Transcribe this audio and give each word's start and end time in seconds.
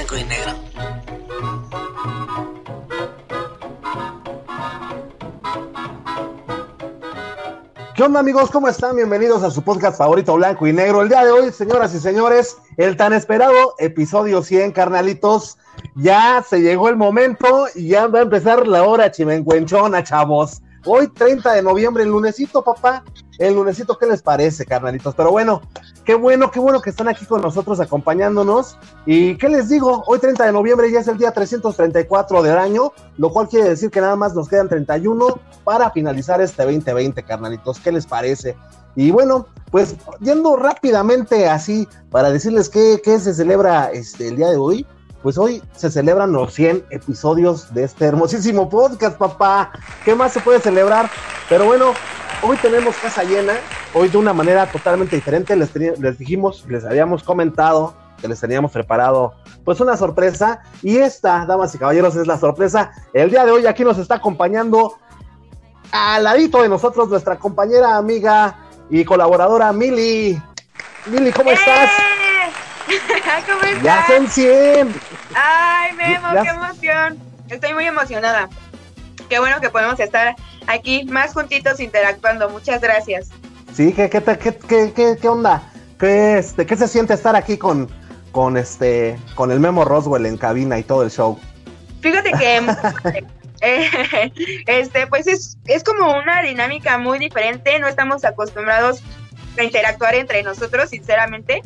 blanco 0.00 0.16
y 0.16 0.24
negro. 0.24 0.52
¿Qué 7.94 8.02
onda 8.02 8.20
amigos? 8.20 8.50
¿Cómo 8.50 8.68
están? 8.68 8.96
Bienvenidos 8.96 9.42
a 9.42 9.50
su 9.50 9.62
podcast 9.62 9.98
favorito 9.98 10.34
blanco 10.36 10.66
y 10.66 10.72
negro. 10.72 11.02
El 11.02 11.10
día 11.10 11.22
de 11.22 11.32
hoy, 11.32 11.52
señoras 11.52 11.94
y 11.94 12.00
señores, 12.00 12.56
el 12.78 12.96
tan 12.96 13.12
esperado 13.12 13.74
episodio 13.78 14.42
100, 14.42 14.72
carnalitos. 14.72 15.58
Ya 15.96 16.42
se 16.48 16.62
llegó 16.62 16.88
el 16.88 16.96
momento 16.96 17.66
y 17.74 17.88
ya 17.88 18.06
va 18.06 18.20
a 18.20 18.22
empezar 18.22 18.66
la 18.66 18.84
hora 18.84 19.10
chimencuenchona, 19.10 20.02
chavos. 20.02 20.62
Hoy 20.86 21.08
30 21.08 21.52
de 21.52 21.62
noviembre, 21.62 22.04
el 22.04 22.08
lunesito, 22.08 22.62
papá. 22.62 23.04
El 23.38 23.54
lunesito, 23.54 23.98
¿qué 23.98 24.06
les 24.06 24.22
parece, 24.22 24.64
carnalitos? 24.64 25.14
Pero 25.14 25.30
bueno, 25.30 25.60
qué 26.04 26.14
bueno, 26.14 26.50
qué 26.50 26.58
bueno 26.58 26.80
que 26.80 26.90
están 26.90 27.08
aquí 27.08 27.26
con 27.26 27.42
nosotros 27.42 27.80
acompañándonos. 27.80 28.78
Y 29.04 29.36
qué 29.36 29.48
les 29.48 29.68
digo, 29.68 30.02
hoy 30.06 30.18
30 30.18 30.46
de 30.46 30.52
noviembre 30.52 30.90
ya 30.90 31.00
es 31.00 31.08
el 31.08 31.18
día 31.18 31.32
334 31.32 32.42
del 32.42 32.56
año, 32.56 32.92
lo 33.18 33.30
cual 33.30 33.48
quiere 33.48 33.68
decir 33.68 33.90
que 33.90 34.00
nada 34.00 34.16
más 34.16 34.34
nos 34.34 34.48
quedan 34.48 34.68
31 34.68 35.38
para 35.64 35.90
finalizar 35.90 36.40
este 36.40 36.62
2020, 36.62 37.22
carnalitos. 37.24 37.78
¿Qué 37.78 37.92
les 37.92 38.06
parece? 38.06 38.56
Y 38.96 39.10
bueno, 39.10 39.46
pues 39.70 39.96
yendo 40.20 40.56
rápidamente 40.56 41.48
así 41.48 41.88
para 42.10 42.30
decirles 42.30 42.68
qué, 42.68 43.00
qué 43.04 43.20
se 43.20 43.34
celebra 43.34 43.90
este, 43.92 44.28
el 44.28 44.36
día 44.36 44.50
de 44.50 44.56
hoy 44.56 44.86
pues 45.22 45.36
hoy 45.38 45.62
se 45.76 45.90
celebran 45.90 46.32
los 46.32 46.52
100 46.54 46.86
episodios 46.90 47.72
de 47.74 47.84
este 47.84 48.06
hermosísimo 48.06 48.68
podcast, 48.68 49.18
papá. 49.18 49.72
¿Qué 50.04 50.14
más 50.14 50.32
se 50.32 50.40
puede 50.40 50.60
celebrar? 50.60 51.10
Pero 51.48 51.66
bueno, 51.66 51.92
hoy 52.42 52.56
tenemos 52.56 52.96
casa 52.96 53.22
llena, 53.24 53.54
hoy 53.94 54.08
de 54.08 54.16
una 54.16 54.32
manera 54.32 54.66
totalmente 54.66 55.16
diferente. 55.16 55.54
Les, 55.56 55.74
les 55.74 56.18
dijimos, 56.18 56.64
les 56.68 56.84
habíamos 56.84 57.22
comentado 57.22 57.94
que 58.20 58.28
les 58.28 58.40
teníamos 58.40 58.72
preparado 58.72 59.34
pues 59.64 59.80
una 59.80 59.96
sorpresa. 59.96 60.62
Y 60.82 60.98
esta, 60.98 61.44
damas 61.46 61.74
y 61.74 61.78
caballeros, 61.78 62.16
es 62.16 62.26
la 62.26 62.38
sorpresa. 62.38 62.92
El 63.12 63.30
día 63.30 63.44
de 63.44 63.52
hoy 63.52 63.66
aquí 63.66 63.84
nos 63.84 63.98
está 63.98 64.16
acompañando 64.16 64.96
al 65.92 66.24
ladito 66.24 66.62
de 66.62 66.68
nosotros 66.68 67.08
nuestra 67.08 67.38
compañera, 67.38 67.96
amiga 67.96 68.56
y 68.88 69.04
colaboradora 69.04 69.72
Mili. 69.72 70.40
Mili, 71.06 71.32
¿cómo 71.32 71.50
estás? 71.50 71.90
¿Cómo 73.46 73.62
estás? 73.62 73.82
Ya 73.82 74.06
son 74.06 74.28
100. 74.28 74.94
Ay, 75.34 75.92
Memo, 75.94 76.28
qué 76.42 76.48
emoción. 76.48 77.18
Estoy 77.48 77.74
muy 77.74 77.86
emocionada. 77.86 78.48
Qué 79.28 79.38
bueno 79.38 79.60
que 79.60 79.70
podemos 79.70 79.98
estar 80.00 80.34
aquí 80.66 81.04
más 81.04 81.32
juntitos 81.32 81.80
interactuando. 81.80 82.48
Muchas 82.50 82.80
gracias. 82.80 83.28
Sí, 83.72 83.92
¿qué, 83.92 84.10
qué, 84.10 84.22
qué, 84.22 84.92
qué, 84.94 85.16
qué 85.20 85.28
onda? 85.28 85.62
¿Qué, 85.98 86.38
este, 86.38 86.66
¿Qué 86.66 86.76
se 86.76 86.88
siente 86.88 87.14
estar 87.14 87.36
aquí 87.36 87.56
con, 87.56 87.88
con, 88.32 88.56
este, 88.56 89.18
con 89.34 89.50
el 89.50 89.60
Memo 89.60 89.84
Roswell 89.84 90.26
en 90.26 90.36
cabina 90.36 90.78
y 90.78 90.82
todo 90.82 91.02
el 91.02 91.10
show? 91.10 91.38
Fíjate 92.00 92.32
que 92.32 92.56
eh, 93.60 94.32
este, 94.66 95.06
pues 95.06 95.26
es, 95.26 95.58
es 95.66 95.84
como 95.84 96.16
una 96.18 96.42
dinámica 96.42 96.98
muy 96.98 97.18
diferente. 97.18 97.78
No 97.78 97.86
estamos 97.86 98.24
acostumbrados 98.24 99.02
a 99.58 99.62
interactuar 99.62 100.14
entre 100.14 100.42
nosotros, 100.42 100.90
sinceramente. 100.90 101.62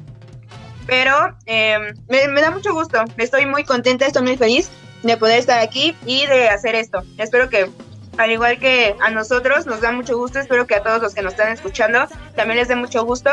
Pero 0.87 1.37
eh, 1.47 1.79
me, 2.09 2.41
da 2.41 2.51
mucho 2.51 2.73
gusto, 2.75 2.99
estoy 3.17 3.47
muy 3.47 3.65
contenta, 3.65 4.07
estoy 4.07 4.23
muy 4.23 4.37
feliz 4.37 4.71
de 5.03 5.17
poder 5.17 5.39
estar 5.39 5.61
aquí 5.61 5.97
y 6.07 6.27
de 6.27 6.49
hacer 6.49 6.75
esto. 6.75 7.03
Espero 7.19 7.49
que, 7.49 7.71
al 8.19 8.31
igual 8.31 8.59
que 8.59 8.95
a 9.01 9.11
nosotros, 9.11 9.67
nos 9.67 9.81
da 9.81 9.93
mucho 9.93 10.17
gusto, 10.17 10.39
espero 10.39 10.67
que 10.67 10.75
a 10.75 10.83
todos 10.83 11.03
los 11.03 11.15
que 11.15 11.23
nos 11.23 11.33
están 11.33 11.53
escuchando 11.53 12.07
también 12.37 12.59
les 12.59 12.69
dé 12.69 12.77
mucho 12.77 13.05
gusto 13.05 13.31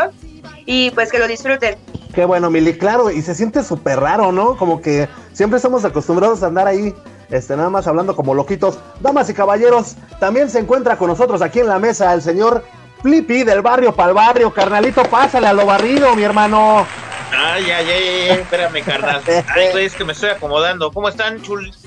y 0.66 0.92
pues 0.92 1.12
que 1.12 1.20
lo 1.20 1.28
disfruten. 1.28 1.78
Qué 2.14 2.26
bueno, 2.26 2.50
Mili, 2.50 2.78
claro, 2.78 3.10
y 3.10 3.22
se 3.22 3.36
siente 3.36 3.64
súper 3.64 4.00
raro, 4.00 4.32
¿no? 4.32 4.58
Como 4.58 4.82
que 4.82 5.08
siempre 5.34 5.58
estamos 5.58 5.86
acostumbrados 5.86 6.44
a 6.44 6.48
andar 6.48 6.68
ahí 6.68 6.94
este, 7.32 7.56
nada 7.56 7.70
más 7.70 7.88
hablando 7.88 8.16
como 8.16 8.34
loquitos. 8.34 8.78
Damas 9.00 9.30
y 9.30 9.34
caballeros, 9.34 9.96
también 10.20 10.50
se 10.50 10.60
encuentra 10.60 10.98
con 10.98 11.08
nosotros 11.08 11.42
aquí 11.42 11.60
en 11.60 11.68
la 11.68 11.80
mesa 11.80 12.14
el 12.14 12.22
señor 12.22 12.64
Flippy 13.02 13.44
del 13.44 13.62
barrio 13.62 13.96
pa'l 13.96 14.14
barrio. 14.14 14.54
Carnalito, 14.54 15.04
pásale 15.06 15.48
a 15.48 15.54
lo 15.54 15.66
barrido, 15.66 16.14
mi 16.16 16.24
hermano. 16.24 16.86
Ay, 17.32 17.72
ay, 17.72 17.90
ay, 17.90 18.30
espérame, 18.42 18.84
carnal. 18.84 19.22
Ay, 19.28 19.72
güey, 19.72 19.86
es 19.86 19.96
que 19.96 20.04
me 20.04 20.14
estoy 20.14 20.30
acomodando. 20.30 20.92
¿Cómo 20.92 21.10
están, 21.10 21.42
chulos 21.42 21.78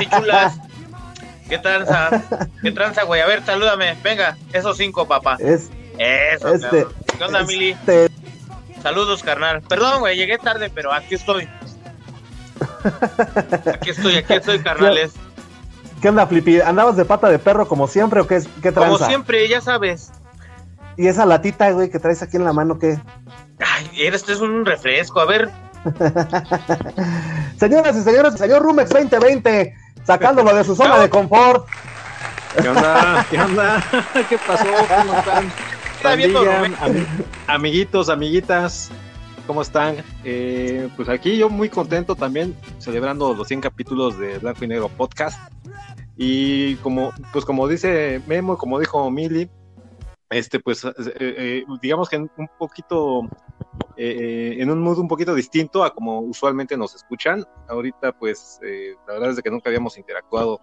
y 0.00 0.06
chulas? 0.06 0.58
¿Qué 1.48 1.58
tranza? 1.58 2.22
¿Qué 2.62 2.72
tranza, 2.72 3.02
güey? 3.04 3.20
A 3.20 3.26
ver, 3.26 3.44
salúdame. 3.44 3.96
Venga, 4.02 4.36
esos 4.52 4.76
cinco, 4.76 5.06
papá. 5.06 5.36
Es, 5.38 5.70
Eso, 5.98 6.54
este, 6.54 6.86
¿Qué 7.18 7.24
onda, 7.24 7.42
Mili? 7.44 7.70
Este. 7.70 8.10
Saludos, 8.82 9.22
carnal. 9.22 9.62
Perdón, 9.62 10.00
güey, 10.00 10.16
llegué 10.16 10.38
tarde, 10.38 10.70
pero 10.74 10.92
aquí 10.92 11.14
estoy. 11.14 11.48
Aquí 13.72 13.90
estoy, 13.90 14.16
aquí 14.16 14.34
estoy, 14.34 14.58
carnales. 14.60 15.12
¿Qué 16.00 16.08
onda, 16.10 16.26
Flippy? 16.26 16.60
¿Andabas 16.60 16.96
de 16.96 17.04
pata 17.04 17.30
de 17.30 17.38
perro 17.38 17.66
como 17.66 17.88
siempre 17.88 18.20
o 18.20 18.26
qué, 18.26 18.42
qué 18.62 18.72
tranza? 18.72 18.98
Como 18.98 19.06
siempre, 19.06 19.48
ya 19.48 19.60
sabes. 19.60 20.12
¿Y 20.96 21.06
esa 21.08 21.24
latita, 21.24 21.70
güey, 21.70 21.90
que 21.90 21.98
traes 21.98 22.22
aquí 22.22 22.36
en 22.36 22.44
la 22.44 22.52
mano, 22.52 22.78
qué? 22.78 22.98
Ay, 23.58 24.06
esto 24.06 24.32
es 24.32 24.40
un 24.40 24.64
refresco, 24.64 25.20
a 25.20 25.26
ver. 25.26 25.50
Señoras 27.58 27.96
y 27.96 28.02
señores, 28.02 28.34
señor 28.34 28.62
Rumex 28.62 28.90
2020, 28.90 29.74
sacándolo 30.04 30.54
de 30.54 30.64
su 30.64 30.74
zona 30.74 30.98
de 30.98 31.10
confort. 31.10 31.66
¿Qué 32.60 32.68
onda? 32.68 33.26
¿Qué 33.30 33.38
onda? 33.38 33.84
¿Qué 34.28 34.38
pasó? 34.38 34.64
¿Cómo 34.64 35.18
están? 35.18 35.52
amiguitos, 37.46 38.08
amiguitas, 38.10 38.90
¿cómo 39.46 39.62
están? 39.62 39.96
Eh, 40.22 40.88
pues 40.96 41.08
aquí 41.08 41.38
yo 41.38 41.48
muy 41.48 41.70
contento 41.70 42.14
también, 42.14 42.54
celebrando 42.78 43.32
los 43.32 43.48
100 43.48 43.62
capítulos 43.62 44.18
de 44.18 44.38
Blanco 44.38 44.64
y 44.64 44.68
Negro 44.68 44.88
Podcast. 44.90 45.38
Y 46.16 46.76
como, 46.76 47.12
pues 47.32 47.44
como 47.44 47.66
dice 47.68 48.20
Memo, 48.26 48.58
como 48.58 48.78
dijo 48.78 49.10
Mili, 49.10 49.48
este, 50.30 50.60
pues, 50.60 50.84
eh, 50.84 50.92
eh, 51.18 51.64
digamos 51.80 52.08
que 52.08 52.16
un 52.16 52.30
poquito, 52.58 53.22
eh, 53.96 54.56
en 54.58 54.70
un 54.70 54.80
modo 54.80 55.00
un 55.00 55.08
poquito 55.08 55.34
distinto 55.34 55.84
a 55.84 55.94
como 55.94 56.20
usualmente 56.20 56.76
nos 56.76 56.94
escuchan. 56.94 57.44
Ahorita, 57.68 58.12
pues, 58.12 58.60
la 59.06 59.14
verdad 59.14 59.30
es 59.30 59.42
que 59.42 59.50
nunca 59.50 59.68
habíamos 59.68 59.98
interactuado 59.98 60.60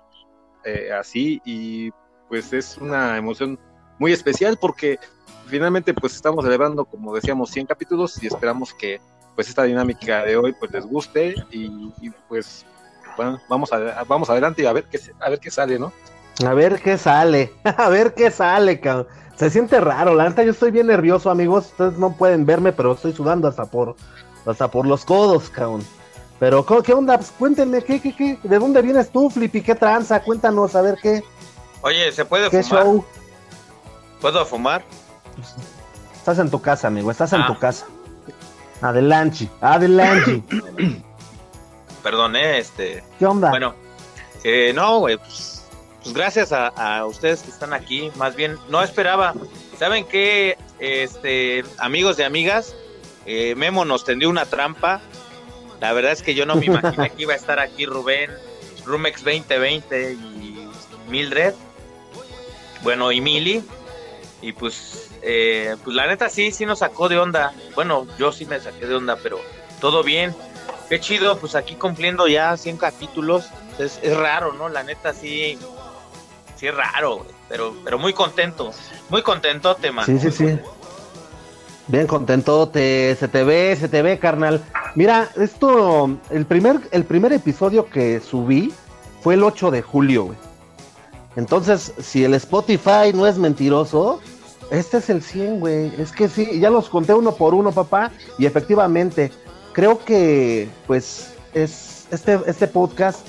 así 1.00 1.42
y 1.44 1.90
pues 2.30 2.54
es 2.54 2.78
una 2.78 3.18
emoción 3.18 3.60
muy 3.98 4.14
especial 4.14 4.58
porque 4.62 5.00
finalmente 5.48 5.92
pues 5.94 6.16
estamos 6.16 6.46
celebrando, 6.46 6.86
como 6.86 7.16
decíamos, 7.16 7.50
100 7.50 7.66
capítulos 7.66 8.22
y 8.22 8.28
esperamos 8.28 8.74
que 8.76 9.02
pues 9.36 9.50
esta 9.50 9.64
dinámica 9.64 10.24
de 10.24 10.38
hoy 10.38 10.54
pues 10.54 10.72
les 10.72 10.86
guste 10.86 11.36
y, 11.52 12.10
pues 12.28 12.66
vamos, 13.48 13.74
a, 13.74 14.04
vamos 14.04 14.30
adelante 14.30 14.62
y 14.62 14.66
a 14.66 14.74
ver 14.74 14.86
qué, 14.86 15.00
a 15.20 15.30
ver 15.30 15.40
qué 15.40 15.50
sale, 15.50 15.80
¿no? 15.80 15.92
A 16.46 16.54
ver 16.54 16.82
qué 16.82 16.98
sale, 16.98 17.52
a 17.64 17.90
ver 17.90 18.14
qué 18.14 18.32
sale, 18.32 18.80
cabrón. 18.80 19.08
Se 19.42 19.50
siente 19.50 19.82
raro, 19.82 20.14
la 20.14 20.30
neta 20.30 20.44
yo 20.44 20.52
estoy 20.52 20.70
bien 20.70 20.86
nervioso, 20.86 21.32
amigos. 21.32 21.66
Ustedes 21.72 21.98
no 21.98 22.16
pueden 22.16 22.46
verme, 22.46 22.74
pero 22.74 22.94
estoy 22.94 23.12
sudando 23.12 23.48
hasta 23.48 23.66
por 23.66 23.96
hasta 24.46 24.68
por 24.70 24.86
los 24.86 25.04
codos, 25.04 25.50
cabrón. 25.50 25.84
Pero 26.38 26.64
¿qué 26.64 26.94
onda? 26.94 27.18
Pues 27.18 27.34
cuéntenme, 27.40 27.84
¿qué, 27.84 28.00
qué, 28.00 28.16
qué? 28.16 28.38
¿De 28.44 28.60
dónde 28.60 28.84
vienes 28.84 29.10
tú, 29.10 29.32
Flippy? 29.32 29.64
¿Qué 29.64 29.74
tranza? 29.74 30.22
Cuéntanos, 30.22 30.76
a 30.76 30.84
ver 30.84 31.00
qué. 31.02 31.24
Oye, 31.82 32.12
¿se 32.12 32.24
puede 32.24 32.52
¿Qué 32.52 32.62
fumar? 32.62 32.84
Show? 32.84 33.06
¿Puedo 34.22 34.46
fumar? 34.46 34.84
Estás 36.14 36.38
en 36.38 36.52
tu 36.52 36.62
casa, 36.62 36.90
amigo, 36.90 37.10
estás 37.10 37.34
en 37.34 37.44
tu 37.48 37.54
ah. 37.54 37.60
casa. 37.60 37.88
Adelante, 38.80 39.50
adelante. 39.60 40.44
Perdón, 42.04 42.36
¿eh? 42.36 42.60
Este. 42.60 43.04
¿Qué 43.18 43.26
onda? 43.26 43.50
Bueno, 43.50 43.74
eh, 44.44 44.72
no, 44.76 45.00
güey, 45.00 45.18
pues 45.18 45.51
pues 46.04 46.16
gracias 46.16 46.52
a, 46.52 47.06
ustedes 47.06 47.44
que 47.44 47.52
están 47.52 47.74
aquí. 47.74 48.12
Más 48.16 48.36
bien, 48.36 48.58
no 48.70 48.82
esperaba. 48.82 49.34
¿Saben 49.78 50.06
qué, 50.06 50.58
este, 50.80 51.64
amigos 51.78 52.18
y 52.20 52.24
amigas? 52.24 52.76
Eh, 53.26 53.54
Memo 53.56 53.86
nos 53.86 54.04
tendió 54.04 54.30
una 54.30 54.46
trampa. 54.46 55.02
La 55.80 55.94
verdad 55.94 56.12
es 56.12 56.24
que 56.24 56.34
yo 56.34 56.46
no 56.46 56.56
me 56.56 56.66
imaginé 56.66 57.10
que 57.12 57.22
iba 57.22 57.34
a 57.34 57.38
estar 57.38 57.60
aquí 57.60 57.86
Rubén, 57.86 58.32
Rumex 58.86 59.24
2020 59.24 60.14
y 60.14 60.68
Mildred. 61.08 61.54
Bueno, 62.84 63.12
y 63.12 63.22
Mili. 63.22 63.64
Y 64.42 64.54
pues, 64.54 65.12
eh, 65.22 65.76
pues 65.84 65.96
la 65.96 66.08
neta 66.08 66.30
sí, 66.30 66.52
sí 66.52 66.66
nos 66.66 66.80
sacó 66.80 67.10
de 67.10 67.20
onda. 67.20 67.54
Bueno, 67.76 68.08
yo 68.18 68.32
sí 68.32 68.46
me 68.46 68.60
saqué 68.60 68.88
de 68.88 68.96
onda, 68.96 69.18
pero 69.22 69.40
todo 69.80 70.04
bien. 70.04 70.36
Qué 70.90 71.00
chido, 71.00 71.38
pues 71.38 71.54
aquí 71.54 71.76
cumpliendo 71.76 72.28
ya 72.28 72.58
100 72.58 72.78
capítulos. 72.78 73.46
Es, 73.78 74.00
es 74.02 74.18
raro, 74.18 74.54
¿no? 74.54 74.68
La 74.68 74.82
neta 74.84 75.14
sí 75.14 75.60
sí 76.62 76.68
es 76.68 76.76
raro, 76.76 77.26
pero, 77.50 77.74
pero 77.84 77.98
muy 77.98 78.14
contento, 78.14 78.72
muy 79.10 79.24
contento, 79.24 79.76
man. 79.92 80.06
Sí, 80.06 80.20
sí, 80.20 80.32
sí. 80.32 80.60
Bien 81.88 82.06
contento, 82.06 82.70
te, 82.70 83.16
se 83.16 83.28
te 83.28 83.44
ve, 83.44 83.76
se 83.76 83.90
te 83.90 84.04
ve, 84.04 84.20
carnal. 84.20 84.64
Mira, 84.94 85.28
esto, 85.38 86.18
el 86.30 86.46
primer, 86.46 86.80
el 86.92 87.04
primer 87.04 87.34
episodio 87.34 87.90
que 87.90 88.20
subí 88.20 88.72
fue 89.22 89.34
el 89.34 89.44
8 89.44 89.72
de 89.72 89.82
julio, 89.82 90.26
güey. 90.26 90.38
Entonces, 91.36 91.94
si 92.00 92.24
el 92.24 92.36
Spotify 92.36 93.12
no 93.12 93.26
es 93.26 93.40
mentiroso, 93.40 94.20
este 94.70 94.98
es 94.98 95.10
el 95.10 95.24
100, 95.24 95.60
güey. 95.62 95.92
Es 96.00 96.12
que 96.12 96.30
sí, 96.30 96.60
ya 96.60 96.70
los 96.70 96.90
conté 96.90 97.16
uno 97.16 97.34
por 97.34 97.56
uno, 97.56 97.72
papá. 97.72 98.12
Y 98.38 98.46
efectivamente, 98.46 99.32
creo 99.74 99.98
que, 100.06 100.70
pues, 100.86 101.34
es 101.56 102.06
este, 102.12 102.40
este 102.46 102.68
podcast 102.68 103.28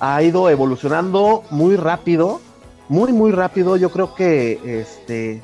ha 0.00 0.22
ido 0.22 0.50
evolucionando 0.50 1.44
muy 1.48 1.76
rápido, 1.76 2.42
muy, 2.88 3.12
muy 3.12 3.32
rápido. 3.32 3.76
Yo 3.76 3.90
creo 3.90 4.14
que 4.14 4.80
este, 4.80 5.42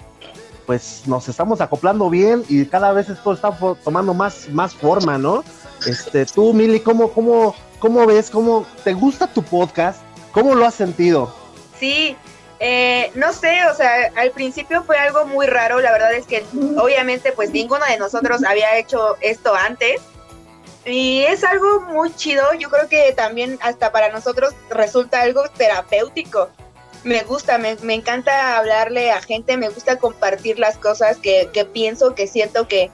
pues 0.66 1.02
nos 1.06 1.28
estamos 1.28 1.60
acoplando 1.60 2.10
bien 2.10 2.44
y 2.48 2.64
cada 2.66 2.92
vez 2.92 3.08
esto 3.08 3.32
está 3.32 3.50
tomando 3.82 4.14
más, 4.14 4.48
más 4.50 4.75
forma, 4.75 5.19
¿no? 5.19 5.44
Este, 5.87 6.26
tú, 6.26 6.52
Mili, 6.52 6.81
¿cómo, 6.81 7.10
cómo, 7.12 7.54
cómo 7.78 8.06
ves? 8.06 8.31
¿Cómo 8.31 8.66
te 8.84 8.92
gusta 8.92 9.26
tu 9.26 9.42
podcast? 9.42 10.00
¿Cómo 10.32 10.54
lo 10.54 10.66
has 10.66 10.75
sentido? 10.75 11.34
Sí, 11.78 12.16
eh, 12.62 13.10
no 13.14 13.32
sé, 13.32 13.66
o 13.70 13.75
sea, 13.75 14.12
al 14.16 14.32
principio 14.32 14.82
fue 14.84 14.98
algo 14.98 15.25
muy 15.25 15.46
raro, 15.46 15.81
la 15.81 15.92
verdad 15.92 16.12
es 16.12 16.26
que 16.26 16.44
obviamente 16.78 17.32
pues 17.32 17.50
ninguno 17.50 17.84
de 17.87 17.96
nosotros 17.96 18.44
había 18.44 18.76
hecho 18.76 19.16
esto 19.22 19.54
antes 19.54 20.02
y 20.84 21.22
es 21.22 21.42
algo 21.42 21.81
muy 21.81 22.14
chido, 22.14 22.44
yo 22.58 22.69
creo 22.69 22.87
que 22.87 23.12
también 23.12 23.58
hasta 23.62 23.92
para 23.92 24.10
nosotros 24.10 24.54
resulta 24.70 25.22
algo 25.22 25.42
terapéutico. 25.56 26.50
Me 27.05 27.23
gusta, 27.23 27.56
me, 27.58 27.76
encanta 27.94 28.58
hablarle 28.58 29.11
a 29.11 29.23
gente, 29.23 29.56
me 29.56 29.70
gusta 29.70 29.99
compartir 29.99 30.58
las 30.58 30.76
cosas 30.76 31.17
que, 31.17 31.49
que 31.52 31.64
pienso, 31.64 32.14
que 32.14 32.26
siento 32.26 32.69
que, 32.69 32.91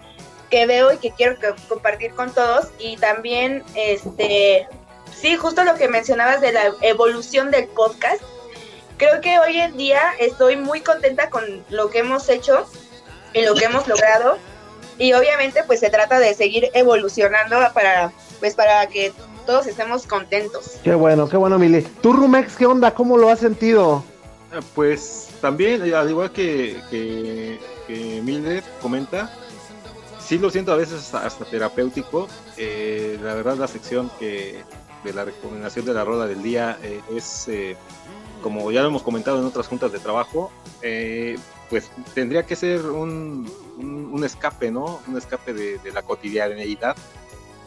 que 0.50 0.66
veo 0.66 0.92
y 0.92 0.98
que 0.98 1.10
quiero 1.10 1.36
compartir 1.68 2.12
con 2.12 2.32
todos 2.32 2.68
y 2.78 2.96
también 2.98 3.64
este 3.74 4.68
sí, 5.12 5.34
justo 5.34 5.64
lo 5.64 5.74
que 5.74 5.88
mencionabas 5.88 6.40
de 6.40 6.52
la 6.52 6.72
evolución 6.82 7.50
del 7.50 7.66
podcast 7.66 8.22
creo 8.96 9.20
que 9.20 9.38
hoy 9.38 9.60
en 9.60 9.76
día 9.76 10.02
estoy 10.18 10.56
muy 10.56 10.80
contenta 10.80 11.30
con 11.30 11.64
lo 11.68 11.90
que 11.90 12.00
hemos 12.00 12.28
hecho 12.28 12.66
y 13.32 13.42
lo 13.42 13.54
que 13.54 13.66
hemos 13.66 13.86
logrado. 13.88 14.38
Y 14.98 15.12
obviamente 15.12 15.62
pues 15.64 15.80
se 15.80 15.90
trata 15.90 16.18
de 16.18 16.32
seguir 16.34 16.70
evolucionando 16.72 17.58
para 17.74 18.12
pues 18.40 18.54
para 18.54 18.86
que 18.86 19.12
todos 19.46 19.66
estemos 19.66 20.06
contentos. 20.06 20.78
Qué 20.82 20.94
bueno, 20.94 21.28
qué 21.28 21.36
bueno, 21.36 21.58
Mili. 21.58 21.82
¿Tú, 22.02 22.12
Rumex, 22.12 22.56
qué 22.56 22.66
onda? 22.66 22.92
¿Cómo 22.92 23.16
lo 23.16 23.30
has 23.30 23.38
sentido? 23.38 24.04
Eh, 24.52 24.60
pues 24.74 25.30
también, 25.40 25.84
eh, 25.86 25.94
al 25.94 26.10
igual 26.10 26.30
que, 26.32 26.80
que, 26.90 27.58
que 27.86 28.62
comenta, 28.82 29.30
sí 30.20 30.38
lo 30.38 30.50
siento 30.50 30.72
a 30.72 30.76
veces 30.76 31.14
hasta, 31.14 31.44
terapéutico. 31.44 32.28
Eh, 32.56 33.18
la 33.22 33.34
verdad, 33.34 33.56
la 33.56 33.68
sección 33.68 34.10
que 34.18 34.62
de 35.04 35.12
la 35.12 35.24
recomendación 35.24 35.86
de 35.86 35.94
la 35.94 36.04
roda 36.04 36.26
del 36.26 36.42
día 36.42 36.78
es 37.14 37.48
como 38.42 38.70
ya 38.70 38.82
lo 38.82 38.88
hemos 38.88 39.02
comentado 39.02 39.40
en 39.40 39.44
otras 39.44 39.66
juntas 39.66 39.92
de 39.92 39.98
trabajo, 39.98 40.50
eh, 40.82 41.36
pues 41.68 41.90
tendría 42.14 42.44
que 42.46 42.54
ser 42.54 42.86
un, 42.86 43.50
un, 43.78 44.24
escape, 44.24 44.70
¿no? 44.70 45.00
Un 45.08 45.16
escape 45.16 45.52
de, 45.52 45.92
la 45.92 46.02
cotidianeidad 46.02 46.96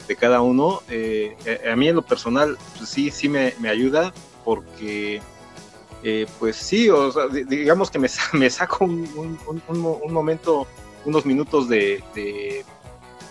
de 0.09 0.15
cada 0.15 0.41
uno. 0.41 0.81
Eh, 0.89 1.37
a 1.71 1.75
mí 1.77 1.87
en 1.87 1.95
lo 1.95 2.01
personal, 2.01 2.57
pues 2.77 2.89
sí, 2.89 3.11
sí 3.11 3.29
me, 3.29 3.53
me 3.59 3.69
ayuda 3.69 4.11
porque, 4.43 5.21
eh, 6.03 6.25
pues 6.39 6.57
sí, 6.57 6.89
o 6.89 7.11
sea, 7.11 7.27
digamos 7.27 7.89
que 7.91 7.99
me, 7.99 8.09
me 8.33 8.49
saco 8.49 8.83
un, 8.83 9.39
un, 9.45 10.11
momento, 10.11 10.67
unos 11.05 11.25
minutos 11.25 11.69
de, 11.69 12.03
de, 12.15 12.65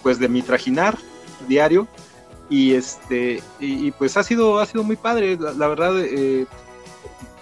pues 0.03 0.19
de 0.19 0.29
mi 0.29 0.41
trajinar 0.41 0.97
diario 1.49 1.87
y 2.49 2.73
este 2.75 3.43
y, 3.61 3.91
pues 3.91 4.17
ha 4.17 4.23
sido 4.23 4.59
ha 4.59 4.65
sido 4.65 4.83
muy 4.83 4.97
padre 4.97 5.37
la, 5.37 5.69
verdad 5.69 6.01
eh, 6.01 6.47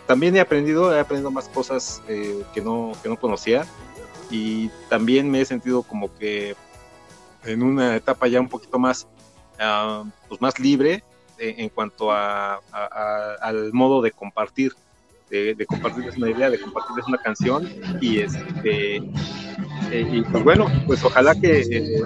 también 0.04 0.34
he 0.34 0.40
aprendido, 0.40 0.92
he 0.94 0.98
aprendido 0.98 1.30
más 1.30 1.48
cosas 1.48 2.02
que, 2.06 2.60
no, 2.60 2.92
que 3.02 3.08
no 3.08 3.16
conocía 3.16 3.64
y 4.30 4.68
también 4.88 5.30
me 5.30 5.40
he 5.40 5.44
sentido 5.44 5.82
como 5.84 6.12
que 6.16 6.56
en 7.44 7.62
una 7.62 7.96
etapa 7.96 8.26
ya 8.26 8.40
un 8.40 8.48
poquito 8.48 8.78
más, 8.78 9.06
ah, 9.58 10.04
pues 10.28 10.40
más 10.40 10.58
libre 10.58 11.02
eh, 11.38 11.54
en 11.58 11.68
cuanto 11.68 12.10
a, 12.10 12.60
al 13.40 13.72
modo 13.72 14.00
de 14.00 14.10
compartir, 14.10 14.72
de, 15.30 15.66
compartirles 15.66 16.16
una 16.16 16.30
idea, 16.30 16.48
de 16.50 16.60
compartirles 16.60 17.06
una 17.06 17.18
canción 17.18 17.68
y 18.00 18.20
este 18.20 18.96
eh, 19.90 20.08
y 20.12 20.22
pues 20.22 20.44
bueno, 20.44 20.66
pues 20.86 21.04
ojalá 21.04 21.34
que 21.34 22.02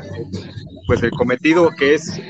pues 0.86 1.02
el 1.02 1.10
cometido 1.10 1.70
que 1.70 1.94
es 1.94 2.20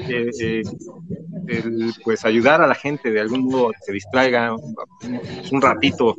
pues 2.04 2.24
ayudar 2.24 2.60
a 2.60 2.66
la 2.66 2.74
gente 2.74 3.10
de 3.10 3.20
algún 3.20 3.44
modo 3.46 3.70
que 3.70 3.78
se 3.86 3.92
distraiga 3.92 4.54
un, 4.54 5.60
ratito, 5.60 6.16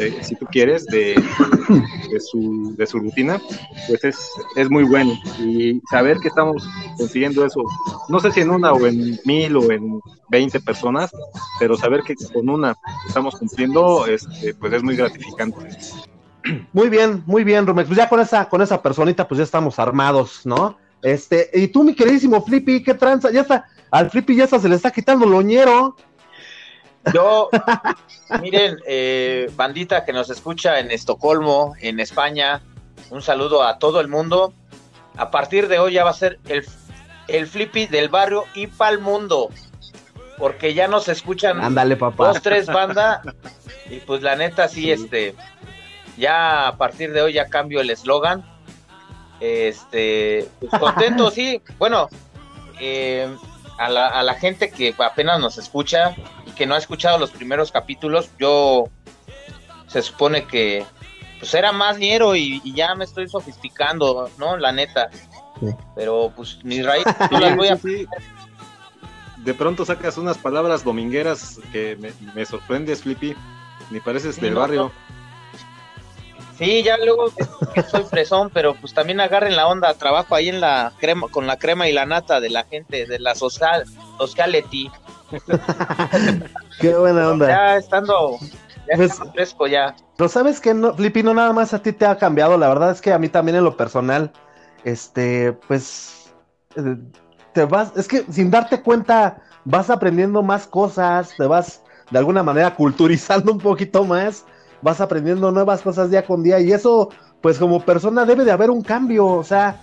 eh, 0.00 0.18
si 0.22 0.34
tú 0.36 0.46
quieres, 0.46 0.84
de, 0.86 1.14
de, 2.10 2.20
su, 2.20 2.74
de 2.76 2.86
su 2.86 2.98
rutina, 2.98 3.40
pues 3.88 4.04
es, 4.04 4.18
es 4.56 4.70
muy 4.70 4.84
bueno. 4.84 5.12
Y 5.38 5.80
saber 5.90 6.18
que 6.18 6.28
estamos 6.28 6.66
consiguiendo 6.96 7.44
eso, 7.44 7.62
no 8.08 8.20
sé 8.20 8.32
si 8.32 8.40
en 8.40 8.50
una 8.50 8.72
o 8.72 8.86
en 8.86 9.18
mil 9.24 9.56
o 9.56 9.70
en 9.70 10.00
veinte 10.28 10.60
personas, 10.60 11.10
pero 11.58 11.76
saber 11.76 12.02
que 12.02 12.14
con 12.32 12.48
una 12.48 12.74
estamos 13.06 13.36
cumpliendo, 13.36 14.06
este, 14.06 14.54
pues 14.54 14.72
es 14.72 14.82
muy 14.82 14.96
gratificante. 14.96 15.58
Muy 16.72 16.90
bien, 16.90 17.22
muy 17.24 17.42
bien, 17.42 17.66
Rumex. 17.66 17.88
Pues 17.88 17.96
ya 17.96 18.08
con 18.08 18.20
esa, 18.20 18.48
con 18.48 18.60
esa 18.60 18.82
personita, 18.82 19.26
pues 19.26 19.38
ya 19.38 19.44
estamos 19.44 19.78
armados, 19.78 20.42
¿no? 20.44 20.76
Este, 21.04 21.50
y 21.52 21.68
tú, 21.68 21.84
mi 21.84 21.94
queridísimo 21.94 22.42
Flippy, 22.42 22.82
¿qué 22.82 22.94
tranza? 22.94 23.30
Ya 23.30 23.42
está, 23.42 23.66
al 23.90 24.10
Flippy 24.10 24.36
ya 24.36 24.46
se 24.46 24.66
le 24.66 24.74
está 24.74 24.90
quitando 24.90 25.26
el 25.26 25.34
oñero. 25.34 25.96
Yo, 27.12 27.50
miren, 28.40 28.78
eh, 28.86 29.50
bandita 29.54 30.06
que 30.06 30.14
nos 30.14 30.30
escucha 30.30 30.80
en 30.80 30.90
Estocolmo, 30.90 31.74
en 31.82 32.00
España, 32.00 32.62
un 33.10 33.20
saludo 33.20 33.64
a 33.64 33.78
todo 33.78 34.00
el 34.00 34.08
mundo. 34.08 34.54
A 35.18 35.30
partir 35.30 35.68
de 35.68 35.78
hoy 35.78 35.92
ya 35.92 36.04
va 36.04 36.10
a 36.10 36.14
ser 36.14 36.40
el, 36.48 36.64
el 37.28 37.46
Flippy 37.48 37.86
del 37.86 38.08
barrio 38.08 38.44
y 38.54 38.66
pa'l 38.66 38.98
mundo. 38.98 39.50
Porque 40.38 40.72
ya 40.72 40.88
nos 40.88 41.08
escuchan 41.10 41.60
Ándale, 41.60 41.96
papá. 41.96 42.28
dos, 42.28 42.40
tres 42.40 42.64
bandas. 42.66 43.20
Y 43.90 44.00
pues 44.00 44.22
la 44.22 44.36
neta, 44.36 44.68
sí, 44.68 44.90
este, 44.90 45.34
ya 46.16 46.66
a 46.66 46.78
partir 46.78 47.12
de 47.12 47.20
hoy 47.20 47.34
ya 47.34 47.50
cambio 47.50 47.82
el 47.82 47.90
eslogan. 47.90 48.53
Este, 49.44 50.48
pues 50.58 50.80
contento, 50.80 51.30
sí. 51.30 51.60
Bueno, 51.78 52.08
eh, 52.80 53.28
a 53.78 53.90
la, 53.90 54.08
a 54.08 54.22
la 54.22 54.34
gente 54.36 54.70
que 54.70 54.94
apenas 54.98 55.38
nos 55.38 55.58
escucha 55.58 56.16
y 56.46 56.52
que 56.52 56.64
no 56.64 56.74
ha 56.74 56.78
escuchado 56.78 57.18
los 57.18 57.30
primeros 57.30 57.70
capítulos, 57.70 58.30
yo 58.38 58.88
se 59.86 60.00
supone 60.00 60.46
que 60.46 60.86
pues 61.38 61.52
era 61.52 61.72
más 61.72 61.98
ñero 61.98 62.34
y, 62.34 62.62
ya 62.74 62.94
me 62.94 63.04
estoy 63.04 63.28
sofisticando, 63.28 64.30
¿no? 64.38 64.56
La 64.56 64.72
neta. 64.72 65.10
Pero 65.94 66.32
pues 66.34 66.64
mis 66.64 66.84
raíces 66.84 67.14
no 67.30 67.38
las 67.38 67.54
voy 67.54 67.68
a... 67.68 67.78
De 69.36 69.52
pronto 69.52 69.84
sacas 69.84 70.16
unas 70.16 70.38
palabras 70.38 70.84
domingueras 70.84 71.60
que 71.70 71.96
me, 71.96 72.12
me 72.34 72.46
sorprendes, 72.46 73.02
Flippy. 73.02 73.36
Ni 73.90 74.00
pareces 74.00 74.40
del 74.40 74.54
barrio. 74.54 74.90
Sí, 76.58 76.82
ya 76.82 76.96
luego 76.98 77.26
soy 77.90 78.04
fresón, 78.04 78.50
pero 78.52 78.74
pues 78.74 78.94
también 78.94 79.20
agarren 79.20 79.56
la 79.56 79.66
onda, 79.66 79.94
trabajo 79.94 80.34
ahí 80.34 80.48
en 80.48 80.60
la 80.60 80.92
crema, 80.98 81.28
con 81.28 81.46
la 81.46 81.58
crema 81.58 81.88
y 81.88 81.92
la 81.92 82.06
nata 82.06 82.40
de 82.40 82.50
la 82.50 82.64
gente, 82.64 83.06
de 83.06 83.18
la 83.18 83.34
social, 83.34 83.84
sociality. 84.18 84.90
Qué 86.80 86.94
buena 86.94 87.30
onda. 87.30 87.48
Ya 87.48 87.76
estando 87.76 88.38
ya 88.88 88.96
pues, 88.96 89.20
fresco 89.32 89.66
ya. 89.66 89.96
Pero 90.16 90.28
sabes 90.28 90.60
que 90.60 90.74
no, 90.74 90.94
Flippy, 90.94 91.22
no 91.22 91.34
nada 91.34 91.52
más 91.52 91.74
a 91.74 91.82
ti 91.82 91.92
te 91.92 92.06
ha 92.06 92.16
cambiado, 92.18 92.56
la 92.56 92.68
verdad 92.68 92.92
es 92.92 93.00
que 93.00 93.12
a 93.12 93.18
mí 93.18 93.28
también 93.28 93.56
en 93.56 93.64
lo 93.64 93.76
personal, 93.76 94.32
este, 94.84 95.52
pues, 95.66 96.32
eh, 96.76 96.96
te 97.52 97.64
vas, 97.64 97.92
es 97.96 98.06
que 98.06 98.24
sin 98.30 98.50
darte 98.50 98.80
cuenta 98.82 99.42
vas 99.64 99.90
aprendiendo 99.90 100.42
más 100.42 100.66
cosas, 100.66 101.34
te 101.36 101.46
vas 101.46 101.82
de 102.10 102.18
alguna 102.18 102.42
manera 102.42 102.74
culturizando 102.74 103.50
un 103.50 103.58
poquito 103.58 104.04
más 104.04 104.44
vas 104.84 105.00
aprendiendo 105.00 105.50
nuevas 105.50 105.80
cosas 105.80 106.10
día 106.10 106.26
con 106.26 106.42
día 106.42 106.60
y 106.60 106.70
eso, 106.70 107.08
pues 107.40 107.58
como 107.58 107.80
persona 107.80 108.26
debe 108.26 108.44
de 108.44 108.52
haber 108.52 108.70
un 108.70 108.82
cambio, 108.82 109.26
o 109.26 109.42
sea, 109.42 109.80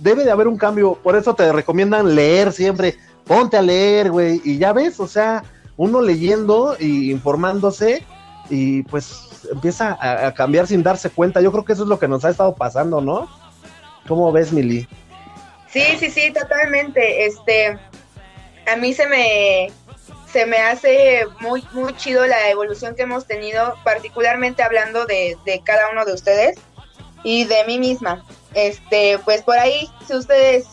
debe 0.00 0.24
de 0.24 0.32
haber 0.32 0.48
un 0.48 0.58
cambio, 0.58 0.98
por 1.00 1.14
eso 1.14 1.34
te 1.34 1.52
recomiendan 1.52 2.16
leer 2.16 2.52
siempre, 2.52 2.96
ponte 3.24 3.56
a 3.56 3.62
leer, 3.62 4.10
güey, 4.10 4.42
y 4.44 4.58
ya 4.58 4.72
ves, 4.72 4.98
o 4.98 5.06
sea, 5.06 5.44
uno 5.76 6.02
leyendo 6.02 6.76
y 6.80 7.12
informándose 7.12 8.04
y 8.50 8.82
pues 8.82 9.46
empieza 9.52 9.96
a, 10.00 10.34
cambiar 10.34 10.66
sin 10.66 10.82
darse 10.82 11.10
cuenta, 11.10 11.40
yo 11.40 11.52
creo 11.52 11.64
que 11.64 11.74
eso 11.74 11.84
es 11.84 11.88
lo 11.88 12.00
que 12.00 12.08
nos 12.08 12.24
ha 12.24 12.30
estado 12.30 12.56
pasando, 12.56 13.00
¿no? 13.00 13.28
¿Cómo 14.08 14.32
ves, 14.32 14.52
Mili? 14.52 14.88
Sí, 15.68 15.84
sí, 16.00 16.10
sí, 16.10 16.32
totalmente, 16.32 17.24
este, 17.24 17.78
a 18.66 18.76
mí 18.80 18.92
se 18.94 19.06
me 19.06 19.70
se 20.32 20.46
me 20.46 20.58
hace 20.58 21.26
muy, 21.40 21.64
muy 21.72 21.94
chido 21.96 22.26
la 22.26 22.50
evolución 22.50 22.94
que 22.94 23.02
hemos 23.02 23.26
tenido, 23.26 23.76
particularmente 23.84 24.62
hablando 24.62 25.06
de, 25.06 25.36
cada 25.64 25.90
uno 25.90 26.04
de 26.04 26.12
ustedes 26.12 26.58
y 27.24 27.44
de 27.44 27.64
mí 27.66 27.78
misma. 27.78 28.24
Este, 28.54 29.18
pues 29.24 29.42
por 29.42 29.58
ahí, 29.58 29.88
si 30.06 30.14
ustedes 30.14 30.66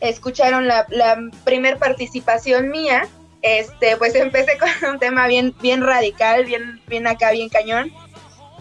escucharon 0.00 0.66
la, 0.66 0.86
la 0.90 1.18
primer 1.44 1.78
participación 1.78 2.70
mía, 2.70 3.08
este, 3.42 3.96
pues 3.96 4.14
empecé 4.14 4.58
con 4.58 4.90
un 4.90 4.98
tema 4.98 5.26
bien, 5.26 5.54
bien 5.60 5.82
radical, 5.82 6.44
bien, 6.44 6.80
bien 6.86 7.06
acá, 7.06 7.30
bien 7.32 7.48
cañón. 7.48 7.92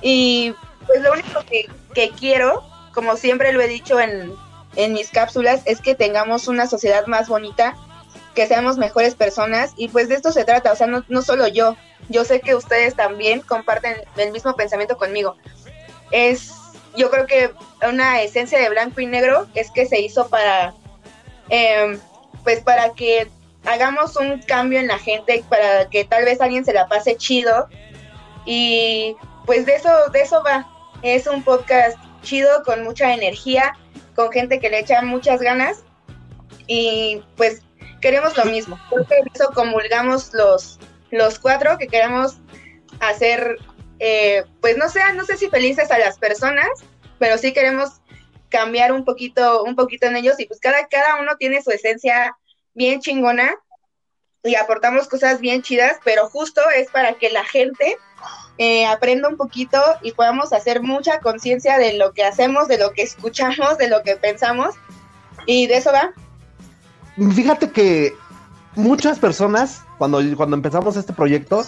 Y 0.01 0.53
pues 0.85 1.01
lo 1.01 1.13
único 1.13 1.41
que, 1.45 1.69
que 1.93 2.09
quiero, 2.09 2.63
como 2.93 3.15
siempre 3.15 3.53
lo 3.53 3.61
he 3.61 3.67
dicho 3.67 3.99
en, 3.99 4.33
en 4.75 4.93
mis 4.93 5.09
cápsulas, 5.09 5.61
es 5.65 5.79
que 5.79 5.95
tengamos 5.95 6.49
una 6.49 6.67
sociedad 6.67 7.07
más 7.07 7.29
bonita 7.29 7.75
que 8.33 8.47
seamos 8.47 8.77
mejores 8.77 9.15
personas 9.15 9.73
y 9.77 9.87
pues 9.89 10.09
de 10.09 10.15
esto 10.15 10.31
se 10.31 10.45
trata, 10.45 10.71
o 10.71 10.75
sea, 10.75 10.87
no, 10.87 11.03
no 11.07 11.21
solo 11.21 11.47
yo, 11.47 11.75
yo 12.09 12.25
sé 12.25 12.41
que 12.41 12.55
ustedes 12.55 12.95
también 12.95 13.41
comparten 13.41 13.95
el 14.17 14.31
mismo 14.31 14.55
pensamiento 14.55 14.97
conmigo. 14.97 15.37
Es, 16.11 16.53
yo 16.95 17.09
creo 17.09 17.25
que 17.25 17.51
una 17.87 18.21
esencia 18.21 18.59
de 18.59 18.69
blanco 18.69 19.01
y 19.01 19.05
negro 19.05 19.47
es 19.53 19.71
que 19.71 19.85
se 19.85 19.99
hizo 19.99 20.29
para, 20.29 20.73
em, 21.49 21.99
pues 22.43 22.61
para 22.61 22.93
que 22.93 23.27
hagamos 23.65 24.15
un 24.17 24.41
cambio 24.41 24.79
en 24.79 24.87
la 24.87 24.99
gente, 24.99 25.43
para 25.49 25.89
que 25.89 26.03
tal 26.05 26.25
vez 26.25 26.41
alguien 26.41 26.65
se 26.65 26.73
la 26.73 26.87
pase 26.87 27.15
chido 27.15 27.67
y 28.45 29.15
pues 29.45 29.65
de 29.65 29.75
eso, 29.75 29.89
de 30.11 30.21
eso 30.21 30.43
va. 30.43 30.69
Es 31.01 31.27
un 31.27 31.43
podcast 31.43 31.97
chido 32.21 32.63
con 32.63 32.83
mucha 32.83 33.13
energía, 33.13 33.73
con 34.15 34.31
gente 34.31 34.59
que 34.59 34.69
le 34.69 34.79
echa 34.79 35.01
muchas 35.01 35.41
ganas 35.41 35.83
y 36.67 37.21
pues 37.35 37.61
queremos 38.03 38.37
lo 38.37 38.45
mismo. 38.45 38.77
Porque 38.89 39.15
eso 39.33 39.49
comulgamos 39.55 40.33
los, 40.33 40.77
los 41.09 41.39
cuatro 41.39 41.77
que 41.77 41.87
queremos 41.87 42.37
hacer, 42.99 43.57
eh, 43.99 44.43
pues 44.61 44.77
no 44.77 44.89
sé, 44.89 44.99
no 45.15 45.25
sé 45.25 45.37
si 45.37 45.49
felices 45.49 45.89
a 45.89 45.97
las 45.97 46.19
personas, 46.19 46.67
pero 47.17 47.37
sí 47.37 47.53
queremos 47.53 48.01
cambiar 48.49 48.91
un 48.91 49.05
poquito, 49.05 49.63
un 49.63 49.75
poquito 49.75 50.05
en 50.05 50.17
ellos 50.17 50.39
y 50.39 50.45
pues 50.45 50.59
cada, 50.59 50.85
cada 50.87 51.19
uno 51.19 51.37
tiene 51.39 51.63
su 51.63 51.71
esencia 51.71 52.37
bien 52.73 52.99
chingona 52.99 53.55
y 54.43 54.55
aportamos 54.55 55.07
cosas 55.07 55.39
bien 55.39 55.61
chidas, 55.61 55.97
pero 56.03 56.29
justo 56.29 56.61
es 56.75 56.89
para 56.91 57.13
que 57.13 57.29
la 57.29 57.45
gente 57.45 57.97
eh, 58.57 58.85
aprenda 58.85 59.29
un 59.29 59.37
poquito 59.37 59.81
y 60.01 60.11
podamos 60.11 60.51
hacer 60.51 60.81
mucha 60.81 61.21
conciencia 61.21 61.77
de 61.77 61.93
lo 61.93 62.11
que 62.11 62.25
hacemos, 62.25 62.67
de 62.67 62.77
lo 62.77 62.91
que 62.91 63.03
escuchamos, 63.03 63.77
de 63.77 63.87
lo 63.87 64.03
que 64.03 64.17
pensamos 64.17 64.75
y 65.45 65.67
de 65.67 65.77
eso 65.77 65.93
va. 65.93 66.13
Fíjate 67.15 67.71
que 67.71 68.15
muchas 68.75 69.19
personas, 69.19 69.83
cuando, 69.97 70.19
cuando 70.35 70.55
empezamos 70.55 70.95
este 70.97 71.13
proyecto, 71.13 71.63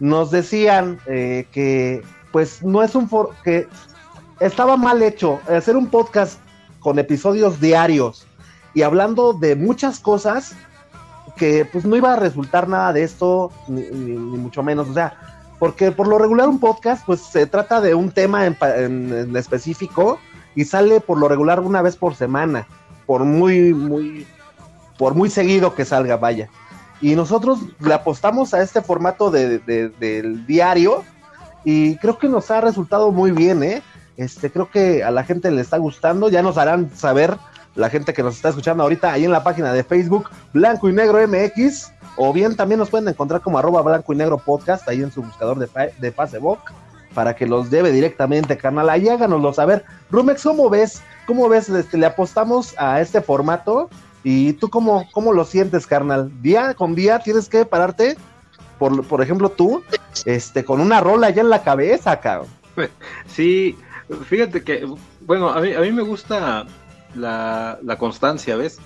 nos 0.00 0.30
decían 0.30 0.98
eh, 1.06 1.46
que 1.52 2.02
pues 2.32 2.62
no 2.62 2.82
es 2.82 2.94
un 2.94 3.08
for 3.08 3.30
que 3.44 3.68
estaba 4.40 4.76
mal 4.76 5.02
hecho 5.02 5.40
hacer 5.48 5.76
un 5.76 5.88
podcast 5.88 6.40
con 6.80 6.98
episodios 6.98 7.60
diarios 7.60 8.26
y 8.72 8.82
hablando 8.82 9.34
de 9.34 9.56
muchas 9.56 10.00
cosas 10.00 10.54
que 11.36 11.66
pues 11.70 11.84
no 11.84 11.96
iba 11.96 12.14
a 12.14 12.16
resultar 12.16 12.68
nada 12.68 12.92
de 12.92 13.02
esto 13.02 13.52
ni, 13.68 13.82
mucho 13.82 14.62
menos. 14.62 14.88
O 14.88 14.94
sea 14.94 15.14
porque 15.58 15.92
por 15.92 16.08
lo 16.08 16.18
regular 16.18 16.48
un 16.48 16.58
podcast 16.58 17.04
pues 17.04 17.20
se 17.20 17.46
trata 17.46 17.82
de 17.82 17.94
un 17.94 18.10
tema 18.10 18.46
en, 18.46 18.56
en 18.62 19.36
específico 19.36 20.18
y 20.54 20.64
sale 20.64 21.00
por 21.00 21.18
lo 21.18 21.28
regular 21.28 21.60
una 21.60 21.82
vez 21.82 21.96
por 21.96 22.14
semana 22.14 22.66
por 23.04 23.24
muy 23.24 23.74
muy 23.74 24.26
por 25.00 25.14
muy 25.14 25.30
seguido 25.30 25.74
que 25.74 25.86
salga, 25.86 26.18
vaya. 26.18 26.50
Y 27.00 27.16
nosotros 27.16 27.60
le 27.78 27.94
apostamos 27.94 28.52
a 28.52 28.60
este 28.60 28.82
formato 28.82 29.30
de, 29.30 29.58
del 29.58 30.46
diario 30.46 31.04
y 31.64 31.96
creo 31.96 32.18
que 32.18 32.28
nos 32.28 32.50
ha 32.50 32.60
resultado 32.60 33.10
muy 33.10 33.30
bien, 33.30 33.62
¿eh? 33.62 33.82
Este, 34.18 34.50
creo 34.50 34.70
que 34.70 35.02
a 35.02 35.10
la 35.10 35.24
gente 35.24 35.50
le 35.50 35.62
está 35.62 35.78
gustando, 35.78 36.28
ya 36.28 36.42
nos 36.42 36.58
harán 36.58 36.94
saber 36.94 37.38
la 37.76 37.88
gente 37.88 38.12
que 38.12 38.22
nos 38.22 38.36
está 38.36 38.50
escuchando 38.50 38.82
ahorita 38.82 39.10
ahí 39.10 39.24
en 39.24 39.32
la 39.32 39.42
página 39.42 39.72
de 39.72 39.84
Facebook 39.84 40.28
Blanco 40.52 40.90
y 40.90 40.92
Negro 40.92 41.26
MX, 41.26 41.92
o 42.18 42.34
bien 42.34 42.54
también 42.54 42.78
nos 42.78 42.90
pueden 42.90 43.08
encontrar 43.08 43.40
como 43.40 43.58
arroba 43.58 43.80
Blanco 43.80 44.12
y 44.12 44.16
Negro 44.16 44.36
Podcast 44.36 44.86
ahí 44.86 45.00
en 45.00 45.10
su 45.10 45.22
buscador 45.22 45.58
de, 45.58 45.94
de 45.98 46.12
Facebook 46.12 46.58
para 47.14 47.34
que 47.34 47.46
los 47.46 47.70
lleve 47.70 47.90
directamente, 47.90 48.58
canal. 48.58 48.90
Ahí 48.90 49.08
háganoslo 49.08 49.54
saber. 49.54 49.82
Rumex, 50.10 50.42
¿cómo 50.42 50.68
ves? 50.68 51.00
¿Cómo 51.26 51.48
ves? 51.48 51.70
Este, 51.70 51.96
le 51.96 52.04
apostamos 52.04 52.74
a 52.76 53.00
este 53.00 53.22
formato 53.22 53.88
¿Y 54.22 54.52
tú 54.54 54.68
cómo, 54.68 55.08
cómo 55.12 55.32
lo 55.32 55.44
sientes, 55.44 55.86
carnal? 55.86 56.30
Día 56.42 56.74
con 56.74 56.94
día 56.94 57.20
tienes 57.20 57.48
que 57.48 57.64
pararte, 57.64 58.16
por, 58.78 59.04
por 59.06 59.22
ejemplo, 59.22 59.48
tú, 59.50 59.82
este, 60.24 60.64
con 60.64 60.80
una 60.80 61.00
rola 61.00 61.30
ya 61.30 61.42
en 61.42 61.50
la 61.50 61.62
cabeza, 61.62 62.18
cabrón. 62.20 62.48
Sí, 63.26 63.76
fíjate 64.26 64.62
que, 64.62 64.86
bueno, 65.22 65.50
a 65.50 65.60
mí, 65.60 65.72
a 65.72 65.80
mí 65.80 65.92
me 65.92 66.02
gusta 66.02 66.66
la, 67.14 67.78
la 67.82 67.96
constancia, 67.96 68.56
¿ves? 68.56 68.78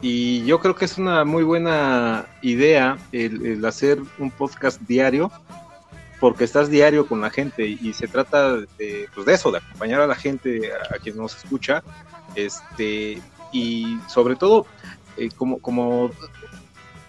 Y 0.00 0.44
yo 0.44 0.60
creo 0.60 0.76
que 0.76 0.84
es 0.84 0.96
una 0.98 1.24
muy 1.24 1.42
buena 1.42 2.26
idea 2.42 2.98
el, 3.10 3.64
hacer 3.64 3.98
un 4.18 4.30
podcast 4.30 4.80
diario, 4.82 5.30
porque 6.20 6.44
estás 6.44 6.70
diario 6.70 7.06
con 7.06 7.20
la 7.20 7.30
gente 7.30 7.66
y, 7.66 7.92
se 7.92 8.06
trata 8.06 8.56
de, 8.56 9.08
pues 9.14 9.26
de 9.26 9.34
eso, 9.34 9.50
de 9.50 9.58
acompañar 9.58 10.00
a 10.00 10.06
la 10.06 10.14
gente, 10.14 10.70
a, 10.72 10.94
a 10.94 10.98
quien 10.98 11.16
nos 11.16 11.36
escucha, 11.36 11.82
este, 12.34 13.20
y 13.52 13.98
sobre 14.08 14.36
todo, 14.36 14.66
eh, 15.16 15.28
como, 15.36 15.58
como 15.58 16.10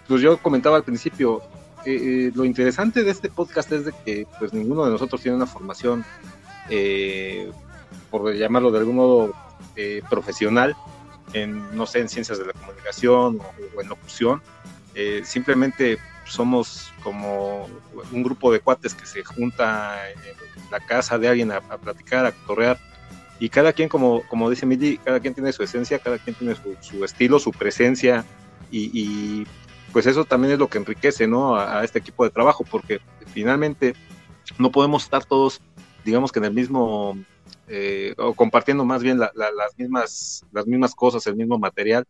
pues 0.08 0.22
yo 0.22 0.38
comentaba 0.38 0.76
al 0.76 0.84
principio, 0.84 1.42
eh, 1.84 2.28
eh, 2.28 2.32
lo 2.34 2.44
interesante 2.44 3.04
de 3.04 3.10
este 3.10 3.30
podcast 3.30 3.70
es 3.72 3.84
de 3.86 3.92
que 4.04 4.26
pues 4.38 4.52
ninguno 4.52 4.84
de 4.84 4.90
nosotros 4.90 5.20
tiene 5.20 5.36
una 5.36 5.46
formación, 5.46 6.04
por 8.10 8.32
llamarlo 8.34 8.70
de 8.70 8.78
algún 8.78 8.96
modo, 8.96 9.34
profesional, 10.08 10.76
en, 11.32 11.74
no 11.76 11.86
sé, 11.86 12.00
en 12.00 12.08
ciencias 12.08 12.38
de 12.38 12.46
la 12.46 12.52
comunicación 12.52 13.40
o, 13.40 13.80
en 13.80 13.88
locución. 13.88 14.42
simplemente 15.24 15.98
somos 16.26 16.92
como 17.02 17.68
un 18.12 18.22
grupo 18.22 18.52
de 18.52 18.60
cuates 18.60 18.94
que 18.94 19.06
se 19.06 19.24
junta 19.24 20.10
en 20.10 20.18
la 20.70 20.78
casa 20.80 21.18
de 21.18 21.28
alguien 21.28 21.50
a, 21.50 21.56
a 21.56 21.78
platicar, 21.78 22.26
a 22.26 22.32
correr 22.32 22.78
y 23.40 23.48
cada 23.48 23.72
quien, 23.72 23.88
como, 23.88 24.22
como 24.28 24.50
dice 24.50 24.66
Mili, 24.66 24.98
cada 24.98 25.18
quien 25.18 25.32
tiene 25.32 25.50
su 25.52 25.62
esencia, 25.62 25.98
cada 25.98 26.18
quien 26.18 26.36
tiene 26.36 26.54
su, 26.54 27.02
estilo, 27.02 27.38
su 27.38 27.50
presencia, 27.52 28.24
y, 28.70 29.46
pues 29.92 30.06
eso 30.06 30.24
también 30.24 30.52
es 30.52 30.58
lo 30.60 30.68
que 30.68 30.78
enriquece 30.78 31.26
¿no? 31.26 31.56
a, 31.56 31.82
este 31.82 31.98
equipo 31.98 32.22
de 32.22 32.30
trabajo, 32.30 32.64
porque 32.70 33.00
finalmente 33.32 33.94
no 34.58 34.70
podemos 34.70 35.04
estar 35.04 35.24
todos, 35.24 35.60
digamos 36.04 36.30
que 36.30 36.38
en 36.38 36.44
el 36.44 36.52
mismo, 36.52 37.18
eh, 37.66 38.14
o 38.18 38.34
compartiendo 38.34 38.84
más 38.84 39.02
bien 39.02 39.18
las, 39.18 39.32
mismas, 39.78 40.44
las 40.52 40.66
mismas 40.66 40.94
cosas, 40.94 41.26
el 41.26 41.34
mismo 41.34 41.58
material, 41.58 42.04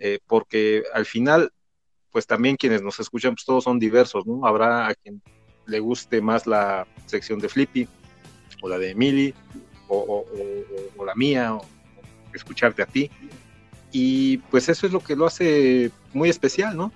eh, 0.00 0.18
porque 0.26 0.82
al 0.92 1.06
final, 1.06 1.52
pues 2.10 2.26
también 2.26 2.56
quienes 2.56 2.82
nos 2.82 2.98
escuchan, 2.98 3.36
pues 3.36 3.46
todos 3.46 3.62
son 3.62 3.78
diversos, 3.78 4.26
¿no? 4.26 4.44
Habrá 4.44 4.88
a 4.88 4.94
quien 4.94 5.22
le 5.66 5.78
guste 5.78 6.20
más 6.20 6.48
la 6.48 6.86
sección 7.06 7.38
de 7.38 7.48
Flippy 7.48 7.88
o 8.60 8.68
la 8.68 8.76
de 8.76 8.90
Emily, 8.90 9.34
o, 9.88 10.24
la 11.04 11.14
mía, 11.14 11.54
o 11.54 11.64
escucharte 12.32 12.82
a 12.82 12.86
ti. 12.86 13.10
Y 13.92 14.38
pues 14.38 14.68
eso 14.68 14.86
es 14.86 14.92
lo 14.92 15.00
que 15.00 15.16
lo 15.16 15.26
hace 15.26 15.90
muy 16.12 16.28
especial, 16.28 16.76
¿no? 16.76 16.92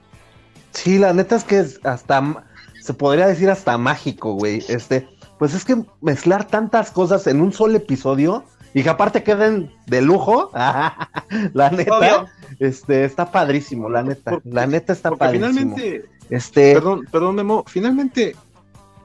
Sí, 0.72 0.98
la 0.98 1.12
neta 1.12 1.36
es 1.36 1.44
que 1.44 1.60
es 1.60 1.80
hasta, 1.84 2.44
se 2.80 2.94
podría 2.94 3.26
decir 3.26 3.50
hasta 3.50 3.78
mágico, 3.78 4.32
güey. 4.34 4.64
Este, 4.68 5.08
pues 5.38 5.54
es 5.54 5.64
que 5.64 5.82
mezclar 6.00 6.46
tantas 6.46 6.90
cosas 6.90 7.26
en 7.26 7.40
un 7.40 7.52
solo 7.52 7.76
episodio 7.76 8.44
y 8.74 8.82
que 8.82 8.88
aparte 8.90 9.22
queden 9.22 9.72
de 9.86 10.02
lujo, 10.02 10.50
la 10.54 11.70
neta, 11.70 12.26
este, 12.58 13.04
está 13.04 13.30
padrísimo, 13.30 13.88
la 13.88 14.02
neta, 14.02 14.38
la 14.44 14.66
neta 14.66 14.92
está 14.92 15.10
padrísimo. 15.12 15.50
Finalmente, 15.50 16.04
este, 16.30 16.74
perdón, 16.74 17.06
perdón, 17.10 17.34
Memo, 17.36 17.64
finalmente, 17.66 18.36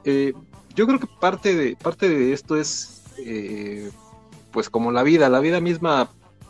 eh, 0.03 0.33
yo 0.75 0.87
creo 0.87 0.99
que 0.99 1.07
parte 1.19 1.55
de, 1.55 1.75
parte 1.75 2.09
de 2.09 2.33
esto 2.33 2.57
es 2.57 3.02
eh, 3.25 3.91
pues 4.51 4.69
como 4.69 4.91
la 4.91 5.03
vida, 5.03 5.29
la 5.29 5.39
vida 5.39 5.59
misma, 5.59 6.09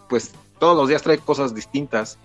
pues 0.09 0.33
todos 0.59 0.77
los 0.77 0.89
días 0.89 1.01
trae 1.01 1.17
cosas 1.17 1.55
distintas, 1.55 2.19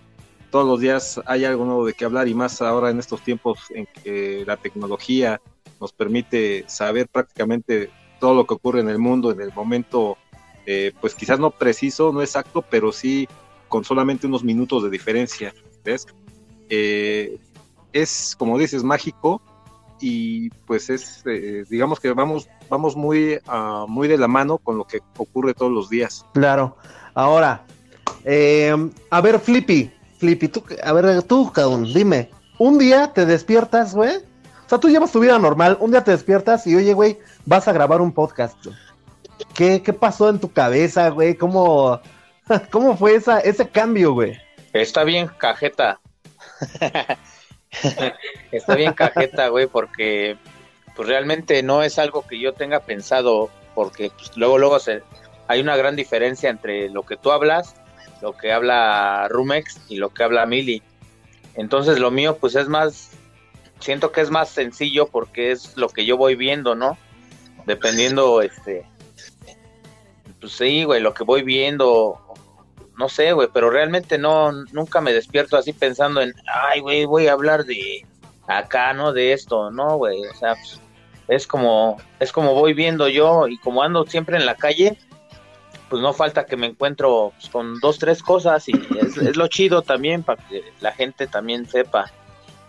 todos 0.50 0.67
los 0.67 0.81
días 0.81 1.21
hay 1.26 1.45
algo 1.45 1.64
nuevo 1.64 1.87
de 1.87 1.95
qué 1.95 2.05
hablar 2.05 2.28
y 2.28 2.35
más 2.35 2.62
ahora 2.62 2.90
en 2.90 2.99
estos 2.99 3.23
tiempos 3.23 3.59
en 3.71 3.87
que 3.87 4.45
la 4.47 4.57
tecnología 4.57 5.40
nos 5.81 5.93
permite 5.93 6.64
saber 6.69 7.09
prácticamente 7.09 7.90
todo 8.19 8.35
lo 8.35 8.47
que 8.47 8.55
ocurre 8.55 8.81
en 8.81 8.88
el 8.88 8.99
mundo 8.99 9.31
en 9.31 9.40
el 9.40 9.52
momento, 9.52 10.17
eh, 10.67 10.93
pues 11.00 11.14
quizás 11.14 11.38
no 11.38 11.50
preciso, 11.50 12.12
no 12.12 12.21
exacto, 12.23 12.62
pero 12.62 12.93
sí 12.93 13.28
con 13.69 13.85
solamente 13.85 14.26
unos 14.26 14.43
minutos 14.43 14.83
de 14.83 14.90
diferencia, 14.90 15.55
¿ves? 15.85 16.07
Eh, 16.71 17.38
es, 17.93 18.35
como 18.37 18.59
dices, 18.59 18.83
mágico 18.83 19.43
y 20.00 20.50
pues 20.67 20.90
es, 20.90 21.23
digamos 21.69 22.00
que 22.00 22.12
vamos, 22.12 22.49
vamos 22.69 22.97
muy, 22.97 23.41
uh, 23.47 23.87
muy 23.89 24.09
de 24.09 24.19
la 24.19 24.29
mano 24.29 24.59
con 24.59 24.79
lo 24.79 24.85
que 24.85 25.01
ocurre 25.17 25.55
todos 25.55 25.73
los 25.73 25.89
días. 25.89 26.25
Claro. 26.35 26.77
Ahora, 27.15 27.65
eh, 28.25 28.75
a 29.11 29.21
ver, 29.21 29.41
Flippy, 29.41 29.91
Flippy, 30.19 30.49
tú, 30.49 30.65
a 30.83 30.93
ver, 30.93 31.23
tú, 31.23 31.53
cabrón, 31.53 31.85
dime, 31.93 32.31
un 32.59 32.79
día 32.79 33.13
te 33.13 33.27
despiertas, 33.27 33.95
güey. 33.95 34.17
O 34.17 34.69
sea, 34.69 34.79
tú 34.79 34.89
llevas 34.89 35.13
tu 35.13 35.21
vida 35.21 35.39
normal, 35.39 35.79
un 35.81 35.91
día 35.91 36.05
te 36.05 36.11
despiertas 36.11 36.67
y, 36.67 36.77
oye, 36.77 36.93
güey, 36.93 37.19
vas 37.47 37.69
a 37.69 37.73
grabar 37.73 38.01
un 38.01 38.13
podcast. 38.13 38.57
¿Qué, 39.55 39.83
qué 39.83 39.93
pasó 39.93 40.29
en 40.29 40.39
tu 40.39 40.53
cabeza, 40.53 41.09
güey? 41.09 41.35
¿Cómo, 41.35 42.01
¿Cómo 42.71 42.97
fue 42.97 43.15
esa, 43.15 43.41
ese 43.41 43.69
cambio, 43.69 44.13
güey? 44.13 44.37
Está 44.73 45.05
bien, 45.05 45.29
cajeta. 45.39 46.01
Está 48.53 48.75
bien 48.75 48.93
cajeta, 48.93 49.49
güey, 49.49 49.67
porque 49.67 50.37
pues 50.99 51.09
realmente 51.09 51.62
no 51.62 51.85
es 51.85 51.97
algo 52.00 52.26
que 52.26 52.40
yo 52.40 52.55
tenga 52.55 52.81
pensado, 52.81 53.50
porque 53.76 54.11
pues, 54.11 54.37
luego, 54.37 54.59
luego 54.59 54.81
se, 54.81 55.05
hay 55.47 55.61
una 55.61 55.76
gran 55.76 55.95
diferencia 55.95 56.50
entre 56.50 56.90
lo 56.90 57.05
que 57.05 57.17
tú 57.17 57.31
hablas, 57.31 57.76
lo 58.21 58.37
que 58.37 58.50
habla 58.50 59.28
Rumex 59.31 59.81
y 59.88 59.99
lo 59.99 60.09
que 60.12 60.25
habla 60.25 60.45
Mili. 60.45 60.83
Entonces 61.55 62.00
lo 62.00 62.11
mío 62.11 62.38
pues 62.38 62.57
es 62.57 62.67
más, 62.67 63.12
siento 63.78 64.11
que 64.11 64.23
es 64.23 64.31
más 64.31 64.49
sencillo 64.49 65.07
porque 65.07 65.52
es 65.52 65.76
lo 65.76 65.88
que 65.88 66.05
yo 66.05 66.17
voy 66.17 66.35
viendo, 66.35 66.75
¿no? 66.75 66.99
Dependiendo, 67.64 68.43
este, 68.43 68.85
pues 70.40 70.55
sí, 70.55 70.83
güey, 70.83 71.00
lo 71.00 71.14
que 71.14 71.23
voy 71.23 71.45
viendo, 71.45 72.19
no 72.99 73.09
sé, 73.09 73.35
güey, 73.35 73.47
pero 73.55 73.71
realmente 73.71 74.19
no, 74.19 74.50
nunca 74.73 75.00
me 75.00 75.12
despierto 75.12 75.57
así 75.57 75.73
pensando 75.73 76.21
en, 76.21 76.35
ay, 76.52 76.81
güey, 76.81 77.05
voy 77.05 77.28
a 77.28 77.35
hablar 77.35 77.67
de 77.67 78.05
acá, 78.49 78.95
¿no? 78.95 79.12
De 79.12 79.33
esto, 79.33 79.71
no, 79.71 79.97
güey, 79.97 80.26
o 80.26 80.35
sea, 80.35 80.57
pues, 80.57 80.81
es 81.28 81.47
como, 81.47 81.99
es 82.20 82.32
como 82.32 82.54
voy 82.54 82.73
viendo 82.73 83.08
yo 83.08 83.49
y 83.49 83.58
como 83.58 83.82
ando 83.82 84.06
siempre 84.06 84.37
en 84.37 84.47
la 84.47 84.56
calle, 84.56 84.99
pues 85.88 86.02
no 86.02 86.12
falta 86.12 86.47
que 86.47 86.56
me 86.56 86.66
encuentro 86.66 87.32
pues, 87.37 87.50
con 87.50 87.78
dos, 87.80 87.99
tres 87.99 88.23
cosas 88.23 88.68
y 88.68 88.73
es, 89.00 89.37
lo 89.37 89.47
chido 89.49 89.82
también 89.82 90.23
para 90.23 90.42
que 90.49 90.64
la 90.80 90.92
gente 90.92 91.26
también 91.26 91.66
sepa. 91.66 92.11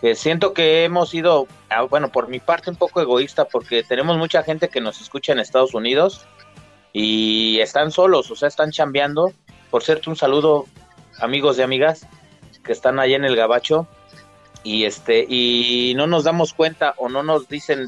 Que 0.00 0.14
siento 0.14 0.54
que 0.54 0.84
hemos 0.84 1.10
sido, 1.10 1.46
ah, 1.68 1.82
bueno, 1.82 2.10
por 2.10 2.28
mi 2.28 2.40
parte 2.40 2.70
un 2.70 2.76
poco 2.76 3.02
egoísta 3.02 3.46
porque 3.46 3.82
tenemos 3.82 4.16
mucha 4.16 4.42
gente 4.42 4.68
que 4.68 4.80
nos 4.80 5.00
escucha 5.00 5.32
en 5.32 5.40
Estados 5.40 5.74
Unidos 5.74 6.26
y 6.92 7.60
están 7.60 7.90
solos, 7.90 8.30
o 8.30 8.36
sea, 8.36 8.48
están 8.48 8.70
chambeando. 8.70 9.32
Por 9.70 9.82
cierto, 9.82 10.08
un 10.10 10.16
saludo 10.16 10.66
amigos 11.20 11.58
y 11.58 11.62
amigas 11.62 12.06
que 12.64 12.72
están 12.72 12.98
ahí 12.98 13.14
en 13.14 13.24
el 13.24 13.36
gabacho 13.36 13.86
y 14.62 14.84
este 14.84 15.26
y 15.28 15.94
no 15.96 16.06
nos 16.06 16.24
damos 16.24 16.52
cuenta 16.52 16.94
o 16.96 17.08
no 17.08 17.22
nos 17.22 17.48
dicen 17.48 17.86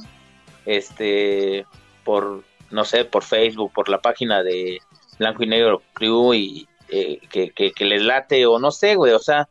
este 0.67 1.67
por 2.05 2.45
no 2.73 2.85
sé, 2.85 3.05
por 3.05 3.23
Facebook, 3.23 3.73
por 3.73 3.89
la 3.89 4.01
página 4.01 4.43
de 4.43 4.81
Blanco 5.19 5.45
y 5.45 5.47
Negro 5.47 5.83
Crew 5.93 6.35
y 6.35 6.69
eh, 6.89 7.21
que, 7.31 7.53
que, 7.53 7.85
les 7.85 8.03
late 8.03 8.47
o 8.47 8.59
no 8.59 8.71
sé, 8.71 8.97
güey, 8.97 9.13
o 9.13 9.19
sea, 9.19 9.49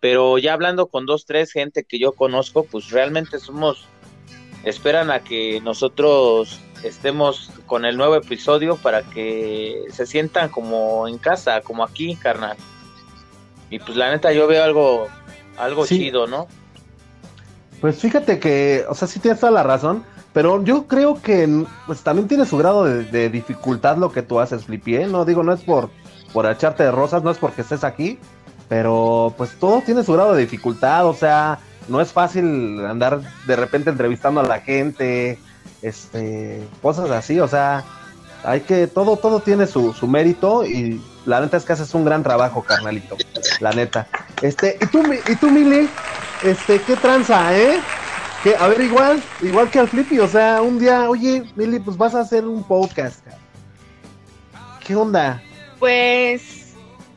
pero 0.00 0.38
ya 0.38 0.52
hablando 0.52 0.86
con 0.86 1.06
dos, 1.06 1.26
tres 1.26 1.52
gente 1.52 1.84
que 1.84 1.98
yo 1.98 2.12
conozco, 2.12 2.64
pues 2.64 2.90
realmente 2.90 3.38
somos, 3.38 3.86
esperan 4.64 5.10
a 5.10 5.20
que 5.20 5.60
nosotros 5.60 6.60
estemos 6.82 7.50
con 7.66 7.84
el 7.84 7.96
nuevo 7.96 8.16
episodio 8.16 8.76
para 8.76 9.02
que 9.02 9.84
se 9.92 10.06
sientan 10.06 10.48
como 10.48 11.06
en 11.06 11.18
casa, 11.18 11.60
como 11.60 11.84
aquí, 11.84 12.16
carnal. 12.16 12.56
Y 13.70 13.78
pues 13.78 13.96
la 13.96 14.10
neta 14.10 14.32
yo 14.32 14.46
veo 14.46 14.64
algo, 14.64 15.08
algo 15.56 15.86
chido, 15.86 16.26
¿no? 16.26 16.48
Pues 17.80 18.00
fíjate 18.00 18.38
que, 18.38 18.84
o 18.88 18.94
sea, 18.94 19.08
sí 19.08 19.20
tienes 19.20 19.40
toda 19.40 19.52
la 19.52 19.62
razón. 19.62 20.04
Pero 20.32 20.62
yo 20.64 20.86
creo 20.86 21.20
que 21.20 21.64
pues 21.86 22.00
también 22.02 22.28
tiene 22.28 22.46
su 22.46 22.56
grado 22.56 22.84
de, 22.84 23.28
dificultad 23.28 23.96
lo 23.98 24.12
que 24.12 24.22
tú 24.22 24.40
haces, 24.40 24.64
Flippy, 24.64 24.96
¿eh? 24.96 25.06
No 25.06 25.24
digo, 25.24 25.42
no 25.42 25.52
es 25.52 25.60
por, 25.60 25.90
por 26.32 26.46
echarte 26.46 26.84
de 26.84 26.90
rosas, 26.90 27.22
no 27.22 27.30
es 27.30 27.38
porque 27.38 27.60
estés 27.60 27.84
aquí, 27.84 28.18
pero 28.68 29.34
pues 29.36 29.58
todo 29.58 29.82
tiene 29.82 30.02
su 30.02 30.14
grado 30.14 30.34
de 30.34 30.40
dificultad, 30.40 31.06
o 31.06 31.14
sea, 31.14 31.58
no 31.88 32.00
es 32.00 32.12
fácil 32.12 32.84
andar 32.86 33.20
de 33.46 33.56
repente 33.56 33.90
entrevistando 33.90 34.40
a 34.40 34.44
la 34.44 34.60
gente, 34.60 35.38
este, 35.82 36.66
cosas 36.80 37.10
así, 37.10 37.38
o 37.38 37.48
sea, 37.48 37.84
hay 38.44 38.60
que, 38.60 38.86
todo, 38.86 39.16
todo 39.18 39.40
tiene 39.40 39.66
su, 39.66 39.92
su 39.92 40.08
mérito 40.08 40.64
y 40.64 41.00
la 41.26 41.40
neta 41.40 41.56
es 41.56 41.64
que 41.64 41.74
haces 41.74 41.94
un 41.94 42.04
gran 42.04 42.22
trabajo, 42.22 42.62
carnalito, 42.62 43.16
la 43.60 43.70
neta. 43.72 44.08
Este, 44.40 44.78
y 44.80 44.86
tú, 44.86 45.02
y 45.28 45.36
tú, 45.36 45.50
Mili, 45.50 45.88
este, 46.42 46.80
qué 46.80 46.96
tranza, 46.96 47.56
¿eh? 47.56 47.78
Que, 48.42 48.56
a 48.56 48.66
ver, 48.66 48.80
igual, 48.80 49.22
igual 49.40 49.70
que 49.70 49.78
al 49.78 49.88
Flippy, 49.88 50.18
o 50.18 50.26
sea, 50.26 50.62
un 50.62 50.78
día, 50.78 51.08
oye, 51.08 51.44
Mili, 51.54 51.78
pues 51.78 51.96
vas 51.96 52.14
a 52.14 52.20
hacer 52.20 52.44
un 52.44 52.64
podcast. 52.64 53.24
¿Qué 54.84 54.96
onda? 54.96 55.40
Pues 55.78 56.74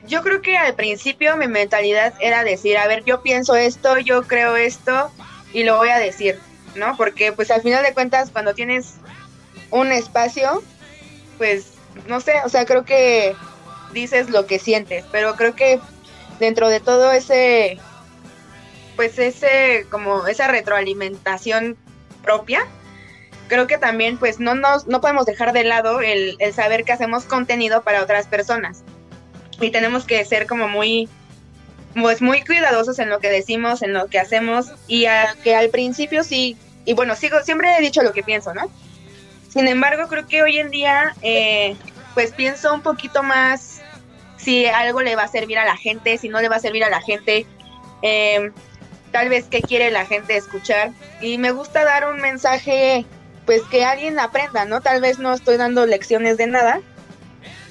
yo 0.08 0.21
creo 0.21 0.41
que 0.41 0.58
al 0.58 0.76
principio 0.76 1.36
mi 1.36 1.47
mentalidad 1.47 2.13
era 2.19 2.43
decir, 2.43 2.78
a 2.78 2.88
ver, 2.88 3.04
yo 3.06 3.21
pienso 3.21 3.56
esto, 3.56 3.97
yo 3.97 4.23
creo 4.23 4.56
esto 4.56 5.12
y 5.52 5.63
lo 5.63 5.78
voy 5.78 5.89
a 5.89 5.97
decir, 5.97 6.39
¿no? 6.76 6.95
Porque 6.95 7.32
pues 7.32 7.49
al 7.49 7.62
final 7.62 7.84
de 7.84 7.93
cuentas 7.93 8.30
cuando 8.30 8.54
tienes 8.54 8.95
un 9.71 9.91
espacio, 9.91 10.62
pues 11.38 11.73
no 12.08 12.19
sé, 12.19 12.34
o 12.45 12.49
sea, 12.49 12.65
creo 12.65 12.86
que 12.86 13.36
dices 13.93 14.30
lo 14.30 14.45
que 14.45 14.60
sientes, 14.60 15.06
pero 15.12 15.36
creo 15.36 15.56
que 15.56 15.80
dentro 16.39 16.69
de 16.69 16.82
todo 16.82 17.12
ese 17.12 17.80
pues 18.95 19.19
ese 19.19 19.86
como 19.89 20.27
esa 20.27 20.47
retroalimentación 20.47 21.77
propia 22.23 22.65
creo 23.47 23.67
que 23.67 23.77
también 23.77 24.17
pues 24.17 24.39
no 24.39 24.55
nos 24.55 24.88
no 24.88 25.01
podemos 25.01 25.25
dejar 25.25 25.53
de 25.53 25.63
lado 25.63 26.01
el, 26.01 26.38
saber 26.53 26.84
que 26.84 26.93
hacemos 26.93 27.25
contenido 27.25 27.84
para 27.84 28.01
otras 28.01 28.27
personas. 28.27 28.84
Y 29.62 29.71
tenemos 29.71 30.05
que 30.05 30.23
ser 30.25 30.47
como 30.47 30.67
muy 30.67 31.08
pues 31.93 32.21
muy 32.21 32.41
cuidadosos 32.41 32.99
en 32.99 33.10
lo 33.10 33.19
que 33.19 33.29
decimos 33.29 33.81
en 33.81 33.93
lo 33.93 34.08
que 34.08 34.19
hacemos 34.19 34.67
y 34.88 35.05
que 35.43 35.55
al 35.55 35.69
principio 35.69 36.25
sí 36.25 36.58
y 36.84 36.93
bueno 36.93 37.15
sigo 37.15 37.41
siempre 37.41 37.77
he 37.77 37.81
dicho 37.81 38.03
lo 38.03 38.12
que 38.12 38.21
pienso 38.21 38.53
no 38.53 38.69
sin 39.47 39.65
embargo 39.69 40.10
creo 40.10 40.27
que 40.27 40.43
hoy 40.43 40.58
en 40.58 40.71
día 40.71 41.15
eh, 41.21 41.77
pues 42.13 42.34
pienso 42.34 42.73
un 42.73 42.81
poquito 42.81 43.23
más 43.23 43.81
si 44.36 44.65
algo 44.65 45.01
le 45.01 45.15
va 45.15 45.23
a 45.23 45.27
servir 45.29 45.58
a 45.58 45.63
la 45.63 45.77
gente 45.77 46.17
si 46.17 46.27
no 46.27 46.41
le 46.41 46.49
va 46.49 46.58
a 46.58 46.60
servir 46.60 46.84
a 46.84 46.89
la 46.89 46.99
gente 46.99 47.45
eh, 48.01 48.51
tal 49.15 49.30
vez 49.30 49.45
qué 49.49 49.62
quiere 49.62 49.91
la 49.91 50.06
gente 50.06 50.36
escuchar 50.36 50.91
y 51.21 51.38
me 51.38 51.51
gusta 51.51 51.86
dar 51.86 52.06
un 52.06 52.19
mensaje 52.19 53.06
pues 53.45 53.62
que 53.71 53.86
alguien 53.86 54.19
aprenda, 54.19 54.65
¿no? 54.65 54.82
Tal 54.82 54.99
vez 54.99 55.19
no 55.19 55.34
estoy 55.34 55.56
dando 55.56 55.86
lecciones 55.86 56.36
de 56.36 56.47
nada, 56.47 56.82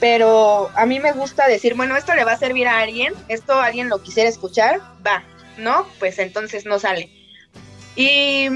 pero 0.01 0.71
a 0.75 0.87
mí 0.87 1.01
me 1.01 1.13
gusta 1.13 1.47
decir, 1.47 1.75
bueno, 1.75 1.99
esto 1.99 2.15
le 2.15 2.25
va 2.25 2.33
a 2.33 2.39
servir 2.39 2.67
a 2.67 2.79
alguien, 2.79 3.13
esto 3.29 3.61
alguien 3.61 3.91
lo 3.91 4.03
quisiera 4.03 4.27
escuchar, 4.27 4.81
va, 5.07 5.23
¿no? 5.59 5.87
Pues 5.99 6.19
entonces 6.19 6.65
no 6.65 6.79
sale. 6.79 7.11
Y 7.95 8.49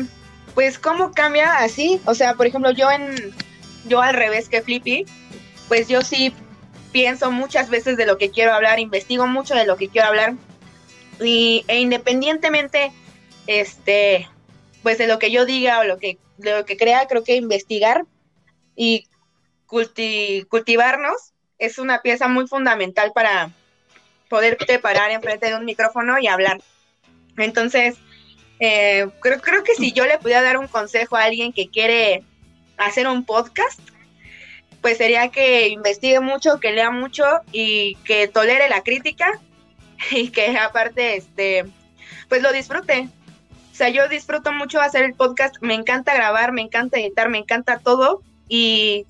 pues 0.54 0.78
cómo 0.78 1.12
cambia 1.12 1.58
así, 1.58 2.00
o 2.06 2.14
sea, 2.14 2.36
por 2.36 2.46
ejemplo, 2.46 2.70
yo 2.70 2.90
en 2.90 3.34
yo 3.84 4.00
al 4.00 4.14
revés 4.14 4.48
que 4.48 4.62
Flippy, 4.62 5.04
pues 5.68 5.88
yo 5.88 6.00
sí 6.00 6.32
pienso 6.90 7.30
muchas 7.30 7.68
veces 7.68 7.98
de 7.98 8.06
lo 8.06 8.16
que 8.16 8.30
quiero 8.30 8.54
hablar, 8.54 8.80
investigo 8.80 9.26
mucho 9.26 9.54
de 9.54 9.66
lo 9.66 9.76
que 9.76 9.90
quiero 9.90 10.08
hablar 10.08 10.36
y, 11.20 11.64
e 11.68 11.80
independientemente, 11.80 12.92
este, 13.46 14.28
pues 14.82 14.98
de 14.98 15.06
lo 15.06 15.18
que 15.18 15.30
yo 15.30 15.44
diga 15.46 15.80
o 15.80 15.84
lo 15.84 15.98
que, 15.98 16.18
lo 16.38 16.64
que 16.64 16.76
crea, 16.76 17.06
creo 17.06 17.24
que 17.24 17.36
investigar 17.36 18.04
y 18.76 19.06
cultivarnos 19.66 21.34
es 21.58 21.78
una 21.78 22.00
pieza 22.00 22.28
muy 22.28 22.46
fundamental 22.46 23.12
para 23.14 23.50
poderte 24.28 24.78
parar 24.78 25.10
enfrente 25.10 25.46
de 25.46 25.56
un 25.56 25.64
micrófono 25.64 26.18
y 26.18 26.26
hablar. 26.26 26.60
Entonces, 27.36 27.96
eh, 28.60 29.08
creo, 29.20 29.40
creo 29.40 29.64
que 29.64 29.74
si 29.74 29.92
yo 29.92 30.06
le 30.06 30.18
pudiera 30.18 30.42
dar 30.42 30.58
un 30.58 30.68
consejo 30.68 31.16
a 31.16 31.24
alguien 31.24 31.52
que 31.52 31.68
quiere 31.68 32.22
hacer 32.76 33.06
un 33.08 33.24
podcast, 33.24 33.80
pues 34.80 34.98
sería 34.98 35.28
que 35.28 35.68
investigue 35.68 36.20
mucho, 36.20 36.60
que 36.60 36.72
lea 36.72 36.90
mucho 36.90 37.24
y 37.52 37.96
que 38.04 38.28
tolere 38.28 38.68
la 38.68 38.82
crítica 38.82 39.40
y 40.10 40.30
que 40.30 40.58
aparte, 40.58 41.16
este, 41.16 41.64
pues 42.28 42.42
lo 42.42 42.52
disfrute. 42.52 43.08
O 43.72 43.74
sea, 43.78 43.88
yo 43.90 44.08
disfruto 44.08 44.52
mucho 44.52 44.80
hacer 44.80 45.04
el 45.04 45.14
podcast, 45.14 45.56
me 45.60 45.74
encanta 45.74 46.14
grabar, 46.14 46.52
me 46.52 46.62
encanta 46.62 46.98
editar, 46.98 47.28
me 47.28 47.38
encanta 47.38 47.78
todo 47.78 48.22
y 48.48 49.06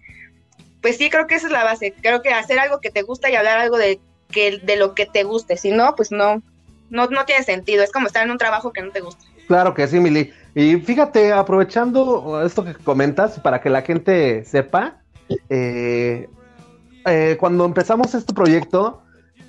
pues 0.83 0.97
sí, 0.97 1.11
creo 1.11 1.27
que 1.27 1.37
esa 1.37 1.47
es 1.47 1.53
la 1.53 1.65
base. 1.65 1.95
Creo 2.03 2.23
que 2.23 2.31
hacer 2.31 2.59
algo 2.59 2.81
que 2.81 2.91
te 2.91 3.03
gusta 3.03 3.31
y 3.31 3.35
hablar 3.35 3.59
algo 3.59 3.79
de, 3.79 3.99
que, 4.31 4.59
de 4.59 4.77
lo 4.77 4.95
que 4.95 5.07
te 5.07 5.25
guste, 5.25 5.57
si 5.57 5.71
no, 5.71 5.95
pues 5.97 6.13
no, 6.13 6.43
no, 6.91 7.07
no 7.07 7.25
tiene 7.25 7.43
sentido. 7.45 7.83
Es 7.83 7.93
como 7.93 8.07
estar 8.07 8.25
en 8.25 8.31
un 8.31 8.39
trabajo 8.39 8.73
que 8.73 8.83
no 8.83 8.91
te 8.91 9.01
gusta. 9.01 9.25
Claro 9.47 9.75
que 9.75 9.89
sí, 9.89 9.99
Mili. 9.99 10.33
Y 10.55 10.77
fíjate, 10.77 11.33
aprovechando 11.33 12.43
esto 12.45 12.65
que 12.65 12.75
comentas, 12.75 13.41
para 13.41 13.61
que 13.61 13.71
la 13.71 13.83
gente 13.83 14.45
sepa, 14.45 15.01
eh, 15.49 16.29
eh, 17.07 17.37
cuando 17.41 17.65
empezamos 17.65 18.15
este 18.15 18.35
proyecto, 18.35 19.03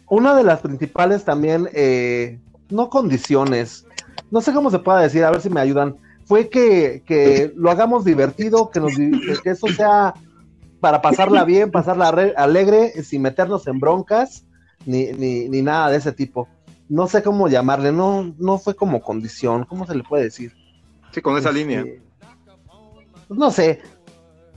una 0.09 0.35
de 0.35 0.43
las 0.43 0.61
principales 0.61 1.23
también, 1.23 1.69
eh, 1.73 2.39
no 2.69 2.89
condiciones, 2.89 3.85
no 4.31 4.41
sé 4.41 4.53
cómo 4.53 4.69
se 4.71 4.79
pueda 4.79 4.99
decir, 5.01 5.23
a 5.23 5.31
ver 5.31 5.41
si 5.41 5.49
me 5.49 5.61
ayudan, 5.61 5.97
fue 6.25 6.49
que, 6.49 7.51
lo 7.55 7.71
hagamos 7.71 8.05
divertido, 8.05 8.69
que, 8.69 8.79
nos, 8.79 8.95
que 8.95 9.49
eso 9.49 9.67
sea 9.67 10.13
para 10.79 11.01
pasarla 11.01 11.43
bien, 11.43 11.71
pasarla 11.71 12.09
alegre, 12.37 13.03
sin 13.03 13.21
meternos 13.21 13.67
en 13.67 13.79
broncas, 13.79 14.45
ni, 14.85 15.11
ni, 15.13 15.49
ni 15.49 15.61
nada 15.61 15.89
de 15.89 15.97
ese 15.97 16.11
tipo. 16.11 16.47
No 16.87 17.07
sé 17.07 17.21
cómo 17.21 17.47
llamarle, 17.47 17.91
no, 17.91 18.33
no 18.37 18.57
fue 18.57 18.75
como 18.75 19.01
condición, 19.01 19.65
¿cómo 19.65 19.85
se 19.85 19.95
le 19.95 20.03
puede 20.03 20.23
decir? 20.23 20.53
Sí, 21.11 21.21
con 21.21 21.37
esa 21.37 21.51
línea. 21.51 21.81
Este, 21.81 22.01
pues 23.27 23.39
no 23.39 23.51
sé. 23.51 23.81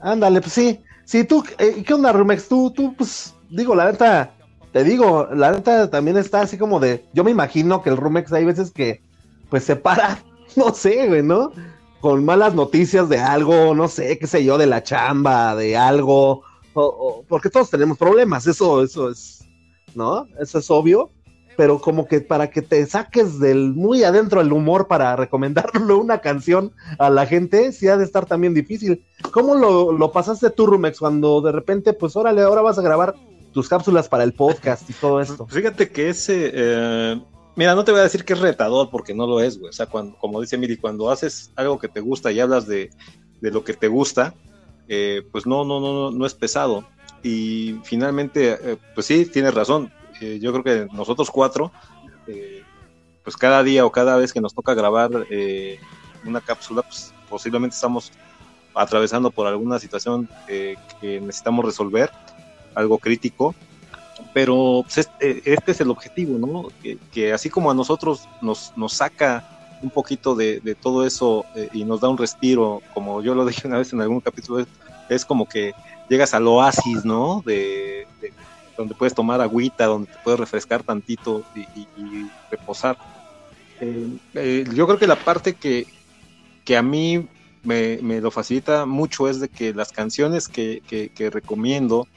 Ándale, 0.01 0.41
pues 0.41 0.53
sí. 0.53 0.79
Sí, 1.05 1.23
tú, 1.25 1.43
eh, 1.57 1.83
¿qué 1.85 1.93
onda, 1.93 2.11
Rumex? 2.11 2.47
Tú, 2.47 2.71
tú, 2.71 2.93
pues, 2.95 3.35
digo, 3.49 3.75
la 3.75 3.91
neta, 3.91 4.32
te 4.73 4.83
digo, 4.83 5.29
la 5.31 5.51
neta 5.51 5.89
también 5.91 6.17
está 6.17 6.41
así 6.41 6.57
como 6.57 6.79
de, 6.79 7.05
yo 7.13 7.23
me 7.23 7.29
imagino 7.29 7.83
que 7.83 7.91
el 7.91 7.97
Rumex 7.97 8.33
hay 8.33 8.43
veces 8.43 8.71
que 8.71 9.01
pues 9.49 9.63
se 9.63 9.75
para, 9.75 10.23
no 10.55 10.73
sé, 10.73 11.07
güey, 11.07 11.21
¿no? 11.21 11.51
Con 12.01 12.25
malas 12.25 12.55
noticias 12.55 13.07
de 13.07 13.19
algo, 13.19 13.75
no 13.75 13.87
sé, 13.87 14.17
qué 14.17 14.25
sé 14.25 14.43
yo, 14.43 14.57
de 14.57 14.65
la 14.65 14.81
chamba, 14.81 15.55
de 15.55 15.77
algo, 15.77 16.41
o, 16.73 17.23
porque 17.29 17.51
todos 17.51 17.69
tenemos 17.69 17.99
problemas, 17.99 18.47
eso, 18.47 18.83
eso 18.83 19.11
es, 19.11 19.45
¿no? 19.93 20.25
Eso 20.39 20.57
es 20.57 20.69
obvio. 20.71 21.11
pero 21.55 21.77
como 21.77 22.07
que 22.07 22.19
para 22.21 22.49
que 22.49 22.63
te 22.63 22.83
saques 22.87 23.37
del 23.37 23.75
muy 23.75 24.03
adentro 24.03 24.41
el 24.41 24.51
humor 24.51 24.87
para 24.87 25.15
recomendarle 25.15 25.93
una 25.93 26.17
canción 26.17 26.71
a 26.97 27.11
la 27.11 27.27
gente, 27.27 27.71
sí 27.73 27.87
ha 27.89 27.97
de 27.97 28.05
estar 28.05 28.25
también 28.25 28.55
difícil. 28.55 29.05
¿Cómo 29.31 29.53
lo, 29.53 29.91
lo 29.91 30.11
pasaste 30.11 30.49
tú, 30.49 30.65
Rumex, 30.65 30.97
cuando 30.97 31.41
de 31.41 31.51
repente, 31.51 31.93
pues 31.93 32.15
órale, 32.15 32.41
ahora 32.41 32.63
vas 32.63 32.79
a 32.79 32.81
grabar 32.81 33.13
tus 33.53 33.69
cápsulas 33.69 34.09
para 34.09 34.23
el 34.23 34.33
podcast 34.33 34.89
y 34.89 34.93
todo 34.93 35.21
esto? 35.21 35.47
Fíjate 35.47 35.89
que 35.89 36.09
ese, 36.09 36.51
eh, 36.53 37.21
mira, 37.55 37.75
no 37.75 37.83
te 37.83 37.91
voy 37.91 38.01
a 38.01 38.03
decir 38.03 38.25
que 38.25 38.33
es 38.33 38.39
retador 38.39 38.89
porque 38.89 39.13
no 39.13 39.27
lo 39.27 39.39
es, 39.39 39.59
güey. 39.59 39.69
O 39.69 39.73
sea, 39.73 39.85
cuando, 39.85 40.17
como 40.17 40.41
dice 40.41 40.57
Miri, 40.57 40.77
cuando 40.77 41.09
haces 41.09 41.51
algo 41.55 41.79
que 41.79 41.87
te 41.87 41.99
gusta 41.99 42.31
y 42.31 42.39
hablas 42.39 42.67
de, 42.67 42.89
de 43.41 43.51
lo 43.51 43.63
que 43.63 43.73
te 43.73 43.87
gusta, 43.87 44.33
eh, 44.87 45.21
pues 45.31 45.45
no, 45.45 45.63
no, 45.63 45.79
no, 45.79 46.11
no 46.11 46.25
es 46.25 46.33
pesado. 46.33 46.85
Y 47.23 47.79
finalmente, 47.83 48.57
eh, 48.61 48.77
pues 48.93 49.05
sí, 49.05 49.25
tienes 49.25 49.53
razón 49.53 49.91
yo 50.39 50.51
creo 50.51 50.63
que 50.63 50.95
nosotros 50.95 51.29
cuatro, 51.31 51.71
eh, 52.27 52.63
pues 53.23 53.37
cada 53.37 53.63
día 53.63 53.85
o 53.85 53.91
cada 53.91 54.17
vez 54.17 54.33
que 54.33 54.41
nos 54.41 54.53
toca 54.53 54.73
grabar 54.73 55.09
eh, 55.29 55.79
una 56.25 56.41
cápsula, 56.41 56.81
pues 56.83 57.13
posiblemente 57.29 57.75
estamos 57.75 58.11
atravesando 58.75 59.31
por 59.31 59.47
alguna 59.47 59.79
situación 59.79 60.29
eh, 60.47 60.75
que 60.99 61.19
necesitamos 61.21 61.65
resolver, 61.65 62.11
algo 62.75 62.97
crítico, 62.97 63.55
pero 64.33 64.81
pues, 64.83 64.99
este, 64.99 65.53
este, 65.53 65.71
es 65.71 65.81
el 65.81 65.91
objetivo, 65.91 66.37
¿no? 66.37 66.69
Que, 67.11 67.33
así 67.33 67.49
como 67.49 67.71
a 67.71 67.73
nosotros 67.73 68.27
nos, 68.41 68.73
nos 68.75 68.93
saca 68.93 69.77
un 69.81 69.89
poquito 69.89 70.35
de, 70.35 70.77
todo 70.81 71.05
eso 71.05 71.45
y 71.73 71.83
nos 71.83 72.01
da 72.01 72.09
un 72.09 72.17
respiro, 72.17 72.81
como 72.93 73.21
yo 73.21 73.35
lo 73.35 73.45
dije 73.47 73.67
una 73.67 73.77
vez 73.77 73.93
en 73.93 74.01
algún 74.01 74.21
capítulo, 74.21 74.65
es, 75.09 75.25
como 75.25 75.47
que 75.47 75.73
llegas 76.09 76.33
al 76.33 76.47
oasis, 76.47 77.05
¿no? 77.05 77.43
de, 77.45 78.07
donde 78.77 78.95
puedes 78.95 79.13
tomar 79.13 79.41
agüita, 79.41 79.85
donde 79.85 80.11
te 80.11 80.17
puedes 80.23 80.39
refrescar 80.39 80.83
tantito 80.83 81.43
y, 81.55 81.87
reposar. 82.49 82.97
Eh, 83.81 84.07
eh, 84.35 84.65
yo 84.73 84.85
creo 84.85 84.97
que 84.97 85.07
la 85.07 85.15
parte 85.15 85.53
que, 85.53 85.85
que 86.63 86.77
a 86.77 86.81
mí 86.81 87.27
me, 87.63 88.21
lo 88.21 88.31
facilita 88.31 88.85
mucho 88.85 89.29
es 89.29 89.39
de 89.39 89.49
que 89.49 89.73
las 89.73 89.91
canciones 89.91 90.47
que, 90.47 90.81
que, 90.87 91.29
recomiendo 91.29 92.07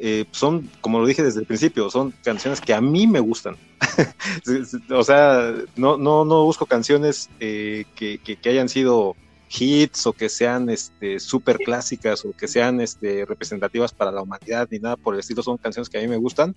eh, 0.00 0.24
son, 0.30 0.70
como 0.80 0.98
lo 0.98 1.06
dije 1.06 1.22
desde 1.22 1.40
el 1.40 1.46
principio, 1.46 1.90
son 1.90 2.12
canciones 2.22 2.60
que 2.60 2.74
a 2.74 2.80
mí 2.80 3.06
me 3.06 3.20
gustan. 3.20 3.56
o 4.90 5.04
sea, 5.04 5.54
no, 5.76 5.96
no, 5.96 6.24
no 6.24 6.44
busco 6.44 6.66
canciones 6.66 7.28
que, 7.38 7.86
que 7.94 8.48
hayan 8.48 8.68
sido 8.68 9.14
hits 9.50 10.06
o 10.06 10.12
que 10.12 10.28
sean 10.28 10.70
este 10.70 11.18
súper 11.18 11.58
clásicas 11.58 12.24
o 12.24 12.32
que 12.32 12.46
sean 12.46 12.80
este 12.80 13.24
representativas 13.26 13.92
para 13.92 14.12
la 14.12 14.22
humanidad 14.22 14.68
ni 14.70 14.78
nada 14.78 14.96
por 14.96 15.14
el 15.14 15.20
estilo, 15.20 15.42
son 15.42 15.58
canciones 15.58 15.88
que 15.88 15.98
a 15.98 16.00
mí 16.00 16.08
me 16.08 16.16
gustan. 16.16 16.54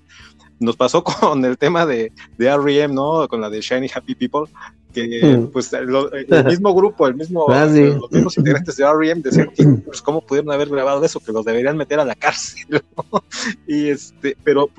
Nos 0.59 0.75
pasó 0.75 1.03
con 1.03 1.43
el 1.43 1.57
tema 1.57 1.85
de, 1.85 2.11
de 2.37 2.47
R.E.M., 2.47 2.93
¿no? 2.93 3.27
Con 3.27 3.41
la 3.41 3.49
de 3.49 3.61
Shiny 3.61 3.89
Happy 3.93 4.15
People, 4.15 4.45
que 4.93 5.37
mm. 5.37 5.47
pues 5.47 5.73
el, 5.73 5.87
mismo 6.45 6.73
grupo, 6.73 7.07
el 7.07 7.15
mismo, 7.15 7.45
ah, 7.49 7.65
los 7.65 8.11
mismos 8.11 8.37
integrantes 8.37 8.77
de 8.77 8.83
R.E.M. 8.83 9.21
decían 9.21 9.49
que 9.55 9.65
pues 9.85 10.01
cómo 10.01 10.21
pudieron 10.21 10.51
haber 10.51 10.69
grabado 10.69 11.03
eso, 11.03 11.19
que 11.19 11.31
los 11.31 11.43
deberían 11.43 11.77
meter 11.77 11.99
a 11.99 12.05
la 12.05 12.15
cárcel, 12.15 12.83
Y 13.67 13.89
este, 13.89 14.37
pero 14.43 14.69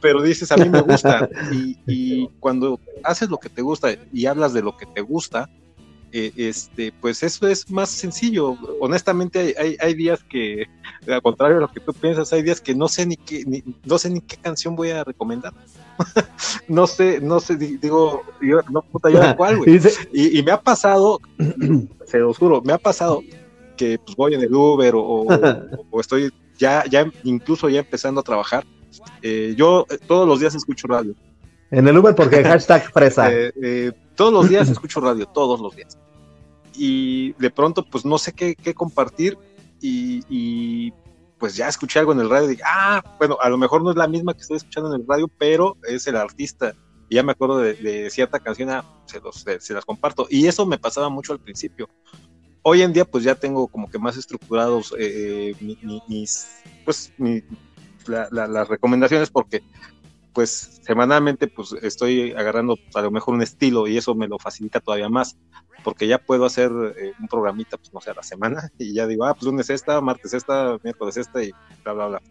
pero 0.00 0.20
dices 0.20 0.50
a 0.50 0.56
mí 0.56 0.68
me 0.68 0.80
gusta 0.80 1.28
y, 1.52 1.78
y 1.86 2.28
cuando 2.40 2.80
haces 3.04 3.30
lo 3.30 3.38
que 3.38 3.48
te 3.48 3.62
gusta 3.62 3.94
y 4.12 4.26
hablas 4.26 4.52
de 4.52 4.62
lo 4.62 4.76
que 4.76 4.84
te 4.84 5.00
gusta, 5.00 5.48
eh, 6.14 6.30
este, 6.36 6.92
pues 7.00 7.22
eso 7.22 7.48
es 7.48 7.70
más 7.70 7.88
sencillo. 7.88 8.56
Honestamente, 8.80 9.54
hay, 9.58 9.76
hay, 9.80 9.94
días 9.94 10.22
que, 10.24 10.66
al 11.08 11.22
contrario 11.22 11.56
de 11.56 11.62
lo 11.62 11.68
que 11.68 11.80
tú 11.80 11.92
piensas, 11.92 12.32
hay 12.32 12.42
días 12.42 12.60
que 12.60 12.74
no 12.74 12.88
sé 12.88 13.06
ni 13.06 13.16
qué, 13.16 13.44
no 13.84 13.98
sé 13.98 14.10
ni 14.10 14.20
qué 14.20 14.36
canción 14.36 14.76
voy 14.76 14.90
a 14.90 15.04
recomendar. 15.04 15.52
no 16.68 16.86
sé, 16.86 17.20
no 17.20 17.40
sé, 17.40 17.56
digo, 17.56 18.22
yo, 18.40 18.60
no 18.70 18.82
puta, 18.82 19.10
yo 19.10 19.20
cuál, 19.36 19.58
güey. 19.58 19.80
Y, 20.12 20.42
me 20.42 20.52
ha 20.52 20.60
pasado, 20.60 21.20
se 22.06 22.18
lo 22.18 22.32
juro, 22.34 22.62
me 22.62 22.72
ha 22.72 22.78
pasado 22.78 23.22
que 23.76 23.98
pues 23.98 24.16
voy 24.16 24.34
en 24.34 24.42
el 24.42 24.54
Uber 24.54 24.94
o, 24.96 25.26
estoy 26.00 26.32
ya, 26.58 26.84
ya 26.88 27.10
incluso 27.24 27.68
ya 27.68 27.80
empezando 27.80 28.20
a 28.20 28.24
trabajar. 28.24 28.64
Eh, 29.22 29.54
yo 29.56 29.86
eh, 29.90 29.98
todos 30.06 30.28
los 30.28 30.38
días 30.38 30.54
escucho 30.54 30.86
radio. 30.86 31.14
En 31.70 31.88
el 31.88 31.96
Uber 31.96 32.14
porque 32.14 32.44
hashtag 32.44 32.92
fresa. 32.92 33.30
todos 34.14 34.32
los 34.32 34.48
días 34.48 34.68
escucho 34.68 35.00
radio, 35.00 35.26
todos 35.26 35.58
los 35.60 35.74
días 35.74 35.98
y 36.74 37.32
de 37.34 37.50
pronto 37.50 37.84
pues 37.84 38.04
no 38.04 38.18
sé 38.18 38.32
qué, 38.32 38.74
compartir 38.74 39.36
y, 39.82 40.92
pues 41.38 41.56
ya 41.56 41.66
escuché 41.66 41.98
algo 41.98 42.12
en 42.12 42.20
el 42.20 42.30
radio 42.30 42.52
y 42.52 42.58
ah, 42.64 43.02
bueno, 43.18 43.36
a 43.40 43.48
lo 43.48 43.58
mejor 43.58 43.82
no 43.82 43.90
es 43.90 43.96
la 43.96 44.06
misma 44.06 44.32
que 44.32 44.42
estoy 44.42 44.58
escuchando 44.58 44.94
en 44.94 45.00
el 45.00 45.06
radio, 45.08 45.28
pero 45.38 45.76
es 45.88 46.06
el 46.06 46.16
artista. 46.16 46.72
Y 47.08 47.16
ya 47.16 47.24
me 47.24 47.32
acuerdo 47.32 47.58
de, 47.58 48.08
cierta 48.10 48.38
canción, 48.38 48.70
ah, 48.70 48.84
se, 49.06 49.20
los, 49.20 49.44
se, 49.58 49.74
las 49.74 49.84
comparto. 49.84 50.26
Y 50.30 50.46
eso 50.46 50.64
me 50.66 50.78
pasaba 50.78 51.08
mucho 51.08 51.32
al 51.32 51.40
principio. 51.40 51.88
Hoy 52.62 52.82
en 52.82 52.92
día 52.92 53.04
pues 53.04 53.24
ya 53.24 53.34
tengo 53.34 53.66
como 53.66 53.90
que 53.90 53.98
más 53.98 54.16
estructurados 54.16 54.94
eh, 54.96 55.56
mis, 56.06 56.46
pues 56.84 57.12
las 58.06 58.68
recomendaciones 58.68 59.30
porque 59.30 59.62
pues 60.32 60.80
semanalmente 60.82 61.46
pues 61.46 61.74
estoy 61.82 62.32
agarrando 62.32 62.78
a 62.94 63.02
lo 63.02 63.10
mejor 63.10 63.34
un 63.34 63.42
estilo 63.42 63.86
y 63.86 63.96
eso 63.96 64.14
me 64.14 64.28
lo 64.28 64.38
facilita 64.38 64.80
todavía 64.80 65.08
más 65.08 65.36
porque 65.84 66.06
ya 66.06 66.18
puedo 66.18 66.44
hacer 66.44 66.70
eh, 66.96 67.12
un 67.20 67.28
programita 67.28 67.76
pues 67.76 67.92
no 67.92 68.00
sé 68.00 68.10
a 68.10 68.14
la 68.14 68.22
semana 68.22 68.70
y 68.78 68.94
ya 68.94 69.06
digo 69.06 69.24
ah 69.24 69.34
pues 69.34 69.44
lunes 69.44 69.70
esta 69.70 70.00
martes 70.00 70.34
esta 70.34 70.78
miércoles 70.82 71.16
esta 71.16 71.42
y 71.42 71.52
bla 71.84 71.92
bla 71.92 72.06
bla. 72.08 72.22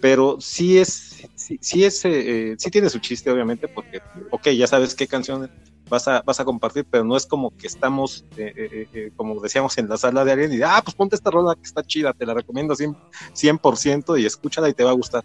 Pero 0.00 0.36
sí 0.40 0.78
es 0.78 1.26
sí, 1.34 1.58
sí 1.60 1.84
es 1.84 2.04
eh, 2.04 2.54
sí 2.58 2.70
tiene 2.70 2.90
su 2.90 2.98
chiste 2.98 3.30
obviamente 3.30 3.66
porque 3.66 4.00
ok 4.30 4.48
ya 4.50 4.66
sabes 4.66 4.94
qué 4.94 5.06
canción 5.06 5.50
vas 5.88 6.06
a 6.06 6.20
vas 6.22 6.38
a 6.38 6.44
compartir 6.44 6.86
pero 6.90 7.02
no 7.02 7.16
es 7.16 7.26
como 7.26 7.56
que 7.56 7.66
estamos 7.66 8.24
eh, 8.36 9.10
como 9.16 9.40
decíamos 9.40 9.76
en 9.78 9.88
la 9.88 9.96
sala 9.96 10.24
de 10.24 10.32
alguien 10.32 10.52
y 10.52 10.62
ah 10.62 10.80
pues 10.84 10.94
ponte 10.94 11.16
esta 11.16 11.30
rola 11.30 11.54
que 11.54 11.62
está 11.62 11.82
chida 11.82 12.12
te 12.12 12.26
la 12.26 12.34
recomiendo 12.34 12.74
100%, 12.74 12.94
100% 13.32 14.20
y 14.20 14.26
escúchala 14.26 14.68
y 14.68 14.74
te 14.74 14.84
va 14.84 14.90
a 14.90 14.94
gustar 14.94 15.24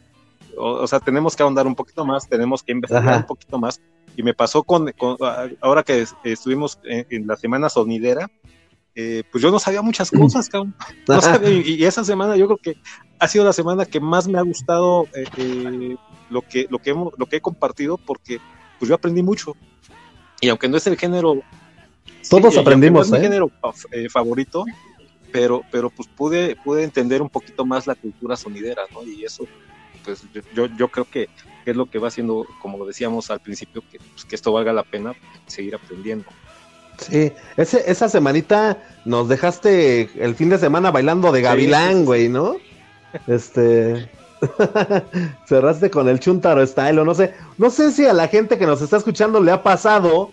o, 0.57 0.87
sea, 0.87 0.99
tenemos 0.99 1.35
que 1.35 1.43
ahondar 1.43 1.67
un 1.67 1.75
poquito 1.75 2.05
más, 2.05 2.27
tenemos 2.27 2.63
que 2.63 2.71
investigar 2.71 3.17
un 3.17 3.25
poquito 3.25 3.57
más. 3.59 3.81
Y 4.15 4.23
me 4.23 4.33
pasó 4.33 4.63
con, 4.63 4.93
ahora 5.61 5.83
que 5.83 6.05
estuvimos 6.23 6.79
en, 6.83 7.27
la 7.27 7.37
semana 7.37 7.69
sonidera, 7.69 8.29
eh, 8.93 9.23
pues 9.31 9.41
yo 9.41 9.51
no 9.51 9.59
sabía 9.59 9.81
muchas 9.81 10.11
cosas, 10.11 10.49
cabrón. 10.49 10.75
y, 11.45 11.83
esa 11.83 12.03
semana 12.03 12.35
yo 12.35 12.47
creo 12.47 12.57
que 12.57 12.81
ha 13.19 13.27
sido 13.27 13.45
la 13.45 13.53
semana 13.53 13.85
que 13.85 13.99
más 13.99 14.27
me 14.27 14.37
ha 14.37 14.41
gustado 14.41 15.07
eh, 15.13 15.25
eh, 15.37 15.95
lo, 16.29 16.41
que, 16.41 16.67
lo, 16.69 16.79
que 16.79 16.89
hemos, 16.89 17.13
lo 17.17 17.25
que 17.25 17.37
he 17.37 17.41
compartido, 17.41 17.97
porque 17.97 18.39
pues 18.79 18.89
yo 18.89 18.95
aprendí 18.95 19.23
mucho. 19.23 19.55
Y 20.41 20.49
aunque 20.49 20.67
no 20.67 20.77
es 20.77 20.87
el 20.87 20.97
género... 20.97 21.41
Todos 22.29 22.57
aprendimos, 22.57 23.09
no 23.09 23.15
es 23.15 23.21
mi 23.21 23.27
género 23.27 23.51
favorito, 24.09 24.65
pero, 25.31 25.61
pero 25.71 25.89
pues 25.89 26.07
pude, 26.07 26.55
pude 26.55 26.83
entender 26.83 27.21
un 27.21 27.29
poquito 27.29 27.65
más 27.65 27.87
la 27.87 27.95
cultura 27.95 28.35
sonidera, 28.35 28.83
¿no? 28.93 29.03
Y 29.03 29.23
eso 29.23 29.45
pues 30.03 30.23
yo, 30.53 30.67
yo 30.77 30.87
creo 30.89 31.05
que 31.05 31.29
es 31.65 31.75
lo 31.75 31.85
que 31.85 31.99
va 31.99 32.07
haciendo, 32.07 32.45
como 32.61 32.85
decíamos 32.85 33.29
al 33.29 33.39
principio, 33.39 33.83
que, 33.91 33.99
pues, 33.99 34.25
que 34.25 34.35
esto 34.35 34.51
valga 34.51 34.73
la 34.73 34.83
pena 34.83 35.13
seguir 35.47 35.75
aprendiendo. 35.75 36.25
Sí, 36.97 37.31
Ese, 37.57 37.89
esa 37.89 38.09
semanita 38.09 38.77
nos 39.05 39.27
dejaste 39.27 40.09
el 40.23 40.35
fin 40.35 40.49
de 40.49 40.59
semana 40.59 40.91
bailando 40.91 41.31
de 41.31 41.41
gavilán, 41.41 42.05
güey, 42.05 42.29
¿no? 42.29 42.57
Este... 43.27 44.09
Cerraste 45.47 45.91
con 45.91 46.09
el 46.09 46.19
Chuntaro 46.19 46.65
Style, 46.65 46.99
o 46.99 47.05
no 47.05 47.13
sé. 47.13 47.33
No 47.57 47.69
sé 47.69 47.91
si 47.91 48.05
a 48.05 48.13
la 48.13 48.27
gente 48.27 48.57
que 48.57 48.65
nos 48.65 48.81
está 48.81 48.97
escuchando 48.97 49.39
le 49.39 49.51
ha 49.51 49.61
pasado 49.61 50.31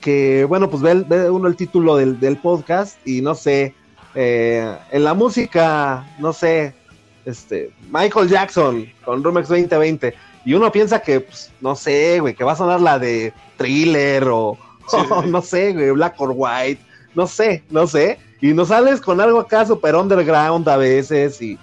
que, 0.00 0.44
bueno, 0.44 0.68
pues 0.68 0.82
ve, 0.82 1.30
uno 1.30 1.48
el 1.48 1.56
título 1.56 1.96
del, 1.96 2.18
del, 2.20 2.38
podcast 2.38 2.98
y 3.06 3.20
no 3.22 3.34
sé, 3.34 3.74
eh, 4.14 4.76
en 4.90 5.04
la 5.04 5.14
música, 5.14 6.06
no 6.18 6.32
sé, 6.32 6.74
este, 7.26 7.70
Michael 7.90 8.28
Jackson 8.28 8.90
con 9.04 9.22
Rumex 9.22 9.48
2020. 9.48 10.14
Y 10.44 10.54
uno 10.54 10.70
piensa 10.72 11.00
que, 11.00 11.20
pues, 11.20 11.52
no 11.60 11.74
sé, 11.74 12.20
güey, 12.20 12.34
que 12.34 12.44
va 12.44 12.52
a 12.52 12.56
sonar 12.56 12.80
la 12.80 12.98
de 12.98 13.34
thriller 13.58 14.28
o, 14.28 14.56
no 15.26 15.42
sé, 15.42 15.72
güey, 15.72 15.90
Black 15.90 16.14
or 16.18 16.32
White, 16.34 16.80
no 17.14 17.26
sé, 17.26 17.62
no 17.68 17.86
sé. 17.86 18.18
Y 18.40 18.54
nos 18.54 18.68
sales 18.68 19.00
con 19.00 19.20
algo 19.20 19.40
acá 19.40 19.66
super 19.66 19.96
underground 19.96 20.68
a 20.68 20.76
veces 20.76 21.42
y 21.42 21.58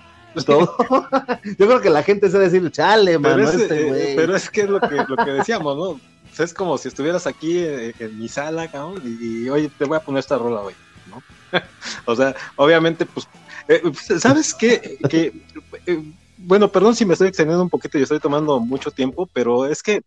todo. 0.46 0.76
Yo 1.58 1.68
creo 1.68 1.82
que 1.82 1.90
la 1.90 2.04
gente 2.04 2.30
se 2.30 2.40
decir, 2.40 2.70
chale, 2.72 3.20
pero 3.20 3.44
es, 3.44 3.54
este 3.54 4.12
eh, 4.12 4.14
pero 4.16 4.36
es 4.36 4.50
que 4.50 4.62
es 4.62 4.70
lo 4.70 4.82
que, 4.82 4.96
lo 5.08 5.16
que 5.16 5.32
decíamos, 5.32 5.78
¿no? 5.78 6.00
es 6.44 6.54
como 6.54 6.80
si 6.80 6.88
estuvieras 6.88 7.28
aquí 7.28 7.60
eh, 7.60 7.94
en, 8.00 8.18
mi 8.18 8.28
sala, 8.28 8.68
cabrón, 8.68 9.02
y, 9.06 9.44
y, 9.44 9.50
oye, 9.50 9.70
te 9.78 9.86
voy 9.86 9.98
a 9.98 10.00
poner 10.00 10.20
esta 10.20 10.38
rola, 10.38 10.62
güey, 10.62 10.76
¿no? 11.08 11.22
o 12.06 12.16
sea, 12.16 12.36
obviamente, 12.56 13.06
pues 13.06 13.28
eh, 13.68 13.82
¿Sabes 14.20 14.54
qué? 14.54 14.98
Que, 15.10 15.34
eh, 15.86 16.04
bueno, 16.38 16.72
perdón 16.72 16.96
si 16.96 17.06
me 17.06 17.14
estoy 17.14 17.30
extendiendo 17.30 17.64
un 17.64 17.70
poquito 17.70 17.98
y 17.98 18.04
estoy 18.04 18.20
tomando 18.20 18.60
mucho 18.60 18.92
tiempo, 18.92 19.30
pero 19.32 19.66
es 19.66 19.82
que... 19.82 20.02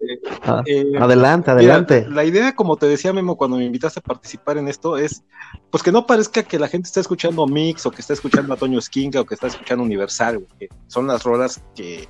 Eh, 0.00 0.18
ah, 0.42 0.62
adelante, 0.98 1.50
adelante. 1.50 2.06
la 2.08 2.24
idea, 2.24 2.54
como 2.54 2.78
te 2.78 2.86
decía 2.86 3.12
Memo, 3.12 3.36
cuando 3.36 3.58
me 3.58 3.66
invitaste 3.66 4.00
a 4.00 4.02
participar 4.02 4.56
en 4.56 4.66
esto, 4.66 4.96
es 4.96 5.22
pues 5.70 5.82
que 5.82 5.92
no 5.92 6.06
parezca 6.06 6.42
que 6.42 6.58
la 6.58 6.68
gente 6.68 6.86
está 6.86 7.00
escuchando 7.00 7.46
Mix 7.46 7.84
o 7.84 7.90
que 7.90 8.00
está 8.00 8.14
escuchando 8.14 8.54
a 8.54 8.56
Toño 8.56 8.80
Skinga 8.80 9.20
o 9.20 9.26
que 9.26 9.34
está 9.34 9.48
escuchando 9.48 9.84
Universal, 9.84 10.46
que 10.58 10.70
son 10.86 11.06
las 11.06 11.22
rolas 11.22 11.62
que, 11.74 12.08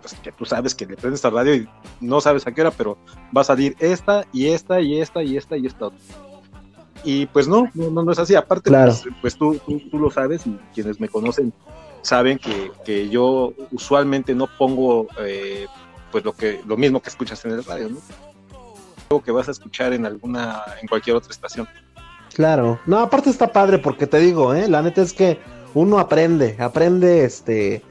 pues 0.00 0.14
que 0.14 0.32
tú 0.32 0.44
sabes 0.44 0.74
que 0.74 0.86
le 0.86 0.96
prendes 0.96 1.24
a 1.24 1.30
radio 1.30 1.54
y 1.54 1.68
no 2.00 2.20
sabes 2.20 2.46
a 2.46 2.52
qué 2.52 2.62
hora, 2.62 2.72
pero 2.72 2.98
va 3.36 3.42
a 3.42 3.44
salir 3.44 3.76
esta 3.78 4.24
y 4.32 4.48
esta 4.48 4.80
y 4.80 5.00
esta 5.00 5.22
y 5.22 5.36
esta 5.36 5.56
y 5.56 5.66
esta 5.66 5.86
Y 5.86 6.29
pues 7.32 7.48
no, 7.48 7.70
no, 7.74 8.02
no 8.02 8.12
es 8.12 8.18
así. 8.18 8.34
Aparte, 8.34 8.70
pues, 8.70 9.04
pues 9.20 9.36
tú, 9.36 9.60
tú, 9.90 9.98
lo 9.98 10.10
sabes 10.10 10.46
y 10.46 10.58
quienes 10.74 11.00
me 11.00 11.08
conocen 11.08 11.52
saben 12.02 12.38
que, 12.38 12.70
que 12.84 13.08
yo 13.08 13.52
usualmente 13.72 14.34
no 14.34 14.46
pongo 14.58 15.06
eh, 15.20 15.66
pues 16.10 16.24
lo 16.24 16.32
que 16.32 16.60
lo 16.66 16.76
mismo 16.76 17.00
que 17.00 17.10
escuchas 17.10 17.44
en 17.44 17.52
el 17.52 17.64
radio, 17.64 17.90
¿no? 17.90 17.98
Algo 19.10 19.22
que 19.22 19.32
vas 19.32 19.48
a 19.48 19.50
escuchar 19.50 19.92
en 19.92 20.06
alguna 20.06 20.62
en 20.80 20.88
cualquier 20.88 21.16
otra 21.16 21.30
estación. 21.30 21.68
Claro. 22.34 22.78
No, 22.86 22.98
aparte 22.98 23.28
está 23.28 23.52
padre 23.52 23.78
porque 23.78 24.06
te 24.06 24.18
digo, 24.18 24.54
eh, 24.54 24.68
la 24.68 24.82
neta 24.82 25.02
es 25.02 25.12
que 25.12 25.38
uno 25.74 25.98
aprende, 25.98 26.56
aprende 26.58 27.24
este 27.24 27.82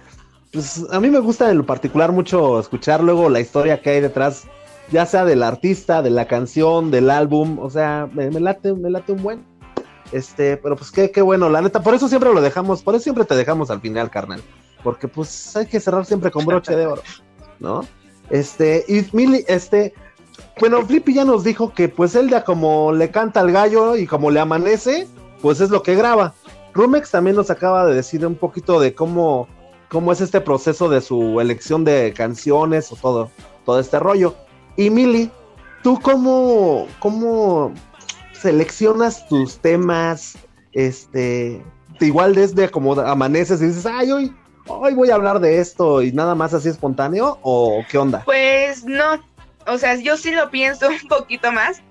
pues 0.51 0.83
a 0.91 0.99
mí 0.99 1.09
me 1.09 1.19
gusta 1.19 1.51
en 1.51 1.59
lo 1.59 1.65
particular 1.65 2.11
mucho 2.11 2.59
escuchar 2.59 3.03
luego 3.03 3.29
la 3.29 3.39
historia 3.39 3.81
que 3.81 3.91
hay 3.91 4.01
detrás, 4.01 4.47
ya 4.91 5.05
sea 5.05 5.25
del 5.25 5.43
artista, 5.43 6.01
de 6.01 6.09
la 6.09 6.27
canción, 6.27 6.91
del 6.91 7.09
álbum, 7.09 7.59
o 7.59 7.69
sea, 7.69 8.09
me, 8.13 8.29
late, 8.31 8.73
me 8.73 8.89
late 8.89 9.11
un 9.11 9.23
buen. 9.23 9.45
Este, 10.11 10.57
pero 10.57 10.75
pues 10.75 10.91
qué, 10.91 11.11
qué 11.11 11.21
bueno, 11.21 11.49
la 11.49 11.61
neta, 11.61 11.81
por 11.81 11.93
eso 11.93 12.07
siempre 12.07 12.33
lo 12.33 12.41
dejamos, 12.41 12.81
por 12.81 12.95
eso 12.95 13.03
siempre 13.03 13.25
te 13.25 13.35
dejamos 13.35 13.69
al 13.69 13.81
final, 13.81 14.09
carnal. 14.09 14.41
Porque 14.83 15.07
pues 15.07 15.55
hay 15.55 15.67
que 15.67 15.79
cerrar 15.79 16.05
siempre 16.05 16.31
con 16.31 16.45
broche 16.45 16.75
de 16.75 16.87
oro, 16.87 17.03
¿no? 17.59 17.81
Este, 18.29 18.85
y 18.87 19.05
Mili, 19.15 19.43
este, 19.47 19.93
bueno, 20.59 20.85
Flippy 20.85 21.13
ya 21.13 21.25
nos 21.25 21.43
dijo 21.43 21.73
que 21.73 21.89
pues 21.89 22.15
él 22.15 22.29
ya 22.29 22.43
como 22.43 22.91
le 22.91 23.11
canta 23.11 23.41
al 23.41 23.51
gallo 23.51 23.95
y 23.95 24.07
como 24.07 24.31
le 24.31 24.39
amanece, 24.39 25.07
pues 25.41 25.61
es 25.61 25.69
lo 25.69 25.83
que 25.83 25.95
graba. 25.95 26.33
Rumex 26.73 27.11
también 27.11 27.35
nos 27.35 27.49
acaba 27.49 27.85
de 27.85 27.95
decir 27.95 28.25
un 28.25 28.35
poquito 28.35 28.79
de 28.79 28.93
cómo 28.93 29.47
cómo 29.89 30.11
es 30.11 30.21
este 30.21 30.39
proceso 30.39 30.87
de 30.87 31.01
su 31.01 31.41
elección 31.41 31.83
de 31.83 32.13
canciones 32.15 32.91
o 32.91 32.95
todo, 32.95 33.31
todo 33.65 33.79
este 33.79 33.99
rollo. 33.99 34.35
Y 34.79 34.89
Mili, 34.89 35.29
¿tú 35.83 35.99
cómo, 36.01 36.87
cómo 36.99 37.73
seleccionas 38.31 39.27
tus 39.27 39.57
temas? 39.57 40.37
Este, 40.71 41.61
igual 41.99 42.33
desde 42.33 42.69
como 42.71 42.93
amaneces 42.93 43.61
y 43.61 43.65
dices, 43.65 43.85
ay, 43.85 44.09
hoy, 44.09 44.33
hoy 44.67 44.93
voy 44.93 45.09
a 45.09 45.15
hablar 45.15 45.41
de 45.41 45.59
esto 45.59 46.01
y 46.01 46.13
nada 46.13 46.33
más 46.33 46.53
así 46.53 46.69
espontáneo, 46.69 47.39
o 47.41 47.83
qué 47.91 47.97
onda? 47.97 48.21
Pues 48.23 48.85
no, 48.85 49.21
o 49.67 49.77
sea, 49.77 49.95
yo 49.95 50.15
sí 50.15 50.31
lo 50.31 50.49
pienso 50.49 50.87
un 51.03 51.09
poquito 51.09 51.51
más, 51.51 51.81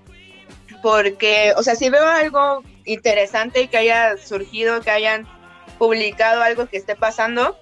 porque, 0.81 1.53
o 1.57 1.61
sea, 1.61 1.75
si 1.75 1.91
veo 1.91 2.07
algo 2.07 2.63
interesante 2.85 3.67
que 3.67 3.77
haya 3.77 4.17
surgido, 4.17 4.81
que 4.81 4.89
hayan 4.89 5.27
publicado 5.77 6.41
algo 6.41 6.65
que 6.65 6.77
esté 6.77 6.95
pasando, 6.95 7.55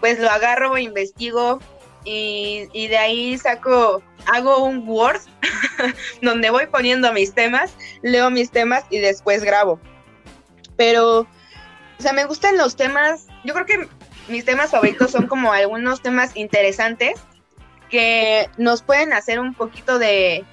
pues 0.00 0.18
lo 0.18 0.28
agarro, 0.28 0.76
investigo 0.76 1.60
y, 2.04 2.88
de 2.88 2.98
ahí 2.98 3.38
saco, 3.38 4.02
hago 4.26 4.64
un 4.64 4.88
Word 4.88 5.20
donde 6.22 6.50
voy 6.50 6.66
poniendo 6.66 7.12
mis 7.12 7.34
temas, 7.34 7.72
leo 8.02 8.30
mis 8.30 8.50
temas 8.50 8.84
y 8.90 8.98
después 8.98 9.44
grabo. 9.44 9.80
Pero, 10.76 11.20
o 11.20 11.26
sea, 12.02 12.12
me 12.12 12.24
gustan 12.24 12.56
los 12.56 12.76
temas, 12.76 13.26
yo 13.44 13.54
creo 13.54 13.66
que 13.66 13.88
mis 14.28 14.44
temas 14.44 14.70
favoritos 14.70 15.10
son 15.10 15.26
como 15.26 15.52
algunos 15.52 16.02
temas 16.02 16.36
interesantes 16.36 17.20
que 17.90 18.48
nos 18.56 18.82
pueden 18.82 19.12
hacer 19.12 19.40
un 19.40 19.54
poquito 19.54 19.98
de, 19.98 20.44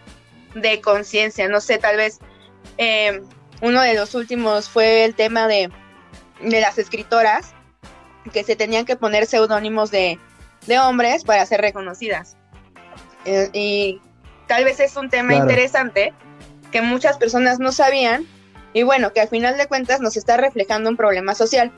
de 0.56 0.82
conciencia, 0.82 1.48
no 1.48 1.62
sé, 1.62 1.78
tal 1.78 1.98
vez 1.98 2.20
eh, 2.78 3.22
uno 3.62 3.82
de 3.82 3.94
los 3.94 4.16
últimos 4.16 4.70
fue 4.70 5.06
el 5.06 5.16
tema 5.16 5.48
de, 5.48 5.70
de 6.42 6.62
las 6.62 6.78
escritoras 6.78 7.54
que 8.34 8.44
se 8.44 8.56
tenían 8.56 8.86
que 8.86 8.96
poner 8.96 9.26
seudónimos 9.26 9.92
de, 9.92 10.20
hombres 10.76 11.24
para 11.24 11.46
ser 11.46 11.62
reconocidas. 11.62 12.36
Eh, 13.26 13.50
y 13.54 14.02
tal 14.48 14.64
vez 14.66 14.80
es 14.80 14.96
un 14.96 15.10
tema 15.10 15.36
interesante 15.36 16.14
que 16.72 16.82
muchas 16.82 17.18
personas 17.18 17.60
no 17.60 17.72
sabían 17.72 18.26
y 18.74 18.84
bueno, 18.84 19.14
que 19.14 19.22
al 19.22 19.28
final 19.28 19.58
de 19.58 19.68
cuentas 19.68 20.02
nos 20.02 20.18
está 20.18 20.38
reflejando 20.38 20.90
un 20.90 20.98
problema 20.98 21.36
social. 21.36 21.72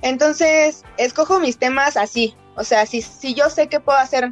Entonces, 0.00 0.84
escojo 0.96 1.38
mis 1.38 1.58
temas 1.58 1.96
así. 1.96 2.36
O 2.56 2.64
sea, 2.64 2.86
si, 2.86 3.02
si 3.02 3.34
yo 3.34 3.50
sé 3.50 3.68
que 3.68 3.80
puedo 3.80 3.98
hacer 3.98 4.30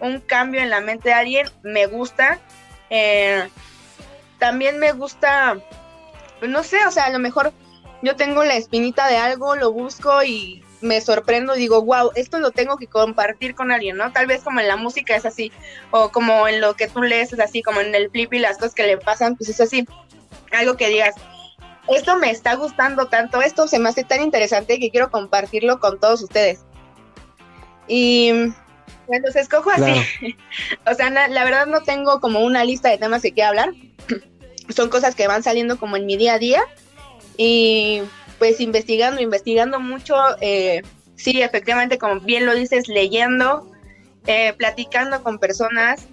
un 0.00 0.20
cambio 0.20 0.60
en 0.60 0.70
la 0.70 0.80
mente 0.80 1.10
de 1.10 1.14
alguien, 1.14 1.46
me 1.62 1.86
gusta. 1.86 2.38
Eh, 2.90 3.48
también 4.38 4.78
me 4.78 4.92
gusta, 4.92 5.58
no 6.42 6.62
sé, 6.62 6.84
o 6.86 6.90
sea, 6.90 7.04
a 7.04 7.10
lo 7.10 7.18
mejor 7.18 7.52
yo 8.02 8.16
tengo 8.16 8.42
la 8.44 8.56
espinita 8.56 9.06
de 9.06 9.18
algo, 9.18 9.54
lo 9.54 9.70
busco 9.70 10.22
y 10.22 10.64
me 10.80 11.00
sorprendo 11.00 11.56
y 11.56 11.60
digo, 11.60 11.82
wow, 11.82 12.10
esto 12.14 12.38
lo 12.38 12.50
tengo 12.50 12.76
que 12.76 12.86
compartir 12.86 13.54
con 13.54 13.70
alguien, 13.70 13.96
¿no? 13.96 14.12
Tal 14.12 14.26
vez 14.26 14.42
como 14.42 14.60
en 14.60 14.68
la 14.68 14.76
música 14.76 15.14
es 15.16 15.26
así, 15.26 15.52
o 15.90 16.10
como 16.10 16.48
en 16.48 16.60
lo 16.60 16.74
que 16.74 16.88
tú 16.88 17.02
lees 17.02 17.32
es 17.32 17.40
así, 17.40 17.62
como 17.62 17.80
en 17.80 17.94
el 17.94 18.10
flip 18.10 18.32
y 18.32 18.38
las 18.38 18.56
cosas 18.56 18.74
que 18.74 18.86
le 18.86 18.96
pasan, 18.96 19.36
pues 19.36 19.50
es 19.50 19.60
así. 19.60 19.86
Algo 20.52 20.76
que 20.76 20.88
digas, 20.88 21.14
esto 21.88 22.16
me 22.16 22.30
está 22.30 22.54
gustando 22.54 23.06
tanto, 23.06 23.40
esto 23.42 23.66
se 23.68 23.78
me 23.78 23.88
hace 23.88 24.04
tan 24.04 24.22
interesante 24.22 24.78
que 24.78 24.90
quiero 24.90 25.10
compartirlo 25.10 25.80
con 25.80 25.98
todos 25.98 26.22
ustedes. 26.22 26.60
Y 27.88 28.52
bueno, 29.06 29.26
se 29.32 29.40
escojo 29.40 29.70
así. 29.70 30.36
o 30.86 30.94
sea, 30.94 31.10
la 31.10 31.44
verdad 31.44 31.66
no 31.66 31.82
tengo 31.82 32.20
como 32.20 32.40
una 32.40 32.64
lista 32.64 32.88
de 32.88 32.98
temas 32.98 33.22
que 33.22 33.32
quiera 33.32 33.48
hablar. 33.48 33.72
Son 34.68 34.88
cosas 34.88 35.16
que 35.16 35.26
van 35.26 35.42
saliendo 35.42 35.78
como 35.78 35.96
en 35.96 36.06
mi 36.06 36.16
día 36.16 36.34
a 36.34 36.38
día 36.38 36.62
y 37.36 38.02
pues 38.40 38.58
investigando, 38.58 39.20
investigando 39.20 39.78
mucho, 39.80 40.16
eh, 40.40 40.80
sí, 41.14 41.42
efectivamente, 41.42 41.98
como 41.98 42.20
bien 42.20 42.46
lo 42.46 42.54
dices, 42.54 42.88
leyendo, 42.88 43.70
eh, 44.26 44.54
platicando 44.54 45.22
con 45.22 45.38
personas. 45.38 46.06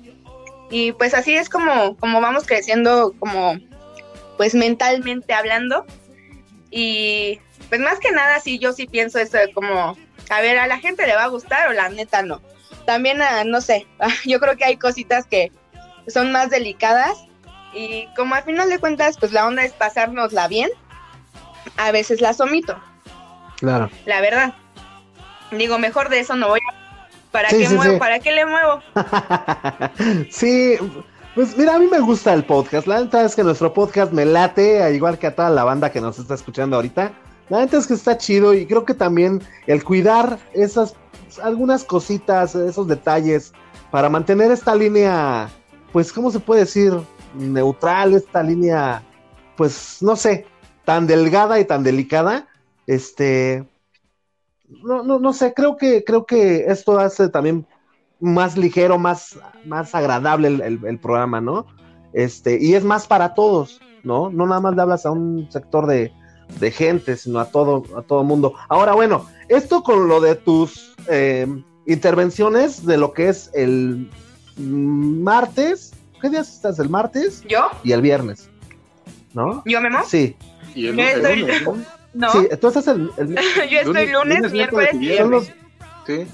Y 0.70 0.92
pues 0.92 1.14
así 1.14 1.34
es 1.36 1.48
como, 1.48 1.96
como 1.96 2.20
vamos 2.20 2.46
creciendo, 2.46 3.16
como 3.18 3.56
pues 4.36 4.56
mentalmente 4.56 5.34
hablando. 5.34 5.86
Y 6.70 7.40
pues 7.70 7.80
más 7.80 7.98
que 8.00 8.12
nada, 8.12 8.42
sí, 8.42 8.60
yo 8.60 8.74
sí 8.74 8.88
pienso 8.88 9.20
eso 9.20 9.38
de 9.38 9.54
como, 9.54 9.98
a 10.30 10.42
ver, 10.42 10.58
a 10.58 10.68
la 10.68 10.80
gente 10.80 11.08
le 11.08 11.16
va 11.16 11.24
a 11.24 11.30
gustar 11.30 11.70
o 11.70 11.74
la 11.74 11.88
neta 11.88 12.24
no. 12.24 12.42
También, 12.86 13.22
ah, 13.22 13.46
no 13.46 13.62
sé, 13.62 13.88
yo 14.26 14.42
creo 14.42 14.58
que 14.58 14.66
hay 14.66 14.76
cositas 14.76 15.26
que 15.28 15.50
son 16.10 16.34
más 16.34 16.50
delicadas 16.50 17.20
y 17.74 18.10
como 18.18 18.36
al 18.36 18.44
final 18.44 18.70
de 18.70 18.80
cuentas, 18.80 19.16
pues 19.18 19.32
la 19.32 19.48
onda 19.48 19.64
es 19.64 19.72
pasárnosla 19.72 20.50
bien 20.50 20.70
a 21.78 21.92
veces 21.92 22.22
las 22.22 22.40
omito. 22.40 22.76
Claro. 23.58 23.90
La 24.06 24.22
verdad. 24.22 24.54
Digo, 25.52 25.80
mejor 25.80 26.10
de 26.10 26.20
eso 26.20 26.36
no 26.36 26.50
voy 26.50 26.60
a... 26.60 26.78
¿Para 27.32 27.50
qué 27.50 27.70
muevo? 27.70 28.00
¿Para 28.00 28.20
qué 28.20 28.32
le 28.32 28.46
muevo? 28.46 28.82
sí, 30.32 30.76
pues 31.36 31.58
mira, 31.58 31.76
a 31.76 31.80
mí 31.80 31.88
me 31.88 32.00
gusta 32.00 32.34
el 32.34 32.44
podcast. 32.44 32.88
La 32.88 33.00
neta 33.00 33.24
es 33.24 33.36
que 33.36 33.44
nuestro 33.44 33.74
podcast 33.74 34.12
me 34.12 34.26
late, 34.26 34.92
igual 34.94 35.20
que 35.20 35.28
a 35.28 35.36
toda 35.36 35.50
la 35.50 35.64
banda 35.64 35.92
que 35.92 36.02
nos 36.02 36.18
está 36.20 36.34
escuchando 36.34 36.78
ahorita. 36.78 37.12
La 37.50 37.60
neta 37.60 37.78
es 37.78 37.88
que 37.88 37.94
está 37.94 38.18
chido 38.18 38.54
y 38.54 38.66
creo 38.66 38.86
que 38.86 38.94
también 38.94 39.42
el 39.68 39.84
cuidar 39.84 40.40
esas 40.54 40.96
algunas 41.44 41.84
cositas, 41.84 42.56
esos 42.56 42.88
detalles 42.88 43.54
para 43.92 44.10
mantener 44.10 44.52
esta 44.52 44.76
línea, 44.76 45.50
pues, 45.92 46.12
¿cómo 46.12 46.32
se 46.32 46.40
puede 46.40 46.62
decir? 46.62 46.94
Neutral, 47.36 48.14
esta 48.14 48.44
línea, 48.44 49.04
pues, 49.56 49.98
no 50.02 50.16
sé, 50.16 50.46
tan 50.88 51.06
delgada 51.06 51.60
y 51.60 51.66
tan 51.66 51.84
delicada, 51.84 52.48
este, 52.88 53.68
no, 54.86 55.04
no, 55.04 55.20
no 55.20 55.34
sé, 55.34 55.54
creo 55.54 55.76
que, 55.76 56.06
creo 56.06 56.26
que 56.26 56.64
esto 56.70 56.98
hace 56.98 57.28
también 57.28 57.68
más 58.22 58.56
ligero, 58.56 58.98
más, 58.98 59.38
más 59.66 59.94
agradable 59.94 60.48
el, 60.48 61.00
programa, 61.00 61.42
¿no? 61.42 61.66
Este, 62.14 62.58
y 62.62 62.74
es 62.74 62.86
más 62.86 63.06
para 63.06 63.34
todos, 63.34 63.82
¿no? 64.04 64.30
No 64.30 64.48
nada 64.48 64.62
más 64.62 64.78
le 64.78 64.82
hablas 64.82 65.06
a 65.06 65.12
un 65.12 65.52
sector 65.52 65.88
de, 65.88 66.14
de 66.58 66.72
gente, 66.72 67.18
sino 67.18 67.40
a 67.40 67.52
todo, 67.52 67.84
a 67.98 68.02
todo 68.02 68.24
mundo. 68.24 68.54
Ahora, 68.70 68.94
bueno, 68.94 69.26
esto 69.50 69.84
con 69.84 70.08
lo 70.08 70.22
de 70.22 70.36
tus 70.36 70.96
em, 71.10 71.66
intervenciones 71.86 72.86
de 72.86 72.96
lo 72.96 73.12
que 73.12 73.28
es 73.28 73.52
el 73.54 74.10
martes, 74.56 75.92
¿qué 76.22 76.30
días 76.30 76.48
estás? 76.48 76.80
¿El 76.80 76.88
martes? 76.88 77.44
¿Yo? 77.50 77.68
Y 77.84 77.92
el 77.92 78.02
viernes, 78.02 78.50
¿no? 79.34 79.64
¿Yo, 79.66 79.82
Memo? 79.82 80.00
Sí. 80.08 80.38
Yo 80.82 80.94
estoy... 80.94 81.46
¿no? 82.14 82.32
Sí, 82.32 82.48
tú 82.60 82.68
estás 82.68 82.88
el, 82.88 83.10
Yo 83.70 83.80
estoy 83.80 84.12
lunes, 84.12 84.52
miércoles 84.52 84.90
y 84.94 84.98
viernes. 84.98 85.54
Sí. 86.06 86.28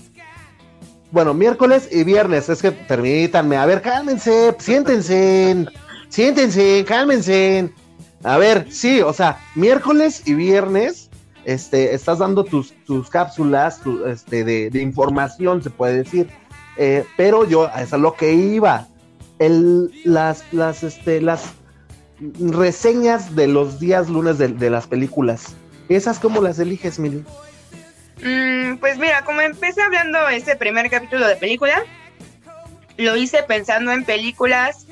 Bueno, 1.12 1.34
miércoles 1.34 1.90
y 1.92 2.04
viernes. 2.04 2.50
Es 2.50 2.62
que 2.62 2.72
permítanme. 2.72 3.58
A 3.58 3.66
ver, 3.66 3.82
cálmense, 3.82 4.56
siéntense. 4.60 5.66
siéntense, 6.10 6.86
cálmense. 6.88 7.72
A 8.24 8.38
ver, 8.38 8.68
sí, 8.72 9.02
o 9.02 9.12
sea, 9.12 9.40
miércoles 9.56 10.24
y 10.26 10.34
viernes 10.34 11.10
este, 11.46 11.94
estás 11.94 12.20
dando 12.20 12.44
tus, 12.46 12.74
tus 12.86 13.10
cápsulas 13.10 13.82
este, 14.08 14.44
de, 14.44 14.70
de, 14.70 14.82
información, 14.82 15.62
se 15.62 15.70
puede 15.70 15.98
decir. 15.98 16.30
Eh, 16.78 17.06
pero 17.18 17.46
yo, 17.46 17.70
es 17.78 17.94
a 17.94 17.98
lo 17.98 18.16
que 18.16 18.34
iba. 18.34 18.88
El, 19.40 19.92
las, 20.06 20.46
las, 20.54 20.84
este, 20.84 21.20
las 21.20 21.54
reseñas 22.20 23.36
de 23.36 23.48
los 23.48 23.80
días 23.80 24.10
lunes 24.10 24.38
de, 24.38 24.70
las 24.70 24.88
películas. 24.88 25.56
¿Esas 25.90 26.20
cómo 26.20 26.42
las 26.42 26.60
eliges, 26.60 27.00
Mili? 27.00 27.24
Mm, 28.24 28.78
pues 28.78 28.98
mira, 28.98 29.24
como 29.26 29.42
empecé 29.42 29.82
hablando 29.82 30.28
este 30.30 30.56
primer 30.56 30.90
capítulo 30.90 31.28
de 31.28 31.36
película, 31.36 31.84
lo 32.98 33.16
hice 33.16 33.44
pensando 33.44 33.92
en 33.92 34.06
películas, 34.06 34.88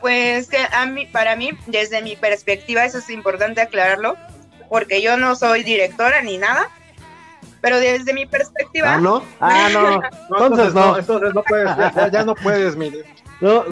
pues 0.00 0.48
que 0.48 0.58
a 0.72 0.86
mí, 0.86 1.06
para 1.06 1.36
mí, 1.36 1.50
desde 1.66 2.02
mi 2.02 2.16
perspectiva, 2.16 2.84
eso 2.84 2.98
es 2.98 3.10
importante 3.10 3.60
aclararlo, 3.60 4.16
porque 4.68 5.00
yo 5.00 5.16
no 5.16 5.34
soy 5.34 5.62
directora 5.62 6.22
ni 6.22 6.36
nada, 6.36 6.68
pero 7.60 7.78
desde 7.78 8.12
mi 8.12 8.26
perspectiva... 8.26 8.94
Ah, 8.94 8.98
¿no? 8.98 9.22
Ah, 9.40 9.68
no. 9.72 10.00
No, 10.30 10.46
Entonces 10.46 10.74
no. 10.74 10.98
Entonces 10.98 11.34
no 11.34 11.42
puedes, 11.42 12.12
ya 12.12 12.24
no 12.24 12.34
puedes, 12.34 12.76
mire. 12.76 13.04
No, 13.40 13.64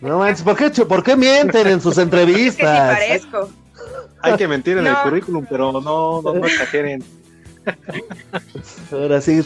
no 0.00 0.18
manches, 0.18 0.42
¿por 0.42 0.56
qué, 0.56 0.70
¿por 0.84 1.02
qué 1.02 1.16
mienten 1.16 1.66
en 1.66 1.80
sus 1.80 1.92
Es 1.98 1.98
que 1.98 2.00
sí 2.00 2.02
entrevistas? 2.02 2.94
parezco. 2.94 3.50
Hay 4.22 4.36
que 4.36 4.48
mentir 4.48 4.76
en 4.78 4.86
el 4.86 4.92
No. 4.92 5.02
currículum, 5.02 5.46
pero 5.48 5.72
no, 5.72 5.80
no, 5.80 6.22
no 6.34 6.46
exageren. 6.46 7.02
Ahora 8.92 9.20
sí. 9.20 9.42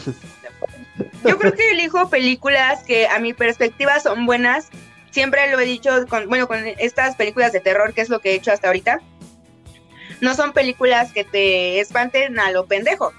Yo 1.25 1.37
creo 1.37 1.53
que 1.53 1.71
elijo 1.71 2.09
películas 2.09 2.83
que 2.83 3.07
a 3.07 3.19
mi 3.19 3.33
perspectiva 3.33 3.99
son 3.99 4.25
buenas. 4.25 4.67
Siempre 5.11 5.49
lo 5.51 5.59
he 5.59 5.65
dicho, 5.65 6.05
con, 6.09 6.27
bueno, 6.27 6.47
con 6.47 6.65
estas 6.65 7.15
películas 7.15 7.53
de 7.53 7.61
terror, 7.61 7.93
que 7.93 8.01
es 8.01 8.09
lo 8.09 8.19
que 8.19 8.31
he 8.31 8.35
hecho 8.35 8.51
hasta 8.51 8.67
ahorita. 8.67 8.99
No 10.21 10.33
son 10.35 10.53
películas 10.53 11.11
que 11.13 11.23
te 11.23 11.79
espanten 11.79 12.37
a 12.39 12.51
lo 12.51 12.65
pendejo. 12.65 13.13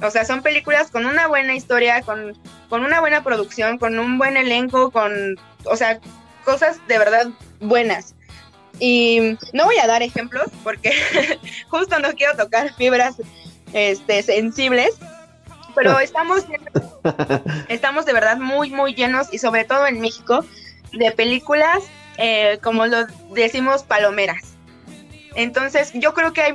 O 0.00 0.10
sea, 0.10 0.24
son 0.24 0.42
películas 0.42 0.90
con 0.90 1.06
una 1.06 1.28
buena 1.28 1.54
historia, 1.54 2.02
con, 2.02 2.36
con 2.68 2.84
una 2.84 2.98
buena 3.00 3.22
producción, 3.22 3.78
con 3.78 3.98
un 4.00 4.18
buen 4.18 4.36
elenco, 4.36 4.90
con, 4.90 5.12
o 5.64 5.76
sea, 5.76 6.00
cosas 6.44 6.78
de 6.88 6.98
verdad 6.98 7.28
buenas. 7.60 8.14
Y 8.78 9.36
no 9.52 9.64
voy 9.64 9.78
a 9.78 9.86
dar 9.86 10.02
ejemplos 10.02 10.46
porque 10.64 10.92
justo 11.68 11.98
no 11.98 12.12
quiero 12.14 12.36
tocar 12.36 12.74
fibras 12.74 13.16
este, 13.72 14.22
sensibles, 14.22 14.94
pero 15.74 15.98
estamos 16.00 16.44
estamos 17.68 18.06
de 18.06 18.12
verdad 18.12 18.38
muy, 18.38 18.70
muy 18.70 18.94
llenos 18.94 19.32
y 19.32 19.38
sobre 19.38 19.64
todo 19.64 19.86
en 19.86 20.00
México 20.00 20.44
de 20.92 21.10
películas, 21.12 21.82
eh, 22.18 22.58
como 22.62 22.86
lo 22.86 23.06
decimos, 23.30 23.82
palomeras. 23.82 24.54
Entonces, 25.34 25.92
yo 25.94 26.12
creo 26.12 26.32
que 26.32 26.42
hay, 26.42 26.52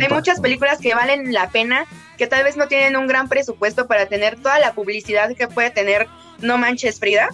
hay 0.00 0.08
muchas 0.08 0.40
películas 0.40 0.78
que 0.80 0.94
valen 0.94 1.32
la 1.32 1.50
pena, 1.50 1.86
que 2.18 2.26
tal 2.26 2.44
vez 2.44 2.56
no 2.56 2.66
tienen 2.66 2.96
un 2.96 3.06
gran 3.06 3.28
presupuesto 3.28 3.86
para 3.86 4.06
tener 4.06 4.36
toda 4.40 4.58
la 4.58 4.72
publicidad 4.72 5.34
que 5.36 5.48
puede 5.48 5.70
tener 5.70 6.08
No 6.40 6.58
Manches 6.58 6.98
Frida. 6.98 7.28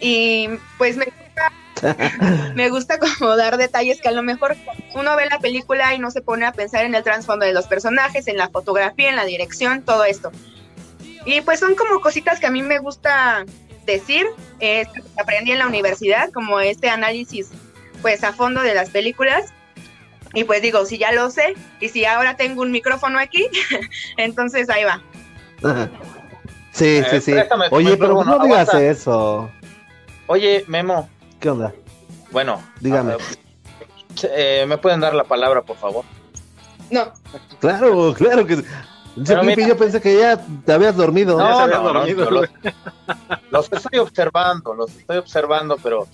Y 0.00 0.48
pues 0.76 0.96
me 0.96 1.06
gusta, 1.06 1.92
me 2.54 2.68
gusta 2.70 2.98
como 2.98 3.36
dar 3.36 3.56
detalles 3.56 4.00
que 4.00 4.08
a 4.08 4.12
lo 4.12 4.22
mejor 4.22 4.56
uno 4.94 5.16
ve 5.16 5.26
la 5.26 5.38
película 5.38 5.94
y 5.94 5.98
no 5.98 6.10
se 6.10 6.20
pone 6.22 6.46
a 6.46 6.52
pensar 6.52 6.84
en 6.84 6.94
el 6.94 7.02
trasfondo 7.02 7.46
de 7.46 7.52
los 7.52 7.66
personajes, 7.66 8.28
en 8.28 8.36
la 8.36 8.48
fotografía, 8.48 9.08
en 9.10 9.16
la 9.16 9.24
dirección, 9.24 9.82
todo 9.82 10.04
esto. 10.04 10.30
Y 11.24 11.40
pues 11.42 11.60
son 11.60 11.74
como 11.74 12.00
cositas 12.00 12.40
que 12.40 12.46
a 12.46 12.50
mí 12.50 12.62
me 12.62 12.78
gusta 12.78 13.44
decir, 13.86 14.26
eh, 14.60 14.86
que 14.92 15.02
aprendí 15.20 15.52
en 15.52 15.58
la 15.58 15.66
universidad, 15.66 16.30
como 16.32 16.60
este 16.60 16.88
análisis 16.90 17.50
pues 18.02 18.22
a 18.22 18.32
fondo 18.32 18.60
de 18.62 18.74
las 18.74 18.90
películas. 18.90 19.52
Y 20.34 20.44
pues 20.44 20.62
digo, 20.62 20.84
si 20.84 20.98
ya 20.98 21.10
lo 21.10 21.30
sé, 21.30 21.54
y 21.80 21.88
si 21.88 22.04
ahora 22.04 22.36
tengo 22.36 22.62
un 22.62 22.70
micrófono 22.70 23.18
aquí, 23.18 23.48
entonces 24.16 24.68
ahí 24.70 24.84
va. 24.84 25.02
Sí, 26.70 27.02
sí, 27.10 27.16
Eh, 27.16 27.20
sí. 27.20 27.32
préstame 27.32 27.68
tu 27.70 27.74
Oye, 27.74 27.96
pero 27.96 28.22
no 28.22 28.38
digas 28.38 28.72
eso. 28.74 29.50
Oye, 30.28 30.64
Memo, 30.68 31.08
¿Qué 31.40 31.50
onda? 31.50 31.72
bueno. 32.30 32.62
Dígame. 32.80 33.16
eh, 34.24 34.64
¿Me 34.68 34.78
pueden 34.78 35.00
dar 35.00 35.14
la 35.14 35.24
palabra, 35.24 35.62
por 35.62 35.76
favor? 35.76 36.04
No, 36.90 37.12
Claro, 37.60 38.14
claro 38.14 38.46
que. 38.46 38.62
Mira- 39.16 39.66
yo 39.66 39.76
pensé 39.76 40.00
que 40.00 40.16
ya 40.16 40.38
te 40.64 40.72
habías 40.72 40.94
dormido. 40.96 41.38
ya 41.38 41.44
se 41.46 41.50
No, 41.50 41.58
había 41.58 41.76
no, 41.78 41.82
no, 41.82 41.92
dormido, 41.94 42.24
yo 42.24 42.30
los, 42.30 42.48
los 43.50 43.72
estoy 43.72 43.98
observando, 43.98 44.74
los 44.74 44.94
estoy 44.94 45.16
observando, 45.16 45.76
pero 45.82 46.06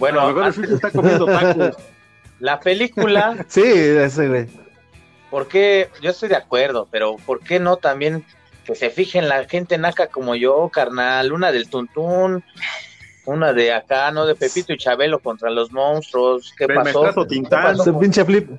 bueno, 0.00 0.20
a 0.20 0.24
lo 0.24 0.28
mejor 0.34 0.46
el 0.48 0.52
Fifi 0.54 0.74
está 0.74 0.90
comiendo 0.90 1.26
tacos. 1.26 1.76
la 2.40 2.58
película, 2.58 3.36
Sí, 3.48 3.62
ese 3.64 4.28
güey. 4.28 4.46
¿por 5.30 5.46
qué? 5.46 5.90
Yo 6.02 6.10
estoy 6.10 6.28
de 6.28 6.36
acuerdo, 6.36 6.88
pero 6.90 7.16
¿por 7.24 7.38
qué 7.40 7.60
no 7.60 7.76
también 7.76 8.24
que 8.64 8.74
se 8.74 8.90
fijen 8.90 9.28
la 9.28 9.44
gente 9.44 9.78
naca 9.78 10.08
como 10.08 10.34
yo, 10.34 10.68
carnal? 10.70 11.32
Una 11.32 11.52
del 11.52 11.70
Tuntún, 11.70 12.42
una 13.30 13.52
de 13.52 13.72
acá, 13.72 14.10
¿no? 14.10 14.26
De 14.26 14.34
Pepito 14.34 14.72
y 14.72 14.78
Chabelo 14.78 15.18
contra 15.20 15.50
los 15.50 15.72
monstruos, 15.72 16.52
¿qué 16.56 16.66
pasó? 16.68 17.14
¿Qué 17.14 17.26
Tintán. 17.26 17.76
pasó? 17.76 17.98
Pinche 17.98 18.24
flip. 18.24 18.50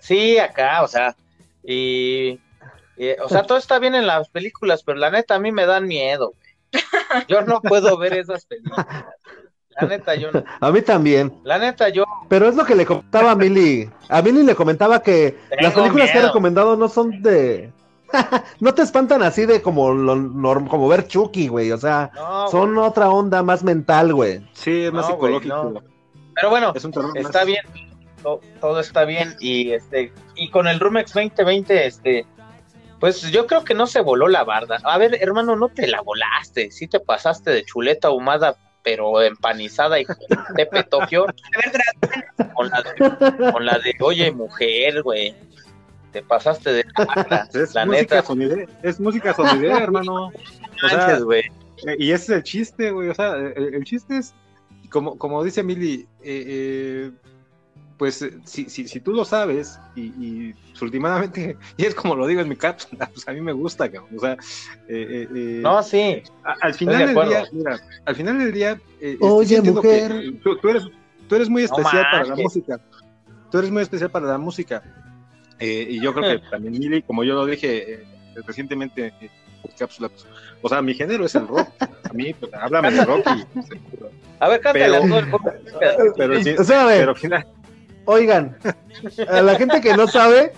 Sí, 0.00 0.38
acá, 0.38 0.82
o 0.82 0.88
sea, 0.88 1.16
y, 1.64 2.38
y, 2.96 3.10
o 3.22 3.28
sea, 3.28 3.42
todo 3.42 3.58
está 3.58 3.78
bien 3.78 3.94
en 3.94 4.06
las 4.06 4.28
películas, 4.28 4.82
pero 4.84 4.98
la 4.98 5.10
neta 5.10 5.34
a 5.34 5.38
mí 5.38 5.52
me 5.52 5.66
dan 5.66 5.86
miedo, 5.86 6.32
güey. 6.32 6.84
Yo 7.28 7.42
no 7.42 7.60
puedo 7.60 7.96
ver 7.98 8.14
esas 8.14 8.44
películas. 8.46 8.86
La 9.80 9.88
neta, 9.88 10.14
yo 10.14 10.32
no. 10.32 10.42
A 10.60 10.70
mí 10.70 10.80
también. 10.80 11.32
La 11.44 11.58
neta, 11.58 11.88
yo. 11.90 12.04
Pero 12.28 12.48
es 12.48 12.54
lo 12.54 12.64
que 12.64 12.74
le 12.74 12.86
comentaba 12.86 13.32
a 13.32 13.34
Milly. 13.34 13.90
A 14.08 14.22
Milly 14.22 14.42
le 14.42 14.54
comentaba 14.54 15.02
que 15.02 15.38
Tengo 15.50 15.62
las 15.62 15.74
películas 15.74 16.10
que 16.10 16.18
he 16.18 16.22
recomendado 16.22 16.76
no 16.76 16.88
son 16.88 17.22
de. 17.22 17.70
no 18.60 18.74
te 18.74 18.82
espantan 18.82 19.22
así 19.22 19.46
de 19.46 19.62
como 19.62 19.92
lo 19.92 20.14
como 20.68 20.88
ver 20.88 21.06
Chucky, 21.06 21.48
güey. 21.48 21.72
O 21.72 21.78
sea, 21.78 22.10
No, 22.14 22.48
son 22.48 22.74
güey. 22.74 22.86
otra 22.88 23.10
onda 23.10 23.42
más 23.42 23.62
mental, 23.64 24.14
güey. 24.14 24.46
Sí, 24.52 24.84
es 24.84 24.92
más 24.92 25.06
No, 25.08 25.12
psicológico. 25.14 25.54
no. 25.74 25.82
Pero 26.34 26.50
bueno, 26.50 26.72
Es 26.74 26.84
un 26.84 26.92
terror 26.92 27.14
más- 27.14 27.24
está 27.24 27.44
bien. 27.44 27.64
to- 28.22 28.40
Todo 28.60 28.80
está 28.80 29.04
bien. 29.04 29.34
Y 29.40 29.70
este, 29.72 30.12
y 30.34 30.50
con 30.50 30.66
el 30.68 30.78
Rumex 30.80 31.12
2020, 31.14 31.86
este, 31.86 32.26
pues 33.00 33.22
yo 33.30 33.46
creo 33.46 33.64
que 33.64 33.74
no 33.74 33.86
se 33.86 34.00
voló 34.00 34.28
la 34.28 34.44
barda. 34.44 34.78
A 34.84 34.98
ver, 34.98 35.16
hermano, 35.22 35.56
no 35.56 35.68
te 35.68 35.86
la 35.86 36.00
volaste. 36.02 36.70
Sí 36.70 36.88
te 36.88 37.00
pasaste 37.00 37.50
de 37.50 37.64
chuleta 37.64 38.08
ahumada, 38.08 38.56
pero 38.82 39.22
empanizada 39.22 39.98
y 40.00 40.06
Tepe 40.56 40.82
Tokio. 40.84 41.26
con 42.54 42.68
la 42.70 42.82
de, 42.82 43.52
con 43.52 43.64
la 43.66 43.78
de 43.78 43.94
oye 44.00 44.30
mujer, 44.32 45.02
güey. 45.02 45.34
Te 46.16 46.22
pasaste 46.22 46.72
de 46.72 46.84
la, 47.30 47.46
Es 47.52 47.74
la 47.74 47.84
música 47.84 48.14
neta. 48.16 48.22
sonidera, 48.26 48.64
es 48.82 48.98
música 48.98 49.34
sonidera, 49.34 49.82
hermano. 49.82 50.28
O 50.28 50.88
sea. 50.88 51.18
Eh, 51.86 51.96
Y 51.98 52.10
ese 52.10 52.24
es 52.24 52.30
el 52.38 52.42
chiste, 52.42 52.90
güey. 52.90 53.10
O 53.10 53.14
sea, 53.14 53.34
el, 53.36 53.74
el 53.74 53.84
chiste 53.84 54.16
es, 54.16 54.32
como, 54.88 55.18
como 55.18 55.44
dice 55.44 55.62
Mili, 55.62 56.06
eh, 56.22 56.44
eh, 56.46 57.10
pues 57.98 58.22
eh, 58.22 58.32
si, 58.44 58.70
si, 58.70 58.88
si 58.88 59.00
tú 59.00 59.12
lo 59.12 59.26
sabes, 59.26 59.78
y, 59.94 60.04
y 60.18 60.54
pues, 60.70 60.80
últimamente, 60.80 61.58
y 61.76 61.84
es 61.84 61.94
como 61.94 62.16
lo 62.16 62.26
digo 62.26 62.40
en 62.40 62.48
mi 62.48 62.56
cápsula, 62.56 63.10
pues 63.12 63.28
a 63.28 63.32
mí 63.32 63.42
me 63.42 63.52
gusta, 63.52 63.90
cabrón. 63.90 64.16
O 64.16 64.20
sea, 64.20 64.32
eh, 64.88 65.28
eh, 65.34 65.60
No, 65.62 65.82
sí. 65.82 66.22
a- 66.44 66.54
al 66.62 66.72
final 66.72 66.96
de 66.98 67.06
del 67.08 67.28
día, 67.28 67.44
mira, 67.52 67.78
al 68.06 68.16
final 68.16 68.38
del 68.38 68.52
día, 68.52 68.80
eh, 69.02 69.18
Oye, 69.20 69.60
mujer. 69.60 70.32
tú, 70.42 70.56
tú 70.56 70.68
eres, 70.70 70.84
tú 71.28 71.34
eres 71.34 71.50
muy 71.50 71.64
especial 71.64 72.06
para 72.10 72.24
la 72.24 72.36
música. 72.36 72.80
Tú 73.50 73.58
eres 73.58 73.70
muy 73.70 73.82
especial 73.82 74.10
para 74.10 74.26
la 74.26 74.38
música. 74.38 74.82
Eh, 75.58 75.86
y 75.90 76.00
yo 76.00 76.12
creo 76.12 76.38
que 76.40 76.46
también 76.50 76.74
Mili, 76.74 77.02
como 77.02 77.24
yo 77.24 77.34
lo 77.34 77.46
dije 77.46 77.94
eh, 77.94 78.04
recientemente 78.46 79.06
en 79.06 79.30
mi 79.64 79.70
cápsula, 79.78 80.08
pues, 80.08 80.26
o 80.62 80.68
sea, 80.68 80.82
mi 80.82 80.94
género 80.94 81.24
es 81.24 81.34
el 81.34 81.48
rock. 81.48 81.68
A 81.80 82.12
mí, 82.12 82.34
pues, 82.34 82.52
háblame 82.54 82.90
de 82.92 83.04
rock 83.04 83.26
y, 83.36 83.44
pues, 83.58 83.66
A 84.38 84.48
ver, 84.48 84.60
cántale 84.60 84.84
Pero- 85.00 85.00
tú 85.08 85.16
el 85.16 85.30
poco. 85.30 85.52
pero 86.16 86.42
sí, 86.42 86.50
Espérame, 86.50 86.98
pero 86.98 87.10
al 87.12 87.16
final, 87.16 87.46
oigan, 88.04 88.56
a 89.28 89.40
la 89.42 89.54
gente 89.56 89.80
que 89.80 89.96
no 89.96 90.06
sabe, 90.06 90.52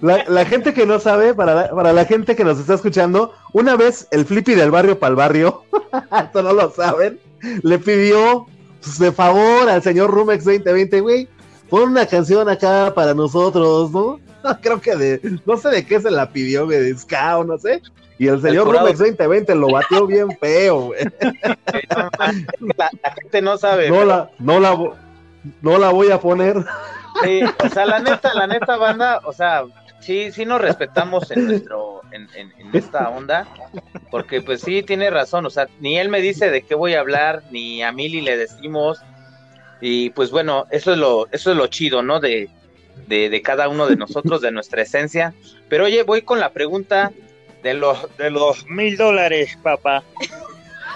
la, 0.00 0.24
la 0.28 0.44
gente 0.44 0.72
que 0.74 0.86
no 0.86 1.00
sabe, 1.00 1.34
para 1.34 1.54
la, 1.54 1.70
para 1.70 1.92
la 1.92 2.04
gente 2.04 2.36
que 2.36 2.44
nos 2.44 2.58
está 2.60 2.74
escuchando, 2.74 3.34
una 3.52 3.76
vez 3.76 4.06
el 4.12 4.24
Flippy 4.26 4.54
del 4.54 4.70
barrio 4.70 4.98
para 4.98 5.10
el 5.10 5.16
barrio, 5.16 5.64
esto 6.24 6.42
no 6.42 6.52
lo 6.52 6.70
saben, 6.70 7.18
le 7.62 7.78
pidió 7.78 8.46
pues, 8.80 8.98
de 8.98 9.10
favor 9.10 9.68
al 9.68 9.82
señor 9.82 10.10
Rumex 10.10 10.44
2020, 10.44 11.00
güey, 11.00 11.28
pon 11.68 11.90
una 11.90 12.06
canción 12.06 12.48
acá 12.48 12.92
para 12.94 13.12
nosotros, 13.14 13.90
¿no? 13.90 14.20
Creo 14.62 14.80
que 14.80 14.96
de, 14.96 15.38
no 15.44 15.56
sé 15.56 15.68
de 15.70 15.86
qué 15.86 16.00
se 16.00 16.10
la 16.10 16.30
pidió, 16.30 16.66
güey, 16.66 16.78
de 16.78 16.96
ska 16.96 17.38
o 17.38 17.44
no 17.44 17.58
sé. 17.58 17.82
Y 18.18 18.28
el 18.28 18.40
señor. 18.40 18.66
Rumex 18.66 18.98
2020 18.98 19.54
lo 19.54 19.68
batió 19.68 20.06
bien 20.06 20.30
feo, 20.38 20.86
güey. 20.86 21.00
La, 22.76 22.90
la 23.02 23.12
gente 23.14 23.42
no 23.42 23.58
sabe. 23.58 23.90
No 23.90 24.04
la, 24.04 24.30
no 24.38 24.58
la, 24.58 24.76
no 25.60 25.78
la 25.78 25.90
voy 25.90 26.10
a 26.10 26.18
poner. 26.18 26.64
Sí, 27.22 27.40
o 27.64 27.68
sea, 27.68 27.86
la 27.86 28.00
neta, 28.00 28.34
la 28.34 28.46
neta 28.46 28.76
banda, 28.76 29.20
o 29.24 29.32
sea, 29.32 29.64
sí, 30.00 30.32
sí 30.32 30.44
nos 30.44 30.60
respetamos 30.60 31.30
en 31.30 31.46
nuestro, 31.46 32.02
en, 32.10 32.28
en, 32.34 32.52
en 32.58 32.76
esta 32.76 33.08
onda, 33.08 33.46
porque 34.10 34.42
pues 34.42 34.60
sí 34.60 34.82
tiene 34.82 35.10
razón, 35.10 35.46
o 35.46 35.50
sea, 35.50 35.66
ni 35.80 35.98
él 35.98 36.08
me 36.08 36.20
dice 36.20 36.50
de 36.50 36.62
qué 36.62 36.74
voy 36.74 36.94
a 36.94 37.00
hablar, 37.00 37.42
ni 37.50 37.82
a 37.82 37.92
Mili 37.92 38.20
le 38.20 38.36
decimos, 38.36 39.00
y 39.80 40.10
pues 40.10 40.30
bueno, 40.30 40.66
eso 40.70 40.92
es 40.92 40.98
lo, 40.98 41.26
eso 41.32 41.50
es 41.50 41.56
lo 41.56 41.66
chido, 41.68 42.02
¿no? 42.02 42.20
De, 42.20 42.50
de, 43.06 43.28
de 43.30 43.42
cada 43.42 43.68
uno 43.68 43.86
de 43.86 43.96
nosotros, 43.96 44.40
de 44.40 44.50
nuestra 44.52 44.82
esencia. 44.82 45.34
Pero 45.68 45.84
oye, 45.84 46.02
voy 46.02 46.22
con 46.22 46.40
la 46.40 46.50
pregunta 46.50 47.12
de 47.62 47.74
los, 47.74 47.98
de 48.16 48.30
los 48.30 48.66
mil 48.66 48.96
dólares, 48.96 49.58
papá. 49.62 50.02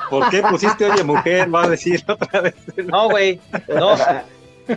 ¿por 0.09 0.29
qué 0.31 0.43
pusiste 0.43 0.91
oye 0.91 1.05
mujer? 1.05 1.53
Va 1.55 1.65
a 1.65 1.69
decir 1.69 2.03
otra 2.09 2.41
vez. 2.41 2.55
No, 2.77 3.09
güey, 3.09 3.41
no, 3.69 3.97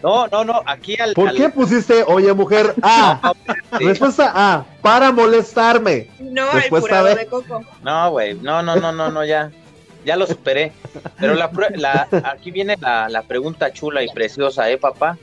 No, 0.01 0.27
no, 0.27 0.43
no, 0.43 0.61
aquí 0.65 0.95
al. 0.99 1.13
¿Por 1.13 1.29
al- 1.29 1.35
qué 1.35 1.49
pusiste, 1.49 2.03
oye 2.07 2.33
mujer? 2.33 2.73
A. 2.81 3.33
Sí. 3.77 3.85
Respuesta 3.85 4.31
A. 4.33 4.65
Para 4.81 5.11
molestarme. 5.11 6.09
No, 6.19 6.51
Respuesta 6.51 6.99
el 6.99 7.03
B. 7.05 7.09
curado 7.11 7.15
de 7.15 7.25
coco. 7.27 7.61
No, 7.83 8.09
güey, 8.11 8.33
no, 8.35 8.63
no, 8.63 8.75
no, 8.75 8.91
no, 8.91 9.11
no, 9.11 9.23
ya, 9.23 9.51
ya 10.03 10.15
lo 10.15 10.25
superé. 10.25 10.71
Pero 11.19 11.35
la, 11.35 11.51
prue- 11.51 11.75
la 11.75 12.07
aquí 12.23 12.49
viene 12.49 12.75
la, 12.79 13.07
la 13.09 13.21
pregunta 13.21 13.71
chula 13.71 14.01
y 14.03 14.07
preciosa, 14.09 14.67
¿eh, 14.71 14.77
papá? 14.77 15.17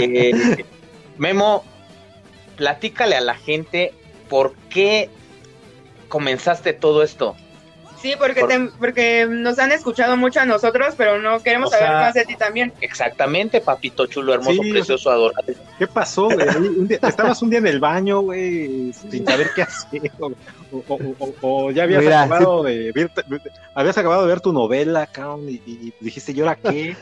Eh, 0.00 0.64
Memo, 1.18 1.64
platícale 2.56 3.16
a 3.16 3.20
la 3.20 3.34
gente 3.34 3.92
por 4.28 4.54
qué 4.70 5.08
comenzaste 6.08 6.72
todo 6.72 7.02
esto. 7.02 7.36
Sí, 8.00 8.14
porque, 8.18 8.40
Por- 8.40 8.48
te- 8.50 8.68
porque 8.78 9.26
nos 9.30 9.58
han 9.58 9.72
escuchado 9.72 10.14
mucho 10.18 10.38
a 10.38 10.44
nosotros, 10.44 10.94
pero 10.94 11.18
no 11.22 11.42
queremos 11.42 11.68
O 11.68 11.70
saber 11.70 11.86
sea- 11.88 12.00
más 12.00 12.12
de 12.14 12.26
ti 12.26 12.36
también. 12.36 12.70
Exactamente, 12.82 13.62
papito 13.62 14.04
chulo, 14.06 14.34
hermoso, 14.34 14.62
Sí, 14.62 14.70
precioso, 14.72 15.10
adorable. 15.10 15.56
¿Qué 15.78 15.86
pasó, 15.86 16.24
güey? 16.28 16.46
Ahí 16.46 16.56
un 16.56 16.86
día- 16.86 16.98
estabas 17.02 17.40
un 17.40 17.48
día 17.48 17.60
en 17.60 17.66
el 17.66 17.80
baño, 17.80 18.20
güey, 18.20 18.92
sin 18.92 19.24
saber 19.24 19.48
qué 19.56 19.62
hacer. 19.62 20.10
O, 20.20 20.26
o- 20.26 20.82
o- 20.88 21.16
o- 21.18 21.34
o 21.40 21.70
ya 21.70 21.84
habías 21.84 22.02
Mira, 22.02 22.22
acabado 22.24 22.62
de 22.64 22.92
ver, 22.92 23.10
habías 23.74 23.96
acabado 23.96 24.22
de 24.22 24.28
ver 24.28 24.40
tu 24.42 24.52
novela, 24.52 25.06
cabrón, 25.06 25.48
y, 25.48 25.54
y 25.66 25.94
dijiste, 26.00 26.32
¿y 26.32 26.40
ahora 26.40 26.56
qué? 26.56 26.94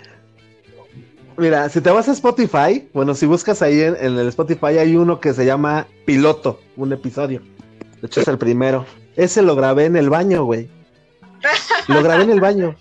Mira, 1.36 1.68
si 1.68 1.80
te 1.80 1.90
vas 1.90 2.08
a 2.08 2.12
Spotify, 2.12 2.88
bueno, 2.92 3.14
si 3.14 3.26
buscas 3.26 3.62
ahí 3.62 3.80
en, 3.80 3.96
en 4.00 4.18
el 4.18 4.28
Spotify 4.28 4.78
hay 4.78 4.96
uno 4.96 5.20
que 5.20 5.32
se 5.32 5.44
llama 5.46 5.86
Piloto, 6.04 6.60
un 6.76 6.92
episodio. 6.92 7.42
De 8.00 8.06
hecho 8.06 8.20
es 8.20 8.28
el 8.28 8.38
primero. 8.38 8.84
Ese 9.16 9.42
lo 9.42 9.54
grabé 9.54 9.86
en 9.86 9.96
el 9.96 10.10
baño, 10.10 10.44
güey. 10.44 10.68
Lo 11.88 12.02
grabé 12.02 12.24
en 12.24 12.30
el 12.30 12.40
baño. 12.40 12.74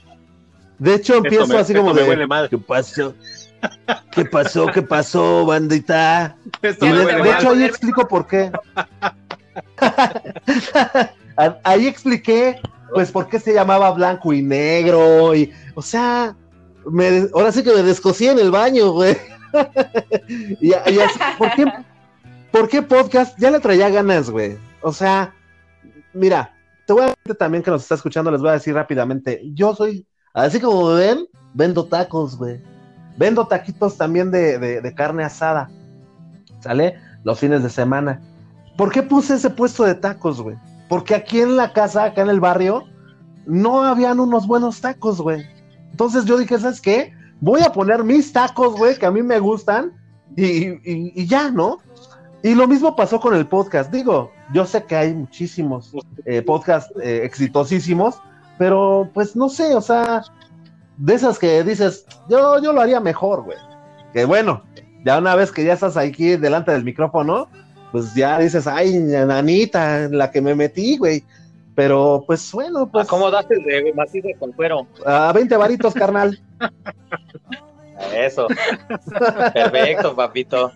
De 0.80 0.96
hecho 0.96 1.16
empiezo 1.16 1.48
me- 1.48 1.58
así 1.58 1.74
como 1.74 1.94
de 1.94 2.04
huele 2.04 2.28
mal. 2.28 2.50
¿Qué 2.50 2.58
pasó? 2.58 3.14
¿Qué 4.12 4.26
pasó? 4.26 4.66
¿Qué 4.68 4.82
pasó, 4.82 5.46
bandita? 5.46 6.36
Y 6.64 6.68
de, 6.88 7.32
hecho 7.32 7.52
ahí 7.52 7.64
explico 7.64 8.08
por 8.08 8.28
qué. 8.28 8.52
Ahí 11.64 11.88
expliqué, 11.88 12.60
pues, 12.94 13.12
por 13.12 13.28
qué 13.28 13.40
se 13.40 13.54
llamaba 13.54 13.90
blanco 13.92 14.34
y 14.34 14.42
negro. 14.44 15.34
Y, 15.36 15.52
o 15.74 15.82
sea, 15.82 16.36
me, 16.86 17.28
ahora 17.34 17.52
sí 17.52 17.64
que 17.64 17.74
me 17.74 17.84
descosí 17.84 18.28
en 18.28 18.40
el 18.40 18.52
baño, 18.52 18.92
güey. 18.92 19.18
y, 20.60 20.74
así, 20.74 21.20
¿por 21.38 21.52
qué, 21.56 21.66
¿por 22.52 22.70
qué 22.70 22.82
podcast? 22.82 23.38
Ya 23.40 23.52
le 23.52 23.60
traía 23.60 23.90
ganas, 23.90 24.30
güey. 24.30 24.58
O 24.82 24.94
sea, 24.94 25.34
mira, 26.14 26.54
te 26.86 26.94
voy 26.94 27.04
a 27.04 27.08
decir 27.08 27.36
también 27.38 27.64
que 27.64 27.72
nos 27.72 27.84
está 27.84 27.96
escuchando, 27.96 28.32
les 28.32 28.42
voy 28.42 28.50
a 28.50 28.54
decir 28.54 28.74
rápidamente. 28.74 29.42
Yo 29.54 29.76
soy, 29.76 30.06
así 30.34 30.60
como 30.60 30.88
ven, 30.94 31.28
vendo 31.54 31.86
tacos, 31.86 32.38
güey. 32.38 32.62
Vendo 33.18 33.46
taquitos 33.46 33.98
también 33.98 34.32
de- 34.32 34.58
de 34.82 34.96
carne 34.96 35.24
asada. 35.24 35.70
¿Sale? 36.62 36.96
Los 37.24 37.40
fines 37.40 37.62
de 37.64 37.70
semana. 37.70 38.22
¿Por 38.78 38.92
qué 38.92 39.04
puse 39.04 39.36
ese 39.36 39.50
puesto 39.50 39.84
de 39.84 39.96
tacos, 39.96 40.42
güey? 40.42 40.56
Porque 40.88 41.16
aquí 41.16 41.42
en 41.42 41.56
la 41.56 41.74
casa, 41.74 42.06
acá 42.06 42.22
en 42.22 42.30
el 42.30 42.40
barrio, 42.40 42.86
no 43.46 43.84
habían 43.84 44.20
unos 44.20 44.48
buenos 44.48 44.82
tacos, 44.82 45.22
güey. 45.22 45.46
Entonces 45.92 46.26
yo 46.26 46.38
dije, 46.38 46.58
¿sabes 46.60 46.82
qué? 46.82 47.14
Voy 47.40 47.62
a 47.62 47.72
poner 47.72 48.04
mis 48.04 48.32
tacos, 48.34 48.76
güey, 48.78 48.98
que 48.98 49.06
a 49.06 49.12
mí 49.12 49.22
me 49.22 49.40
gustan, 49.40 49.94
y, 50.36 50.46
y- 50.46 51.14
y 51.16 51.28
ya, 51.28 51.52
¿no? 51.52 51.80
Y 52.44 52.56
lo 52.56 52.68
mismo 52.68 52.96
pasó 52.96 53.20
con 53.20 53.36
el 53.36 53.46
podcast. 53.48 53.92
Digo, 53.92 54.32
yo 54.54 54.66
sé 54.66 54.84
que 54.84 54.96
hay 54.96 55.14
muchísimos 55.14 55.92
eh, 56.26 56.42
podcasts 56.42 56.92
eh, 57.02 57.22
exitosísimos, 57.24 58.16
pero 58.58 59.10
pues 59.14 59.36
no 59.36 59.50
sé, 59.50 59.76
o 59.76 59.82
sea, 59.82 60.24
de 60.98 61.14
esas 61.14 61.38
que 61.38 61.64
dices, 61.64 62.06
yo, 62.30 62.62
yo 62.62 62.74
lo 62.74 62.82
haría 62.82 63.00
mejor, 63.00 63.44
güey. 63.44 63.58
Que 64.14 64.26
bueno, 64.26 64.64
ya 65.06 65.18
una 65.20 65.36
vez 65.36 65.52
que 65.52 65.64
ya 65.64 65.74
estás 65.74 65.98
aquí 65.98 66.36
delante 66.38 66.72
del 66.72 66.84
micrófono, 66.84 67.48
pues 67.92 68.14
ya 68.16 68.40
dices, 68.40 68.66
ay, 68.68 68.98
nanita, 69.00 70.04
en 70.04 70.18
la 70.18 70.32
que 70.32 70.42
me 70.42 70.56
metí, 70.56 70.98
güey. 70.98 71.24
Pero 71.76 72.24
pues 72.28 72.52
bueno, 72.52 72.88
pues 72.92 73.08
¿Cómo 73.08 73.32
das 73.32 73.46
el 73.50 73.64
de 73.64 73.94
macizo 73.94 74.28
con 74.40 74.52
cuero? 74.52 74.88
a 75.06 75.32
20 75.34 75.56
varitos, 75.58 75.94
carnal. 75.94 76.40
Eso. 78.14 78.48
Perfecto, 79.54 80.16
papito. 80.16 80.72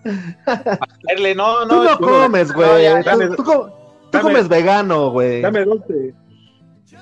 Hacerle, 0.46 1.34
no, 1.36 1.68
Tú 1.68 1.76
no. 1.76 1.84
no 1.84 1.90
yo- 1.92 1.98
comes, 2.00 2.50
no, 2.50 2.54
güey. 2.56 2.84
ya, 2.84 3.04
Tú- 3.04 3.36
tú, 3.36 3.44
tú 3.44 3.72
dame- 4.12 4.22
comes 4.22 4.48
vegano, 4.48 5.10
güey. 5.10 5.42
Dame 5.42 5.66
dos 5.66 5.88
de, 5.88 6.14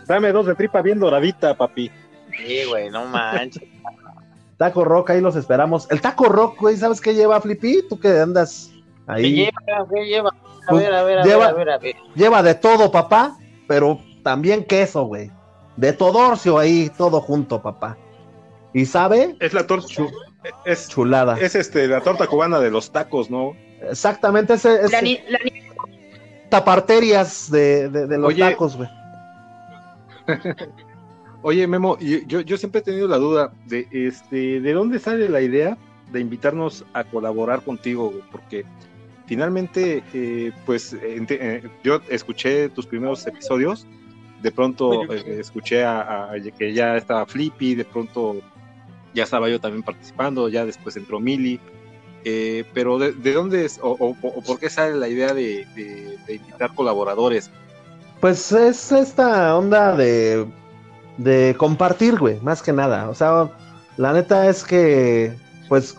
dame 0.08 0.32
dos 0.32 0.46
de 0.46 0.56
tripa 0.56 0.82
bien 0.82 1.00
doradita, 1.00 1.56
papi. 1.56 1.92
Sí, 2.38 2.64
güey, 2.70 2.90
no 2.90 3.06
manches. 3.06 3.64
Taco 4.58 4.86
Rock, 4.86 5.10
ahí 5.12 5.22
los 5.22 5.36
esperamos. 5.36 5.90
El 5.92 6.00
Taco 6.02 6.26
Rock, 6.30 6.60
güey, 6.62 6.78
¿sabes 6.78 7.02
qué 7.02 7.14
lleva, 7.14 7.42
Flippy? 7.42 7.84
Tú 7.90 8.00
que 8.00 8.18
andas 8.20 8.72
¿Qué 9.06 9.12
ahí. 9.12 9.36
lleva? 9.36 9.88
¿Qué 9.94 10.06
lleva? 10.06 10.30
A 10.68 10.74
ver, 10.74 10.94
a 10.94 11.04
ver, 11.04 11.20
a 11.20 11.24
lleva- 11.24 11.52
ver, 11.52 11.54
a 11.54 11.54
ver, 11.58 11.70
a 11.70 11.78
ver. 11.80 11.96
Lleva 12.16 12.42
de 12.42 12.56
todo, 12.56 12.90
papá, 12.92 13.36
pero 13.68 14.00
también 14.24 14.64
queso, 14.64 15.04
güey. 15.06 15.32
De 15.78 15.92
todorcio 15.94 16.58
ahí, 16.58 16.92
todo 16.98 17.20
junto, 17.22 17.62
papá. 17.62 17.98
¿Y 18.74 18.86
sabe? 18.86 19.36
Es 19.40 19.54
la 19.54 19.66
torta, 19.68 19.88
es, 20.66 20.88
Chulada. 20.90 21.38
es 21.40 21.56
este, 21.56 21.88
la 21.88 22.02
torta 22.02 22.28
cubana 22.28 22.60
de 22.60 22.72
los 22.72 22.92
tacos, 22.92 23.30
¿no? 23.30 23.54
Exactamente, 23.82 24.54
ese 24.54 24.82
es 24.86 24.92
La, 24.92 25.02
ni- 25.02 25.20
la 25.30 25.40
ni- 25.44 25.64
taparterias 26.50 27.50
de, 27.52 27.90
de, 27.90 28.08
de 28.08 28.18
los 28.18 28.30
Oye. 28.30 28.40
tacos, 28.40 28.76
güey. 28.78 28.90
Oye, 31.42 31.68
Memo, 31.68 31.98
yo, 32.00 32.40
yo 32.42 32.58
siempre 32.58 32.80
he 32.80 32.84
tenido 32.84 33.08
la 33.08 33.18
duda 33.18 33.52
de 33.66 33.88
este, 33.92 34.62
¿de 34.62 34.74
dónde 34.74 35.00
sale 35.00 35.28
la 35.28 35.42
idea 35.42 35.78
de 36.12 36.20
invitarnos 36.22 36.86
a 36.94 37.04
colaborar 37.04 37.62
contigo? 37.64 38.10
güey? 38.12 38.24
Porque 38.32 38.66
finalmente, 39.26 40.04
eh, 40.14 40.52
pues, 40.66 40.94
eh, 41.02 41.64
yo 41.84 42.02
escuché 42.10 42.70
tus 42.70 42.86
primeros 42.86 43.26
episodios, 43.28 43.86
de 44.42 44.52
pronto 44.52 45.04
eh, 45.14 45.40
escuché 45.40 45.84
a, 45.84 46.32
a- 46.32 46.36
que 46.58 46.74
ya 46.74 46.98
estaba 46.98 47.26
Flippy, 47.26 47.76
de 47.76 47.86
pronto 47.86 48.36
ya 49.14 49.24
estaba 49.24 49.48
yo 49.50 49.60
también 49.60 49.84
participando, 49.84 50.50
ya 50.50 50.66
después 50.66 50.96
entró 50.98 51.20
Mili. 51.20 51.60
eh, 52.26 52.64
pero 52.74 52.98
de, 53.00 53.12
de 53.12 53.34
dónde 53.34 53.66
es, 53.66 53.80
o, 53.84 53.92
o- 54.00 54.16
o 54.22 54.42
por 54.42 54.58
qué 54.60 54.70
sale 54.70 54.96
la 54.96 55.10
idea 55.10 55.34
de, 55.34 55.66
de- 55.76 56.18
de 56.26 56.36
invitar 56.36 56.74
colaboradores? 56.74 57.52
Pues 58.22 58.50
es 58.54 58.92
esta 58.94 59.58
onda 59.58 59.94
de, 59.96 60.46
de 61.18 61.54
compartir, 61.58 62.18
güey, 62.18 62.40
más 62.40 62.62
que 62.62 62.72
nada. 62.72 63.10
O 63.10 63.14
sea, 63.14 63.50
la 63.98 64.14
neta 64.14 64.50
es 64.50 64.64
que, 64.64 65.34
pues, 65.68 65.98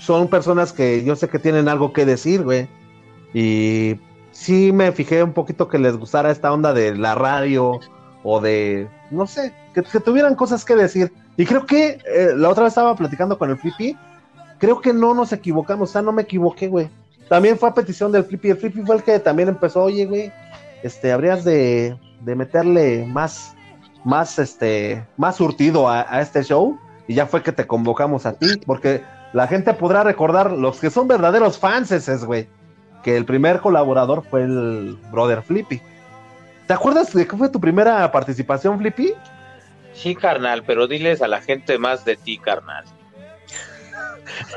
son 0.00 0.28
personas 0.28 0.72
que 0.72 1.04
yo 1.04 1.16
sé 1.16 1.28
que 1.28 1.38
tienen 1.38 1.68
algo 1.68 1.92
que 1.92 2.04
decir, 2.04 2.42
güey. 2.42 2.68
Y 3.34 4.00
sí 4.32 4.72
me 4.72 4.92
fijé 4.92 5.22
un 5.22 5.32
poquito 5.32 5.68
que 5.68 5.78
les 5.78 5.96
gustara 5.96 6.30
esta 6.30 6.52
onda 6.52 6.72
de 6.72 6.96
la 6.96 7.14
radio 7.14 7.80
o 8.22 8.40
de, 8.40 8.88
no 9.10 9.26
sé, 9.26 9.52
que, 9.72 9.82
tuvieran 10.00 10.34
cosas 10.34 10.64
que 10.64 10.74
decir. 10.74 11.12
Y 11.36 11.44
creo 11.44 11.66
que 11.66 11.98
eh, 12.06 12.32
la 12.36 12.48
otra 12.48 12.64
vez 12.64 12.72
estaba 12.72 12.96
platicando 12.96 13.38
con 13.38 13.50
el 13.50 13.58
Flippy. 13.58 13.96
Creo 14.58 14.80
que 14.80 14.92
no 14.92 15.14
nos 15.14 15.32
equivocamos, 15.32 15.90
o 15.90 15.92
sea, 15.92 16.02
no 16.02 16.12
me 16.12 16.22
equivoqué, 16.22 16.68
güey. 16.68 16.88
También 17.28 17.58
fue 17.58 17.68
a 17.68 17.74
petición 17.74 18.12
del 18.12 18.24
Flippy. 18.24 18.50
El 18.50 18.56
Flippy 18.56 18.82
fue 18.82 18.96
el 18.96 19.02
que 19.02 19.18
también 19.18 19.48
empezó, 19.48 19.84
oye, 19.84 20.06
güey, 20.06 20.32
este, 20.82 21.12
habrías 21.12 21.44
de, 21.44 21.96
de 22.22 22.34
meterle 22.34 23.06
más, 23.06 23.54
más, 24.04 24.38
este, 24.38 25.04
más 25.16 25.36
surtido 25.36 25.88
a, 25.88 26.06
a 26.08 26.20
este 26.20 26.42
show. 26.42 26.78
Y 27.08 27.14
ya 27.14 27.26
fue 27.26 27.42
que 27.42 27.52
te 27.52 27.66
convocamos 27.66 28.26
a 28.26 28.32
ti, 28.32 28.48
porque 28.66 29.02
la 29.36 29.46
gente 29.46 29.74
podrá 29.74 30.02
recordar, 30.02 30.50
los 30.50 30.80
que 30.80 30.88
son 30.88 31.08
verdaderos 31.08 31.58
fans, 31.58 31.92
ese 31.92 32.16
güey, 32.24 32.48
que 33.04 33.18
el 33.18 33.26
primer 33.26 33.60
colaborador 33.60 34.24
fue 34.24 34.44
el 34.44 34.96
brother 35.12 35.42
Flippy. 35.42 35.82
¿Te 36.66 36.72
acuerdas 36.72 37.12
de 37.12 37.28
qué 37.28 37.36
fue 37.36 37.50
tu 37.50 37.60
primera 37.60 38.10
participación, 38.10 38.78
Flippy? 38.78 39.12
Sí, 39.92 40.14
carnal, 40.14 40.62
pero 40.66 40.86
diles 40.86 41.20
a 41.20 41.28
la 41.28 41.42
gente 41.42 41.76
más 41.76 42.06
de 42.06 42.16
ti, 42.16 42.38
carnal. 42.38 42.84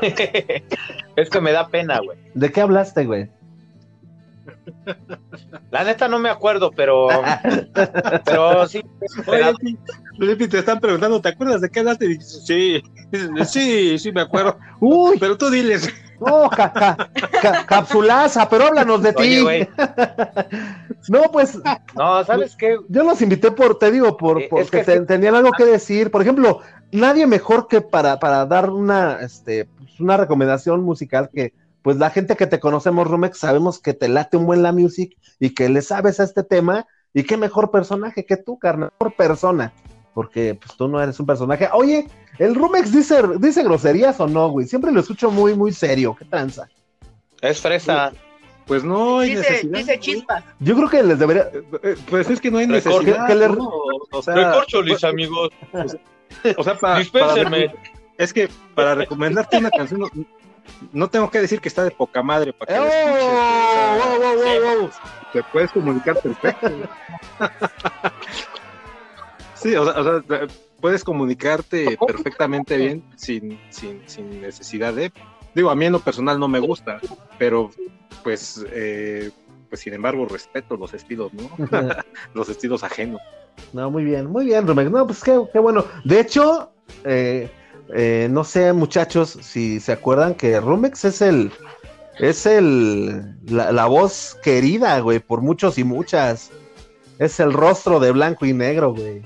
es 0.00 1.28
que 1.28 1.40
me 1.42 1.52
da 1.52 1.68
pena, 1.68 2.00
güey. 2.00 2.16
¿De 2.32 2.50
qué 2.50 2.62
hablaste, 2.62 3.04
güey? 3.04 3.28
La 5.70 5.84
neta 5.84 6.08
no 6.08 6.18
me 6.18 6.28
acuerdo, 6.30 6.70
pero. 6.70 7.08
pero 8.24 8.66
sí. 8.66 8.82
Oye, 9.26 10.36
te 10.48 10.58
están 10.58 10.80
preguntando, 10.80 11.20
¿te 11.20 11.28
acuerdas 11.30 11.60
de 11.60 11.70
qué 11.70 11.80
hablaste? 11.80 12.04
Y 12.06 12.08
dices, 12.18 12.44
Sí, 12.46 12.82
sí, 13.46 13.98
sí, 13.98 14.12
me 14.12 14.22
acuerdo. 14.22 14.58
Uy, 14.80 15.16
Pero 15.18 15.36
tú 15.38 15.50
diles. 15.50 15.88
no, 16.20 16.50
ca- 16.50 16.72
ca- 16.72 17.10
ca- 17.40 17.66
capsulaza, 17.66 18.48
pero 18.48 18.66
háblanos 18.66 19.02
de 19.02 19.12
ti. 19.14 19.44
No, 21.08 21.22
pues 21.32 21.58
No, 21.96 22.24
¿sabes 22.24 22.54
qué? 22.56 22.76
Yo 22.88 23.04
los 23.04 23.20
invité 23.22 23.50
por, 23.50 23.78
te 23.78 23.90
digo, 23.90 24.16
por, 24.16 24.42
Eh, 24.42 24.46
porque 24.50 24.62
es 24.64 24.70
que 24.70 24.84
te- 24.84 24.98
sí. 24.98 25.06
tenían 25.06 25.34
algo 25.34 25.50
que 25.52 25.64
decir. 25.64 26.10
Por 26.10 26.22
ejemplo, 26.22 26.60
nadie 26.92 27.26
mejor 27.26 27.68
que 27.68 27.80
para, 27.80 28.18
para 28.18 28.44
dar 28.46 28.70
una, 28.70 29.20
este, 29.22 29.64
pues, 29.64 29.98
una 30.00 30.16
recomendación 30.16 30.82
musical 30.82 31.30
que, 31.32 31.54
pues 31.82 31.96
la 31.96 32.10
gente 32.10 32.36
que 32.36 32.46
te 32.46 32.60
conocemos, 32.60 33.06
Rumex, 33.08 33.38
sabemos 33.38 33.78
que 33.80 33.94
te 33.94 34.08
late 34.08 34.36
un 34.36 34.46
buen 34.46 34.62
la 34.62 34.72
music 34.72 35.16
y 35.38 35.54
que 35.54 35.68
le 35.68 35.82
sabes 35.82 36.20
a 36.20 36.24
este 36.24 36.42
tema. 36.42 36.86
Y 37.12 37.24
qué 37.24 37.36
mejor 37.36 37.70
personaje 37.70 38.24
que 38.24 38.36
tú, 38.36 38.58
carnal, 38.58 38.90
mejor 38.98 39.16
persona. 39.16 39.72
porque 40.14 40.54
pues 40.60 40.76
tú 40.76 40.86
no 40.88 41.00
eres 41.02 41.18
un 41.20 41.26
personaje. 41.26 41.68
Oye, 41.72 42.06
¿el 42.38 42.54
Rumex 42.54 42.92
dice, 42.92 43.22
dice 43.38 43.62
groserías 43.62 44.18
o 44.20 44.26
no, 44.26 44.48
güey? 44.50 44.66
Siempre 44.66 44.92
lo 44.92 45.00
escucho 45.00 45.30
muy, 45.30 45.54
muy 45.54 45.72
serio. 45.72 46.14
¿Qué 46.18 46.24
tranza? 46.24 46.68
Es 47.40 47.60
fresa. 47.60 48.12
Pues 48.66 48.84
no 48.84 49.20
hay 49.20 49.30
Dice, 49.30 49.40
necesidad. 49.50 49.78
dice 49.78 49.98
chispas. 49.98 50.44
Yo 50.60 50.76
creo 50.76 50.88
que 50.88 51.02
les 51.02 51.18
debería... 51.18 51.42
Eh, 51.52 51.62
eh, 51.82 51.94
Pues 52.08 52.28
es 52.30 52.40
que 52.40 52.50
no 52.50 52.58
hay 52.58 52.66
necesidad. 52.68 53.26
que 53.26 53.34
le- 53.34 53.48
¿no? 53.48 53.68
O 54.12 54.22
sea, 54.22 54.34
Recorcholis, 54.34 55.02
amigos. 55.04 55.48
o 56.56 56.62
sea, 56.62 56.74
para, 56.78 57.02
para- 57.12 57.72
es 58.18 58.32
que 58.32 58.48
para 58.74 58.94
recomendarte 58.94 59.58
una 59.58 59.70
canción 59.70 60.02
no, 60.92 61.08
tengo 61.08 61.30
que 61.30 61.40
decir 61.40 61.60
que 61.60 61.68
está 61.68 61.84
de 61.84 61.90
poca 61.90 62.22
madre 62.22 62.52
para 62.52 62.72
que 62.72 62.80
¡Oh! 62.80 62.84
la 62.84 62.90
escuches. 62.90 63.24
o 63.24 63.32
sea, 63.72 63.96
¡Wow, 63.96 64.18
wow, 64.18 64.34
wow, 64.34 64.80
wow! 64.80 64.90
te 65.32 65.42
puedes 65.44 65.70
comunicar 65.72 66.20
perfecto. 66.20 66.70
sí, 69.54 69.74
o 69.74 69.84
sea, 69.84 70.00
o 70.00 70.22
sea, 70.22 70.46
puedes 70.80 71.04
comunicarte 71.04 71.98
perfectamente 72.06 72.76
bien 72.76 73.04
sin, 73.16 73.58
sin, 73.70 74.02
sin 74.06 74.40
necesidad 74.40 74.94
de. 74.94 75.12
Digo, 75.54 75.70
a 75.70 75.76
mí 75.76 75.86
en 75.86 75.92
lo 75.92 76.00
personal 76.00 76.38
no 76.38 76.48
me 76.48 76.58
gusta, 76.58 77.00
pero 77.38 77.70
pues, 78.22 78.64
eh, 78.70 79.30
pues 79.68 79.80
sin 79.80 79.94
embargo 79.94 80.26
respeto 80.26 80.76
los 80.76 80.94
estilos, 80.94 81.32
¿no? 81.32 81.50
los 82.34 82.48
estilos 82.48 82.82
ajenos. 82.84 83.20
No, 83.72 83.90
muy 83.90 84.04
bien, 84.04 84.26
muy 84.26 84.46
bien, 84.46 84.66
Rumex. 84.66 84.90
No, 84.90 85.06
pues 85.06 85.22
qué, 85.22 85.40
qué 85.52 85.58
bueno. 85.58 85.84
De 86.04 86.20
hecho, 86.20 86.72
eh, 87.04 87.50
eh, 87.94 88.28
no 88.30 88.44
sé, 88.44 88.72
muchachos, 88.72 89.38
si 89.42 89.80
se 89.80 89.92
acuerdan 89.92 90.34
que 90.34 90.60
Rumex 90.60 91.04
es 91.04 91.22
el, 91.22 91.50
es 92.18 92.46
el, 92.46 93.36
la, 93.46 93.72
la 93.72 93.86
voz 93.86 94.36
querida, 94.42 94.98
güey, 95.00 95.18
por 95.20 95.40
muchos 95.42 95.78
y 95.78 95.84
muchas. 95.84 96.50
Es 97.18 97.38
el 97.40 97.52
rostro 97.52 98.00
de 98.00 98.12
blanco 98.12 98.46
y 98.46 98.52
negro, 98.52 98.94
güey. 98.94 99.22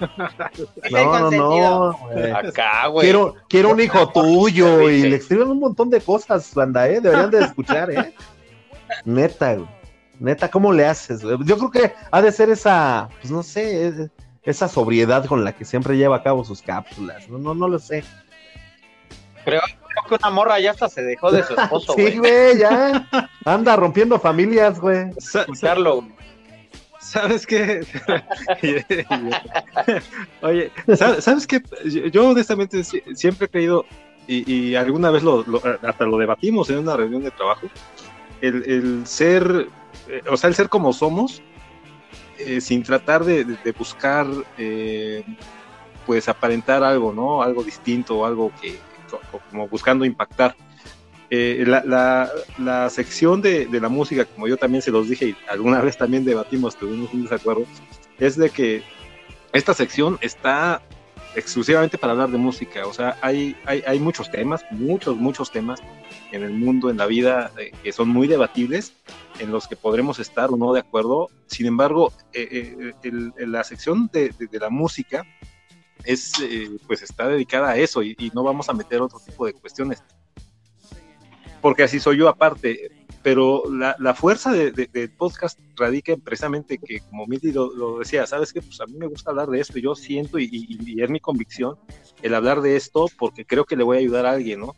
No, 0.90 1.30
no, 1.30 1.30
no. 1.30 1.98
güey. 2.10 2.30
Acá, 2.30 2.86
güey. 2.86 3.04
Quiero, 3.06 3.34
quiero 3.48 3.70
un 3.70 3.80
hijo 3.80 4.08
tuyo 4.10 4.88
y 4.88 5.02
le 5.02 5.16
escriben 5.16 5.48
un 5.50 5.60
montón 5.60 5.90
de 5.90 6.00
cosas, 6.00 6.52
banda, 6.54 6.88
¿eh? 6.88 7.00
Deberían 7.00 7.30
de 7.30 7.40
escuchar, 7.40 7.90
¿eh? 7.90 8.14
Neta, 9.04 9.54
güey. 9.54 9.68
Neta, 10.18 10.50
¿cómo 10.50 10.72
le 10.72 10.86
haces? 10.86 11.22
güey? 11.22 11.36
Yo 11.44 11.56
creo 11.58 11.70
que 11.70 11.92
ha 12.10 12.22
de 12.22 12.32
ser 12.32 12.50
esa, 12.50 13.08
pues 13.20 13.30
no 13.30 13.42
sé, 13.42 13.88
es- 13.88 14.10
esa 14.42 14.68
sobriedad 14.68 15.26
con 15.26 15.44
la 15.44 15.52
que 15.52 15.64
siempre 15.64 15.96
lleva 15.96 16.16
a 16.16 16.22
cabo 16.22 16.44
sus 16.44 16.62
cápsulas. 16.62 17.28
No, 17.28 17.38
no, 17.38 17.54
no 17.54 17.68
lo 17.68 17.78
sé. 17.78 18.04
Creo 19.44 19.60
que 20.08 20.14
una 20.14 20.30
morra 20.30 20.60
ya 20.60 20.70
hasta 20.72 20.88
se 20.88 21.02
dejó 21.02 21.30
de 21.32 21.42
su 21.42 21.54
esposo, 21.54 21.92
Sí, 21.96 22.18
güey. 22.18 22.58
ya. 22.58 23.08
Anda 23.44 23.76
rompiendo 23.76 24.18
familias, 24.18 24.78
güey. 24.80 25.10
Escucharlo. 25.16 26.06
¿Sabes 27.00 27.46
qué? 27.46 27.80
Oye, 30.42 30.70
¿sabes, 30.96 31.46
qué? 31.46 31.62
Yo, 32.12 32.28
honestamente 32.28 32.84
si- 32.84 33.02
siempre 33.14 33.46
he 33.46 33.48
creído, 33.48 33.84
y, 34.26 34.50
y 34.52 34.74
alguna 34.76 35.10
vez 35.10 35.22
lo, 35.22 35.42
lo- 35.46 35.62
hasta 35.82 36.04
lo 36.04 36.18
debatimos 36.18 36.68
en 36.70 36.78
una 36.78 36.96
reunión 36.96 37.22
de 37.22 37.30
trabajo, 37.30 37.66
el, 38.42 38.64
el 38.70 39.06
ser, 39.06 39.68
eh, 40.08 40.20
o 40.30 40.36
sea, 40.36 40.48
el 40.48 40.54
ser 40.54 40.68
como 40.68 40.92
somos, 40.92 41.42
eh, 42.46 42.60
sin 42.60 42.82
tratar 42.82 43.24
de, 43.24 43.44
de- 43.44 43.72
buscar, 43.72 44.26
eh, 44.56 45.24
pues 46.06 46.28
aparentar 46.28 46.82
algo, 46.82 47.12
¿no? 47.12 47.42
Algo 47.42 47.62
distinto, 47.62 48.24
algo 48.26 48.52
que, 48.60 48.78
co- 49.08 49.20
como 49.50 49.68
buscando 49.68 50.04
impactar. 50.04 50.54
Eh, 51.32 51.62
la, 51.66 51.82
la- 51.84 52.30
la 52.58 52.90
sección 52.90 53.40
de, 53.40 53.66
de 53.66 53.80
la 53.80 53.88
música, 53.88 54.24
como 54.24 54.48
yo 54.48 54.56
también 54.56 54.82
se 54.82 54.90
los 54.90 55.08
dije 55.08 55.26
y 55.28 55.36
alguna 55.48 55.80
vez 55.80 55.96
también 55.96 56.24
debatimos, 56.24 56.76
tuvimos 56.76 57.12
un 57.12 57.22
desacuerdo, 57.22 57.66
es 58.18 58.36
de 58.36 58.50
que 58.50 58.82
esta 59.52 59.72
sección 59.74 60.18
está 60.20 60.82
exclusivamente 61.36 61.98
para 61.98 62.12
hablar 62.14 62.30
de 62.30 62.38
música. 62.38 62.84
O 62.86 62.92
sea, 62.92 63.16
hay, 63.20 63.54
hay, 63.64 63.82
hay 63.86 64.00
muchos 64.00 64.28
temas, 64.30 64.64
muchos, 64.72 65.16
muchos 65.16 65.52
temas 65.52 65.80
en 66.32 66.42
el 66.42 66.50
mundo, 66.52 66.90
en 66.90 66.96
la 66.96 67.06
vida, 67.06 67.52
eh, 67.58 67.70
que 67.82 67.92
son 67.92 68.08
muy 68.08 68.26
debatibles, 68.26 68.92
en 69.40 69.50
los 69.50 69.66
que 69.66 69.74
podremos 69.76 70.18
estar 70.20 70.50
o 70.50 70.56
no 70.56 70.72
de 70.72 70.80
acuerdo. 70.80 71.28
Sin 71.46 71.66
embargo, 71.66 72.12
eh, 72.32 72.48
eh, 72.50 72.92
el- 73.02 73.32
el- 73.36 73.52
la 73.52 73.64
sección 73.64 74.08
de, 74.12 74.28
de- 74.38 74.46
de 74.46 74.58
la 74.60 74.70
música 74.70 75.24
es, 76.04 76.32
eh, 76.40 76.68
pues 76.86 77.02
está 77.02 77.26
dedicada 77.28 77.70
a 77.70 77.76
eso 77.76 78.02
y, 78.02 78.14
y 78.18 78.30
no 78.34 78.42
vamos 78.42 78.68
a 78.68 78.72
meter 78.72 79.02
otro 79.02 79.18
tipo 79.20 79.44
de 79.46 79.52
cuestiones 79.54 80.02
porque 81.60 81.82
así 81.82 82.00
soy 82.00 82.16
yo 82.16 82.28
aparte, 82.28 82.90
pero 83.22 83.62
la, 83.70 83.94
la 83.98 84.14
fuerza 84.14 84.50
de- 84.50 84.72
de- 84.72 84.86
del 84.86 85.10
podcast 85.10 85.58
radica 85.76 86.12
en 86.12 86.20
precisamente 86.22 86.78
que, 86.78 87.00
como 87.00 87.26
Mili 87.26 87.52
lo, 87.52 87.74
lo 87.74 87.98
decía, 87.98 88.26
¿sabes 88.26 88.50
qué? 88.52 88.62
Pues 88.62 88.80
a 88.80 88.86
mí 88.86 88.94
me 88.96 89.06
gusta 89.06 89.30
hablar 89.30 89.48
de 89.48 89.60
esto, 89.60 89.78
yo 89.78 89.94
siento 89.94 90.38
y, 90.38 90.44
y- 90.50 90.78
y 90.94 91.02
es 91.02 91.10
mi 91.10 91.20
convicción 91.20 91.76
el 92.22 92.34
hablar 92.34 92.62
de 92.62 92.76
esto 92.76 93.06
porque 93.18 93.44
creo 93.44 93.66
que 93.66 93.76
le 93.76 93.84
voy 93.84 93.98
a 93.98 94.00
ayudar 94.00 94.24
a 94.24 94.30
alguien, 94.32 94.60
¿no? 94.60 94.74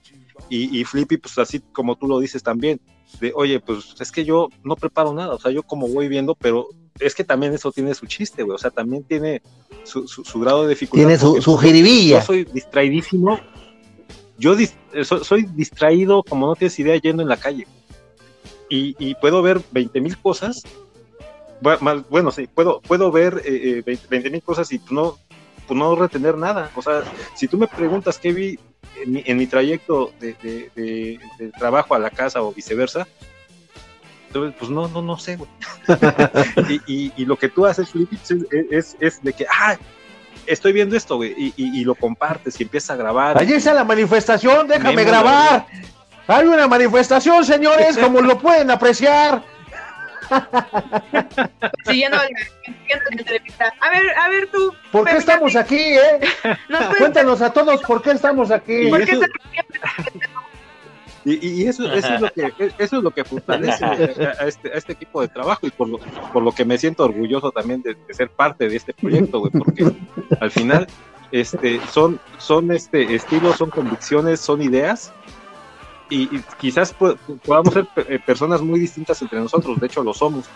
Y, 0.48 0.76
y 0.76 0.84
Flippy, 0.84 1.18
pues 1.18 1.38
así 1.38 1.60
como 1.72 1.94
tú 1.96 2.08
lo 2.08 2.18
dices 2.18 2.42
también, 2.42 2.80
de, 3.20 3.32
oye, 3.34 3.60
pues 3.60 3.94
es 4.00 4.10
que 4.12 4.24
yo 4.24 4.48
no 4.64 4.76
preparo 4.76 5.12
nada, 5.14 5.34
o 5.34 5.38
sea, 5.40 5.50
yo 5.50 5.62
como 5.62 5.88
voy 5.88 6.08
viendo, 6.08 6.34
pero 6.34 6.68
es 7.00 7.14
que 7.14 7.24
también 7.24 7.54
eso 7.54 7.72
tiene 7.72 7.94
su 7.94 8.06
chiste, 8.06 8.42
güey, 8.42 8.54
o 8.54 8.58
sea, 8.58 8.70
también 8.70 9.02
tiene 9.04 9.42
su, 9.84 10.06
su- 10.08 10.24
su 10.24 10.40
grado 10.40 10.62
de 10.64 10.70
dificultad. 10.70 11.06
Tiene 11.06 11.18
su, 11.18 11.40
su 11.40 11.56
jiribilla. 11.58 12.20
yo 12.20 12.24
soy 12.26 12.44
distraidísimo. 12.44 13.40
Yo 14.38 14.56
dis- 14.56 14.74
eh, 14.92 15.04
so- 15.04 15.22
soy 15.24 15.42
distraído, 15.54 16.22
como 16.22 16.46
no 16.46 16.56
tienes 16.56 16.78
idea, 16.78 16.96
yendo 16.96 17.22
en 17.22 17.28
la 17.28 17.36
calle. 17.36 17.66
Y, 18.68 18.96
y 18.98 19.14
puedo 19.16 19.42
ver 19.42 19.60
20 19.70 20.00
mil 20.00 20.16
cosas. 20.18 20.62
Bueno, 22.10 22.30
sí, 22.32 22.48
puedo, 22.52 22.80
puedo 22.80 23.12
ver 23.12 23.40
eh, 23.44 23.82
20 24.08 24.30
mil 24.30 24.42
cosas 24.42 24.72
y 24.72 24.80
no, 24.90 25.16
pues 25.68 25.78
no 25.78 25.94
retener 25.94 26.36
nada. 26.36 26.70
O 26.74 26.82
sea, 26.82 27.02
si 27.36 27.46
tú 27.46 27.56
me 27.56 27.68
preguntas 27.68 28.18
qué 28.18 28.32
vi 28.32 28.58
en 29.02 29.12
mi, 29.12 29.22
en 29.26 29.36
mi 29.36 29.46
trayecto 29.46 30.12
de, 30.20 30.34
de- 30.42 31.50
trabajo 31.58 31.94
a 31.94 31.98
la 31.98 32.10
casa 32.10 32.42
o 32.42 32.52
viceversa, 32.52 33.06
entonces, 34.28 34.54
pues 34.58 34.70
no, 34.70 34.88
no, 34.88 35.02
no 35.02 35.18
sé, 35.18 35.36
güey. 35.36 35.50
y, 36.68 36.80
y- 37.06 37.12
y 37.16 37.24
lo 37.26 37.36
que 37.36 37.48
tú 37.48 37.66
haces, 37.66 37.90
Felipe, 37.90 38.16
es, 38.70 38.96
es, 38.98 39.22
de 39.22 39.32
que, 39.34 39.46
ah, 39.50 39.76
estoy 40.46 40.72
viendo 40.72 40.96
esto, 40.96 41.16
güey, 41.16 41.34
y, 41.36 41.52
y- 41.56 41.80
y 41.80 41.84
lo 41.84 41.94
compartes 41.94 42.58
y 42.58 42.62
empiezas 42.62 42.90
a 42.90 42.96
grabar. 42.96 43.38
Allí 43.38 43.52
está 43.52 43.74
la 43.74 43.84
manifestación, 43.84 44.66
déjame 44.68 44.96
Memo, 44.96 45.08
grabar. 45.10 45.66
Hay 46.28 46.46
una 46.46 46.66
manifestación, 46.66 47.44
señores, 47.44 47.98
como 48.02 48.20
lo 48.22 48.38
pueden 48.38 48.70
apreciar. 48.70 49.42
Siguiendo 51.84 52.16
la, 52.16 52.24
siguiendo 52.64 53.04
la 53.10 53.16
entrevista. 53.18 53.72
A 53.80 53.90
ver, 53.90 54.10
a 54.18 54.28
ver 54.28 54.48
tú. 54.50 54.72
¿Por 54.90 55.08
qué 55.08 55.16
estamos 55.16 55.56
aquí, 55.56 55.76
eh? 55.78 56.20
¿Nos 56.68 56.82
puedes 56.84 56.98
Cuéntanos 56.98 57.42
a 57.42 57.52
todos 57.52 57.82
por 57.82 58.02
qué 58.02 58.12
estamos 58.12 58.50
aquí. 58.50 58.88
¿Por 58.88 59.04
qué 59.04 59.12
eso- 59.12 59.22
estás- 59.22 60.06
Y, 61.24 61.46
y 61.62 61.66
eso, 61.68 61.84
eso, 61.92 62.14
es 62.14 62.20
lo 62.20 62.30
que, 62.32 62.52
eso 62.78 62.96
es 62.96 63.02
lo 63.02 63.10
que 63.12 63.24
fortalece 63.24 63.84
a 63.84 63.92
este, 64.46 64.72
a 64.72 64.76
este 64.76 64.92
equipo 64.94 65.20
de 65.22 65.28
trabajo 65.28 65.66
y 65.66 65.70
por 65.70 65.88
lo, 65.88 65.98
por 66.32 66.42
lo 66.42 66.50
que 66.50 66.64
me 66.64 66.76
siento 66.78 67.04
orgulloso 67.04 67.52
también 67.52 67.80
de, 67.82 67.94
de 67.94 68.14
ser 68.14 68.28
parte 68.28 68.68
de 68.68 68.74
este 68.76 68.92
proyecto, 68.92 69.38
güey, 69.38 69.52
porque 69.52 69.86
al 70.40 70.50
final 70.50 70.88
este, 71.30 71.80
son, 71.92 72.18
son 72.38 72.72
este, 72.72 73.14
estilos, 73.14 73.56
son 73.56 73.70
convicciones, 73.70 74.40
son 74.40 74.62
ideas 74.62 75.12
y, 76.14 76.22
y 76.36 76.42
quizás 76.60 76.92
po- 76.92 77.16
podamos 77.44 77.72
ser 77.74 77.86
eh, 78.08 78.18
personas 78.24 78.60
muy 78.60 78.78
distintas 78.80 79.20
entre 79.22 79.40
nosotros, 79.40 79.78
de 79.80 79.86
hecho 79.86 80.02
lo 80.02 80.12
somos, 80.14 80.46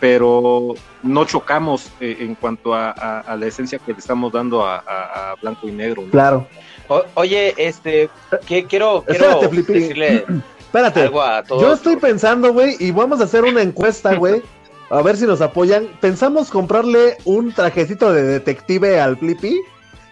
pero 0.00 0.74
no 1.02 1.24
chocamos 1.24 1.90
eh, 2.00 2.16
en 2.20 2.34
cuanto 2.34 2.74
a, 2.74 2.90
a- 2.90 3.20
a 3.20 3.36
la 3.36 3.46
esencia 3.46 3.78
que 3.78 3.92
le 3.92 3.98
estamos 3.98 4.32
dando 4.32 4.64
a, 4.64 4.76
a- 4.78 5.30
a 5.32 5.34
blanco 5.40 5.68
y 5.68 5.72
negro. 5.72 6.02
¿no? 6.02 6.10
Claro. 6.10 6.46
O- 6.88 7.04
oye, 7.14 7.54
este, 7.56 8.08
que, 8.46 8.64
quiero, 8.64 9.04
quiero 9.06 9.42
Espérate, 9.42 9.72
decirle 9.72 10.24
Espérate. 10.60 11.02
algo 11.02 11.22
a 11.22 11.42
todos. 11.42 11.62
Yo 11.62 11.72
estoy 11.72 11.96
pensando, 11.96 12.52
güey, 12.52 12.76
y 12.78 12.90
vamos 12.90 13.20
a 13.20 13.24
hacer 13.24 13.44
una 13.44 13.62
encuesta, 13.62 14.14
güey. 14.14 14.42
A 14.90 15.02
ver 15.02 15.16
si 15.18 15.26
nos 15.26 15.40
apoyan. 15.42 15.86
Pensamos 16.00 16.48
comprarle 16.50 17.18
un 17.26 17.52
trajecito 17.52 18.10
de 18.12 18.22
detective 18.22 18.98
al 19.00 19.18
Flippy 19.18 19.60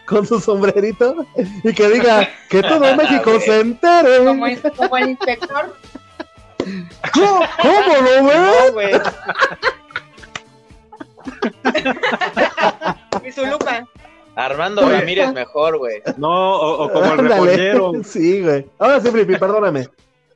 con 0.06 0.26
su 0.26 0.40
sombrerito 0.40 1.26
y 1.64 1.72
que 1.74 1.88
diga 1.88 2.28
que 2.48 2.62
todo 2.62 2.80
México 2.96 3.38
se 3.40 3.60
entere. 3.60 4.24
como, 4.24 4.46
el- 4.46 4.62
como 4.62 4.96
el 4.96 5.08
inspector? 5.10 5.76
¿Cómo, 7.12 7.40
cómo 7.62 7.82
lo? 8.02 8.22
No, 8.22 8.72
güey. 8.72 8.92
Y 13.24 13.32
su 13.32 13.44
lupa. 13.46 13.86
Armando 14.34 14.84
Oye. 14.86 14.98
Ramírez 14.98 15.32
mejor, 15.32 15.78
güey. 15.78 16.02
No, 16.18 16.56
o, 16.56 16.84
o 16.84 16.92
como 16.92 17.04
el 17.06 17.10
Ándale. 17.20 17.28
repollero. 17.34 17.92
Sí, 18.04 18.42
güey. 18.42 18.66
Ahora 18.78 19.00
sí, 19.00 19.10
Flippy, 19.10 19.36
perdóname. 19.38 19.88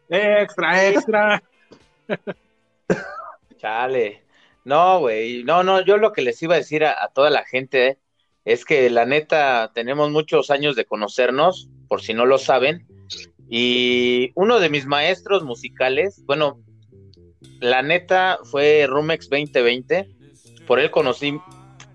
Extra, 0.08 0.88
extra. 0.88 1.42
Chale. 3.58 4.22
No, 4.64 5.00
güey. 5.00 5.44
No, 5.44 5.62
no, 5.62 5.80
yo 5.82 5.96
lo 5.98 6.12
que 6.12 6.22
les 6.22 6.42
iba 6.42 6.54
a 6.54 6.58
decir 6.58 6.84
a, 6.84 7.02
a 7.04 7.08
toda 7.08 7.28
la 7.30 7.44
gente 7.44 7.98
es 8.44 8.64
que 8.64 8.88
la 8.90 9.04
neta 9.04 9.70
tenemos 9.74 10.10
muchos 10.10 10.50
años 10.50 10.76
de 10.76 10.84
conocernos, 10.84 11.68
por 11.88 12.02
si 12.02 12.14
no 12.14 12.26
lo 12.26 12.38
saben. 12.38 12.86
Y 13.48 14.30
uno 14.34 14.60
de 14.60 14.70
mis 14.70 14.86
maestros 14.86 15.42
musicales, 15.42 16.22
bueno, 16.24 16.60
la 17.60 17.82
neta 17.82 18.38
fue 18.44 18.86
Rumex 18.88 19.28
2020. 19.28 20.08
Por 20.66 20.80
él 20.80 20.90
conocí 20.90 21.38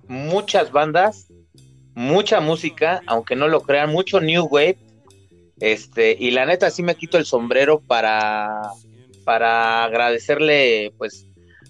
muchas 0.08 0.72
bandas, 0.72 1.32
mucha 1.94 2.42
música, 2.42 3.02
aunque 3.08 3.36
no 3.36 3.48
lo 3.48 3.62
crean, 3.62 3.92
mucho 3.92 4.20
New 4.20 4.46
Wave. 4.46 4.78
Este, 5.60 6.16
y 6.20 6.32
la 6.32 6.46
neta 6.46 6.70
sí 6.70 6.84
me 6.84 6.96
quito 6.96 7.18
el 7.18 7.26
sombrero 7.26 7.80
para, 7.80 8.52
para 9.24 9.86
agradecerle 9.86 10.94
pues 10.98 11.26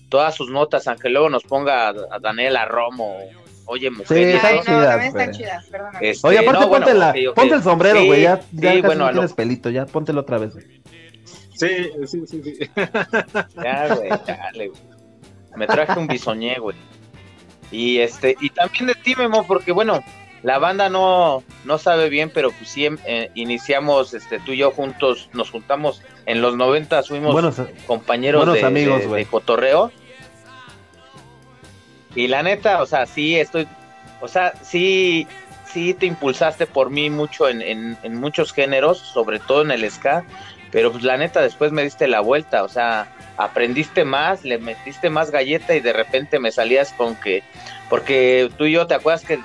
todas 0.10 0.36
sus 0.36 0.50
notas, 0.50 0.88
aunque 0.88 1.10
luego 1.10 1.30
nos 1.30 1.44
ponga 1.44 1.90
a 1.90 2.20
Daniela 2.20 2.66
Romo, 2.66 3.18
oye 3.68 3.90
mujer. 3.92 4.08
Sí, 4.08 4.24
están 4.24 5.32
chidas, 5.32 5.66
perdóname. 5.70 6.10
Este, 6.10 6.28
Oye, 6.28 6.40
aparte 6.40 6.60
no, 6.62 6.68
bueno, 6.68 6.86
ponte, 6.86 7.00
la- 7.00 7.14
ponte 7.34 7.56
el 7.56 7.64
sombrero, 7.64 8.00
Sí, 8.00 8.06
güey. 8.08 8.22
Ya, 8.22 8.40
ya 8.52 8.72
sí, 8.72 8.82
casi 8.82 8.82
bueno, 8.82 9.00
no 9.00 9.06
a 9.06 9.12
lo- 9.12 9.14
tienes 9.14 9.34
pelito, 9.34 9.70
ya 9.70 9.86
póntelo 9.86 10.22
otra 10.22 10.38
vez. 10.38 10.54
güey. 10.54 10.66
Sí, 11.58 11.90
sí, 12.06 12.22
sí, 12.28 12.42
sí. 12.44 12.60
Ya, 13.64 13.96
güey, 13.96 14.10
dale, 14.10 14.68
güey. 14.70 14.82
Me 15.56 15.68
traje 15.68 15.98
un 16.00 16.08
bisoñé, 16.08 16.58
güey. 16.60 16.76
Y 17.72 18.00
este, 18.00 18.36
y 18.42 18.50
también 18.50 18.88
de 18.88 18.96
ti, 18.96 19.16
Memo, 19.16 19.46
porque 19.48 19.72
bueno, 19.72 20.04
la 20.44 20.60
banda 20.60 20.90
no, 20.90 21.44
no 21.64 21.78
sabe 21.78 22.10
bien, 22.10 22.30
pero 22.34 22.52
pues 22.52 22.70
sí 22.70 22.86
em- 22.86 22.98
eh, 23.06 23.32
iniciamos, 23.36 24.14
este, 24.14 24.40
tú 24.40 24.52
y 24.52 24.58
yo 24.58 24.72
juntos, 24.72 25.30
nos 25.34 25.50
juntamos 25.50 26.02
en 26.26 26.42
los 26.42 26.56
90, 26.58 27.02
fuimos 27.04 27.34
Buenos, 27.34 27.56
compañeros 27.88 28.42
buenos 28.42 28.62
de, 28.62 28.68
amigos, 28.68 29.00
de- 29.02 29.08
güey. 29.08 29.24
de 29.24 29.30
cotorreo. 29.30 29.92
Y 32.16 32.28
la 32.28 32.42
neta, 32.42 32.82
o 32.82 32.86
sea, 32.86 33.06
sí 33.06 33.38
estoy, 33.38 33.68
o 34.22 34.28
sea, 34.28 34.54
sí, 34.62 35.28
sí 35.66 35.94
te 35.94 36.06
impulsaste 36.06 36.66
por 36.66 36.90
mí 36.90 37.10
mucho 37.10 37.50
en, 37.50 37.62
en, 37.62 37.98
en 38.04 38.16
muchos 38.16 38.54
géneros, 38.54 38.98
sobre 38.98 39.40
todo 39.40 39.62
en 39.62 39.72
el 39.72 39.90
ska, 39.92 40.24
pero 40.72 40.92
pues 40.92 41.04
la 41.04 41.18
neta 41.18 41.42
después 41.42 41.72
me 41.72 41.84
diste 41.84 42.08
la 42.08 42.22
vuelta, 42.22 42.64
o 42.64 42.70
sea, 42.70 43.08
aprendiste 43.38 44.06
más, 44.06 44.44
le 44.44 44.58
metiste 44.58 45.10
más 45.10 45.32
galleta 45.32 45.76
y 45.76 45.80
de 45.80 45.94
repente 45.94 46.40
me 46.40 46.52
salías 46.52 46.94
con 46.94 47.16
que, 47.16 47.44
porque 47.90 48.50
tú 48.58 48.66
y 48.66 48.74
yo, 48.74 48.88
¿te 48.88 48.96
acuerdas 48.96 49.24
que 49.24 49.40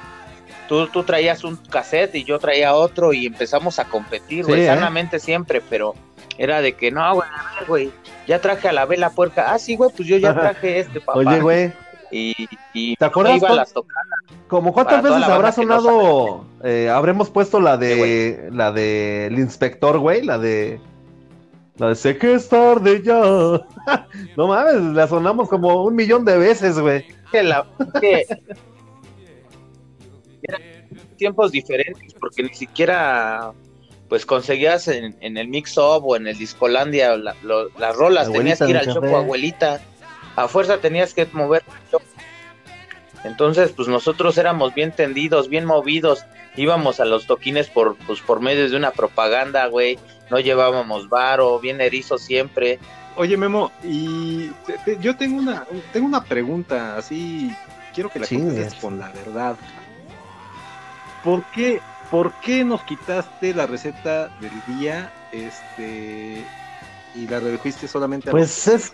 tú, 0.69 0.87
tú 0.89 1.03
traías 1.03 1.43
un 1.45 1.57
cassette 1.57 2.15
y 2.15 2.25
yo 2.25 2.39
traía 2.39 2.75
otro 2.75 3.13
y 3.13 3.27
empezamos 3.27 3.79
a 3.79 3.85
competir, 3.85 4.45
Sí, 4.45 4.51
güey, 4.51 4.63
¿eh? 4.63 4.67
sanamente 4.67 5.19
siempre, 5.19 5.61
pero 5.61 5.95
era 6.39 6.61
de 6.61 6.75
que 6.75 6.91
no, 6.91 7.15
güey, 7.15 7.29
güey, 7.67 7.91
ya 8.27 8.41
traje 8.41 8.69
a 8.69 8.73
la 8.73 8.87
vela 8.87 9.11
puerca, 9.11 9.53
ah, 9.53 9.59
sí, 9.59 9.77
güey, 9.77 9.91
pues 9.95 10.09
yo 10.09 10.17
ya 10.17 10.35
traje 10.41 10.79
este, 10.79 11.01
papá. 11.01 11.19
Oye, 11.19 11.41
güey, 11.41 11.73
Y, 12.11 12.35
y 12.75 12.97
¿Te 12.97 13.05
acuerdas 13.05 13.37
iba 13.39 13.51
a 13.51 13.55
las. 13.55 13.73
¿como 14.49 14.73
cuántas 14.73 15.03
veces 15.03 15.23
habrá 15.23 15.49
no 15.49 15.53
sonado? 15.53 16.45
eh, 16.65 16.89
habremos 16.89 17.31
puesto 17.31 17.61
la 17.61 17.75
Sí, 17.79 17.85
de 17.85 18.49
la 18.53 18.73
de 18.73 19.27
el 19.27 19.39
inspector, 19.39 19.99
güey, 19.99 20.23
la 20.23 20.39
de 20.39 20.81
la 21.77 21.89
de 21.91 21.95
sé 21.95 22.19
que 22.19 22.35
es 22.35 22.49
tarde 22.49 23.01
ya. 23.03 23.15
no 24.37 24.49
mames, 24.49 24.75
la 24.95 25.07
sonamos 25.07 25.49
como 25.49 25.85
un 25.85 25.95
millón 25.95 26.25
de 26.25 26.37
veces, 26.37 26.79
güey. 26.81 27.07
que 27.31 27.43
la 27.45 27.65
que 28.01 28.27
eran 30.43 30.63
tiempos 31.17 31.53
diferentes 31.53 32.15
porque 32.15 32.43
ni 32.43 32.55
siquiera 32.55 33.53
pues 34.09 34.27
conseguías 34.27 34.89
en, 34.89 35.17
en 35.21 35.37
el 35.37 35.49
mix 35.49 35.77
up 35.79 36.05
o 36.05 36.17
en 36.17 36.27
el 36.27 36.37
discolandia 36.37 37.17
la- 37.17 37.37
lo- 37.43 37.69
las 37.79 37.95
rolas 37.95 38.27
Abuelita 38.27 38.57
tenías 38.57 38.59
que 38.59 38.71
ir 38.71 38.77
al 38.79 38.95
choco 38.95 39.17
abuelita 39.17 39.81
a 40.37 40.49
fuerza 40.49 40.79
tenías 40.79 41.13
que 41.15 41.27
mover 41.33 41.63
entonces 43.25 43.73
pues 43.73 43.89
nosotros 43.89 44.39
éramos 44.39 44.75
bien 44.75 44.93
tendidos 44.93 45.49
bien 45.49 45.65
movidos. 45.67 46.25
Íbamos 46.57 47.01
a 47.01 47.05
los 47.05 47.27
toquines 47.27 47.69
por 47.69 47.97
pues 48.07 48.21
por 48.21 48.41
medio 48.41 48.69
de 48.69 48.77
una 48.77 48.91
propaganda 48.93 49.67
güey. 49.67 49.99
No 50.31 50.39
llevábamos 50.41 51.09
varo 51.09 51.59
bien 51.61 51.81
erizo 51.81 52.17
siempre. 52.19 52.79
Oye, 53.17 53.37
Memo, 53.37 53.71
y 53.85 54.49
te- 54.67 54.79
te- 54.79 54.99
yo 55.01 55.17
tengo 55.17 55.39
una, 55.39 55.67
tengo 55.93 56.07
una 56.07 56.23
pregunta, 56.25 56.97
así 56.97 57.55
quiero 57.93 58.09
que 58.09 58.21
la 58.21 58.27
Chingues. 58.27 58.55
contestes 58.55 58.81
con 58.81 58.99
la 58.99 59.11
verdad. 59.11 59.57
¿Por 61.23 61.45
qué, 61.51 61.81
¿Por 62.11 62.33
qué 62.41 62.65
nos 62.65 62.83
quitaste 62.85 63.53
la 63.53 63.67
receta 63.67 64.29
del 64.41 64.53
día 64.79 65.13
este 65.33 66.45
y 67.15 67.27
la 67.29 67.41
redujiste 67.41 67.87
solamente 67.89 68.31
a 68.31 68.33
Pues 68.33 68.67
es 68.69 68.93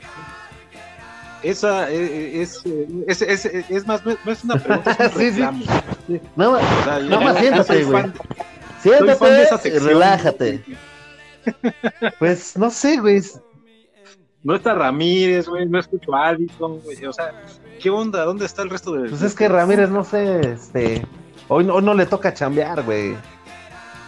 esa 1.50 1.90
eh, 1.90 2.42
es, 2.42 2.62
es, 3.06 3.22
es, 3.22 3.44
es, 3.44 3.70
es 3.70 3.86
más, 3.86 4.04
no 4.04 4.32
es 4.32 4.44
una 4.44 4.56
pregunta, 4.56 4.92
es 4.92 5.14
un 5.14 5.20
Sí, 5.20 5.32
sí. 6.06 6.20
no, 6.36 6.52
O 6.52 6.58
sea, 6.84 6.98
No, 7.00 7.20
más 7.20 7.38
siéntate, 7.38 7.84
güey. 7.84 8.04
siéntate 8.80 9.68
y 9.68 9.78
relájate. 9.78 10.64
Pues 12.18 12.56
no 12.56 12.70
sé, 12.70 12.98
güey. 12.98 13.22
No 14.42 14.54
está 14.54 14.74
Ramírez, 14.74 15.48
güey, 15.48 15.66
no 15.66 15.78
escucho 15.78 16.14
a 16.14 16.28
Allison, 16.28 16.80
güey, 16.80 17.04
o 17.04 17.12
sea, 17.12 17.32
¿qué 17.80 17.90
onda? 17.90 18.24
¿Dónde 18.24 18.46
está 18.46 18.62
el 18.62 18.70
resto 18.70 18.92
de 18.92 19.08
Pues 19.08 19.22
es 19.22 19.34
que 19.34 19.48
Ramírez, 19.48 19.90
no 19.90 20.04
sé, 20.04 20.52
este, 20.52 21.04
hoy 21.48 21.64
no, 21.64 21.74
hoy 21.74 21.82
no 21.82 21.94
le 21.94 22.06
toca 22.06 22.32
chambear, 22.32 22.82
güey. 22.84 23.16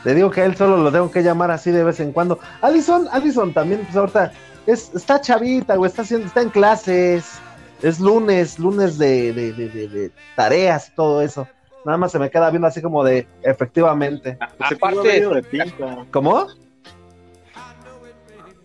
Le 0.05 0.15
digo 0.15 0.31
que 0.31 0.43
a 0.43 0.45
él 0.45 0.57
solo 0.57 0.77
lo 0.77 0.93
tengo 0.93 1.11
que 1.11 1.25
llamar 1.25 1.51
así 1.51 1.73
de 1.73 1.83
vez 1.83 1.99
en 1.99 2.13
cuando. 2.13 2.39
Allison, 2.63 3.09
Allison 3.11 3.53
también, 3.53 3.81
pues 3.83 3.97
ahorita, 3.97 4.33
es, 4.73 4.95
está 4.95 5.21
chavita, 5.21 5.77
güey, 5.77 5.89
está 5.89 6.03
haciendo, 6.03 6.27
está 6.27 6.43
en 6.43 6.51
clases. 6.51 7.41
Es 7.83 8.01
lunes, 8.01 8.59
lunes 8.59 8.99
de, 8.99 9.33
de, 9.33 9.53
de, 9.53 9.69
de- 9.69 9.89
de 9.89 10.11
tareas 10.35 10.89
y 10.89 10.95
todo 10.97 11.23
eso. 11.23 11.47
Nada 11.85 11.97
más 11.97 12.11
se 12.13 12.19
me 12.19 12.29
queda 12.29 12.51
viendo 12.51 12.67
así 12.67 12.83
como 12.83 13.05
de, 13.05 13.27
efectivamente. 13.43 14.37
Se 14.69 14.77
pudo 14.77 15.01
aparte-. 15.03 15.75
¿Cómo? 16.11 16.47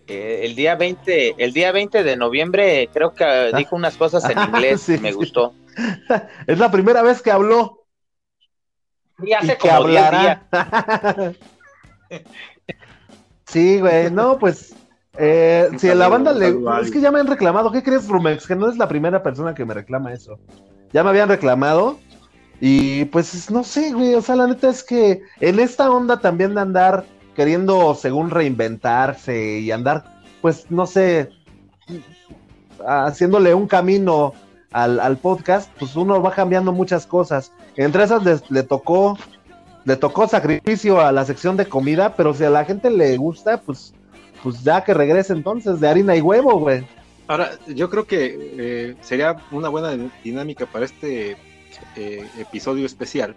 Eh, 0.06 0.40
el 0.44 0.54
día 0.54 0.74
20, 0.74 1.36
el 1.38 1.52
día 1.52 1.72
20 1.72 2.02
de 2.02 2.16
noviembre 2.16 2.90
creo 2.92 3.14
que 3.14 3.24
eh, 3.24 3.52
dijo 3.56 3.74
unas 3.76 3.96
cosas 3.96 4.28
en 4.28 4.38
inglés, 4.48 4.82
Sí, 4.82 4.98
me 4.98 5.10
sí. 5.10 5.14
gustó. 5.14 5.54
Es 6.46 6.58
la 6.58 6.70
primera 6.70 7.02
vez 7.02 7.22
que 7.22 7.30
habló. 7.30 7.86
Y 9.22 9.32
hace 9.32 9.46
y 9.54 9.56
que 9.56 9.68
como 9.68 9.88
10 9.88 10.10
días. 10.10 10.38
hablará. 10.52 11.32
sí, 13.46 13.78
güey, 13.80 14.10
no, 14.10 14.38
pues. 14.38 14.74
Eh, 15.16 15.70
si 15.78 15.88
a 15.88 15.94
la 15.94 16.08
banda 16.08 16.32
le. 16.32 16.56
Es 16.82 16.90
que 16.90 17.00
ya 17.00 17.10
me 17.10 17.20
han 17.20 17.26
reclamado. 17.26 17.70
¿Qué 17.70 17.82
crees, 17.82 18.08
Rumex? 18.08 18.46
Que 18.46 18.56
no 18.56 18.68
es 18.68 18.76
la 18.76 18.88
primera 18.88 19.22
persona 19.22 19.54
que 19.54 19.64
me 19.64 19.74
reclama 19.74 20.12
eso. 20.12 20.38
Ya 20.92 21.04
me 21.04 21.10
habían 21.10 21.28
reclamado. 21.28 21.98
Y 22.60 23.04
pues 23.06 23.50
no 23.50 23.64
sé, 23.64 23.92
güey. 23.92 24.14
O 24.14 24.22
sea, 24.22 24.36
la 24.36 24.46
neta 24.46 24.70
es 24.70 24.82
que 24.82 25.22
en 25.40 25.60
esta 25.60 25.90
onda 25.90 26.20
también 26.20 26.54
de 26.54 26.60
andar 26.60 27.04
queriendo, 27.34 27.94
según 27.94 28.30
reinventarse 28.30 29.58
y 29.58 29.70
andar, 29.70 30.04
pues 30.40 30.70
no 30.70 30.86
sé, 30.86 31.30
haciéndole 32.86 33.54
un 33.54 33.66
camino 33.66 34.34
al, 34.72 35.00
al 35.00 35.16
podcast, 35.16 35.70
pues 35.78 35.96
uno 35.96 36.22
va 36.22 36.32
cambiando 36.32 36.72
muchas 36.72 37.06
cosas. 37.06 37.52
Entre 37.76 38.04
esas 38.04 38.24
le, 38.24 38.38
le 38.50 38.62
tocó, 38.62 39.18
le 39.84 39.96
tocó 39.96 40.28
sacrificio 40.28 41.00
a 41.00 41.12
la 41.12 41.24
sección 41.24 41.56
de 41.56 41.66
comida, 41.66 42.14
pero 42.16 42.34
si 42.34 42.44
a 42.44 42.50
la 42.50 42.64
gente 42.64 42.90
le 42.90 43.16
gusta, 43.16 43.60
pues, 43.60 43.94
pues 44.44 44.62
ya 44.62 44.84
que 44.84 44.92
regrese 44.92 45.32
entonces 45.32 45.80
de 45.80 45.88
harina 45.88 46.14
y 46.14 46.20
huevo, 46.20 46.58
güey. 46.58 46.86
Ahora, 47.26 47.52
yo 47.66 47.88
creo 47.88 48.06
que 48.06 48.36
eh, 48.58 48.96
sería 49.00 49.36
una 49.50 49.70
buena 49.70 49.96
dinámica 50.22 50.66
para 50.66 50.84
este 50.84 51.38
eh, 51.96 52.28
episodio 52.38 52.84
especial, 52.84 53.34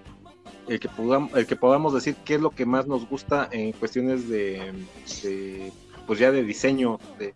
el 0.67 0.81
que, 0.81 0.89
podamos, 0.89 1.33
el 1.33 1.47
que 1.47 1.55
podamos 1.55 1.93
decir 1.93 2.17
qué 2.25 2.35
es 2.35 2.41
lo 2.41 2.49
que 2.49 2.65
más 2.65 2.87
nos 2.87 3.07
gusta 3.07 3.47
en 3.53 3.71
cuestiones 3.71 4.27
de, 4.27 4.73
pues 6.05 6.19
ya 6.19 6.29
de 6.33 6.43
diseño 6.43 6.99
de, 7.17 7.33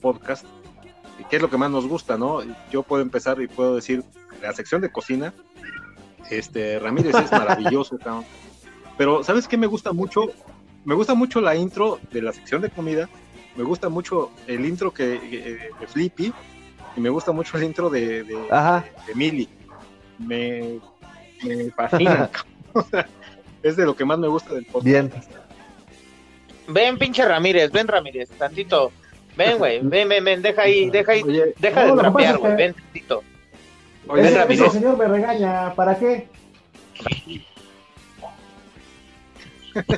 podcast, 0.00 0.46
y 1.20 1.24
qué 1.24 1.36
es 1.36 1.42
lo 1.42 1.50
que 1.50 1.58
más 1.58 1.70
nos 1.70 1.86
gusta, 1.86 2.16
¿no? 2.16 2.40
Yo 2.70 2.82
puedo 2.82 3.02
empezar 3.02 3.42
y 3.42 3.46
puedo 3.46 3.76
decir, 3.76 4.02
la 4.40 4.54
sección 4.54 4.80
de 4.80 4.90
cocina, 4.90 5.34
este, 6.30 6.78
Ramírez 6.78 7.14
es 7.14 7.30
maravilloso, 7.30 7.98
pero 8.96 9.22
¿sabes 9.22 9.46
qué 9.46 9.58
me 9.58 9.66
gusta 9.66 9.92
mucho? 9.92 10.30
Me 10.84 10.94
gusta 10.94 11.14
mucho 11.14 11.40
la 11.40 11.54
intro 11.56 11.98
de 12.12 12.20
la 12.22 12.32
sección 12.32 12.60
de 12.62 12.70
comida, 12.70 13.08
me 13.56 13.64
gusta 13.64 13.88
mucho 13.88 14.30
el 14.46 14.64
intro 14.66 14.92
que, 14.92 15.18
que- 15.30 15.70
de 15.80 15.86
Flippy 15.86 16.32
y 16.96 17.00
me 17.00 17.08
gusta 17.08 17.32
mucho 17.32 17.56
el 17.56 17.64
intro 17.64 17.88
de, 17.90 18.22
de, 18.24 18.36
Ajá. 18.50 18.84
de 19.06 19.14
Millie. 19.14 19.48
Me, 20.18 20.78
me 21.42 21.70
fascina. 21.70 22.30
O 22.76 22.82
sea, 22.82 23.06
es 23.62 23.76
de 23.76 23.84
lo 23.86 23.94
que 23.94 24.04
más 24.04 24.18
me 24.18 24.26
gusta 24.26 24.52
del 24.52 24.64
podcast. 24.64 24.84
Bien. 24.84 25.12
Ven, 26.66 26.98
pinche 26.98 27.24
Ramírez, 27.24 27.70
ven 27.70 27.86
Ramírez, 27.86 28.30
tantito. 28.30 28.90
Ven, 29.36 29.58
güey, 29.58 29.78
ven, 29.82 30.08
ven, 30.08 30.24
ven, 30.24 30.42
deja 30.42 30.62
ahí, 30.62 30.90
deja 30.90 31.12
ahí, 31.12 31.22
Oye, 31.22 31.54
deja 31.60 31.86
No, 31.86 31.94
de 31.94 32.00
trapear, 32.02 32.38
güey, 32.38 32.50
que- 32.50 32.56
ven 32.62 32.74
tantito. 32.74 33.22
oye, 34.08 34.22
Ven, 34.22 34.34
Ramírez. 34.34 34.72
señor 34.72 34.96
me 34.98 35.06
regaña, 35.06 35.72
¿para 35.74 35.96
qué? 35.96 36.26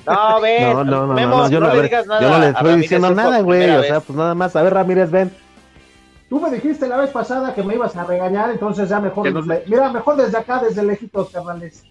No, 0.07 0.41
ven, 0.41 0.63
No, 0.63 0.85
no, 0.85 1.07
no, 1.07 1.15
Memo, 1.15 1.37
no, 1.37 1.43
no, 1.45 1.51
yo 1.51 1.61
no, 1.61 1.67
a 1.67 1.71
le 1.71 1.77
ver, 1.77 1.85
digas 1.91 2.07
nada 2.07 2.21
yo 2.21 2.29
no 2.31 2.39
le 2.39 2.47
estoy 2.49 2.63
Ramírez, 2.63 2.81
diciendo 2.83 3.11
nada, 3.15 3.41
güey. 3.41 3.71
O 3.71 3.83
sea, 3.83 4.01
pues 4.01 4.17
nada 4.17 4.35
más. 4.35 4.57
A 4.57 4.63
ver, 4.63 4.75
Ramírez, 4.75 5.11
ven. 5.11 5.31
Tú 6.29 6.41
me 6.41 6.51
dijiste 6.51 6.89
la 6.89 6.97
vez 6.97 7.11
pasada 7.11 7.55
que 7.55 7.63
me 7.63 7.75
ibas 7.75 7.97
a 7.97 8.05
regañar, 8.05 8.51
entonces 8.51 8.89
ya 8.89 9.01
mejor. 9.01 9.31
Nos- 9.33 9.47
me- 9.47 9.63
mira, 9.67 9.93
mejor 9.93 10.17
desde 10.17 10.37
acá, 10.39 10.61
desde 10.61 10.83
lejitos, 10.83 11.31
carnales. 11.31 11.85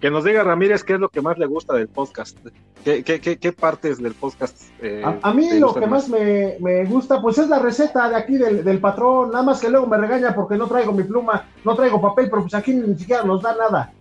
que 0.00 0.10
nos 0.10 0.24
diga 0.24 0.42
Ramírez 0.42 0.82
qué 0.82 0.94
es 0.94 1.00
lo 1.00 1.08
que 1.10 1.20
más 1.20 1.36
le 1.38 1.44
gusta 1.46 1.74
del 1.74 1.88
podcast. 1.88 2.36
¿Qué, 2.84 3.04
qué, 3.04 3.20
qué, 3.20 3.36
qué 3.38 3.52
partes 3.52 4.02
del 4.02 4.14
podcast? 4.14 4.56
eh, 4.80 5.02
A, 5.04 5.28
a 5.28 5.34
mí 5.34 5.50
lo 5.58 5.74
que 5.74 5.86
más 5.86 6.08
me, 6.08 6.56
me 6.60 6.84
gusta, 6.86 7.20
pues 7.20 7.36
es 7.36 7.48
la 7.48 7.58
receta 7.58 8.08
de 8.08 8.16
aquí 8.16 8.38
del, 8.38 8.64
del 8.64 8.78
patrón. 8.80 9.30
Nada 9.30 9.44
más 9.44 9.60
que 9.60 9.68
luego 9.68 9.86
me 9.86 9.98
regaña 9.98 10.34
porque 10.34 10.56
no 10.56 10.66
traigo 10.68 10.92
mi 10.92 11.02
pluma, 11.02 11.44
no 11.64 11.74
traigo 11.74 12.00
papel, 12.00 12.28
pero 12.30 12.40
pues 12.42 12.54
aquí 12.54 12.72
ni 12.72 12.98
siquiera 12.98 13.22
nos 13.24 13.42
da 13.42 13.54
nada. 13.54 13.92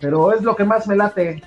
Pero 0.00 0.32
es 0.32 0.42
lo 0.42 0.56
que 0.56 0.64
más 0.64 0.86
me 0.88 0.96
late. 0.96 1.42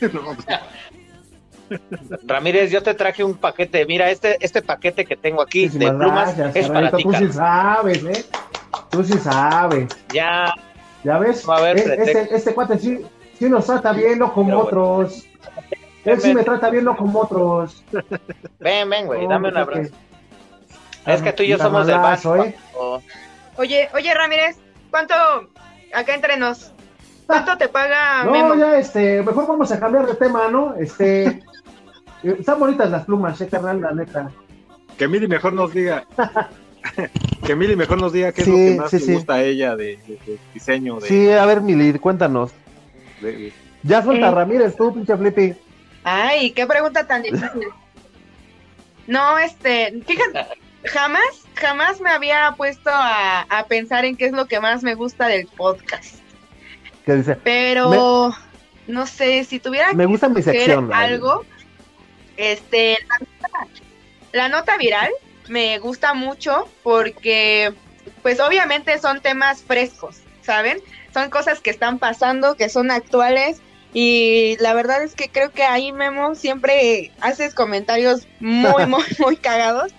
No, 0.12 0.34
pues, 0.34 2.20
Ramírez, 2.26 2.70
yo 2.70 2.82
te 2.82 2.94
traje 2.94 3.22
un 3.22 3.34
paquete. 3.36 3.84
Mira, 3.84 4.10
este, 4.10 4.38
este 4.40 4.62
paquete 4.62 5.04
que 5.04 5.16
tengo 5.16 5.42
aquí 5.42 5.68
de 5.68 5.90
plumas 5.90 6.34
gracias, 6.36 6.56
es 6.56 6.70
para 6.70 6.90
ti. 6.90 7.02
Tú 7.02 7.12
sí 7.12 7.32
sabes, 7.32 8.04
¿eh? 8.04 8.24
Tú 8.90 9.04
sí 9.04 9.18
sabes. 9.18 9.86
Ya, 10.12 10.54
¿Ya 11.04 11.18
ves? 11.18 11.46
A 11.48 11.70
Eh, 11.70 11.74
pretexto. 11.74 12.18
este, 12.18 12.34
este 12.36 12.54
cuate 12.54 12.78
sí, 12.78 13.04
sí 13.38 13.48
nos 13.50 13.66
trata 13.66 13.92
bien, 13.92 14.18
no 14.18 14.32
como 14.32 14.46
bueno. 14.48 14.60
otros. 14.64 15.26
Él 16.04 16.20
sí 16.20 16.34
me 16.34 16.42
trata 16.42 16.70
bien, 16.70 16.84
no 16.84 16.96
como 16.96 17.20
otros. 17.20 17.84
ven, 18.58 18.88
ven, 18.88 19.06
güey, 19.06 19.26
dame 19.26 19.48
un 19.48 19.56
abrazo. 19.58 19.92
Es 21.06 21.22
que 21.22 21.32
tú 21.32 21.42
y 21.42 21.48
yo 21.48 21.58
somos 21.58 21.86
del 21.86 21.98
barrio. 21.98 22.44
¿eh? 22.44 22.56
Oye, 23.56 23.88
oye, 23.94 24.14
Ramírez, 24.14 24.56
¿cuánto, 24.90 25.14
acá 25.92 26.14
entre 26.14 26.36
nos, 26.36 26.72
cuánto 27.28 27.56
te 27.56 27.68
paga 27.68 28.24
No, 28.24 28.32
Memo? 28.32 28.54
ya, 28.56 28.76
este, 28.78 29.22
mejor 29.22 29.46
vamos 29.46 29.70
a 29.70 29.78
cambiar 29.78 30.06
de 30.06 30.14
tema, 30.14 30.48
¿no? 30.48 30.74
Este, 30.74 31.26
eh, 31.26 31.42
están 32.40 32.58
bonitas 32.58 32.90
las 32.90 33.04
plumas, 33.04 33.40
eh, 33.40 33.46
carnal, 33.48 33.80
la 33.80 33.92
neta. 33.92 34.32
que 34.96 35.06
Mili 35.06 35.28
mejor 35.28 35.52
nos 35.52 35.72
diga. 35.72 36.04
que 37.46 37.54
Mili 37.54 37.76
mejor 37.76 38.00
nos 38.00 38.12
diga 38.12 38.32
qué 38.32 38.42
Sí, 38.42 38.50
es 38.50 38.56
lo 38.70 38.74
que 38.76 38.80
más 38.80 38.90
sí, 38.90 38.98
le 38.98 39.04
sí. 39.04 39.14
gusta 39.14 39.34
a 39.34 39.42
ella 39.42 39.76
de, 39.76 39.84
de- 40.08 40.18
de 40.26 40.38
diseño. 40.54 40.98
De, 40.98 41.06
Sí, 41.06 41.30
a 41.30 41.46
ver, 41.46 41.60
Mili, 41.60 41.96
cuéntanos. 42.00 42.50
Ya 43.84 44.02
suelta 44.02 44.28
Eh. 44.28 44.30
Ramírez, 44.32 44.76
tú, 44.76 44.92
pinche 44.94 45.16
Flippy. 45.16 45.54
Ay, 46.04 46.50
qué 46.52 46.66
pregunta 46.66 47.06
tan 47.06 47.22
difícil. 47.22 47.68
No, 49.06 49.38
este, 49.38 50.02
fíjate, 50.06 50.46
jamás, 50.84 51.22
jamás 51.54 52.00
me 52.00 52.10
había 52.10 52.54
puesto 52.56 52.90
a, 52.92 53.42
a 53.42 53.64
pensar 53.66 54.04
en 54.04 54.16
qué 54.16 54.26
es 54.26 54.32
lo 54.32 54.46
que 54.46 54.60
más 54.60 54.82
me 54.82 54.94
gusta 54.94 55.26
del 55.28 55.46
podcast. 55.46 56.16
Que 57.08 57.14
dice, 57.14 57.36
Pero, 57.36 58.34
no 58.86 59.06
sé, 59.06 59.42
si 59.44 59.58
tuviera 59.60 59.94
me 59.94 60.04
gusta 60.04 60.28
mi 60.28 60.34
que 60.34 60.42
sección. 60.42 60.92
Algo, 60.92 61.42
este, 62.36 62.98
la 63.08 63.18
nota, 63.18 63.72
la 64.32 64.48
nota 64.50 64.76
viral 64.76 65.10
me 65.48 65.78
gusta 65.78 66.12
mucho 66.12 66.68
porque, 66.82 67.72
pues 68.20 68.40
obviamente 68.40 68.98
son 68.98 69.22
temas 69.22 69.62
frescos, 69.62 70.18
¿saben? 70.42 70.80
Son 71.14 71.30
cosas 71.30 71.60
que 71.60 71.70
están 71.70 71.98
pasando, 71.98 72.56
que 72.56 72.68
son 72.68 72.90
actuales 72.90 73.62
y 73.94 74.58
la 74.60 74.74
verdad 74.74 75.02
es 75.02 75.14
que 75.14 75.30
creo 75.30 75.50
que 75.50 75.62
ahí 75.62 75.92
Memo 75.92 76.34
siempre 76.34 77.10
haces 77.22 77.54
comentarios 77.54 78.28
muy, 78.38 78.84
muy, 78.86 79.04
muy 79.18 79.38
cagados 79.38 79.94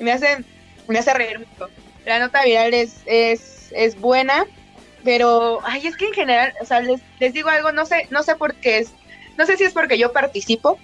me 0.00 0.12
hacen, 0.12 0.46
me 0.88 0.98
hace 0.98 1.12
reír 1.12 1.40
mucho. 1.40 1.68
La 2.06 2.18
nota 2.20 2.42
viral 2.42 2.72
es, 2.72 3.02
es, 3.04 3.70
es 3.72 4.00
buena, 4.00 4.46
pero, 5.04 5.60
ay, 5.64 5.86
es 5.86 5.96
que 5.96 6.06
en 6.06 6.14
general, 6.14 6.52
o 6.60 6.64
sea, 6.64 6.80
les, 6.80 7.00
les 7.20 7.32
digo 7.32 7.48
algo, 7.50 7.72
no 7.72 7.84
sé, 7.86 8.06
no 8.10 8.22
sé 8.22 8.36
por 8.36 8.54
qué 8.54 8.78
es, 8.78 8.90
no 9.36 9.46
sé 9.46 9.56
si 9.56 9.64
es 9.64 9.72
porque 9.72 9.98
yo 9.98 10.12
participo, 10.12 10.78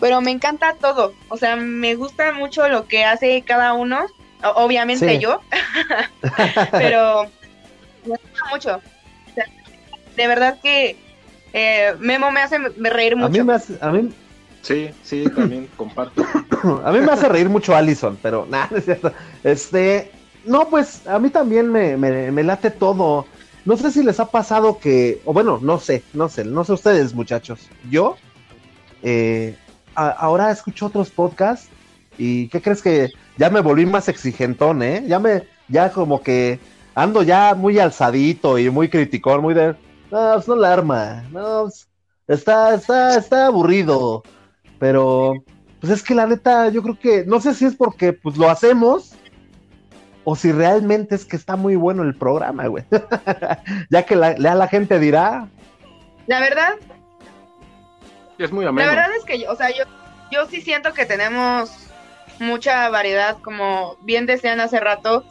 pero 0.00 0.20
me 0.20 0.30
encanta 0.30 0.74
todo, 0.80 1.14
o 1.28 1.36
sea, 1.36 1.56
me 1.56 1.94
gusta 1.94 2.32
mucho 2.32 2.68
lo 2.68 2.86
que 2.86 3.04
hace 3.04 3.42
cada 3.42 3.72
uno, 3.74 4.06
obviamente 4.54 5.14
Sí. 5.14 5.18
yo, 5.20 5.40
pero 6.72 7.24
me 8.04 8.10
gusta 8.16 8.40
mucho. 8.52 8.76
O 8.76 9.34
sea, 9.34 9.44
de 10.16 10.26
verdad 10.26 10.58
que 10.62 10.96
eh, 11.52 11.94
Memo 11.98 12.30
me 12.30 12.40
hace 12.40 12.58
reír 12.58 13.14
A 13.14 13.16
mí 13.16 13.22
mucho. 13.28 13.44
me 13.44 13.54
hace, 13.54 13.74
a 13.80 13.90
mí, 13.90 14.08
Sí, 14.62 14.90
sí, 15.04 15.24
también 15.34 15.68
comparto. 15.76 16.26
a 16.84 16.90
mí 16.92 16.98
me 17.00 17.12
hace 17.12 17.28
reír 17.28 17.48
mucho 17.48 17.74
Allison, 17.74 18.18
pero 18.20 18.46
nada, 18.50 18.68
no 18.70 18.76
es 18.78 18.84
cierto. 18.84 19.12
Este, 19.44 20.10
no, 20.44 20.68
pues 20.68 21.06
a 21.06 21.18
mí 21.18 21.30
también 21.30 21.70
me, 21.70 21.96
me, 21.96 22.30
me 22.32 22.42
late 22.42 22.70
todo. 22.70 23.26
No 23.66 23.76
sé 23.76 23.90
si 23.90 24.04
les 24.04 24.20
ha 24.20 24.30
pasado 24.30 24.78
que, 24.78 25.20
o 25.24 25.32
bueno, 25.32 25.58
no 25.60 25.80
sé, 25.80 26.04
no 26.14 26.28
sé, 26.28 26.44
no 26.44 26.64
sé 26.64 26.72
ustedes, 26.72 27.12
muchachos. 27.12 27.68
Yo, 27.90 28.16
eh, 29.02 29.56
ahora 29.94 30.52
escucho 30.52 30.86
otros 30.86 31.10
podcasts 31.10 31.68
y 32.16 32.48
¿qué 32.48 32.62
crees 32.62 32.80
que 32.80 33.10
ya 33.36 33.50
me 33.50 33.60
volví 33.60 33.84
más 33.84 34.08
exigentón, 34.08 34.84
eh? 34.84 35.04
Ya 35.08 35.18
me, 35.18 35.48
ya 35.68 35.90
como 35.90 36.22
que 36.22 36.60
ando 36.94 37.24
ya 37.24 37.56
muy 37.56 37.80
alzadito 37.80 38.56
y 38.56 38.70
muy 38.70 38.88
criticón, 38.88 39.42
muy 39.42 39.52
de, 39.52 39.74
no, 40.12 40.32
pues 40.34 40.46
no 40.46 40.54
la 40.54 40.72
arma, 40.72 41.24
no, 41.32 41.62
pues, 41.62 41.88
está, 42.28 42.74
está, 42.74 43.18
está 43.18 43.46
aburrido. 43.46 44.22
Pero, 44.78 45.42
pues 45.80 45.92
es 45.92 46.02
que 46.04 46.14
la 46.14 46.26
neta, 46.26 46.68
yo 46.68 46.82
creo 46.84 46.98
que, 46.98 47.24
no 47.26 47.40
sé 47.40 47.52
si 47.52 47.64
es 47.64 47.74
porque 47.74 48.12
pues 48.12 48.36
lo 48.36 48.48
hacemos 48.48 49.16
o 50.28 50.34
si 50.36 50.50
realmente 50.50 51.14
es 51.14 51.24
que 51.24 51.36
está 51.36 51.54
muy 51.56 51.76
bueno 51.76 52.02
el 52.02 52.16
programa, 52.16 52.66
güey. 52.66 52.84
ya 53.90 54.02
que 54.04 54.16
la, 54.16 54.36
ya 54.36 54.54
la 54.56 54.66
gente 54.68 54.98
dirá, 54.98 55.48
La 56.26 56.40
verdad, 56.40 56.74
Es 58.38 58.52
muy 58.52 58.64
la 58.64 58.70
ameno. 58.70 58.90
verdad 58.90 59.08
es 59.16 59.24
que, 59.24 59.38
yo- 59.40 59.50
o 59.50 59.56
sea, 59.56 59.70
yo, 59.70 59.84
yo 60.30 60.46
sí 60.46 60.60
siento 60.60 60.92
que 60.92 61.06
tenemos 61.06 61.70
mucha 62.40 62.88
variedad, 62.90 63.38
como 63.42 63.96
bien 64.02 64.26
decían 64.26 64.60
hace 64.60 64.80
rato, 64.80 65.24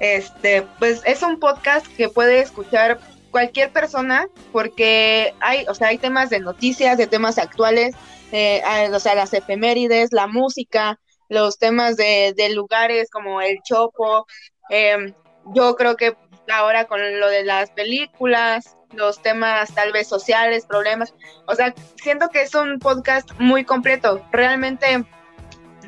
este, 0.00 0.62
pues 0.78 1.00
es 1.06 1.22
un 1.22 1.38
podcast 1.38 1.86
que 1.96 2.08
puede 2.08 2.40
escuchar 2.40 2.98
cualquier 3.30 3.70
persona 3.72 4.26
porque 4.52 5.34
hay, 5.40 5.64
o 5.68 5.74
sea, 5.74 5.88
hay 5.88 5.98
temas 5.98 6.28
de 6.30 6.40
noticias, 6.40 6.98
de 6.98 7.06
temas 7.06 7.38
actuales, 7.38 7.94
eh, 8.32 8.60
hay, 8.66 8.88
o 8.88 9.00
sea, 9.00 9.14
las 9.14 9.32
efemérides, 9.32 10.12
la 10.12 10.26
música, 10.26 10.98
los 11.30 11.58
temas 11.58 11.96
de, 11.96 12.34
de 12.36 12.50
lugares 12.50 13.08
como 13.10 13.40
el 13.40 13.62
Chopo, 13.62 14.26
em, 14.68 15.14
yo 15.54 15.74
creo 15.76 15.96
que 15.96 16.14
ahora 16.52 16.84
con 16.84 17.00
lo 17.18 17.28
de 17.28 17.44
las 17.44 17.70
películas, 17.70 18.76
los 18.92 19.22
temas 19.22 19.72
tal 19.72 19.92
vez 19.92 20.08
sociales, 20.08 20.66
problemas, 20.66 21.14
o 21.46 21.54
sea, 21.54 21.72
siento 22.02 22.28
que 22.28 22.42
es 22.42 22.54
un 22.54 22.78
podcast 22.80 23.30
muy 23.38 23.64
completo, 23.64 24.20
realmente, 24.32 25.04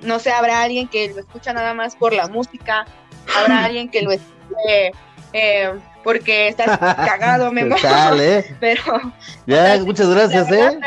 no 0.03 0.18
sé, 0.20 0.30
habrá 0.32 0.62
alguien 0.62 0.88
que 0.88 1.09
lo 1.12 1.20
escucha 1.20 1.53
nada 1.53 1.74
más 1.74 1.97
por 1.97 2.12
la 2.12 2.28
música, 2.28 2.86
habrá 3.36 3.64
alguien 3.66 3.90
que 3.90 4.03
lo 4.03 4.12
escuche 4.12 4.93
eh, 5.32 5.72
porque 6.05 6.49
estás 6.49 6.78
cagado, 6.78 7.51
Memo, 7.51 7.76
chale, 7.76 8.38
eh. 8.38 8.57
pero 8.61 8.82
Ya, 9.47 9.78
muchas 9.84 10.09
gracias, 10.09 10.51
eh. 10.53 10.78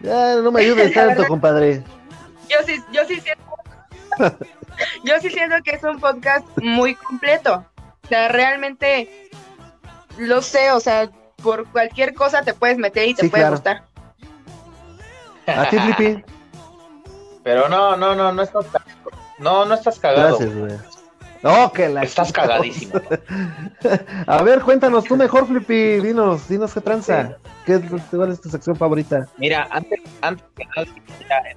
Ya, 0.00 0.36
no 0.36 0.50
me 0.50 0.62
ayudes 0.62 0.92
tanto, 0.92 1.10
verdad- 1.10 1.28
compadre. 1.28 1.82
yo 2.48 2.56
sí, 2.66 2.80
yo 2.92 3.04
sí 3.06 3.20
siento, 3.20 3.44
yo 5.04 5.14
sí 5.20 5.30
siento 5.30 5.56
que 5.64 5.72
es 5.72 5.82
un 5.84 5.98
podcast 6.00 6.46
muy 6.60 6.94
completo. 6.94 7.64
O 8.04 8.08
sea, 8.08 8.28
realmente 8.28 9.30
lo 10.18 10.42
sé, 10.42 10.72
o 10.72 10.80
sea, 10.80 11.10
por 11.42 11.66
cualquier 11.70 12.14
cosa 12.14 12.42
te 12.42 12.54
puedes 12.54 12.78
meter 12.78 13.08
y 13.08 13.14
te 13.14 13.22
Sí, 13.22 13.28
puede 13.28 13.42
claro. 13.42 13.56
gustar. 13.56 13.82
A 15.46 15.68
ti, 15.68 15.78
Flippy. 15.78 16.24
Pero 17.42 17.68
no, 17.68 17.96
no, 17.96 18.14
no, 18.14 18.32
no 18.32 18.42
estás 18.42 18.66
cagado. 18.66 18.90
No, 19.38 19.64
no 19.64 19.74
estás 19.74 19.98
cagado. 19.98 20.38
Gracias, 20.38 20.54
güey. 20.54 20.72
No, 21.42 21.72
que 21.72 21.88
la 21.88 22.02
Estás 22.02 22.32
cagadísimo. 22.32 23.00
A 24.26 24.42
ver, 24.42 24.60
cuéntanos 24.60 25.04
tú 25.04 25.16
mejor, 25.16 25.46
Flippy. 25.46 26.00
Dinos, 26.00 26.46
dinos 26.48 26.74
qué 26.74 26.82
tranza. 26.82 27.36
¿Qué 27.64 27.76
es, 27.76 27.82
¿Cuál 28.10 28.32
es 28.32 28.40
tu 28.42 28.50
sección 28.50 28.76
favorita? 28.76 29.26
Mira, 29.38 29.66
antes, 29.70 30.00
antes 30.20 30.44
que 30.54 30.64
nada, 30.66 31.48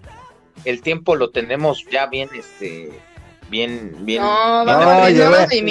el 0.65 0.81
tiempo 0.81 1.15
lo 1.15 1.29
tenemos 1.29 1.85
ya 1.91 2.05
bien, 2.07 2.29
este, 2.35 2.91
bien, 3.49 3.95
bien. 3.99 4.21
No, 4.21 4.63
bien 4.65 4.77
vamos 4.77 5.05
Oye, 5.05 5.23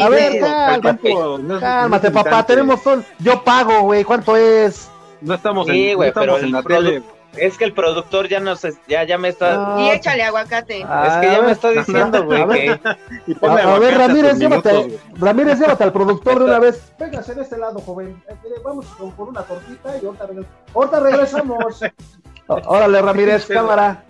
a 0.03 0.09
ver, 0.09 0.45
a 0.45 0.67
cálmate, 0.81 1.15
no 1.15 1.61
cálmate, 1.61 2.11
no 2.11 2.15
papá. 2.23 2.47
Tenemos 2.47 2.83
todo. 2.83 3.03
Yo 3.19 3.43
pago, 3.45 3.83
güey. 3.83 4.05
¿Cuánto 4.05 4.37
es? 4.37 4.91
No 5.21 5.35
estamos 5.35 5.67
Sí, 5.67 5.91
en, 5.91 5.97
güey, 5.97 6.09
no 6.13 6.21
estamos 6.21 6.27
pero 6.27 6.39
en 6.39 6.45
el 6.47 6.53
la 6.53 6.63
produ- 6.63 6.85
tele. 6.85 7.03
Es 7.35 7.57
que 7.57 7.65
el 7.65 7.73
productor 7.73 8.29
ya 8.29 8.41
no 8.41 8.57
sé, 8.57 8.75
ya, 8.87 9.05
ya 9.05 9.17
me 9.17 9.29
está, 9.31 9.55
No, 9.55 9.81
Y 9.81 9.89
échale 9.89 10.23
aguacate. 10.23 10.85
Ah, 10.87 11.07
es 11.15 11.21
que 11.27 11.33
ya 11.33 11.39
ver, 11.39 11.47
me 11.47 11.53
está 11.53 11.71
diciendo, 11.71 12.25
güey, 12.27 12.43
a 12.43 12.45
ver. 12.45 12.79
que 12.79 12.89
A, 13.47 13.53
a 13.55 13.79
Ramírez, 13.79 14.39
llévate, 14.39 14.71
minutos. 14.75 15.01
Ramírez, 15.19 15.59
llévate 15.59 15.83
al 15.85 15.93
productor 15.95 16.41
de 16.41 16.45
una 16.45 16.59
vez. 16.59 16.93
Véngase 16.99 17.35
de 17.35 17.41
este 17.41 17.57
lado, 17.57 17.81
joven. 17.81 18.23
Eh, 18.29 18.35
Vamos 18.63 18.85
con- 18.99 19.13
por 19.13 19.31
una 19.31 19.41
tortita 19.45 19.97
y 19.97 20.05
ahorita, 20.05 20.27
regres- 20.27 20.47
ahorita 20.75 21.01
regresamos. 21.01 21.81
Órale, 22.49 23.01
Ramírez, 23.01 23.47
cámara. 23.47 24.05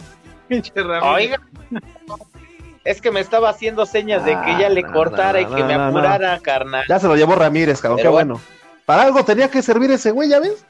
Oiga, 1.02 1.40
es 2.84 3.00
que 3.00 3.10
me 3.10 3.20
estaba 3.20 3.48
haciendo 3.48 3.86
señas 3.86 4.24
de 4.24 4.32
que 4.32 4.58
ya 4.58 4.68
le 4.68 4.80
Ah, 4.80 4.86
no, 4.86 4.92
cortara 4.92 5.40
y 5.40 5.46
no, 5.46 5.54
que 5.54 5.64
me 5.64 5.74
apurara, 5.74 6.38
carnal. 6.40 6.84
Ya 6.88 6.98
se 6.98 7.06
lo 7.06 7.16
llevó 7.16 7.34
Ramírez, 7.34 7.80
cabrón. 7.80 7.98
Pero 7.98 8.10
Qué 8.10 8.12
bueno. 8.12 8.40
Para 8.86 9.02
algo 9.02 9.24
tenía 9.24 9.50
que 9.50 9.62
servir 9.62 9.90
ese 9.90 10.10
güey, 10.10 10.28
¿ya 10.28 10.40
ves? 10.40 10.64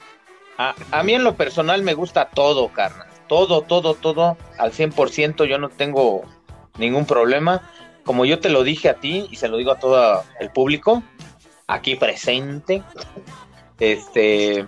A, 0.58 0.74
a 0.90 1.02
mí 1.02 1.14
en 1.14 1.24
lo 1.24 1.34
personal 1.34 1.82
me 1.82 1.94
gusta 1.94 2.28
todo, 2.28 2.68
carnal. 2.68 3.08
Todo, 3.28 3.62
todo, 3.62 3.94
todo 3.94 4.36
al 4.58 4.72
100%. 4.72 5.46
Yo 5.46 5.58
no 5.58 5.70
tengo 5.70 6.22
ningún 6.76 7.06
problema. 7.06 7.62
Como 8.04 8.24
yo 8.24 8.38
te 8.40 8.50
lo 8.50 8.62
dije 8.62 8.90
a 8.90 8.94
ti 8.94 9.26
y 9.30 9.36
se 9.36 9.48
lo 9.48 9.56
digo 9.56 9.72
a 9.72 9.78
todo 9.78 10.22
el 10.38 10.50
público 10.50 11.02
aquí 11.68 11.96
presente, 11.96 12.82
este, 13.78 14.66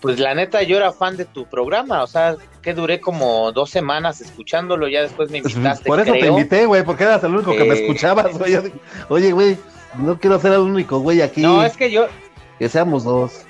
pues 0.00 0.18
la 0.18 0.34
neta 0.34 0.62
yo 0.62 0.76
era 0.76 0.92
fan 0.92 1.16
de 1.16 1.24
tu 1.24 1.46
programa. 1.46 2.02
O 2.02 2.06
sea, 2.06 2.36
que 2.62 2.74
duré 2.74 3.00
como 3.00 3.50
dos 3.52 3.70
semanas 3.70 4.20
escuchándolo, 4.20 4.86
ya 4.88 5.02
después 5.02 5.30
me 5.30 5.38
invitaste. 5.38 5.84
Por 5.88 6.00
eso 6.00 6.12
te 6.12 6.26
invité, 6.26 6.64
güey, 6.66 6.84
porque 6.84 7.04
eras 7.04 7.22
el 7.24 7.34
único 7.34 7.50
que 7.52 7.64
me 7.64 7.74
Eh. 7.74 7.80
escuchabas, 7.82 8.38
güey. 8.38 8.54
Oye, 9.08 9.32
güey, 9.32 9.58
no 9.98 10.18
quiero 10.18 10.38
ser 10.38 10.52
el 10.52 10.60
único, 10.60 11.00
güey, 11.00 11.20
aquí. 11.22 11.42
No, 11.42 11.64
es 11.64 11.76
que 11.76 11.90
yo 11.90 12.06
Que 12.58 12.68
seamos 12.68 13.02
dos. 13.04 13.44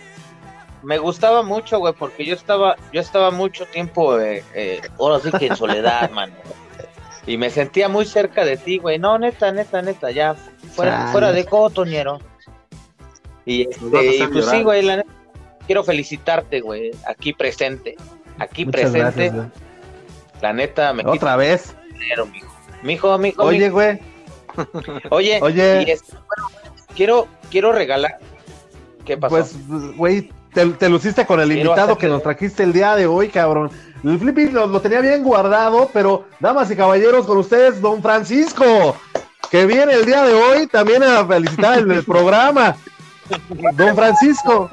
me 0.83 0.99
gustaba 0.99 1.43
mucho, 1.43 1.79
güey, 1.79 1.93
porque 1.93 2.25
yo 2.25 2.35
estaba, 2.35 2.77
yo 2.93 3.01
estaba 3.01 3.31
mucho 3.31 3.67
tiempo, 3.67 4.19
eh, 4.19 4.43
eh, 4.55 4.81
ahora 4.99 5.21
sí 5.21 5.31
que 5.39 5.47
en 5.47 5.57
soledad, 5.57 6.11
mano. 6.13 6.33
Y 7.27 7.37
me 7.37 7.51
sentía 7.51 7.89
muy 7.89 8.05
cerca 8.07 8.45
de 8.45 8.57
ti, 8.57 8.79
güey. 8.79 8.99
No, 8.99 9.17
neta, 9.19 9.53
neta, 9.53 9.81
neta, 9.83 10.11
ya 10.11 10.35
fuera, 10.75 10.99
Chale. 10.99 11.13
fuera 11.13 11.33
de 11.33 11.45
cotoñero. 11.45 12.19
Y, 13.45 13.63
este, 13.69 13.85
y 14.17 14.27
pues 14.27 14.33
llorar. 14.47 14.57
sí, 14.57 14.63
güey, 14.63 14.83
la 14.83 14.97
neta, 14.97 15.11
quiero 15.67 15.85
felicitarte, 15.85 16.61
güey, 16.61 16.91
aquí 17.07 17.33
presente. 17.33 17.95
Aquí 18.39 18.65
Muchas 18.65 18.91
presente, 18.91 19.29
gracias, 19.29 19.47
la 20.41 20.53
neta, 20.53 20.93
me 20.93 21.05
Otra 21.07 21.37
vez. 21.37 21.75
dinero, 21.93 22.27
mijo. 22.27 22.49
Mijo, 22.83 23.19
mijo, 23.19 23.43
Oye, 23.45 23.71
güey. 23.71 24.01
Oye, 25.11 25.39
Oye. 25.41 25.85
y 25.87 25.91
este, 25.91 26.13
bueno, 26.13 26.51
quiero, 26.97 27.29
quiero 27.51 27.73
regalar. 27.73 28.19
¿Qué 29.05 29.17
pasó? 29.17 29.31
Pues, 29.31 29.97
güey, 29.97 30.31
te, 30.53 30.67
te 30.67 30.89
luciste 30.89 31.25
con 31.27 31.41
el 31.41 31.49
Quiero 31.49 31.71
invitado 31.71 31.97
que 31.97 32.09
nos 32.09 32.23
trajiste 32.23 32.63
el 32.63 32.73
día 32.73 32.97
de 32.97 33.07
hoy, 33.07 33.29
cabrón. 33.29 33.71
El 34.05 34.19
Flippy 34.19 34.49
lo, 34.49 34.67
lo 34.67 34.81
tenía 34.81 35.01
bien 35.01 35.23
guardado, 35.23 35.89
pero, 35.93 36.27
damas 36.41 36.71
y 36.71 36.77
caballeros, 36.77 37.27
con 37.27 37.39
ustedes, 37.39 37.81
don 37.81 38.03
Francisco, 38.03 38.97
que 39.51 39.65
viene 39.65 39.93
el 39.93 40.05
día 40.05 40.25
de 40.25 40.35
hoy 40.35 40.67
también 40.67 41.03
a 41.05 41.25
felicitar 41.25 41.79
el, 41.79 41.91
el 41.91 42.05
programa. 42.05 42.77
Don 43.75 43.95
Francisco. 43.95 44.71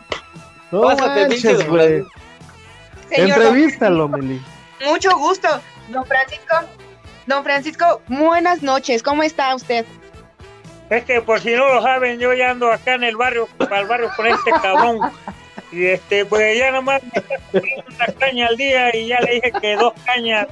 No 0.72 0.82
Pásate, 0.82 1.28
manches, 1.28 1.68
güey. 1.68 2.04
Señor, 3.10 3.42
Entrevístalo, 3.42 4.08
Meli. 4.08 4.42
mucho 4.86 5.16
gusto. 5.18 5.48
Don 5.90 6.06
Francisco, 6.06 6.56
don 7.26 7.44
Francisco, 7.44 8.02
buenas 8.08 8.62
noches. 8.62 9.02
¿Cómo 9.04 9.24
está 9.24 9.56
usted? 9.56 9.86
Es 10.90 11.04
que 11.06 11.22
por 11.22 11.40
si 11.40 11.54
no 11.54 11.68
lo 11.74 11.82
saben, 11.82 12.20
yo 12.20 12.34
ya 12.34 12.52
ando 12.52 12.72
acá 12.72 12.96
en 12.96 13.04
el 13.04 13.16
barrio, 13.16 13.48
para 13.58 13.80
el 13.82 13.88
barrio 13.88 14.10
con 14.16 14.28
este 14.28 14.52
cabrón. 14.62 15.00
Y 15.72 15.86
este, 15.86 16.26
pues 16.26 16.58
ya 16.58 16.72
nomás 16.72 17.02
me 17.04 17.20
está 17.20 17.68
una 17.96 18.06
caña 18.20 18.48
al 18.48 18.58
día 18.58 18.96
y 18.96 19.08
ya 19.08 19.20
le 19.20 19.34
dije 19.36 19.52
que 19.62 19.76
dos 19.76 19.94
cañas. 20.04 20.48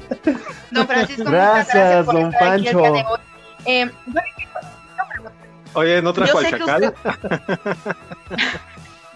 Don 0.69 0.85
Francisco, 0.87 1.23
muchas 1.23 1.33
Gracias, 1.33 1.73
gracias 1.75 2.05
por 2.05 2.13
don 2.15 2.33
estar 2.33 2.53
aquí 2.53 2.67
el 2.67 2.73
Pancho. 2.75 2.79
día 2.79 2.91
de 2.91 3.05
hoy. 3.09 3.19
Eh, 3.65 3.91
Oye, 5.73 6.01
¿no 6.01 6.13
trajo 6.13 6.39
Yo 6.41 6.47
al 6.47 6.49
chacal? 6.51 6.93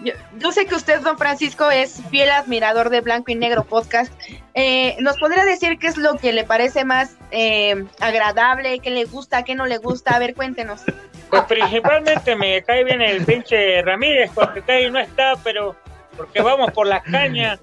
Yo, 0.02 0.12
yo 0.38 0.52
sé 0.52 0.66
que 0.66 0.74
usted, 0.74 1.00
don 1.00 1.16
Francisco, 1.16 1.70
es 1.70 2.02
fiel 2.10 2.30
admirador 2.30 2.90
de 2.90 3.00
Blanco 3.00 3.30
y 3.30 3.34
Negro 3.34 3.64
Podcast. 3.64 4.12
Eh, 4.54 4.96
¿Nos 5.00 5.18
podría 5.18 5.44
decir 5.44 5.78
qué 5.78 5.86
es 5.86 5.96
lo 5.96 6.16
que 6.16 6.32
le 6.32 6.44
parece 6.44 6.84
más 6.84 7.16
eh, 7.30 7.84
agradable, 8.00 8.80
qué 8.80 8.90
le 8.90 9.04
gusta, 9.04 9.44
qué 9.44 9.54
no 9.54 9.66
le 9.66 9.78
gusta? 9.78 10.16
A 10.16 10.18
ver, 10.18 10.34
cuéntenos. 10.34 10.82
Pues 11.30 11.44
principalmente 11.44 12.36
me 12.36 12.62
cae 12.62 12.84
bien 12.84 13.00
el 13.00 13.24
pinche 13.24 13.80
Ramírez, 13.82 14.30
porque 14.34 14.60
cae 14.60 14.90
no 14.90 14.98
está, 14.98 15.34
pero 15.42 15.76
porque 16.16 16.42
vamos 16.42 16.70
por 16.72 16.86
las 16.86 17.02
cañas. 17.04 17.60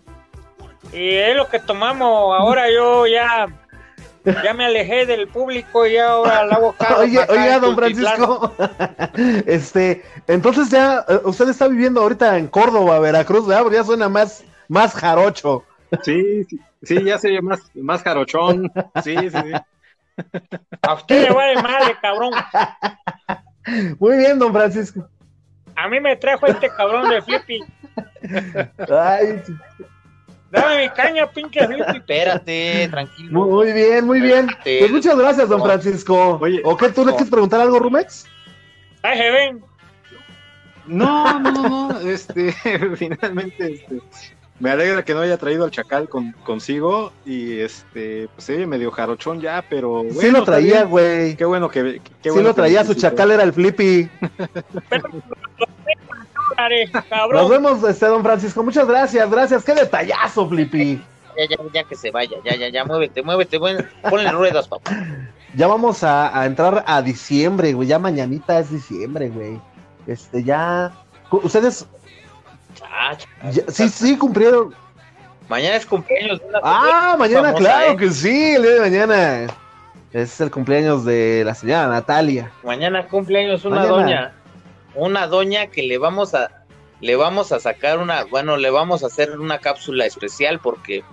Y 0.92 1.16
es 1.16 1.36
lo 1.36 1.48
que 1.50 1.60
tomamos. 1.60 2.36
Ahora 2.40 2.72
yo 2.72 3.06
ya, 3.06 3.48
ya 4.26 4.54
me 4.54 4.66
alejé 4.66 5.06
del 5.06 5.28
público 5.28 5.86
y 5.86 5.98
ahora 5.98 6.46
la 6.46 6.56
hago 6.56 6.74
carro 6.74 7.00
Oye, 7.00 7.20
oiga, 7.30 7.60
don. 7.60 7.76
Francisco. 7.76 8.54
este, 9.46 10.04
entonces 10.28 10.70
ya, 10.70 11.06
eh, 11.08 11.20
usted 11.24 11.50
está 11.50 11.68
viviendo 11.68 12.02
ahorita 12.02 12.38
en 12.38 12.48
Córdoba, 12.48 13.00
Veracruz, 13.00 13.48
¿verdad? 13.48 13.64
Porque 13.64 13.78
ya 13.78 13.84
suena 13.84 14.10
más, 14.10 14.44
más 14.68 14.94
jarocho. 14.94 15.64
Sí, 16.04 16.44
sí, 16.46 16.60
sí, 16.84 17.04
ya 17.04 17.18
sería 17.18 17.42
más, 17.42 17.60
más 17.76 18.04
jarochón. 18.04 18.72
Sí, 19.04 19.16
sí, 19.18 19.30
sí. 19.30 19.54
A 20.82 20.94
usted 20.94 21.30
le 21.30 21.34
vale 21.34 21.62
madre, 21.62 21.96
cabrón. 22.02 22.34
Muy 24.00 24.18
bien, 24.18 24.38
don 24.38 24.54
Francisco. 24.54 25.08
A 25.76 25.88
mí 25.88 26.00
me 26.00 26.16
trajo 26.18 26.46
este 26.46 26.70
cabrón 26.70 27.10
de 27.10 27.22
Flippy. 27.22 27.64
Ay, 28.90 29.42
Dame 30.52 30.84
mi 30.84 30.90
caña, 30.90 31.30
pinche. 31.30 31.60
Espérate, 31.96 32.88
tranquilo. 32.90 33.32
muy, 33.32 33.50
muy 33.50 33.72
bien, 33.74 34.06
muy 34.06 34.20
bien. 34.20 34.48
Pues 34.64 34.92
muchas 34.92 35.18
gracias, 35.18 35.50
don 35.50 35.62
Francisco. 35.62 36.38
Oye, 36.42 36.62
¿O 36.64 36.76
qué? 36.76 36.90
¿Tú 36.90 37.06
le 37.06 37.12
quieres 37.12 37.30
preguntar 37.30 37.62
algo, 37.62 37.80
Rumex? 37.80 38.26
Se 39.02 39.32
ven. 39.32 39.64
No, 40.88 41.40
no, 41.40 41.52
no, 41.52 42.00
este, 42.00 42.52
finalmente, 42.96 43.74
este, 43.74 44.02
me 44.60 44.72
alegra 44.72 45.06
que 45.06 45.14
no 45.14 45.22
haya 45.22 45.38
traído 45.38 45.64
al 45.64 45.72
chacal 45.72 46.10
con, 46.10 46.32
consigo 46.44 47.14
y 47.26 47.60
este, 47.60 48.28
pues 48.36 48.50
oye 48.50 48.66
medio 48.66 48.90
jarochón 48.90 49.40
ya, 49.40 49.64
pero 49.70 50.04
sí 50.10 50.16
bueno, 50.16 50.32
lo 50.32 50.40
está 50.40 50.52
traía, 50.54 50.84
güey. 50.86 51.36
Qué 51.36 51.46
bueno 51.46 51.70
que, 51.70 52.02
qué 52.24 52.30
Sí 52.30 52.30
bueno 52.30 52.50
lo 52.50 52.56
que 52.56 52.62
traía, 52.62 52.84
su 52.84 52.96
chacal 52.96 53.30
era 53.30 53.44
el 53.44 53.54
Flippy. 53.54 54.10
Dólares, 54.20 55.24
Nos 56.94 57.06
cabrón. 57.06 57.50
vemos, 57.50 57.84
este, 57.84 58.06
don 58.08 58.24
Francisco. 58.24 58.64
Muchas 58.64 58.88
gracias, 58.88 59.30
gracias. 59.30 59.64
Qué 59.64 59.74
detallazo, 59.76 60.48
Flippy. 60.48 61.02
Ya, 61.38 61.46
ya, 61.50 61.58
ya 61.74 61.84
que 61.86 61.96
se 61.96 62.12
vaya, 62.12 62.36
ya, 62.44 62.56
ya, 62.56 62.70
ya, 62.70 62.84
muévete, 62.84 63.22
muévete, 63.22 63.58
bueno, 63.58 63.84
ponle 64.10 64.32
ruedas, 64.32 64.68
papá. 64.68 64.92
Ya 65.56 65.68
vamos 65.68 66.04
a, 66.04 66.38
a 66.38 66.46
entrar 66.46 66.84
a 66.86 67.02
diciembre, 67.02 67.74
güey. 67.74 67.88
Ya 67.88 67.98
mañanita 68.00 68.60
es 68.60 68.70
diciembre, 68.72 69.30
güey. 69.30 69.60
Este, 70.08 70.44
ya. 70.44 70.92
Ustedes, 71.32 71.88
Ah, 72.84 73.16
ya- 73.52 73.64
sí, 73.70 73.90
sí, 73.90 74.18
cumplieron. 74.18 74.74
Mañana 75.48 75.76
es 75.78 75.86
cumpleaños 75.86 76.40
de 76.40 76.46
una 76.46 76.60
Ah, 76.64 77.16
mañana, 77.18 77.48
famosa, 77.54 77.58
claro 77.64 77.92
¿eh? 77.94 77.98
que 77.98 78.10
sí, 78.12 78.56
el 78.56 78.62
día 78.62 78.72
de 78.74 78.80
mañana. 78.82 79.48
Es 80.12 80.40
el 80.42 80.50
cumpleaños 80.52 81.06
de 81.06 81.44
la 81.46 81.54
señora 81.56 81.88
Natalia. 81.88 82.52
Mañana 82.64 83.08
cumpleaños 83.08 83.64
una 83.66 83.78
Mañana. 83.78 83.96
doña, 83.96 84.34
una 85.00 85.28
doña 85.28 85.68
que 85.68 85.84
le 85.84 85.98
vamos 85.98 86.34
a, 86.34 86.66
le 87.02 87.16
vamos 87.16 87.52
a 87.52 87.60
sacar 87.60 88.00
una, 88.00 88.24
bueno, 88.26 88.58
le 88.58 88.70
vamos 88.70 89.04
a 89.04 89.08
hacer 89.08 89.40
una 89.40 89.60
cápsula 89.60 90.06
especial 90.06 90.60
porque 90.60 91.04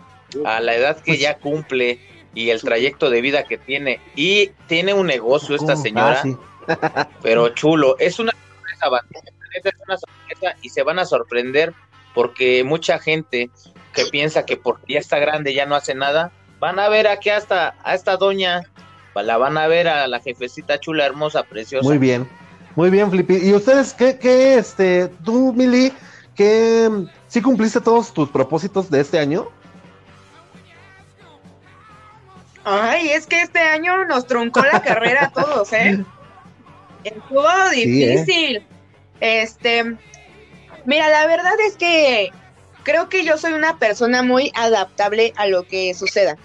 a 0.45 0.61
la 0.61 0.75
edad 0.75 1.01
que 1.01 1.19
ya 1.19 1.39
cumple 1.39 2.01
y 2.35 2.51
el 2.51 2.61
trayecto 2.61 3.09
de 3.09 3.21
vida 3.21 3.45
que 3.45 3.57
tiene 3.57 4.01
y 4.15 4.49
tiene 4.67 4.93
un 4.93 5.07
negocio 5.07 5.57
esta 5.57 5.77
señora, 5.77 6.23
Ah, 6.69 7.09
pero 7.23 7.49
chulo, 7.51 7.97
es 7.99 8.19
una 8.19 8.33
sorpresa, 8.33 9.05
es 9.53 9.75
una 9.87 9.97
sorpresa 9.97 10.57
y 10.63 10.69
se 10.69 10.83
van 10.83 10.99
a 10.99 11.05
sorprender 11.05 11.73
porque 12.15 12.65
mucha 12.65 12.99
gente 12.99 13.51
que 13.93 14.07
piensa 14.07 14.45
que 14.45 14.57
porque 14.57 14.95
ya 14.95 15.01
está 15.01 15.19
grande 15.19 15.55
ya 15.55 15.67
no 15.67 15.75
hace 15.75 15.95
nada, 15.95 16.33
van 16.59 16.79
a 16.79 16.89
ver 16.89 17.07
aquí 17.07 17.31
hasta 17.31 17.75
a 17.83 17.95
esta 17.95 18.17
doña, 18.17 18.63
la 19.15 19.37
van 19.39 19.57
a 19.57 19.67
ver 19.67 19.89
a 19.89 20.07
la 20.07 20.21
jefecita 20.21 20.79
chula, 20.79 21.07
hermosa, 21.07 21.45
preciosa. 21.45 21.89
Muy 21.89 21.99
bien. 21.99 22.29
Muy 22.77 22.91
bien, 22.91 23.11
Flippy. 23.11 23.37
¿Y 23.37 23.55
ustedes 23.55 23.95
qué, 23.95 24.19
qué, 24.19 24.59
este, 24.59 25.09
tú, 25.25 25.53
Mili, 25.55 25.93
qué, 26.35 26.91
sí 27.27 27.41
cumpliste 27.41 27.81
todos 27.81 28.13
tus 28.13 28.29
propósitos 28.29 28.91
de 28.91 29.01
este 29.01 29.19
año? 29.19 29.49
Ay, 32.65 33.11
es 33.11 33.27
que 33.27 33.41
este 33.41 33.61
año 33.61 34.05
nos 34.05 34.27
truncó 34.27 34.61
la 34.61 34.83
carrera 34.83 35.27
a 35.27 35.31
todos, 35.31 35.73
¿eh? 35.73 36.05
Estuvo 37.05 37.47
Sí, 37.73 38.03
¿eh? 38.05 38.09
difícil. 38.09 38.67
Este, 39.21 39.97
mira, 40.85 41.09
la 41.09 41.27
verdad 41.27 41.55
es 41.67 41.77
que 41.77 42.31
creo 42.83 43.09
que 43.09 43.25
yo 43.25 43.39
soy 43.39 43.53
una 43.53 43.79
persona 43.79 44.23
muy 44.23 44.53
adaptable 44.55 45.33
a 45.37 45.47
lo 45.47 45.67
que 45.67 45.95
suceda. 45.95 46.37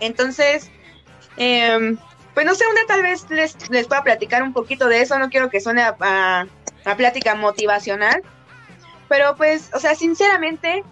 Entonces, 0.00 0.70
em, 1.36 1.96
pues 2.34 2.44
no 2.46 2.54
sé, 2.54 2.64
una 2.70 2.84
tal 2.86 3.02
vez 3.02 3.28
les, 3.30 3.70
les 3.70 3.86
pueda 3.86 4.02
platicar 4.02 4.42
un 4.42 4.52
poquito 4.52 4.88
de 4.88 5.00
eso. 5.00 5.18
No 5.18 5.30
quiero 5.30 5.50
que 5.50 5.60
suene 5.60 5.82
a, 5.82 5.96
a- 6.00 6.46
a 6.84 6.96
plática 6.96 7.34
motivacional. 7.34 8.22
Pero 9.08 9.36
pues, 9.36 9.70
o 9.74 9.78
sea, 9.78 9.94
sinceramente, 9.94 10.82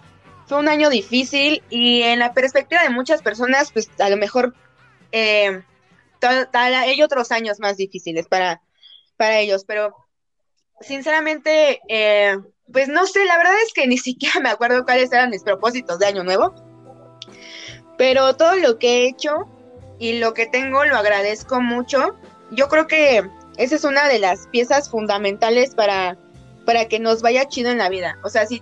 fue 0.47 0.57
un 0.59 0.69
año 0.69 0.89
difícil 0.89 1.63
y 1.69 2.03
en 2.03 2.19
la 2.19 2.33
perspectiva 2.33 2.81
de 2.83 2.89
muchas 2.89 3.21
personas, 3.21 3.71
pues 3.71 3.89
a 3.99 4.09
lo 4.09 4.17
mejor 4.17 4.53
eh, 5.11 5.61
tal- 6.19 6.49
tal- 6.51 6.73
hay 6.73 7.01
otros 7.01 7.31
años 7.31 7.59
más 7.59 7.75
difíciles 7.77 8.27
para, 8.27 8.61
para 9.17 9.39
ellos, 9.39 9.65
pero 9.65 9.95
sinceramente, 10.79 11.81
eh, 11.89 12.37
pues 12.71 12.87
no 12.87 13.05
sé, 13.07 13.25
la 13.25 13.37
verdad 13.37 13.55
es 13.65 13.73
que 13.73 13.87
ni 13.87 13.97
siquiera 13.99 14.39
me 14.39 14.49
acuerdo 14.49 14.85
cuáles 14.85 15.11
eran 15.11 15.29
mis 15.29 15.43
propósitos 15.43 15.99
de 15.99 16.05
año 16.07 16.23
nuevo, 16.23 16.53
pero 17.97 18.35
todo 18.35 18.55
lo 18.55 18.77
que 18.79 19.03
he 19.03 19.07
hecho 19.07 19.47
y 19.99 20.19
lo 20.19 20.33
que 20.33 20.45
tengo 20.45 20.83
lo 20.85 20.97
agradezco 20.97 21.61
mucho. 21.61 22.15
Yo 22.51 22.67
creo 22.67 22.87
que 22.87 23.29
esa 23.57 23.75
es 23.75 23.83
una 23.83 24.07
de 24.07 24.19
las 24.19 24.47
piezas 24.47 24.89
fundamentales 24.89 25.75
para, 25.75 26.17
para 26.65 26.85
que 26.87 26.99
nos 26.99 27.21
vaya 27.21 27.47
chido 27.47 27.71
en 27.71 27.77
la 27.77 27.89
vida. 27.89 28.17
O 28.23 28.29
sea, 28.29 28.45
si 28.45 28.61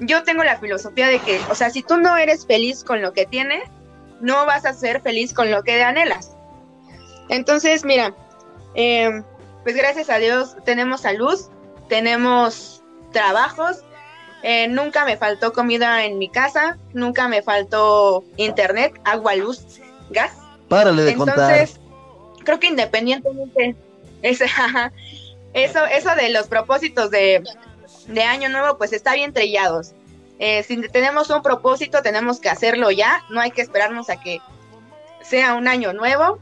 yo 0.00 0.22
tengo 0.24 0.42
la 0.44 0.58
filosofía 0.58 1.08
de 1.08 1.18
que, 1.20 1.40
o 1.50 1.54
sea, 1.54 1.70
si 1.70 1.82
tú 1.82 1.96
no 1.96 2.16
eres 2.16 2.46
feliz 2.46 2.84
con 2.84 3.02
lo 3.02 3.12
que 3.12 3.26
tienes, 3.26 3.62
no 4.20 4.46
vas 4.46 4.64
a 4.64 4.72
ser 4.72 5.00
feliz 5.02 5.32
con 5.32 5.50
lo 5.50 5.62
que 5.62 5.82
anhelas. 5.82 6.36
Entonces, 7.28 7.84
mira, 7.84 8.14
eh, 8.74 9.22
pues 9.62 9.76
gracias 9.76 10.10
a 10.10 10.18
Dios 10.18 10.56
tenemos 10.64 11.02
salud, 11.02 11.38
tenemos 11.88 12.82
trabajos 13.12 13.82
Eh, 14.44 14.66
nunca 14.66 15.04
me 15.04 15.16
faltó 15.16 15.52
comida 15.52 16.04
en 16.04 16.18
mi 16.18 16.28
casa, 16.28 16.76
nunca 16.92 17.28
me 17.28 17.42
faltó 17.42 18.24
internet, 18.36 19.00
agua, 19.04 19.36
luz, 19.36 19.64
gas. 20.10 20.32
Párale 20.72 21.02
de 21.04 21.14
contar. 21.14 21.38
Entonces, 21.38 21.80
creo 22.44 22.58
que 22.58 22.66
independientemente, 22.68 23.76
ese- 24.22 24.46
eso, 25.52 25.84
eso 25.84 26.14
de 26.16 26.30
los 26.30 26.48
propósitos 26.48 27.10
de, 27.10 27.42
de 28.08 28.22
año 28.22 28.48
nuevo, 28.48 28.78
pues 28.78 28.92
está 28.92 29.14
bien 29.14 29.32
trillados. 29.32 29.92
Eh, 30.38 30.62
si 30.62 30.76
tenemos 30.88 31.30
un 31.30 31.42
propósito, 31.42 32.02
tenemos 32.02 32.40
que 32.40 32.48
hacerlo 32.48 32.90
ya, 32.90 33.22
no 33.30 33.40
hay 33.40 33.50
que 33.50 33.62
esperarnos 33.62 34.08
a 34.10 34.16
que 34.20 34.38
sea 35.20 35.54
un 35.54 35.68
año 35.68 35.92
nuevo, 35.92 36.38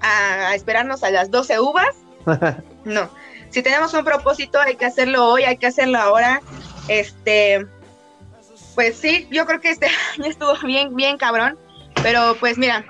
a, 0.00 0.48
a 0.48 0.54
esperarnos 0.54 1.02
a 1.04 1.10
las 1.10 1.30
12 1.30 1.60
uvas, 1.60 1.94
no. 2.84 3.08
Si 3.50 3.62
tenemos 3.62 3.94
un 3.94 4.04
propósito, 4.04 4.60
hay 4.60 4.76
que 4.76 4.84
hacerlo 4.84 5.26
hoy, 5.28 5.44
hay 5.44 5.56
que 5.56 5.66
hacerlo 5.66 5.98
ahora. 5.98 6.40
Este, 6.88 7.66
pues 8.74 8.96
sí, 8.96 9.26
yo 9.30 9.46
creo 9.46 9.60
que 9.60 9.70
este 9.70 9.86
año 10.18 10.26
estuvo 10.26 10.54
bien, 10.66 10.94
bien 10.94 11.16
cabrón, 11.16 11.58
pero 12.02 12.36
pues 12.38 12.58
mira, 12.58 12.84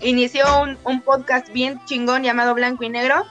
inició 0.00 0.44
un, 0.62 0.78
un 0.84 1.02
podcast 1.02 1.48
bien 1.52 1.80
chingón 1.86 2.22
llamado 2.22 2.54
Blanco 2.54 2.84
y 2.84 2.88
Negro 2.88 3.24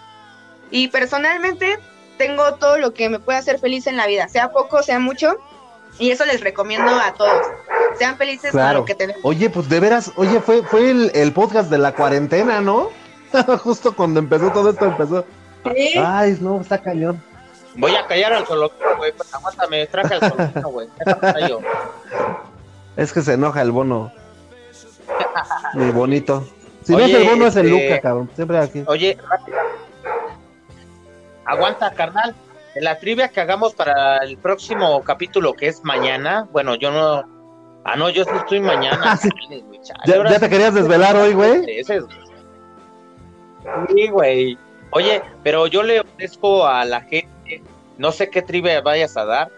y 0.72 0.88
personalmente 0.90 1.80
tengo 2.18 2.56
todo 2.56 2.78
lo 2.78 2.94
que 2.94 3.10
me 3.10 3.20
puede 3.20 3.40
hacer 3.40 3.60
feliz 3.60 3.88
en 3.88 3.98
la 3.98 4.06
vida, 4.08 4.28
sea 4.28 4.52
poco, 4.52 4.84
sea 4.84 5.00
mucho, 5.00 5.38
y 5.98 6.12
eso 6.12 6.26
les 6.26 6.42
recomiendo 6.42 6.92
a 6.92 7.14
todos. 7.14 7.46
Sean 7.98 8.18
felices 8.18 8.52
con 8.52 8.60
Claro. 8.60 8.80
lo 8.80 8.86
que 8.86 8.94
tenemos. 8.96 9.22
Oye, 9.26 9.50
pues 9.50 9.68
de 9.70 9.80
veras, 9.80 10.12
oye, 10.18 10.40
fue, 10.42 10.62
fue 10.64 10.92
el, 10.92 11.12
el 11.16 11.32
podcast 11.34 11.70
de 11.70 11.78
la 11.78 11.94
cuarentena, 11.94 12.62
¿no? 12.62 12.90
Justo 13.64 13.96
cuando 13.96 14.20
empezó 14.20 14.52
todo 14.52 14.70
esto 14.72 14.86
empezó. 14.86 15.26
Sí. 15.76 15.94
Ay, 15.98 16.38
no, 16.42 16.62
está 16.62 16.78
cañón. 16.78 17.22
Voy 17.76 17.96
a 17.96 18.06
callar 18.08 18.34
al 18.34 18.46
zoológico, 18.46 18.84
güey. 18.98 19.12
Pues 19.14 19.34
aguántame, 19.34 19.88
traje 19.88 20.14
al 20.16 20.20
zoológico, 20.20 20.70
güey. 20.72 20.88
Es 22.98 23.14
que 23.14 23.22
se 23.22 23.34
enoja 23.34 23.62
el 23.62 23.72
bono. 23.72 24.12
Mi 25.74 25.90
bonito. 25.92 26.48
Si 26.90 26.96
no 26.96 27.04
Oye, 27.04 27.14
es 27.14 27.22
el 27.22 27.30
bono, 27.30 27.46
es 27.46 27.56
el 27.56 27.68
este- 27.68 27.88
Luca, 27.90 28.02
cabrón. 28.02 28.30
Siempre 28.36 28.58
aquí. 28.58 28.84
Oye. 28.88 29.16
Aguanta, 31.46 31.92
carnal. 31.94 32.36
La 32.76 32.98
trivia 32.98 33.28
que 33.30 33.42
hagamos 33.42 33.76
para 33.76 34.18
el 34.18 34.38
próximo 34.38 35.04
capítulo, 35.04 35.54
que 35.54 35.68
es 35.68 35.84
mañana. 35.84 36.48
Bueno, 36.52 36.74
yo 36.74 36.90
no. 36.92 37.24
Ah, 37.84 37.96
no, 37.96 38.10
yo 38.10 38.24
sí 38.24 38.32
estoy 38.36 38.60
mañana. 38.60 39.00
Ah, 39.04 39.18
sí. 39.18 39.30
Chale, 39.30 39.62
güey, 39.62 39.80
chale, 39.84 40.00
¿Ya, 40.08 40.16
ahora 40.16 40.30
ya 40.32 40.36
sí 40.38 40.42
te 40.42 40.50
querías 40.50 40.74
desvelar 40.74 41.16
hoy, 41.16 41.34
güey? 41.34 41.84
Sí, 43.88 44.08
güey. 44.10 44.58
Oye, 44.90 45.22
pero 45.44 45.68
yo 45.68 45.84
le 45.84 46.00
ofrezco 46.00 46.66
a 46.66 46.84
la 46.86 47.02
gente, 47.02 47.62
no 48.00 48.12
sé 48.12 48.32
qué 48.32 48.42
trivia 48.42 48.82
vayas 48.82 49.16
a 49.16 49.26
dar, 49.26 49.52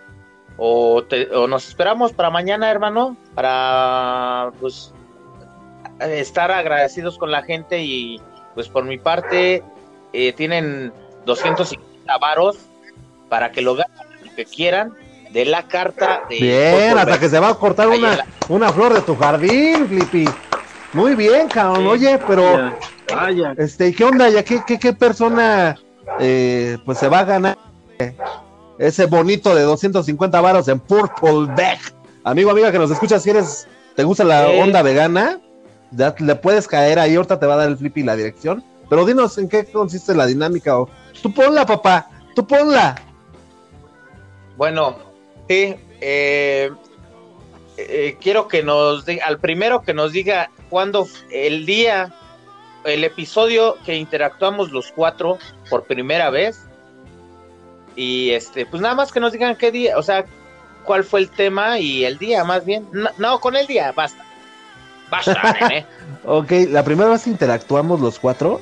o, 0.57 1.01
te- 1.03 1.33
o 1.33 1.47
nos 1.47 1.65
esperamos 1.69 2.11
para 2.11 2.29
mañana, 2.29 2.69
hermano, 2.69 3.15
para 3.35 4.51
pues 4.59 4.93
estar 6.07 6.51
agradecidos 6.51 7.17
con 7.17 7.31
la 7.31 7.43
gente 7.43 7.81
y 7.83 8.21
pues 8.53 8.67
por 8.69 8.83
mi 8.83 8.97
parte 8.97 9.63
eh, 10.13 10.33
tienen 10.33 10.91
250 11.25 12.17
varos 12.17 12.57
para 13.29 13.51
que 13.51 13.61
lo 13.61 13.75
ganen 13.75 13.95
lo 14.25 14.35
que 14.35 14.45
quieran 14.45 14.93
de 15.31 15.45
la 15.45 15.67
carta 15.67 16.21
de 16.29 16.35
Bien, 16.39 16.97
hasta 16.97 17.19
que 17.19 17.29
se 17.29 17.39
va 17.39 17.49
a 17.49 17.55
cortar 17.55 17.87
una, 17.87 18.17
la- 18.17 18.25
una 18.49 18.71
flor 18.73 18.93
de 18.93 19.01
tu 19.01 19.15
jardín, 19.15 19.87
Flippy. 19.87 20.25
Muy 20.93 21.15
bien, 21.15 21.47
cabrón. 21.47 21.83
Sí. 21.83 21.87
Oye, 21.87 22.19
pero, 22.27 22.43
Vaya, 22.51 22.73
vaya. 23.13 23.53
este, 23.57 23.87
¿y 23.87 23.93
¿qué 23.93 24.03
onda? 24.03 24.27
¿Ya 24.29 24.43
qué, 24.43 24.61
qué, 24.67 24.77
qué 24.77 24.91
persona 24.91 25.77
eh, 26.19 26.77
pues 26.85 26.97
se 26.97 27.07
va 27.07 27.19
a 27.19 27.23
ganar 27.23 27.57
ese 28.77 29.05
bonito 29.05 29.55
de 29.55 29.61
250 29.63 30.41
varos 30.41 30.67
en 30.67 30.79
Purple 30.79 31.45
Bag? 31.55 31.79
Amigo, 32.25 32.51
amiga 32.51 32.71
que 32.71 32.79
nos 32.79 32.91
escuchas, 32.91 33.23
si 33.23 33.29
eres, 33.29 33.67
te 33.95 34.03
gusta 34.03 34.23
la 34.25 34.47
onda 34.49 34.81
vegana, 34.81 35.39
ya 35.91 36.15
le 36.19 36.35
puedes 36.35 36.67
caer 36.67 36.99
ahí, 36.99 37.15
ahorita 37.15 37.39
te 37.39 37.45
va 37.45 37.55
a 37.55 37.57
dar 37.57 37.69
el 37.69 37.77
Flippy 37.77 38.03
la 38.03 38.15
dirección. 38.15 38.63
Pero 38.89 39.05
dinos 39.05 39.37
en 39.37 39.47
qué 39.47 39.65
consiste 39.65 40.13
la 40.13 40.25
dinámica. 40.25 40.77
O, 40.77 40.89
tú 41.21 41.33
ponla, 41.33 41.65
papá, 41.65 42.09
tú 42.35 42.45
ponla. 42.45 42.95
Bueno, 44.57 44.97
sí, 45.47 45.75
eh, 46.01 46.71
eh, 47.77 48.17
quiero 48.19 48.47
que 48.47 48.63
nos 48.63 49.05
diga, 49.05 49.25
al 49.25 49.39
primero 49.39 49.81
que 49.81 49.93
nos 49.93 50.11
diga 50.11 50.51
cuándo 50.69 51.07
el 51.31 51.65
día, 51.65 52.13
el 52.83 53.03
episodio 53.03 53.77
que 53.85 53.95
interactuamos 53.95 54.71
los 54.71 54.91
cuatro 54.91 55.37
por 55.69 55.83
primera 55.85 56.29
vez. 56.29 56.59
Y 57.95 58.31
este, 58.31 58.65
pues 58.65 58.81
nada 58.81 58.95
más 58.95 59.11
que 59.11 59.19
nos 59.19 59.31
digan 59.31 59.55
qué 59.55 59.71
día, 59.71 59.97
o 59.97 60.03
sea, 60.03 60.25
cuál 60.83 61.03
fue 61.03 61.21
el 61.21 61.29
tema 61.29 61.79
y 61.79 62.05
el 62.05 62.17
día, 62.17 62.43
más 62.43 62.65
bien. 62.65 62.87
No, 63.17 63.39
con 63.39 63.55
el 63.55 63.67
día, 63.67 63.91
basta. 63.91 64.25
Basta, 65.11 65.53
nene. 65.59 65.85
Ok, 66.25 66.51
la 66.69 66.83
primera 66.83 67.09
vez 67.09 67.27
interactuamos 67.27 67.99
los 67.99 68.17
cuatro. 68.19 68.61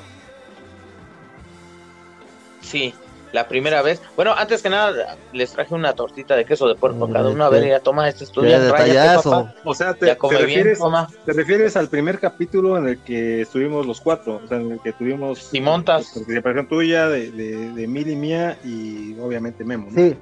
Sí, 2.62 2.94
la 3.32 3.48
primera 3.48 3.82
vez. 3.82 4.02
Bueno, 4.16 4.34
antes 4.36 4.62
que 4.62 4.70
nada, 4.70 5.18
les 5.34 5.52
traje 5.52 5.74
una 5.76 5.94
tortita 5.94 6.36
de 6.36 6.46
queso 6.46 6.68
de 6.68 6.76
puerco 6.76 7.06
a 7.06 7.12
cada 7.12 7.30
uno. 7.30 7.44
A 7.46 7.50
ver, 7.50 7.68
ya 7.68 7.80
toma 7.80 8.08
este 8.08 8.24
estudio. 8.24 8.60
detallazo. 8.60 9.50
O 9.66 9.74
sea, 9.74 9.94
te, 9.94 10.06
te 10.08 10.28
bien, 10.30 10.42
refieres, 10.42 10.80
te 11.26 11.34
refieres 11.34 11.76
al 11.78 11.90
primer 11.90 12.20
capítulo 12.20 12.78
en 12.78 12.88
el 12.88 13.00
que 13.00 13.42
estuvimos 13.42 13.86
los 13.86 14.00
cuatro, 14.02 14.42
o 14.44 14.48
sea, 14.48 14.58
en 14.58 14.72
el 14.72 14.80
que 14.82 14.94
tuvimos 14.94 15.40
Si 15.40 15.60
montas. 15.62 16.12
participación 16.14 16.68
tuya, 16.68 17.08
de, 17.08 17.32
de, 17.32 17.72
de 17.74 17.88
Mil 17.88 18.10
y 18.10 18.16
mía 18.16 18.58
y 18.64 19.18
obviamente 19.20 19.64
Memo. 19.64 19.88
¿no? 19.92 19.96
Sí, 19.98 20.18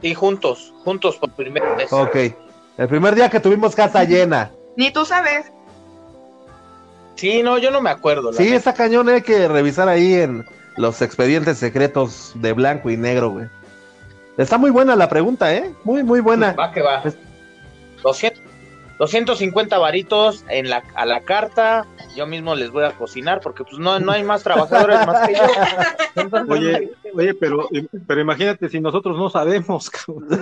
Sí, 0.00 0.14
juntos, 0.14 0.72
juntos 0.84 1.16
por 1.16 1.30
primera 1.32 1.74
vez. 1.76 1.92
ok. 1.92 2.16
El 2.78 2.88
primer 2.88 3.14
día 3.14 3.28
que 3.28 3.38
tuvimos 3.40 3.74
casa 3.74 4.02
llena. 4.04 4.50
Ni 4.76 4.90
tú 4.90 5.04
sabes. 5.04 5.46
Sí, 7.16 7.42
no, 7.42 7.58
yo 7.58 7.70
no 7.70 7.80
me 7.80 7.90
acuerdo. 7.90 8.30
la 8.32 8.36
Sí, 8.36 8.44
neta. 8.44 8.56
está 8.56 8.74
cañón, 8.74 9.08
hay 9.08 9.22
que 9.22 9.46
revisar 9.48 9.88
ahí 9.88 10.14
en 10.14 10.44
los 10.76 11.02
expedientes 11.02 11.58
secretos 11.58 12.32
de 12.36 12.52
blanco 12.52 12.90
y 12.90 12.96
negro, 12.96 13.30
güey. 13.30 13.46
Está 14.38 14.56
muy 14.58 14.70
buena 14.70 14.96
la 14.96 15.08
pregunta, 15.08 15.54
¿eh? 15.54 15.72
Muy, 15.84 16.02
muy 16.02 16.20
buena. 16.20 16.52
Va 16.54 16.72
que 16.72 16.80
va. 16.82 17.02
Pues- 17.02 17.16
200, 18.02 18.42
250 19.02 19.78
varitos 19.78 20.44
en 20.48 20.70
la, 20.70 20.84
a 20.94 21.04
la 21.04 21.22
carta. 21.22 21.88
Yo 22.14 22.24
mismo 22.24 22.54
les 22.54 22.70
voy 22.70 22.84
a 22.84 22.92
cocinar 22.92 23.40
porque 23.40 23.64
pues 23.64 23.78
no, 23.80 23.98
no 23.98 24.12
hay 24.12 24.22
más 24.22 24.44
trabajadores 24.44 25.04
más 25.04 25.26
que 25.26 25.34
yo. 25.34 25.40
Oye, 26.48 26.92
oye, 27.14 27.34
pero, 27.34 27.68
pero 28.06 28.20
imagínate 28.20 28.68
si 28.68 28.80
nosotros 28.80 29.18
no 29.18 29.28
sabemos, 29.28 29.90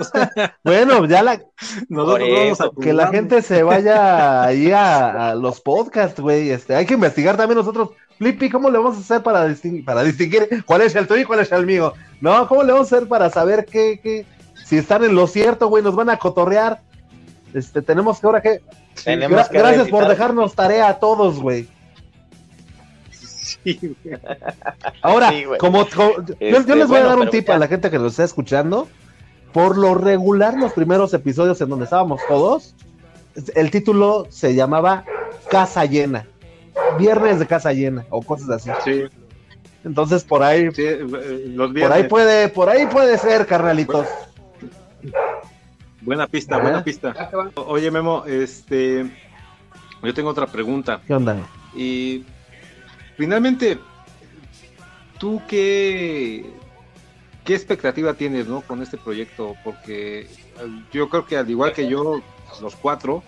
Bueno, 0.63 1.05
ya 1.05 1.23
la, 1.23 1.41
nosotros 1.89 2.29
vamos 2.29 2.61
a 2.61 2.69
que 2.79 2.93
la 2.93 3.07
gente 3.07 3.41
se 3.41 3.63
vaya 3.63 4.43
ahí 4.43 4.71
a, 4.71 5.29
a 5.29 5.35
los 5.35 5.59
podcasts, 5.59 6.19
güey. 6.19 6.51
Este, 6.51 6.75
hay 6.75 6.85
que 6.85 6.93
investigar 6.93 7.37
también 7.37 7.57
nosotros. 7.57 7.89
Flippy, 8.19 8.51
¿cómo 8.51 8.69
le 8.69 8.77
vamos 8.77 8.97
a 8.97 8.99
hacer 8.99 9.23
para 9.23 9.47
distinguir, 9.47 9.85
para 9.85 10.03
distinguir 10.03 10.63
cuál 10.65 10.81
es 10.81 10.93
el 10.95 11.07
tuyo 11.07 11.21
y 11.21 11.25
cuál 11.25 11.39
es 11.39 11.51
el 11.51 11.65
mío? 11.65 11.93
No, 12.19 12.47
¿cómo 12.47 12.61
le 12.61 12.73
vamos 12.73 12.91
a 12.91 12.95
hacer 12.95 13.07
para 13.07 13.31
saber 13.31 13.65
qué, 13.65 13.99
qué, 14.03 14.25
si 14.65 14.77
están 14.77 15.03
en 15.03 15.15
lo 15.15 15.25
cierto, 15.25 15.67
güey? 15.67 15.83
Nos 15.83 15.95
van 15.95 16.11
a 16.11 16.17
cotorrear. 16.17 16.81
Este, 17.53 17.81
tenemos 17.81 18.19
que 18.19 18.25
ahora 18.27 18.41
que. 18.41 18.61
tenemos 19.03 19.39
Gra- 19.39 19.49
que 19.49 19.57
gracias 19.57 19.87
por 19.89 20.07
dejarnos 20.07 20.53
tarea 20.55 20.87
a 20.89 20.99
todos, 20.99 21.39
güey. 21.41 21.67
Sí, 23.11 23.77
güey. 23.81 24.19
Ahora, 25.01 25.29
Sí, 25.29 25.43
güey. 25.45 25.59
como, 25.59 25.85
como- 25.89 26.11
yo, 26.17 26.23
yo 26.25 26.35
Este, 26.39 26.75
les 26.75 26.87
voy 26.87 26.97
a 26.97 27.01
bueno, 27.01 27.09
dar 27.09 27.19
un 27.19 27.29
tip 27.29 27.47
ya. 27.47 27.55
a 27.55 27.59
la 27.59 27.67
gente 27.67 27.89
que 27.91 27.97
nos 27.99 28.13
está 28.13 28.23
escuchando. 28.23 28.87
Por 29.53 29.77
lo 29.77 29.95
regular, 29.95 30.55
los 30.57 30.71
primeros 30.73 31.13
episodios 31.13 31.59
en 31.59 31.69
donde 31.69 31.83
estábamos 31.85 32.21
todos, 32.27 32.73
el 33.55 33.69
título 33.69 34.27
se 34.29 34.55
llamaba 34.55 35.03
Casa 35.49 35.83
Llena. 35.85 36.25
Viernes 36.97 37.39
de 37.39 37.47
Casa 37.47 37.73
Llena 37.73 38.05
o 38.09 38.21
cosas 38.21 38.49
así. 38.49 38.69
Sí, 38.85 39.03
Entonces 39.83 40.23
por 40.23 40.41
ahí, 40.43 40.69
sí, 40.71 40.83
eh, 40.85 40.99
los 41.47 41.67
por 41.67 41.73
viernes. 41.73 41.97
ahí 41.97 42.03
puede, 42.07 42.47
por 42.49 42.69
ahí 42.69 42.85
puede 42.87 43.17
ser, 43.17 43.45
carnalitos. 43.45 44.07
Buena 46.01 46.27
pista, 46.27 46.57
buena 46.57 46.83
pista. 46.83 47.29
Oye, 47.55 47.91
Memo, 47.91 48.25
este, 48.25 49.09
yo 50.01 50.13
tengo 50.13 50.29
otra 50.29 50.47
pregunta. 50.47 50.99
¿Qué 51.05 51.13
onda? 51.13 51.37
Y 51.75 52.25
finalmente, 53.17 53.77
¿tú 55.19 55.41
qué, 55.47 56.45
qué 57.43 57.53
expectativa 57.53 58.15
tienes 58.15 58.47
¿no? 58.47 58.61
con 58.61 58.81
este 58.81 58.97
proyecto? 58.97 59.55
Porque 59.63 60.21
eh, 60.21 60.27
yo 60.91 61.07
creo 61.07 61.25
que 61.25 61.37
al 61.37 61.49
igual 61.49 61.71
que 61.71 61.87
yo, 61.87 62.21
los 62.61 62.75
cuatro, 62.75 63.23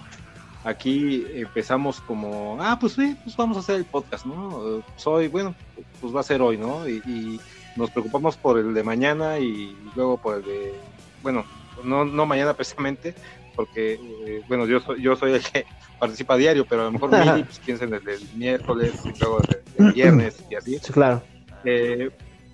aquí 0.63 1.26
empezamos 1.34 2.01
como, 2.01 2.57
ah, 2.59 2.78
pues 2.80 2.93
sí, 2.93 3.15
pues 3.24 3.38
vamos 3.38 3.57
a 3.57 3.59
hacer 3.59 3.76
el 3.76 3.86
podcast, 3.86 4.26
¿no? 4.26 4.84
Soy, 4.97 5.28
bueno, 5.28 5.53
pues 6.01 6.13
va 6.13 6.21
a 6.21 6.24
ser 6.24 6.41
hoy, 6.41 6.57
¿no? 6.57 6.88
Y, 6.89 6.97
y 7.05 7.39
nos 7.76 7.91
preocupamos 7.91 8.36
por 8.36 8.57
el 8.57 8.74
de 8.74 8.84
mañana 8.84 9.38
y 9.38 9.78
luego 9.95 10.17
por 10.17 10.38
el 10.38 10.43
de, 10.43 10.74
bueno, 11.21 11.45
no, 11.84 12.05
no 12.05 12.25
mañana 12.25 12.53
precisamente, 12.55 13.13
porque, 13.55 13.93
eh, 14.25 14.41
bueno, 14.47 14.65
yo 14.65 14.79
soy, 14.79 15.01
yo 15.01 15.15
soy 15.15 15.34
el 15.34 15.43
que 15.43 15.65
participa 15.99 16.34
a 16.34 16.38
diario, 16.38 16.65
pero 16.67 16.81
a 16.81 16.86
lo 16.86 16.91
mejor 16.91 17.11
Mili, 17.17 17.43
pues 17.43 17.59
piensa 17.59 17.86
en 17.86 17.93
el 17.93 18.03
del 18.03 18.27
miércoles 18.36 18.93
y 19.05 19.17
luego 19.19 19.41
el 19.41 19.47
del 19.77 19.93
viernes 19.93 20.43
y 20.49 20.55
así. 20.55 20.79
Sí, 20.81 20.91
claro. 20.93 21.23
Eh, 21.63 22.09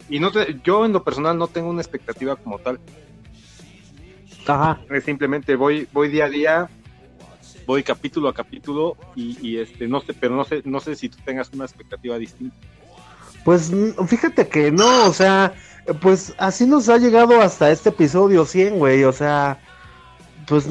y 0.09 0.19
no 0.19 0.31
te- 0.31 0.57
yo 0.63 0.85
en 0.85 0.93
lo 0.93 1.03
personal 1.03 1.37
no 1.37 1.47
tengo 1.47 1.69
una 1.69 1.81
expectativa 1.81 2.35
como 2.35 2.57
tal. 2.59 2.79
Ajá. 4.47 4.79
Es 4.89 5.03
simplemente 5.03 5.55
voy, 5.55 5.87
voy 5.91 6.09
día 6.09 6.25
a 6.25 6.29
día, 6.29 6.69
voy 7.67 7.83
capítulo 7.83 8.29
a 8.29 8.33
capítulo 8.33 8.97
y, 9.15 9.57
este, 9.57 9.87
no 9.87 9.99
sé, 10.01 10.13
pero 10.13 10.35
no 10.35 10.43
sé, 10.43 10.61
no 10.65 10.79
sé 10.79 10.95
si 10.95 11.09
tú 11.09 11.17
tengas 11.23 11.51
una 11.53 11.65
expectativa 11.65 12.17
distinta. 12.17 12.55
Pues 13.45 13.71
fíjate 14.07 14.47
que 14.47 14.71
no, 14.71 15.07
o 15.07 15.13
sea, 15.13 15.53
pues 16.01 16.33
así 16.37 16.65
nos 16.65 16.89
ha 16.89 16.97
llegado 16.97 17.41
hasta 17.41 17.71
este 17.71 17.89
episodio 17.89 18.45
100, 18.45 18.77
güey, 18.77 19.03
o 19.03 19.11
sea, 19.11 19.59
pues 20.47 20.67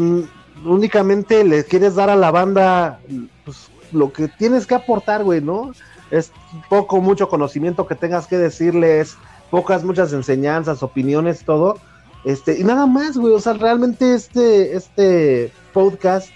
únicamente 0.64 1.44
le 1.44 1.64
quieres 1.64 1.94
dar 1.94 2.10
a 2.10 2.16
la 2.16 2.30
banda 2.30 3.00
pues, 3.44 3.68
lo 3.92 4.12
que 4.12 4.28
tienes 4.28 4.66
que 4.66 4.74
aportar, 4.74 5.24
güey, 5.24 5.40
¿no? 5.40 5.72
Es 6.10 6.32
poco, 6.68 7.00
mucho 7.00 7.28
conocimiento 7.28 7.86
que 7.86 7.94
tengas 7.94 8.26
que 8.26 8.38
decirles, 8.38 9.16
pocas, 9.50 9.84
muchas 9.84 10.12
enseñanzas, 10.12 10.82
opiniones, 10.82 11.44
todo. 11.44 11.78
Este, 12.24 12.58
y 12.58 12.64
nada 12.64 12.86
más, 12.86 13.16
güey, 13.16 13.34
o 13.34 13.40
sea, 13.40 13.52
realmente 13.52 14.14
este, 14.14 14.76
este 14.76 15.52
podcast 15.72 16.28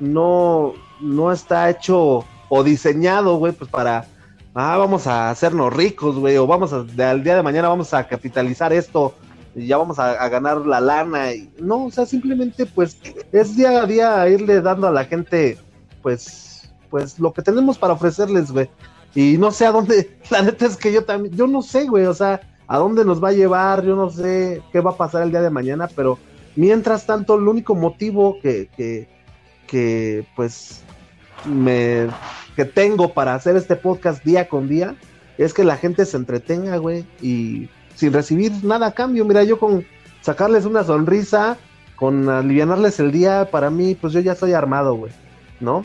no, 0.00 0.74
no 1.00 1.32
está 1.32 1.70
hecho 1.70 2.24
o 2.48 2.64
diseñado, 2.64 3.36
güey, 3.36 3.52
pues 3.52 3.70
para, 3.70 4.06
ah, 4.56 4.78
vamos 4.78 5.06
a 5.06 5.28
hacernos 5.28 5.72
ricos, 5.72 6.16
güey, 6.16 6.38
o 6.38 6.46
vamos 6.46 6.72
a, 6.72 6.78
al 6.78 7.22
día 7.22 7.36
de 7.36 7.42
mañana 7.42 7.68
vamos 7.68 7.92
a 7.92 8.08
capitalizar 8.08 8.72
esto 8.72 9.14
y 9.54 9.66
ya 9.66 9.76
vamos 9.76 9.98
a, 9.98 10.28
ganar 10.28 10.66
la 10.66 10.80
lana. 10.80 11.34
Y, 11.34 11.50
no, 11.58 11.84
o 11.84 11.90
sea, 11.90 12.06
simplemente 12.06 12.64
pues 12.64 12.96
es 13.32 13.54
día 13.54 13.82
a 13.82 13.86
día 13.86 14.28
irle 14.28 14.62
dando 14.62 14.88
a 14.88 14.92
la 14.92 15.04
gente, 15.04 15.58
pues, 16.02 16.70
pues 16.88 17.18
lo 17.18 17.34
que 17.34 17.42
tenemos 17.42 17.76
para 17.76 17.92
ofrecerles, 17.92 18.50
güey. 18.50 18.68
Y 19.14 19.36
no 19.36 19.50
sé 19.50 19.66
a 19.66 19.72
dónde, 19.72 20.16
la 20.30 20.40
neta 20.40 20.64
es 20.64 20.76
que 20.78 20.90
yo 20.90 21.04
también, 21.04 21.36
yo 21.36 21.46
no 21.46 21.60
sé, 21.60 21.84
güey, 21.84 22.06
o 22.06 22.14
sea, 22.14 22.40
a 22.66 22.78
dónde 22.78 23.04
nos 23.04 23.22
va 23.22 23.28
a 23.28 23.32
llevar, 23.32 23.84
yo 23.84 23.94
no 23.94 24.08
sé 24.08 24.62
qué 24.72 24.80
va 24.80 24.92
a 24.92 24.96
pasar 24.96 25.22
el 25.22 25.30
día 25.30 25.42
de 25.42 25.50
mañana, 25.50 25.86
pero 25.94 26.18
mientras 26.56 27.04
tanto, 27.04 27.34
el 27.34 27.46
único 27.46 27.74
motivo 27.74 28.38
que, 28.40 28.68
que, 28.74 29.06
que 29.66 30.26
pues, 30.34 30.82
me, 31.46 32.08
que 32.54 32.64
tengo 32.64 33.12
para 33.12 33.34
hacer 33.34 33.56
este 33.56 33.76
podcast 33.76 34.24
día 34.24 34.48
con 34.48 34.68
día 34.68 34.96
es 35.38 35.52
que 35.52 35.64
la 35.64 35.76
gente 35.76 36.06
se 36.06 36.16
entretenga, 36.16 36.76
güey, 36.78 37.04
y 37.20 37.68
sin 37.94 38.12
recibir 38.12 38.52
nada 38.64 38.88
a 38.88 38.92
cambio. 38.92 39.24
Mira, 39.24 39.44
yo 39.44 39.58
con 39.58 39.86
sacarles 40.22 40.64
una 40.64 40.84
sonrisa, 40.84 41.58
con 41.94 42.28
aliviarles 42.28 43.00
el 43.00 43.12
día, 43.12 43.48
para 43.50 43.70
mí, 43.70 43.94
pues 43.94 44.12
yo 44.12 44.20
ya 44.20 44.32
estoy 44.32 44.52
armado, 44.52 44.94
güey, 44.94 45.12
¿no? 45.60 45.84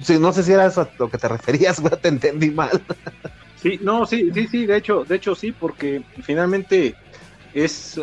Sí, 0.00 0.18
no 0.18 0.32
sé 0.32 0.42
si 0.42 0.52
era 0.52 0.66
eso 0.66 0.80
a 0.80 0.90
lo 0.98 1.08
que 1.08 1.18
te 1.18 1.28
referías, 1.28 1.80
güey, 1.80 1.94
te 2.00 2.08
entendí 2.08 2.50
mal. 2.50 2.82
Sí, 3.56 3.78
no, 3.80 4.06
sí, 4.06 4.30
sí, 4.34 4.48
sí, 4.48 4.66
de 4.66 4.76
hecho, 4.76 5.04
de 5.04 5.16
hecho 5.16 5.36
sí, 5.36 5.52
porque 5.52 6.02
finalmente 6.22 6.96
es, 7.54 8.00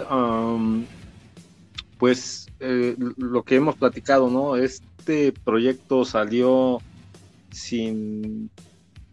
pues, 1.98 2.48
eh, 2.62 2.96
lo 3.18 3.44
que 3.44 3.56
hemos 3.56 3.76
platicado, 3.76 4.30
¿no? 4.30 4.56
Este 5.10 5.32
proyecto 5.32 6.06
salió 6.06 6.78
sin 7.50 8.52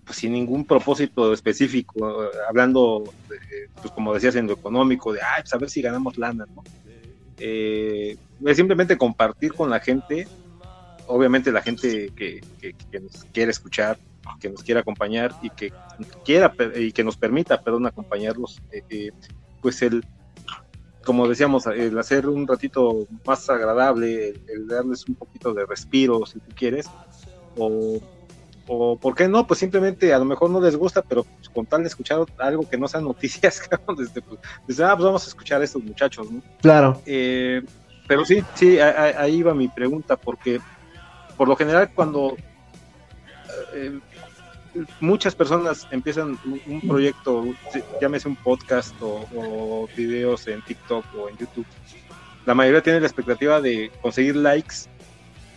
pues, 0.04 0.18
sin 0.18 0.32
ningún 0.32 0.66
propósito 0.66 1.32
específico, 1.32 2.28
hablando, 2.46 3.14
pues 3.80 3.94
como 3.94 4.12
decías, 4.12 4.36
en 4.36 4.46
lo 4.46 4.52
económico, 4.52 5.14
de, 5.14 5.20
ay, 5.22 5.40
pues 5.40 5.54
a 5.54 5.56
ver 5.56 5.70
si 5.70 5.80
ganamos 5.80 6.18
lana. 6.18 6.44
Eh, 7.38 8.14
es 8.44 8.56
simplemente 8.58 8.98
compartir 8.98 9.54
con 9.54 9.70
la 9.70 9.80
gente, 9.80 10.28
obviamente 11.06 11.50
la 11.50 11.62
gente 11.62 12.12
que, 12.14 12.42
nos 13.00 13.24
quiere 13.32 13.50
escuchar, 13.50 13.98
que 14.38 14.50
nos 14.50 14.62
quiera 14.62 14.80
acompañar 14.80 15.34
y 15.40 15.48
que 15.48 15.72
quiera 16.26 16.52
y 16.76 16.92
que 16.92 17.04
nos 17.04 17.16
permita, 17.16 17.62
perdón, 17.62 17.86
acompañarlos, 17.86 18.60
eh, 18.70 18.82
eh, 18.90 19.10
pues 19.62 19.80
el, 19.80 20.04
como 21.06 21.26
decíamos, 21.28 21.66
el 21.66 21.98
hacer 21.98 22.28
un 22.28 22.46
ratito 22.46 23.06
más 23.24 23.48
agradable, 23.48 24.34
el 24.48 24.66
darles 24.66 25.08
un 25.08 25.14
poquito 25.14 25.54
de 25.54 25.64
respiro, 25.64 26.26
si 26.26 26.40
tú 26.40 26.50
quieres, 26.54 26.86
o 27.56 28.00
o 28.68 28.96
por 28.96 29.14
qué 29.14 29.28
no, 29.28 29.46
pues 29.46 29.60
simplemente 29.60 30.12
a 30.12 30.18
lo 30.18 30.24
mejor 30.24 30.50
no 30.50 30.60
les 30.60 30.76
gusta, 30.76 31.02
pero 31.02 31.24
pues, 31.24 31.48
con 31.48 31.66
tal 31.66 31.82
de 31.82 31.88
escuchar 31.88 32.18
algo 32.38 32.68
que 32.68 32.76
no 32.76 32.88
sean 32.88 33.04
noticias, 33.04 33.62
desde, 33.96 34.22
pues, 34.22 34.80
ah, 34.80 34.94
pues 34.96 35.04
vamos 35.04 35.24
a 35.24 35.28
escuchar 35.28 35.60
a 35.60 35.64
estos 35.64 35.82
muchachos, 35.82 36.30
¿no? 36.30 36.42
Claro. 36.60 37.00
Eh, 37.06 37.62
pero 38.08 38.24
sí, 38.24 38.42
sí, 38.54 38.78
ahí 38.78 39.42
va 39.42 39.54
mi 39.54 39.68
pregunta, 39.68 40.16
porque 40.16 40.60
por 41.36 41.48
lo 41.48 41.56
general 41.56 41.90
cuando 41.94 42.36
eh, 43.74 43.98
muchas 45.00 45.34
personas 45.34 45.86
empiezan 45.90 46.38
un, 46.66 46.80
proyecto, 46.80 47.44
llámese 48.00 48.28
un 48.28 48.36
podcast 48.36 48.94
o, 49.00 49.88
videos 49.96 50.46
en 50.48 50.62
TikTok 50.62 51.04
o 51.16 51.28
en 51.28 51.36
YouTube, 51.36 51.66
la 52.44 52.54
mayoría 52.54 52.82
tiene 52.82 53.00
la 53.00 53.06
expectativa 53.06 53.60
de 53.60 53.90
conseguir 54.00 54.36
likes 54.36 54.76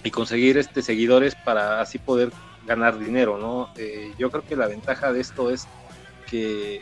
y 0.03 0.11
conseguir 0.11 0.57
este 0.57 0.81
seguidores 0.81 1.35
para 1.35 1.81
así 1.81 1.99
poder 1.99 2.31
ganar 2.65 2.97
dinero, 2.97 3.37
¿no? 3.37 3.69
Eh, 3.77 4.13
yo 4.17 4.31
creo 4.31 4.43
que 4.43 4.55
la 4.55 4.67
ventaja 4.67 5.11
de 5.11 5.21
esto 5.21 5.51
es 5.51 5.67
que, 6.29 6.81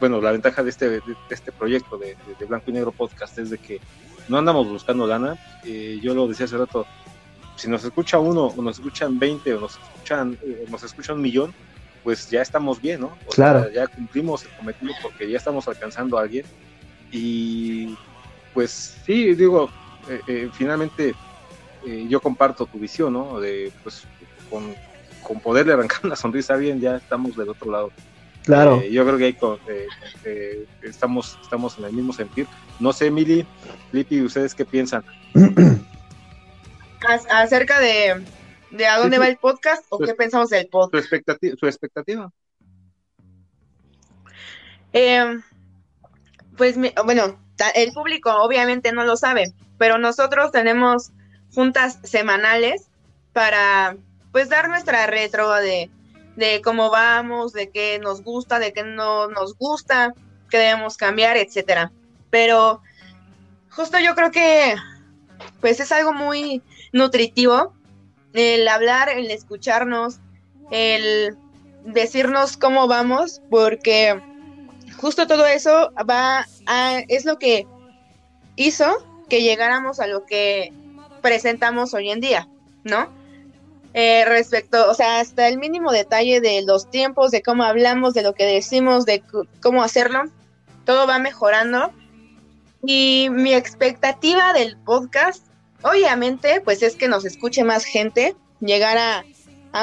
bueno, 0.00 0.20
la 0.20 0.32
ventaja 0.32 0.62
de 0.62 0.70
este, 0.70 1.00
este 1.30 1.52
proyecto 1.52 1.98
de, 1.98 2.16
Blanco 2.46 2.70
y 2.70 2.74
Negro 2.74 2.92
Podcast 2.92 3.38
es 3.38 3.50
de 3.50 3.58
que 3.58 3.80
no 4.28 4.38
andamos 4.38 4.68
buscando 4.68 5.06
lana. 5.06 5.36
Eh, 5.64 5.98
yo 6.02 6.14
lo 6.14 6.26
decía 6.26 6.46
hace 6.46 6.56
rato, 6.56 6.86
si 7.58 7.68
nos 7.68 7.84
escucha 7.84 8.18
uno, 8.18 8.46
o 8.46 8.62
nos 8.62 8.76
escuchan 8.76 9.18
20, 9.18 9.54
o 9.54 9.60
nos 9.60 9.78
escuchan, 9.78 10.38
eh, 10.42 10.64
nos 10.70 10.82
escucha 10.82 11.12
un 11.12 11.20
millón, 11.20 11.52
pues 12.02 12.30
ya 12.30 12.40
estamos 12.40 12.80
bien, 12.80 13.02
¿no? 13.02 13.10
claro. 13.34 13.70
ya 13.70 13.86
cumplimos 13.86 14.44
el 14.44 14.50
cometido 14.52 14.94
porque 15.02 15.30
ya 15.30 15.36
estamos 15.36 15.68
alcanzando 15.68 16.18
a 16.18 16.22
alguien. 16.22 16.46
Y 17.10 17.96
pues 18.54 18.96
sí, 19.04 19.34
digo, 19.34 19.70
finalmente 20.52 21.14
yo 22.08 22.20
comparto 22.20 22.66
tu 22.66 22.78
visión, 22.78 23.12
¿no? 23.12 23.40
De 23.40 23.72
pues 23.82 24.04
con 24.50 24.74
con 25.28 25.40
poderle 25.40 25.74
arrancar 25.74 26.00
una 26.04 26.16
sonrisa 26.16 26.56
bien, 26.56 26.80
ya 26.80 26.96
estamos 26.96 27.36
del 27.36 27.50
otro 27.50 27.70
lado. 27.70 27.92
Claro. 28.44 28.80
Eh, 28.80 28.90
yo 28.90 29.04
creo 29.04 29.18
que 29.18 29.24
ahí 29.26 29.36
eh, 29.68 29.86
eh, 30.24 30.66
estamos, 30.82 31.38
estamos 31.42 31.78
en 31.78 31.84
el 31.84 31.92
mismo 31.92 32.14
sentir. 32.14 32.46
No 32.80 32.94
sé, 32.94 33.10
Mili, 33.10 33.44
Lipi, 33.92 34.22
¿ustedes 34.22 34.54
qué 34.54 34.64
piensan? 34.64 35.04
Acerca 37.30 37.80
de, 37.80 38.24
de 38.70 38.86
a 38.86 38.98
dónde 38.98 39.18
va 39.18 39.28
el 39.28 39.36
podcast 39.36 39.84
o 39.88 39.98
qué 39.98 40.14
pensamos 40.14 40.50
del 40.50 40.68
podcast. 40.68 40.92
Su 40.92 40.98
expectativa. 40.98 41.56
Su 41.58 41.66
expectativa. 41.66 42.32
pues 46.56 46.76
bueno, 47.04 47.38
el 47.74 47.92
público 47.92 48.30
obviamente 48.42 48.92
no 48.92 49.04
lo 49.04 49.16
sabe, 49.16 49.52
pero 49.78 49.98
nosotros 49.98 50.50
tenemos 50.50 51.12
juntas 51.54 51.98
semanales 52.02 52.88
para 53.32 53.96
pues 54.32 54.48
dar 54.48 54.68
nuestra 54.68 55.06
retro 55.06 55.50
de, 55.54 55.90
de 56.36 56.60
cómo 56.62 56.90
vamos, 56.90 57.52
de 57.52 57.70
qué 57.70 57.98
nos 57.98 58.22
gusta, 58.22 58.58
de 58.58 58.72
qué 58.72 58.82
no 58.82 59.28
nos 59.28 59.56
gusta, 59.56 60.14
qué 60.50 60.58
debemos 60.58 60.96
cambiar, 60.96 61.36
etcétera. 61.36 61.92
Pero 62.30 62.82
justo 63.70 63.98
yo 63.98 64.14
creo 64.14 64.30
que 64.30 64.74
pues 65.60 65.80
es 65.80 65.92
algo 65.92 66.12
muy 66.12 66.62
nutritivo 66.92 67.74
el 68.34 68.68
hablar, 68.68 69.08
el 69.08 69.30
escucharnos, 69.30 70.20
el 70.70 71.36
decirnos 71.84 72.56
cómo 72.56 72.86
vamos, 72.86 73.40
porque 73.50 74.20
justo 74.98 75.26
todo 75.26 75.46
eso 75.46 75.92
va 76.08 76.46
a, 76.66 76.98
es 77.08 77.24
lo 77.24 77.38
que 77.38 77.66
hizo 78.56 78.86
que 79.28 79.42
llegáramos 79.42 80.00
a 80.00 80.06
lo 80.06 80.24
que 80.24 80.72
presentamos 81.22 81.94
hoy 81.94 82.10
en 82.10 82.20
día, 82.20 82.48
¿no? 82.84 83.08
Eh, 83.94 84.24
respecto, 84.26 84.90
o 84.90 84.94
sea, 84.94 85.20
hasta 85.20 85.48
el 85.48 85.58
mínimo 85.58 85.92
detalle 85.92 86.40
de 86.40 86.62
los 86.62 86.90
tiempos, 86.90 87.30
de 87.30 87.42
cómo 87.42 87.64
hablamos, 87.64 88.14
de 88.14 88.22
lo 88.22 88.34
que 88.34 88.44
decimos, 88.44 89.06
de 89.06 89.22
cómo 89.60 89.82
hacerlo, 89.82 90.24
todo 90.84 91.06
va 91.06 91.18
mejorando. 91.18 91.90
Y 92.84 93.28
mi 93.30 93.54
expectativa 93.54 94.52
del 94.52 94.76
podcast, 94.76 95.44
obviamente, 95.82 96.60
pues 96.60 96.82
es 96.82 96.96
que 96.96 97.08
nos 97.08 97.24
escuche 97.24 97.64
más 97.64 97.84
gente, 97.84 98.36
llegar 98.60 98.98
a, 98.98 99.24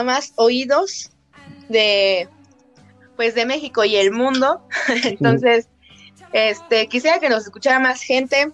más 0.04 0.34
oídos 0.36 1.12
de, 1.70 2.28
pues 3.16 3.36
de 3.36 3.46
México 3.46 3.84
y 3.86 3.96
el 3.96 4.12
mundo. 4.12 4.62
Entonces, 5.04 5.68
este, 6.34 6.88
quisiera 6.88 7.20
que 7.20 7.30
nos 7.30 7.46
escuchara 7.46 7.80
más 7.80 8.02
gente, 8.02 8.52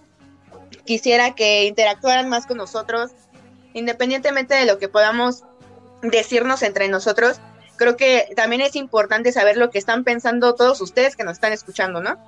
quisiera 0.84 1.34
que 1.34 1.64
interactuaran 1.64 2.28
más 2.28 2.46
con 2.46 2.58
nosotros, 2.58 3.10
independientemente 3.74 4.54
de 4.54 4.66
lo 4.66 4.78
que 4.78 4.88
podamos 4.88 5.44
decirnos 6.02 6.62
entre 6.62 6.88
nosotros, 6.88 7.40
creo 7.76 7.96
que 7.96 8.28
también 8.36 8.60
es 8.60 8.76
importante 8.76 9.32
saber 9.32 9.56
lo 9.56 9.70
que 9.70 9.78
están 9.78 10.04
pensando 10.04 10.54
todos 10.54 10.80
ustedes 10.80 11.16
que 11.16 11.24
nos 11.24 11.34
están 11.34 11.52
escuchando, 11.52 12.00
¿no? 12.00 12.18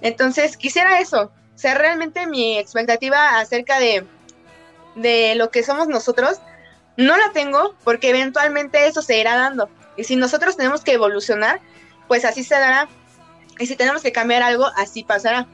Entonces, 0.00 0.56
quisiera 0.56 1.00
eso, 1.00 1.32
o 1.54 1.58
sea, 1.58 1.74
realmente 1.74 2.26
mi 2.26 2.58
expectativa 2.58 3.38
acerca 3.38 3.78
de, 3.78 4.04
de 4.94 5.34
lo 5.34 5.50
que 5.50 5.62
somos 5.62 5.88
nosotros, 5.88 6.38
no 6.96 7.16
la 7.16 7.32
tengo 7.32 7.74
porque 7.84 8.10
eventualmente 8.10 8.86
eso 8.86 9.02
se 9.02 9.18
irá 9.18 9.36
dando. 9.36 9.68
Y 9.96 10.04
si 10.04 10.16
nosotros 10.16 10.56
tenemos 10.56 10.82
que 10.82 10.92
evolucionar, 10.92 11.60
pues 12.08 12.24
así 12.24 12.44
se 12.44 12.54
dará. 12.54 12.88
Y 13.58 13.66
si 13.66 13.76
tenemos 13.76 14.02
que 14.02 14.12
cambiar 14.12 14.42
algo, 14.42 14.66
así 14.76 15.04
pasará. 15.04 15.46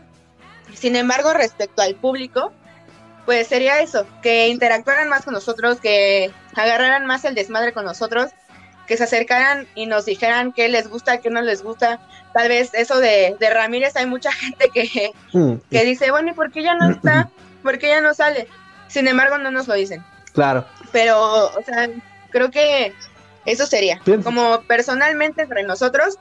Sin 0.74 0.96
embargo, 0.96 1.32
respecto 1.32 1.82
al 1.82 1.94
público, 1.94 2.52
pues 3.26 3.48
sería 3.48 3.80
eso, 3.80 4.06
que 4.22 4.48
interactuaran 4.48 5.08
más 5.08 5.24
con 5.24 5.34
nosotros, 5.34 5.80
que 5.80 6.32
agarraran 6.54 7.06
más 7.06 7.24
el 7.24 7.34
desmadre 7.34 7.72
con 7.72 7.84
nosotros, 7.84 8.30
que 8.86 8.96
se 8.96 9.04
acercaran 9.04 9.68
y 9.74 9.86
nos 9.86 10.06
dijeran 10.06 10.52
qué 10.52 10.68
les 10.68 10.88
gusta, 10.88 11.18
qué 11.18 11.30
no 11.30 11.42
les 11.42 11.62
gusta. 11.62 12.00
Tal 12.32 12.48
vez 12.48 12.74
eso 12.74 12.98
de, 12.98 13.36
de 13.38 13.50
Ramírez, 13.50 13.94
hay 13.96 14.06
mucha 14.06 14.32
gente 14.32 14.70
que, 14.72 15.12
Mm, 15.32 15.54
que 15.70 15.84
dice, 15.84 16.10
bueno, 16.10 16.30
¿y 16.30 16.34
por 16.34 16.50
qué 16.50 16.62
ya 16.62 16.74
no 16.74 16.90
está? 16.90 17.30
¿Por 17.62 17.78
qué 17.78 17.88
ya 17.88 18.00
no 18.00 18.14
sale? 18.14 18.48
Sin 18.90 19.08
embargo, 19.08 19.38
no 19.38 19.50
nos 19.50 19.66
lo 19.68 19.74
dicen. 19.74 20.04
claro. 20.34 20.64
Pero, 20.92 21.46
o 21.46 21.62
sea, 21.64 21.88
creo 22.30 22.50
que 22.50 22.92
eso 23.46 23.64
sería. 23.64 24.00
Bien. 24.04 24.22
Como 24.22 24.60
personalmente 24.62 25.42
entre 25.42 25.62
nosotros, 25.62 26.18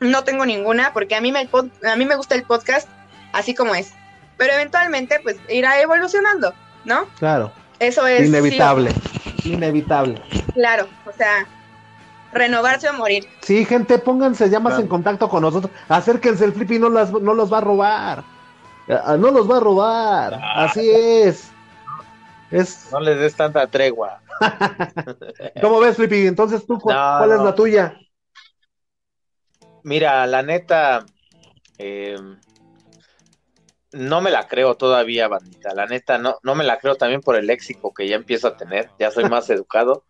no 0.00 0.24
tengo 0.24 0.46
ninguna, 0.46 0.92
porque 0.94 1.14
a 1.14 1.20
mí, 1.20 1.30
me, 1.30 1.46
a 1.86 1.96
mí 1.96 2.04
me 2.06 2.16
gusta 2.16 2.34
el 2.34 2.44
podcast 2.44 2.88
así 3.34 3.54
como 3.54 3.74
es. 3.74 3.92
Pero 4.38 4.54
eventualmente, 4.54 5.20
pues, 5.22 5.36
irá 5.50 5.78
evolucionando, 5.80 6.54
¿no? 6.84 7.06
Claro. 7.18 7.52
Eso 7.78 8.06
es... 8.06 8.20
sí 8.22 8.26
Inevitable. 8.28 8.90
Inevitable. 9.44 10.22
claro, 10.54 10.88
o 11.06 11.12
sea, 11.12 11.46
renovarse 12.32 12.88
o 12.88 12.94
morir. 12.94 13.28
Sí, 13.42 13.64
gente, 13.66 13.98
pónganse 13.98 14.48
ya 14.48 14.58
más 14.58 14.72
Claro. 14.72 14.82
en 14.84 14.88
contacto 14.88 15.28
con 15.28 15.42
nosotros. 15.42 15.70
Acérquense, 15.88 16.44
el 16.46 16.54
Flippy 16.54 16.78
no, 16.78 16.88
las, 16.88 17.12
no 17.12 17.34
los 17.34 17.52
va 17.52 17.58
a 17.58 17.60
robar. 17.60 18.24
Ah, 18.88 19.16
No 19.18 19.30
los 19.30 19.48
va 19.50 19.58
a 19.58 19.60
robar. 19.60 20.40
Así 20.56 20.90
es. 20.90 21.51
Es. 22.52 22.88
No 22.92 23.00
les 23.00 23.18
des 23.18 23.34
tanta 23.34 23.66
tregua. 23.66 24.20
¿Cómo 25.60 25.80
ves, 25.80 25.96
Flippy? 25.96 26.26
Entonces, 26.26 26.66
¿tú 26.66 26.74
No, 26.74 26.80
cuál 26.80 27.32
es 27.32 27.40
la 27.40 27.54
tuya? 27.54 27.98
Mira, 29.84 30.26
la 30.26 30.42
neta, 30.42 31.06
eh, 31.78 32.16
no 33.92 34.20
me 34.20 34.30
la 34.30 34.46
creo 34.46 34.76
todavía, 34.76 35.28
bandita. 35.28 35.74
La 35.74 35.86
neta, 35.86 36.18
no, 36.18 36.36
no 36.42 36.54
me 36.54 36.64
la 36.64 36.78
creo 36.78 36.94
también 36.96 37.22
por 37.22 37.36
el 37.36 37.46
léxico 37.46 37.92
que 37.94 38.06
ya 38.06 38.16
empiezo 38.16 38.48
a 38.48 38.56
tener. 38.56 38.90
Ya 38.98 39.10
soy 39.10 39.24
más 39.24 39.48
educado. 39.50 40.04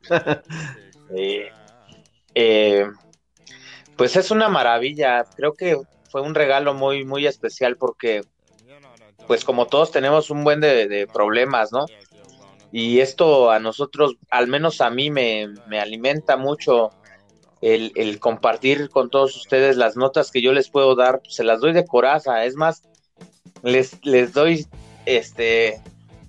Eh, 1.15 1.51
eh, 2.35 2.87
pues 3.97 4.17
es 4.17 4.31
una 4.33 4.49
maravilla. 4.49 5.25
Creo 5.37 5.55
que 5.55 5.81
fue 6.11 6.23
un 6.23 6.35
regalo 6.35 6.75
muy, 6.75 7.05
muy 7.05 7.27
especial 7.27 7.77
porque, 7.77 8.23
pues 9.27 9.45
como 9.45 9.67
todos 9.67 9.93
tenemos 9.93 10.31
un 10.31 10.43
buen 10.43 10.61
de, 10.61 10.89
de 10.89 11.07
problemas, 11.07 11.73
¿no? 11.73 11.87
Y 12.73 13.01
esto 13.01 13.51
a 13.51 13.59
nosotros, 13.59 14.17
al 14.31 14.49
menos 14.49 14.81
a 14.81 14.91
mí, 14.91 15.11
me, 15.11 15.49
me 15.69 15.79
alimenta 15.79 16.37
mucho 16.37 16.91
el, 17.61 17.93
el 17.95 18.19
compartir 18.19 18.89
con 18.89 19.11
todos 19.11 19.37
ustedes 19.37 19.77
las 19.77 19.97
notas 19.97 20.31
que 20.31 20.43
yo 20.43 20.53
les 20.53 20.71
puedo 20.71 20.95
dar, 20.97 21.21
pues, 21.21 21.35
se 21.35 21.45
las 21.45 21.61
doy 21.61 21.73
de 21.73 21.85
coraza. 21.85 22.45
Es 22.45 22.57
más, 22.57 22.83
les, 23.63 24.05
les 24.05 24.33
doy 24.33 24.67
este 25.05 25.81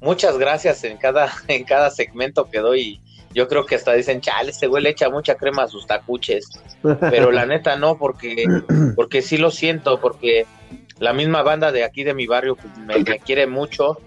muchas 0.04 0.38
gracias 0.38 0.84
en 0.84 0.98
cada, 0.98 1.32
en 1.48 1.64
cada 1.64 1.90
segmento 1.90 2.50
que 2.50 2.60
doy. 2.60 3.00
Yo 3.34 3.48
creo 3.48 3.66
que 3.66 3.74
hasta 3.74 3.94
dicen, 3.94 4.22
chale, 4.22 4.52
este 4.52 4.68
güey 4.68 4.84
le 4.84 4.90
echa 4.90 5.10
mucha 5.10 5.34
crema 5.34 5.64
a 5.64 5.68
sus 5.68 5.88
tacuches. 5.88 6.46
Pero 7.00 7.32
la 7.32 7.48
neta 7.48 7.78
no, 7.78 7.98
porque, 7.98 8.46
porque 8.96 9.24
sí 9.24 9.38
lo 9.38 9.50
siento, 9.50 10.00
porque 10.00 10.46
la 11.00 11.14
misma 11.14 11.42
banda 11.42 11.72
de 11.72 11.84
aquí 11.84 12.04
de 12.04 12.14
mi 12.14 12.28
barrio 12.28 12.56
pues, 12.56 12.78
me, 12.78 13.00
me 13.00 13.20
quiere 13.20 13.48
mucho. 13.48 13.98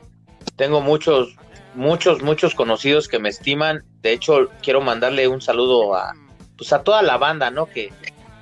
Tengo 0.55 0.81
muchos, 0.81 1.35
muchos, 1.77 2.23
muchos 2.23 2.55
conocidos 2.55 3.09
que 3.09 3.19
me 3.19 3.29
estiman. 3.29 3.85
De 4.01 4.13
hecho, 4.13 4.49
quiero 4.63 4.81
mandarle 4.81 5.29
un 5.29 5.41
saludo 5.41 5.95
a, 5.95 6.15
pues 6.57 6.73
a 6.73 6.83
toda 6.83 7.03
la 7.03 7.19
banda, 7.19 7.51
¿no? 7.51 7.67
Que, 7.67 7.93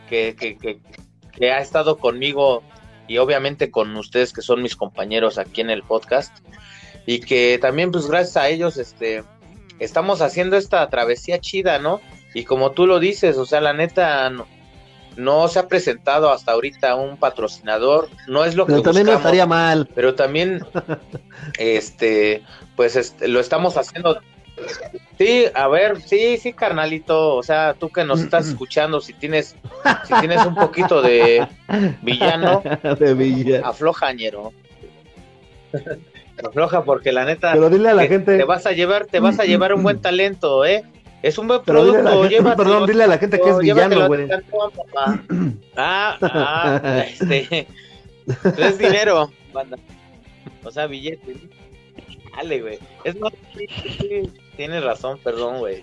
que, 0.09 0.35
que, 0.37 1.51
ha 1.51 1.59
estado 1.59 1.99
conmigo 1.99 2.63
y 3.09 3.19
obviamente 3.19 3.71
con 3.71 3.95
ustedes 3.97 4.33
que 4.33 4.41
son 4.41 4.63
mis 4.63 4.77
compañeros 4.77 5.39
aquí 5.39 5.61
en 5.61 5.71
el 5.71 5.83
podcast. 5.83 6.39
Y 7.07 7.21
que 7.21 7.59
también, 7.61 7.93
pues 7.93 8.07
gracias 8.07 8.37
a 8.39 8.49
ellos, 8.49 8.79
este, 8.79 9.25
estamos 9.79 10.23
haciendo 10.23 10.57
esta 10.57 10.89
travesía 10.89 11.39
chida, 11.41 11.79
¿no? 11.79 12.01
Y 12.33 12.45
como 12.45 12.73
tú 12.73 12.87
lo 12.87 12.99
dices, 12.99 13.37
o 13.37 13.45
sea, 13.45 13.61
la 13.61 13.75
neta, 13.75 14.33
no, 15.17 15.49
se 15.49 15.59
ha 15.59 15.69
presentado 15.69 16.31
hasta 16.31 16.53
ahorita 16.53 16.95
un 16.97 17.17
patrocinador, 17.17 18.09
no 18.27 18.45
es 18.45 18.55
lo 18.57 18.67
que 18.67 18.73
Pero 18.73 18.83
también 18.83 19.07
no 19.07 19.13
estaría 19.15 19.47
mal. 19.47 19.89
pero 19.95 20.15
también, 20.15 20.65
este, 21.59 22.43
pues 22.77 22.97
este, 22.97 23.29
lo 23.29 23.41
estamos 23.41 23.77
haciendo. 23.77 24.21
Sí, 25.19 25.47
a 25.53 25.67
ver, 25.69 26.01
sí, 26.01 26.37
sí, 26.39 26.53
carnalito, 26.53 27.35
o 27.37 27.43
sea, 27.43 27.75
tú 27.75 27.89
que 27.91 28.05
nos 28.05 28.21
estás 28.21 28.47
escuchando, 28.51 29.01
si 29.01 29.13
tienes, 29.13 29.57
si 30.05 30.15
tienes 30.21 30.45
un 30.47 30.55
poquito 30.55 31.03
de 31.03 31.47
villano, 32.03 32.63
de 32.99 33.15
Villa. 33.15 33.63
afloja, 33.65 34.13
ñero. 34.13 34.53
Afloja 36.45 36.85
porque 36.85 37.13
la 37.13 37.25
neta 37.25 37.53
Pero 37.53 37.71
dile 37.71 37.91
a 37.91 37.95
la 37.95 38.03
te, 38.03 38.09
gente. 38.09 38.37
te 38.39 38.45
vas 38.45 38.67
a 38.67 38.73
llevar, 38.73 39.07
te 39.07 39.21
vas 39.21 39.39
a 39.39 39.45
llevar 39.45 39.73
un 39.75 39.83
buen 39.83 40.01
talento, 40.01 40.65
¿eh? 40.65 40.85
Es 41.25 41.39
un 41.39 41.49
buen 41.49 41.63
Pero 41.65 41.85
dile 41.87 41.99
producto, 42.01 42.21
gente- 42.23 42.35
llévatelo. 42.37 42.57
perdón, 42.71 42.87
dile 42.87 43.05
a 43.05 43.07
la 43.07 43.17
gente 43.19 43.41
que 43.41 43.49
es 43.49 43.59
villano, 43.59 44.07
güey. 44.09 44.29
Ah, 45.77 46.19
ah, 46.21 47.05
este. 47.09 47.67
Es 48.59 48.79
dinero, 48.79 49.31
banda. 49.53 49.79
O 50.65 50.71
sea, 50.71 50.87
billete. 50.87 51.37
Dale, 52.37 52.61
güey. 52.61 52.79
Es 53.05 53.19
más, 53.19 53.33
sí, 53.57 53.67
sí, 53.83 53.89
sí, 53.99 54.33
tienes 54.57 54.85
razón, 54.85 55.19
perdón, 55.25 55.61
güey. 55.61 55.83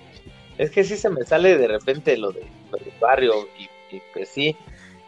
Es 0.60 0.70
que 0.70 0.84
sí 0.84 0.96
se 0.96 1.10
me 1.10 1.24
sale 1.24 1.58
de 1.58 1.68
repente 1.68 2.16
lo, 2.18 2.32
de, 2.32 2.46
lo 2.72 2.78
del 2.78 2.94
barrio 3.00 3.48
y, 3.58 3.64
y 3.96 4.02
pues 4.14 4.30
sí. 4.30 4.56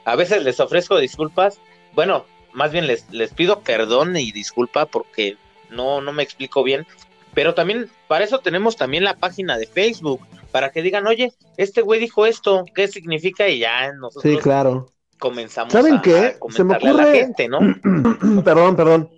A 0.06 0.16
veces 0.16 0.44
les 0.44 0.60
ofrezco 0.60 0.98
disculpas. 0.98 1.60
Bueno, 1.94 2.26
más 2.54 2.72
bien 2.72 2.88
les, 2.88 3.08
les 3.12 3.32
pido 3.34 3.60
perdón 3.62 4.16
y 4.18 4.32
disculpa 4.32 4.88
porque 4.88 5.38
no, 5.70 6.02
no 6.02 6.12
me 6.12 6.24
explico 6.24 6.64
bien. 6.64 6.88
Pero 7.34 7.54
también, 7.54 7.90
para 8.08 8.24
eso 8.26 8.40
tenemos 8.40 8.76
también 8.76 9.04
la 9.04 9.16
página 9.16 9.58
de 9.58 9.66
Facebook, 9.68 10.22
para 10.52 10.72
que 10.72 10.82
digan, 10.82 11.08
oye, 11.08 11.34
este 11.58 11.82
güey 11.82 12.00
dijo 12.00 12.26
esto, 12.26 12.64
¿qué 12.76 12.88
significa? 12.88 13.48
Y 13.48 13.60
ya 13.60 13.92
nosotros 13.94 14.32
Sí, 14.34 14.38
claro. 14.40 14.88
comenzamos 15.20 15.74
¿Saben 15.74 15.96
a, 15.96 16.02
qué? 16.02 16.38
a 16.40 16.52
Se 16.52 16.64
me 16.64 16.76
a 16.76 16.80
la 16.80 16.86
ocurre- 16.92 17.12
gente, 17.14 17.48
¿no? 17.48 17.60
perdón, 18.44 18.76
perdón. 18.76 19.10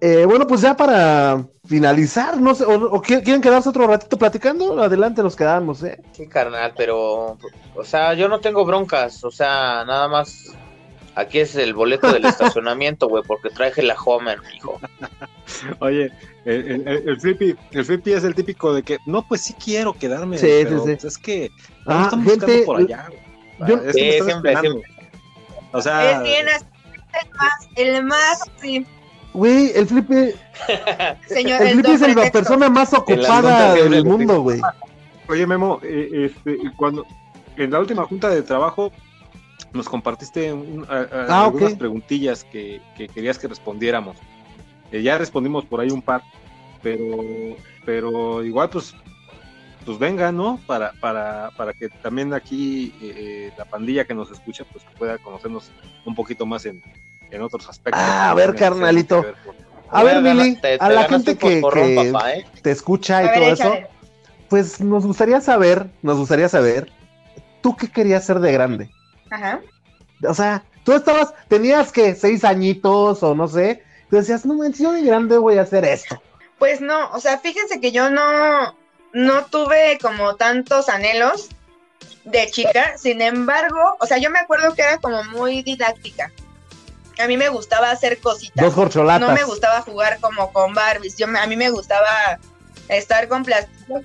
Eh, 0.00 0.24
bueno, 0.26 0.46
pues 0.46 0.60
ya 0.60 0.76
para 0.76 1.44
finalizar, 1.66 2.40
no 2.40 2.54
sé, 2.54 2.64
o, 2.64 2.70
o 2.72 3.02
qui- 3.02 3.22
quieren 3.22 3.42
quedarse 3.42 3.68
otro 3.68 3.84
ratito 3.88 4.16
platicando, 4.16 4.80
adelante 4.80 5.22
nos 5.24 5.34
quedamos, 5.34 5.82
¿eh? 5.82 6.00
Sí, 6.12 6.28
carnal, 6.28 6.72
pero, 6.76 7.36
o 7.74 7.84
sea, 7.84 8.14
yo 8.14 8.28
no 8.28 8.38
tengo 8.38 8.64
broncas, 8.64 9.24
o 9.24 9.30
sea, 9.32 9.84
nada 9.84 10.06
más, 10.06 10.56
aquí 11.18 11.38
es 11.40 11.54
el 11.56 11.74
boleto 11.74 12.12
del 12.12 12.24
estacionamiento, 12.24 13.08
güey, 13.08 13.22
porque 13.26 13.50
traje 13.50 13.82
la 13.82 13.94
Homer, 13.94 14.38
hijo. 14.56 14.80
Oye, 15.80 16.12
el, 16.44 16.70
el, 16.72 16.88
el- 16.88 17.08
el 17.08 17.20
Flippy, 17.20 17.56
el 17.72 17.84
Flippy 17.84 18.12
es 18.12 18.24
el 18.24 18.34
típico 18.34 18.72
de 18.72 18.82
que, 18.82 18.98
no, 19.06 19.22
pues 19.26 19.42
sí 19.42 19.54
quiero 19.62 19.92
quedarme, 19.92 20.38
Sí, 20.38 20.46
pero 20.64 20.70
sí, 20.84 20.90
sí. 20.90 20.96
pues, 21.00 21.04
es 21.04 21.18
que 21.18 21.50
no 21.86 21.94
Ah, 21.94 22.02
están 22.04 22.24
gente, 22.24 22.46
buscando 22.46 22.64
por 22.64 22.76
allá. 22.78 23.08
güey. 23.58 23.70
yo- 23.70 23.76
Es 23.88 23.96
que 23.96 24.12
Sí, 24.18 24.24
siempre, 24.24 24.52
esperando. 24.52 24.82
O 25.72 25.82
sea, 25.82 26.12
es 26.12 26.22
bien 26.22 26.48
así, 26.48 26.64
el 27.22 27.30
más, 27.36 27.68
el 27.76 28.04
más, 28.04 28.40
sí, 28.60 28.86
Güey, 29.34 29.72
el 29.76 29.86
Flippy, 29.86 30.32
señor, 31.28 31.62
el 31.62 31.68
el 31.68 31.74
Flippy 31.74 31.90
es 31.92 32.16
la 32.16 32.30
persona 32.30 32.68
más 32.70 32.94
ocupada 32.94 33.74
siempre 33.74 33.96
del 33.96 34.04
mundo, 34.04 34.40
güey. 34.40 34.60
Oye, 35.28 35.46
Memo, 35.46 35.80
eh, 35.82 36.30
este, 36.34 36.58
cuando 36.76 37.04
en 37.56 37.70
la 37.70 37.80
última 37.80 38.04
junta 38.06 38.30
de 38.30 38.42
trabajo 38.42 38.90
nos 39.78 39.88
compartiste 39.88 40.52
un- 40.52 40.84
a- 40.88 40.94
a- 41.00 41.26
Ah, 41.28 41.44
algunas 41.44 41.74
preguntillas 41.74 42.44
que, 42.44 42.82
que 42.96 43.08
querías 43.08 43.38
que 43.38 43.48
respondiéramos. 43.48 44.16
Eh, 44.92 45.02
ya 45.02 45.16
respondimos 45.16 45.64
por 45.64 45.80
ahí 45.80 45.90
un 45.90 46.02
par, 46.02 46.22
pero, 46.82 47.56
pero 47.86 48.44
igual 48.44 48.68
pues, 48.70 48.94
pues 49.86 49.98
venga, 49.98 50.32
¿no? 50.32 50.60
Para, 50.66 50.92
para, 51.00 51.50
para 51.56 51.72
que 51.72 51.88
también 51.88 52.34
aquí 52.34 52.92
eh, 53.00 53.52
la 53.56 53.64
pandilla 53.64 54.04
que 54.04 54.14
nos 54.14 54.30
escucha 54.30 54.64
pues 54.70 54.84
pueda 54.98 55.16
conocernos 55.18 55.70
un 56.04 56.14
poquito 56.14 56.44
más 56.44 56.66
en, 56.66 56.82
en 57.30 57.40
otros 57.42 57.68
aspectos. 57.68 58.02
Ah, 58.04 58.30
a 58.30 58.34
ver, 58.34 58.54
carnalito. 58.54 59.22
ver 59.22 59.34
con- 59.44 59.56
A 59.90 60.02
ver, 60.02 60.20
Mili, 60.20 60.56
te 60.56 60.76
a 60.78 60.90
la 60.90 61.04
gente 61.04 61.36
que, 61.38 61.62
que 61.72 62.10
papá, 62.12 62.32
¿eh? 62.34 62.44
te 62.62 62.70
escucha 62.72 63.22
y 63.22 63.26
ver, 63.26 63.34
todo 63.38 63.52
eso, 63.52 63.78
pues 64.50 64.80
nos 64.80 65.06
gustaría 65.06 65.40
saber, 65.40 65.88
nos 66.02 66.18
gustaría 66.18 66.48
saber, 66.48 66.90
¿tú 67.62 67.74
qué 67.76 67.88
querías 67.88 68.24
ser 68.26 68.40
de 68.40 68.52
grande? 68.52 68.90
Ajá. 69.30 69.60
O 70.28 70.34
sea, 70.34 70.64
tú 70.84 70.92
estabas, 70.94 71.32
tenías 71.48 71.92
que 71.92 72.14
seis 72.14 72.44
añitos 72.44 73.22
o 73.22 73.34
no 73.34 73.46
sé, 73.48 73.84
tú 74.10 74.16
decías, 74.16 74.44
no 74.46 74.54
manches, 74.54 74.80
yo 74.80 74.92
de 74.92 75.02
grande 75.02 75.38
voy 75.38 75.58
a 75.58 75.62
hacer 75.62 75.84
esto. 75.84 76.20
Pues 76.58 76.80
no, 76.80 77.10
o 77.12 77.20
sea, 77.20 77.38
fíjense 77.38 77.80
que 77.80 77.92
yo 77.92 78.10
no, 78.10 78.74
no 79.12 79.44
tuve 79.46 79.98
como 80.02 80.34
tantos 80.36 80.88
anhelos 80.88 81.48
de 82.24 82.50
chica, 82.50 82.98
sin 82.98 83.22
embargo, 83.22 83.96
o 84.00 84.06
sea, 84.06 84.18
yo 84.18 84.28
me 84.30 84.40
acuerdo 84.40 84.74
que 84.74 84.82
era 84.82 84.98
como 84.98 85.22
muy 85.24 85.62
didáctica. 85.62 86.32
A 87.20 87.26
mí 87.26 87.36
me 87.36 87.48
gustaba 87.48 87.90
hacer 87.90 88.18
cositas. 88.20 88.64
Dos 88.64 88.74
corcholatas. 88.74 89.28
No 89.28 89.34
me 89.34 89.42
gustaba 89.44 89.80
jugar 89.82 90.18
como 90.20 90.52
con 90.52 90.72
Barbies. 90.74 91.16
Yo 91.16 91.26
a 91.26 91.46
mí 91.46 91.56
me 91.56 91.70
gustaba 91.70 92.38
estar 92.88 93.26
con 93.28 93.42
plástico. 93.44 94.02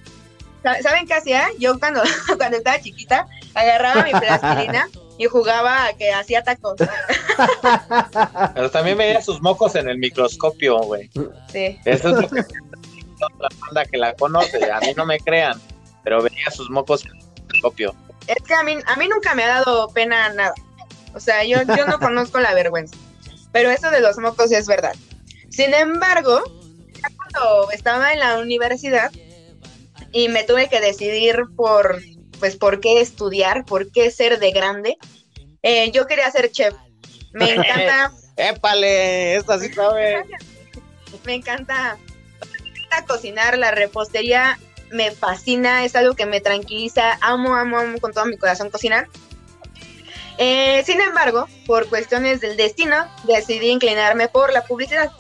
Sa- 0.63 0.81
¿Saben 0.81 1.05
qué 1.05 1.13
hacía? 1.13 1.45
Yo 1.59 1.77
cuando, 1.79 2.01
cuando 2.37 2.57
estaba 2.57 2.79
chiquita 2.79 3.27
agarraba 3.53 4.03
mi 4.03 4.11
plastilina 4.11 4.87
y 5.17 5.25
jugaba 5.25 5.85
a 5.85 5.93
que 5.93 6.11
hacía 6.11 6.43
tacos. 6.43 6.75
Pero 8.55 8.71
también 8.71 8.97
veía 8.97 9.21
sus 9.21 9.41
mocos 9.41 9.75
en 9.75 9.87
el 9.89 9.97
microscopio, 9.97 10.79
güey. 10.79 11.09
Sí. 11.51 11.79
Eso 11.85 12.09
es 12.09 12.21
lo 12.21 12.29
que 12.29 12.41
la 13.39 13.49
banda 13.59 13.85
que 13.85 13.97
la 13.97 14.13
conoce, 14.15 14.71
a 14.71 14.79
mí 14.79 14.93
no 14.95 15.05
me 15.05 15.19
crean, 15.19 15.59
pero 16.03 16.21
veía 16.21 16.49
sus 16.51 16.69
mocos 16.69 17.05
en 17.05 17.15
el 17.15 17.45
telescopio. 17.47 17.95
Es 18.27 18.41
que 18.43 18.53
a 18.53 18.63
mí, 18.63 18.77
a 18.85 18.95
mí 18.95 19.07
nunca 19.07 19.35
me 19.35 19.43
ha 19.43 19.59
dado 19.59 19.87
pena 19.89 20.29
nada. 20.33 20.53
O 21.13 21.19
sea, 21.19 21.43
yo, 21.43 21.61
yo 21.61 21.85
no 21.85 21.99
conozco 21.99 22.39
la 22.39 22.53
vergüenza. 22.53 22.95
Pero 23.51 23.69
eso 23.69 23.91
de 23.91 24.01
los 24.01 24.17
mocos 24.17 24.51
es 24.51 24.67
verdad. 24.67 24.95
Sin 25.49 25.73
embargo, 25.73 26.43
ya 26.95 27.09
cuando 27.15 27.71
estaba 27.71 28.13
en 28.13 28.19
la 28.19 28.39
universidad 28.39 29.11
y 30.11 30.29
me 30.29 30.43
tuve 30.43 30.69
que 30.69 30.79
decidir 30.79 31.43
por, 31.55 32.01
pues, 32.43 32.57
por 32.57 32.81
qué 32.81 32.99
estudiar, 32.99 33.63
por 33.63 33.89
qué 33.89 34.11
ser 34.11 34.37
de 34.37 34.51
grande, 34.51 34.97
eh, 35.61 35.91
yo 35.91 36.07
quería 36.07 36.29
ser 36.29 36.51
chef. 36.51 36.73
Me 37.31 37.51
encanta, 37.51 38.11
¡Épale! 38.35 39.37
Esta 39.37 39.57
sí 39.59 39.73
sabe. 39.73 40.25
me 41.23 41.35
encanta, 41.35 41.97
me 42.51 42.67
encanta 42.67 43.05
cocinar, 43.07 43.57
la 43.57 43.71
repostería 43.71 44.59
me 44.91 45.11
fascina, 45.11 45.85
es 45.85 45.95
algo 45.95 46.15
que 46.15 46.25
me 46.25 46.41
tranquiliza, 46.41 47.17
amo, 47.21 47.55
amo, 47.55 47.77
amo 47.77 47.97
con 48.01 48.11
todo 48.11 48.25
mi 48.25 48.35
corazón 48.35 48.69
cocinar. 48.69 49.07
Eh, 50.37 50.83
sin 50.85 50.99
embargo, 50.99 51.47
por 51.65 51.87
cuestiones 51.87 52.41
del 52.41 52.57
destino, 52.57 53.07
decidí 53.23 53.69
inclinarme 53.69 54.27
por 54.27 54.51
la 54.51 54.65
publicidad. 54.65 55.13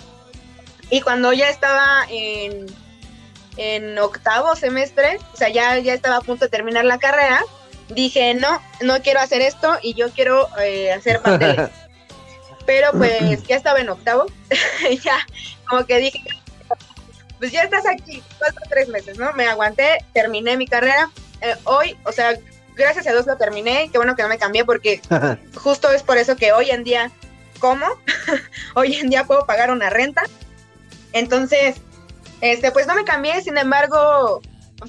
Y 0.89 0.99
cuando 0.99 1.31
ya 1.31 1.47
estaba 1.47 2.05
en, 2.09 2.65
en 3.57 3.97
octavo 3.99 4.55
semestre, 4.55 5.19
o 5.33 5.37
sea, 5.37 5.49
ya, 5.49 5.77
ya 5.79 5.93
estaba 5.93 6.17
a 6.17 6.21
punto 6.21 6.45
de 6.45 6.49
terminar 6.49 6.85
la 6.85 6.97
carrera, 6.97 7.43
dije, 7.89 8.33
no, 8.33 8.61
no 8.81 9.01
quiero 9.01 9.19
hacer 9.19 9.41
esto 9.41 9.77
y 9.81 9.93
yo 9.93 10.09
quiero 10.11 10.47
eh, 10.59 10.91
hacer 10.91 11.19
pasteles. 11.23 11.69
Pero 12.65 12.91
pues 12.93 13.43
ya 13.43 13.57
estaba 13.57 13.81
en 13.81 13.89
octavo, 13.89 14.25
ya 15.03 15.17
como 15.69 15.85
que 15.85 15.97
dije, 15.97 16.23
pues 17.39 17.51
ya 17.51 17.63
estás 17.63 17.85
aquí, 17.85 18.23
faltan 18.39 18.63
tres 18.69 18.87
meses, 18.87 19.17
¿no? 19.17 19.33
Me 19.33 19.45
aguanté, 19.47 19.97
terminé 20.13 20.55
mi 20.55 20.65
carrera. 20.65 21.11
Eh, 21.41 21.55
hoy, 21.65 21.97
o 22.05 22.13
sea, 22.13 22.37
gracias 22.75 23.05
a 23.05 23.11
Dios 23.11 23.25
lo 23.25 23.35
terminé, 23.35 23.89
qué 23.91 23.97
bueno 23.97 24.15
que 24.15 24.23
no 24.23 24.29
me 24.29 24.37
cambié 24.37 24.63
porque 24.63 25.01
justo 25.55 25.91
es 25.91 26.03
por 26.03 26.17
eso 26.17 26.37
que 26.37 26.53
hoy 26.53 26.69
en 26.69 26.85
día 26.85 27.11
como, 27.59 27.85
hoy 28.75 28.95
en 28.95 29.09
día 29.09 29.25
puedo 29.25 29.45
pagar 29.45 29.71
una 29.71 29.89
renta. 29.89 30.23
Entonces, 31.11 31.75
este, 32.43 32.71
pues 32.71 32.87
no 32.87 32.93
me 32.93 33.05
cambié, 33.05 33.41
sin 33.41 33.57
embargo, 33.57 34.41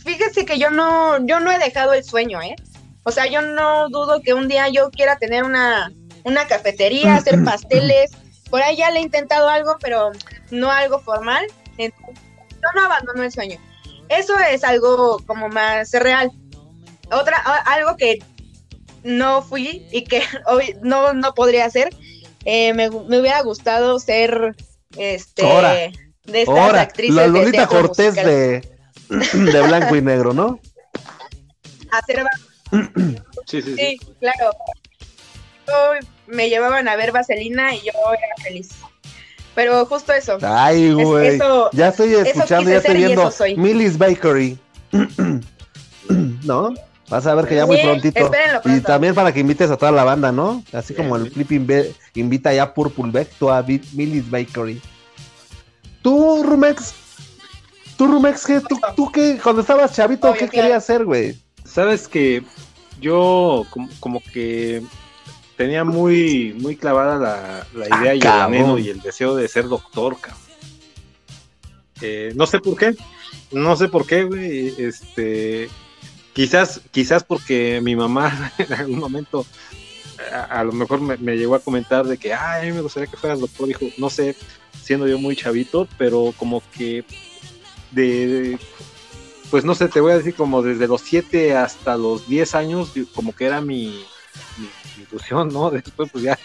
fíjese 0.05 0.45
que 0.45 0.59
yo 0.59 0.71
no, 0.71 1.25
yo 1.25 1.39
no 1.39 1.53
he 1.53 1.59
dejado 1.61 1.93
el 1.93 2.03
sueño, 2.03 2.43
¿eh? 2.43 2.57
O 3.05 3.13
sea, 3.13 3.27
yo 3.27 3.43
no 3.43 3.89
dudo 3.91 4.21
que 4.23 4.35
un 4.35 4.49
día 4.49 4.69
yo 4.71 4.91
quiera 4.91 5.19
tener 5.19 5.45
una, 5.45 5.93
una 6.25 6.49
cafetería, 6.49 7.15
hacer 7.15 7.45
pasteles. 7.45 8.11
Por 8.51 8.61
ahí 8.61 8.77
ya 8.77 8.91
le 8.91 8.99
he 8.99 9.03
intentado 9.03 9.49
algo, 9.49 9.77
pero 9.81 10.11
no 10.51 10.69
algo 10.69 10.99
formal. 10.99 11.47
Entonces, 11.79 12.25
yo 12.51 12.69
no 12.75 12.87
abandono 12.87 13.23
el 13.23 13.31
sueño. 13.31 13.61
Eso 14.09 14.37
es 14.37 14.65
algo 14.65 15.19
como 15.25 15.49
más 15.49 15.93
real. 15.93 16.33
Otra, 17.13 17.37
algo 17.67 17.97
que 17.97 18.19
no 19.05 19.43
fui 19.43 19.87
y 19.93 20.03
que 20.03 20.25
hoy 20.47 20.77
no, 20.83 21.13
no 21.13 21.35
podría 21.35 21.67
hacer, 21.67 21.91
eh, 22.47 22.75
me, 22.75 22.91
me 22.91 23.21
hubiera 23.21 23.43
gustado 23.43 24.01
ser 24.01 24.57
este 24.97 25.47
Ahora, 25.47 25.77
de 26.25 26.43
estas 26.43 26.59
Ahora, 26.59 26.81
actrices 26.83 27.15
la 27.15 27.23
de 27.23 27.29
Lolita 27.29 27.51
teatro 27.59 27.81
Cortés 27.81 28.15
de, 28.15 28.69
de 29.33 29.63
blanco 29.63 29.97
y 29.97 30.03
negro, 30.03 30.33
¿no? 30.33 30.59
Hacer 31.91 32.25
Sí, 33.47 33.63
sí, 33.63 33.63
sí. 33.63 33.77
Sí, 33.77 34.01
claro. 34.21 34.51
Yo- 35.67 36.09
me 36.27 36.49
llevaban 36.49 36.89
a 36.89 36.97
ver 36.97 37.13
Vaselina 37.13 37.75
y 37.75 37.81
yo 37.81 37.93
era 37.93 38.43
feliz. 38.43 38.71
Pero 39.55 39.85
justo 39.87 40.13
eso. 40.13 40.39
Ay, 40.43 40.93
güey. 40.93 41.39
Ya 41.73 41.89
estoy 41.89 42.15
escuchando, 42.15 42.71
ya 42.71 42.79
estoy 42.79 42.97
viendo. 42.97 43.31
Millie's 43.57 43.99
Bakery. 43.99 44.59
¿No? 46.45 46.73
Vas 47.09 47.27
a 47.27 47.35
ver 47.35 47.47
que 47.47 47.57
ya 47.57 47.67
muy 47.67 47.77
Sí, 47.77 47.83
prontito. 47.83 48.19
espérenlo 48.25 48.59
Y 48.61 48.63
pronto. 48.63 48.87
también 48.87 49.15
para 49.15 49.33
que 49.33 49.41
invites 49.41 49.71
a 49.71 49.77
toda 49.77 49.93
la 49.93 50.05
banda, 50.05 50.33
¿no? 50.33 50.65
Así 50.73 50.95
como 50.95 51.17
el 51.17 51.33
inve- 51.35 51.95
invita 52.15 52.53
ya 52.55 52.63
a 52.65 52.75
Purple 52.75 53.11
Beck, 53.13 53.29
tú 53.39 53.51
a 53.51 53.63
Millie's 53.63 54.29
Bakery. 54.31 54.81
Tú, 56.05 56.43
Rumex. 56.43 56.93
Tú, 57.97 58.07
Rumex, 58.07 58.45
¿qué, 58.45 58.61
tú, 58.61 58.79
tú 58.95 59.11
qué, 59.11 59.41
cuando 59.43 59.63
estabas 59.63 59.95
chavito, 59.95 60.29
Obvio, 60.29 60.39
qué 60.39 60.49
claro. 60.49 60.53
querías 60.53 60.85
hacer, 60.85 61.07
güey? 61.07 61.39
Sabes 61.65 62.09
que 62.09 62.43
yo 63.01 63.65
como, 63.71 63.89
como 64.01 64.23
que 64.23 64.83
tenía 65.57 65.83
muy, 65.83 66.55
muy 66.61 66.77
clavada 66.77 67.17
la, 67.19 67.67
la 67.89 68.01
idea 68.01 68.15
y 68.15 68.19
el 68.19 68.27
anhelo 68.27 68.79
y 68.79 68.91
el 68.91 69.01
deseo 69.01 69.35
de 69.35 69.49
ser 69.49 69.67
doctor, 69.67 70.19
cabrón. 70.21 70.43
Eh, 72.03 72.35
no 72.37 72.47
sé 72.47 72.59
por 72.59 72.77
qué, 72.77 72.95
no 73.51 73.75
sé 73.75 73.89
por 73.89 74.07
qué, 74.07 74.25
güey. 74.25 74.75
Este, 74.77 75.71
quizás, 76.35 76.83
quizás 76.91 77.25
porque 77.25 77.81
mi 77.83 77.97
mamá 77.97 78.53
en 78.59 78.75
algún 78.75 78.99
momento 78.99 79.47
a, 80.33 80.61
a 80.61 80.65
lo 80.65 80.73
mejor 80.73 81.01
me, 81.01 81.17
me 81.17 81.37
llegó 81.37 81.55
a 81.55 81.61
comentar 81.61 82.07
de 82.07 82.17
que, 82.19 82.33
ay, 82.35 82.63
a 82.63 82.65
mí 82.67 82.73
me 82.73 82.81
gustaría 82.83 83.11
que 83.11 83.17
fueras 83.17 83.41
doctor, 83.41 83.69
hijo. 83.71 83.87
No 83.99 84.11
sé, 84.11 84.37
siendo 84.83 85.07
yo 85.09 85.19
muy 85.19 85.37
chavito, 85.37 85.89
pero 85.99 86.33
como 86.37 86.63
que 86.77 87.05
de, 87.91 88.27
de- 88.27 88.59
pues 89.51 89.65
no 89.65 89.75
sé, 89.75 89.89
te 89.89 90.01
voy 90.01 90.13
a 90.13 90.17
decir 90.19 90.35
como 90.35 90.63
desde 90.63 90.89
los 90.89 91.01
7 91.03 91.55
hasta 91.57 91.97
los 91.97 92.27
10 92.29 92.55
años, 92.57 92.93
como 93.15 93.33
que 93.35 93.45
era 93.47 93.61
mi, 93.61 94.05
mi, 94.59 94.69
mi 94.97 95.05
ilusión, 95.11 95.49
¿no? 95.53 95.71
Después 95.73 96.11
pues 96.11 96.25
ya, 96.25 96.39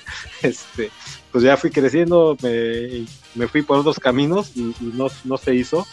este, 0.43 0.91
pues 1.31 1.43
ya 1.43 1.57
fui 1.57 1.72
creciendo, 1.72 2.38
me, 2.41 3.06
me 3.35 3.47
fui 3.47 3.61
por 3.64 3.77
otros 3.80 3.99
caminos 3.99 4.51
y, 4.56 4.61
y 4.80 4.91
no, 4.93 5.07
no 5.23 5.38
se 5.38 5.56
hizo. 5.56 5.88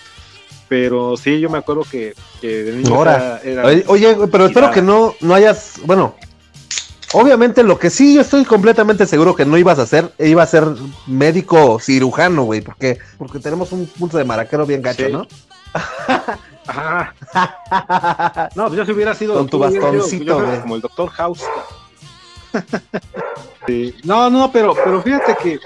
Pero 0.69 1.17
sí, 1.17 1.39
yo 1.39 1.49
me 1.49 1.59
acuerdo 1.59 1.83
que, 1.89 2.13
que 2.41 2.65
de 2.65 2.73
niño 2.73 2.97
Ahora, 2.97 3.41
era- 3.45 3.71
era- 3.73 3.89
Oye, 3.89 4.17
pero 4.33 4.47
espero 4.47 4.71
que 4.73 4.83
no, 4.83 5.15
no 5.21 5.33
hayas, 5.33 5.75
bueno, 5.85 6.17
obviamente 7.13 7.63
lo 7.63 7.79
que 7.79 7.91
sí 7.91 8.15
yo 8.15 8.21
estoy 8.21 8.45
completamente 8.45 9.07
seguro 9.07 9.35
que 9.35 9.45
no 9.45 9.57
ibas 9.59 9.79
a 9.79 9.83
hacer, 9.83 10.13
iba 10.19 10.43
a 10.43 10.47
ser 10.47 10.65
médico 11.07 11.79
cirujano, 11.81 12.45
güey, 12.45 12.61
porque, 12.61 12.99
porque 13.19 13.39
tenemos 13.39 13.73
un 13.73 13.87
punto 13.87 14.19
de 14.19 14.25
maraquero 14.25 14.67
bien 14.67 14.83
gacho, 14.83 15.07
Sí. 15.07 15.13
¿no? 15.13 15.27
Ajá. 16.67 17.15
No, 18.55 18.67
pues 18.67 18.79
yo 18.79 18.85
si 18.87 18.93
hubiera 18.93 19.15
sido 19.15 19.35
Con 19.35 19.49
tu 19.49 19.59
bastoncito, 19.59 20.41
güey. 20.45 20.61
como 20.61 20.75
el 20.77 20.81
doctor 20.81 21.09
House. 21.11 21.43
Sí. 23.67 23.95
No, 24.05 24.31
no, 24.31 24.53
pero, 24.53 24.75
pero 24.75 25.03
fíjate 25.03 25.37
que, 25.43 25.59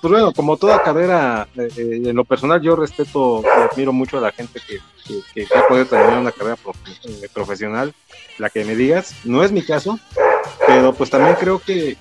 pues 0.00 0.10
bueno, 0.10 0.32
como 0.32 0.56
toda 0.56 0.82
carrera, 0.82 1.46
eh, 1.56 1.68
eh, 1.76 2.00
en 2.06 2.16
lo 2.16 2.24
personal 2.24 2.58
yo 2.62 2.74
respeto 2.74 3.42
y 3.42 3.46
admiro 3.70 3.92
mucho 3.92 4.16
a 4.16 4.22
la 4.22 4.32
gente 4.32 4.58
que, 4.66 4.78
que, 5.34 5.44
que, 5.44 5.58
ha 5.58 5.68
podido 5.68 5.84
terminar 5.84 6.20
una 6.20 6.32
carrera 6.32 6.56
eh, 7.04 7.28
profesional, 7.34 7.92
la 8.38 8.50
que 8.50 8.64
me 8.64 8.74
digas, 8.74 9.14
no 9.24 9.42
es 9.42 9.52
mi 9.52 9.62
caso, 9.62 9.98
pero 10.66 10.92
pues 10.92 11.10
también 11.10 11.36
creo 11.38 11.60
que, 11.60 11.96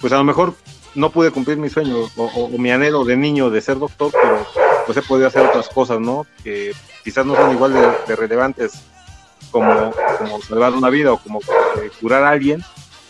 pues 0.00 0.12
a 0.12 0.16
lo 0.16 0.24
mejor 0.24 0.54
no 0.94 1.10
pude 1.10 1.30
cumplir 1.30 1.58
mi 1.58 1.68
sueño 1.68 2.08
o, 2.16 2.48
mi 2.58 2.70
anhelo 2.70 3.04
de 3.04 3.16
niño 3.16 3.50
de 3.50 3.60
ser 3.60 3.78
doctor, 3.78 4.10
pero 4.12 4.46
pues 4.86 4.98
he 4.98 5.02
podido 5.02 5.28
hacer 5.28 5.46
otras 5.46 5.68
cosas, 5.68 6.00
¿no? 6.00 6.26
Que 6.42 6.72
quizás 7.04 7.24
no 7.24 7.36
son 7.36 7.52
igual 7.52 7.72
de, 8.06 8.16
relevantes 8.16 8.72
como, 9.50 9.92
como 10.18 10.42
salvar 10.42 10.72
una 10.72 10.90
vida 10.90 11.12
o 11.12 11.18
como 11.18 11.40
eh, 11.40 11.90
curar 12.00 12.24
a 12.24 12.30
alguien, 12.30 12.62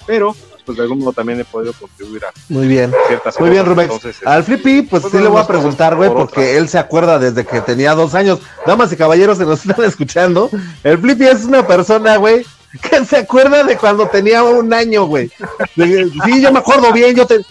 pero 0.06 0.34
pues 0.64 0.78
de 0.78 0.84
algún 0.84 0.98
modo 1.00 1.12
también 1.12 1.40
he 1.40 1.44
podido 1.44 1.72
contribuir 1.72 2.24
a 2.24 2.32
Muy 2.48 2.66
bien. 2.66 2.92
ciertas 3.08 3.38
Muy 3.40 3.50
bien. 3.50 3.64
Rumex. 3.66 3.92
Entonces, 3.92 4.26
Al 4.26 4.44
Flippy, 4.44 4.82
pues 4.82 5.02
pues 5.02 5.12
sí 5.12 5.18
le 5.18 5.28
voy 5.28 5.40
a 5.40 5.46
preguntar, 5.46 5.96
güey, 5.96 6.08
por 6.10 6.18
porque 6.28 6.56
él 6.56 6.68
se 6.68 6.78
acuerda 6.78 7.18
desde 7.18 7.44
que 7.44 7.60
tenía 7.60 7.94
dos 7.94 8.14
años. 8.14 8.38
Damas 8.66 8.92
y 8.92 8.96
caballeros, 8.96 9.38
se 9.38 9.44
nos 9.44 9.64
están 9.66 9.84
escuchando. 9.88 10.50
El 10.82 10.98
Flippy 10.98 11.26
es 11.26 11.44
una 11.44 11.66
persona, 11.66 12.16
güey, 12.16 12.46
que 12.90 13.04
se 13.04 13.18
acuerda 13.18 13.64
de 13.64 13.76
cuando 13.76 14.06
tenía 14.08 14.42
un 14.42 14.72
año, 14.72 15.04
güey. 15.04 15.30
Sí, 15.76 16.40
yo 16.40 16.52
me 16.52 16.60
acuerdo 16.60 16.92
bien, 16.92 17.14
yo, 17.14 17.26
te, 17.26 17.44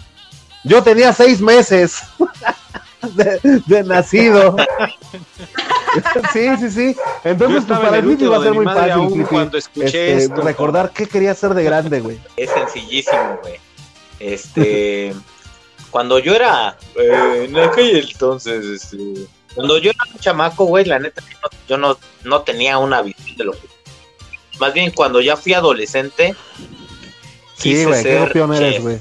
yo 0.64 0.82
tenía 0.82 1.12
seis 1.12 1.40
meses 1.40 1.98
de, 3.14 3.38
de 3.66 3.82
nacido. 3.84 4.56
Sí, 6.32 6.48
sí, 6.58 6.70
sí. 6.70 6.96
Entonces, 7.24 7.64
pues 7.66 7.78
para 7.80 8.00
Flippy 8.02 8.24
va 8.26 8.38
a 8.38 8.42
ser 8.42 8.52
muy 8.54 8.64
fácil, 8.64 9.26
cuando 9.28 9.58
escuché 9.58 9.86
Este, 9.86 10.24
esto. 10.24 10.40
recordar 10.40 10.90
qué 10.92 11.06
quería 11.06 11.34
ser 11.34 11.54
de 11.54 11.64
grande, 11.64 12.00
güey. 12.00 12.18
Es 12.36 12.50
sencillísimo, 12.50 13.38
güey. 13.42 13.54
Este, 14.20 15.14
cuando 15.90 16.18
yo 16.18 16.34
era, 16.34 16.76
eh, 16.96 17.46
en 17.48 17.56
aquel 17.58 18.08
entonces, 18.10 18.64
este, 18.64 19.26
cuando 19.54 19.78
yo 19.78 19.90
era 19.90 19.98
un 20.12 20.18
chamaco, 20.20 20.64
güey, 20.64 20.84
la 20.84 20.98
neta, 20.98 21.22
yo 21.28 21.36
no, 21.42 21.48
yo 21.68 21.78
no, 21.78 21.98
no 22.24 22.42
tenía 22.42 22.78
una 22.78 23.02
visión 23.02 23.36
de 23.36 23.44
lo 23.44 23.52
que. 23.52 23.68
Más 24.60 24.72
bien, 24.72 24.90
cuando 24.92 25.20
ya 25.20 25.36
fui 25.36 25.54
adolescente, 25.54 26.34
Sí, 27.56 27.70
quise 27.70 27.86
güey, 27.86 28.02
qué 28.02 28.08
ser 28.10 28.28
copión 28.28 28.54
eres, 28.54 28.82
güey. 28.82 28.98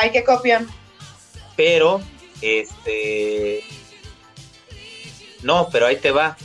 Ay, 0.00 0.10
qué 0.12 0.24
copión. 0.24 0.68
pero, 1.56 2.00
este, 2.40 3.64
no, 5.42 5.68
pero 5.70 5.86
ahí 5.86 5.96
te 5.96 6.10
va. 6.10 6.36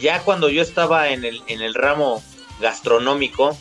Ya 0.00 0.22
cuando 0.22 0.48
yo 0.48 0.62
estaba 0.62 1.08
en 1.08 1.24
el, 1.24 1.42
en 1.48 1.60
el 1.60 1.74
ramo 1.74 2.22
gastronómico, 2.60 3.56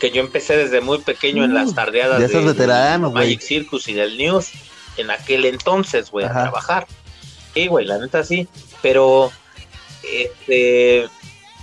que 0.00 0.10
yo 0.10 0.20
empecé 0.20 0.56
desde 0.56 0.80
muy 0.80 0.98
pequeño 0.98 1.44
en 1.44 1.54
las 1.54 1.74
tardeadas 1.74 2.18
del 2.18 2.44
veterano, 2.44 3.10
güey. 3.10 3.24
Magic 3.24 3.40
Circus 3.40 3.86
y 3.88 3.92
del 3.92 4.18
News, 4.18 4.50
en 4.96 5.10
aquel 5.10 5.44
entonces, 5.44 6.10
güey, 6.10 6.26
a 6.26 6.32
trabajar. 6.32 6.86
Sí, 7.54 7.68
güey, 7.68 7.86
la 7.86 7.98
neta 7.98 8.24
sí, 8.24 8.48
pero 8.80 9.30
este 10.02 11.08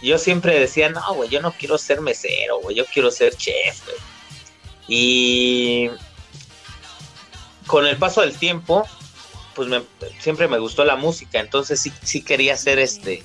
yo 0.01 0.17
siempre 0.17 0.57
decía, 0.57 0.89
no, 0.89 1.13
güey, 1.13 1.29
yo 1.29 1.41
no 1.41 1.51
quiero 1.51 1.77
ser 1.77 1.99
mesero, 2.01 2.59
güey, 2.61 2.75
yo 2.75 2.85
quiero 2.85 3.11
ser 3.11 3.35
chef, 3.35 3.83
güey. 3.85 3.97
Y 4.87 5.89
con 7.67 7.85
el 7.85 7.97
paso 7.97 8.21
del 8.21 8.37
tiempo, 8.37 8.87
pues 9.55 9.67
me, 9.67 9.81
siempre 10.19 10.47
me 10.47 10.59
gustó 10.59 10.85
la 10.85 10.95
música, 10.95 11.39
entonces 11.39 11.79
sí, 11.79 11.91
sí 12.03 12.21
quería 12.21 12.57
ser 12.57 12.79
este, 12.79 13.23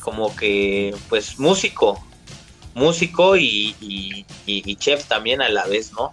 como 0.00 0.34
que, 0.34 0.94
pues 1.08 1.38
músico, 1.38 2.02
músico 2.74 3.36
y, 3.36 3.76
y, 3.80 4.76
chef 4.76 5.04
también 5.04 5.42
a 5.42 5.48
la 5.48 5.66
vez, 5.66 5.92
¿no? 5.92 6.12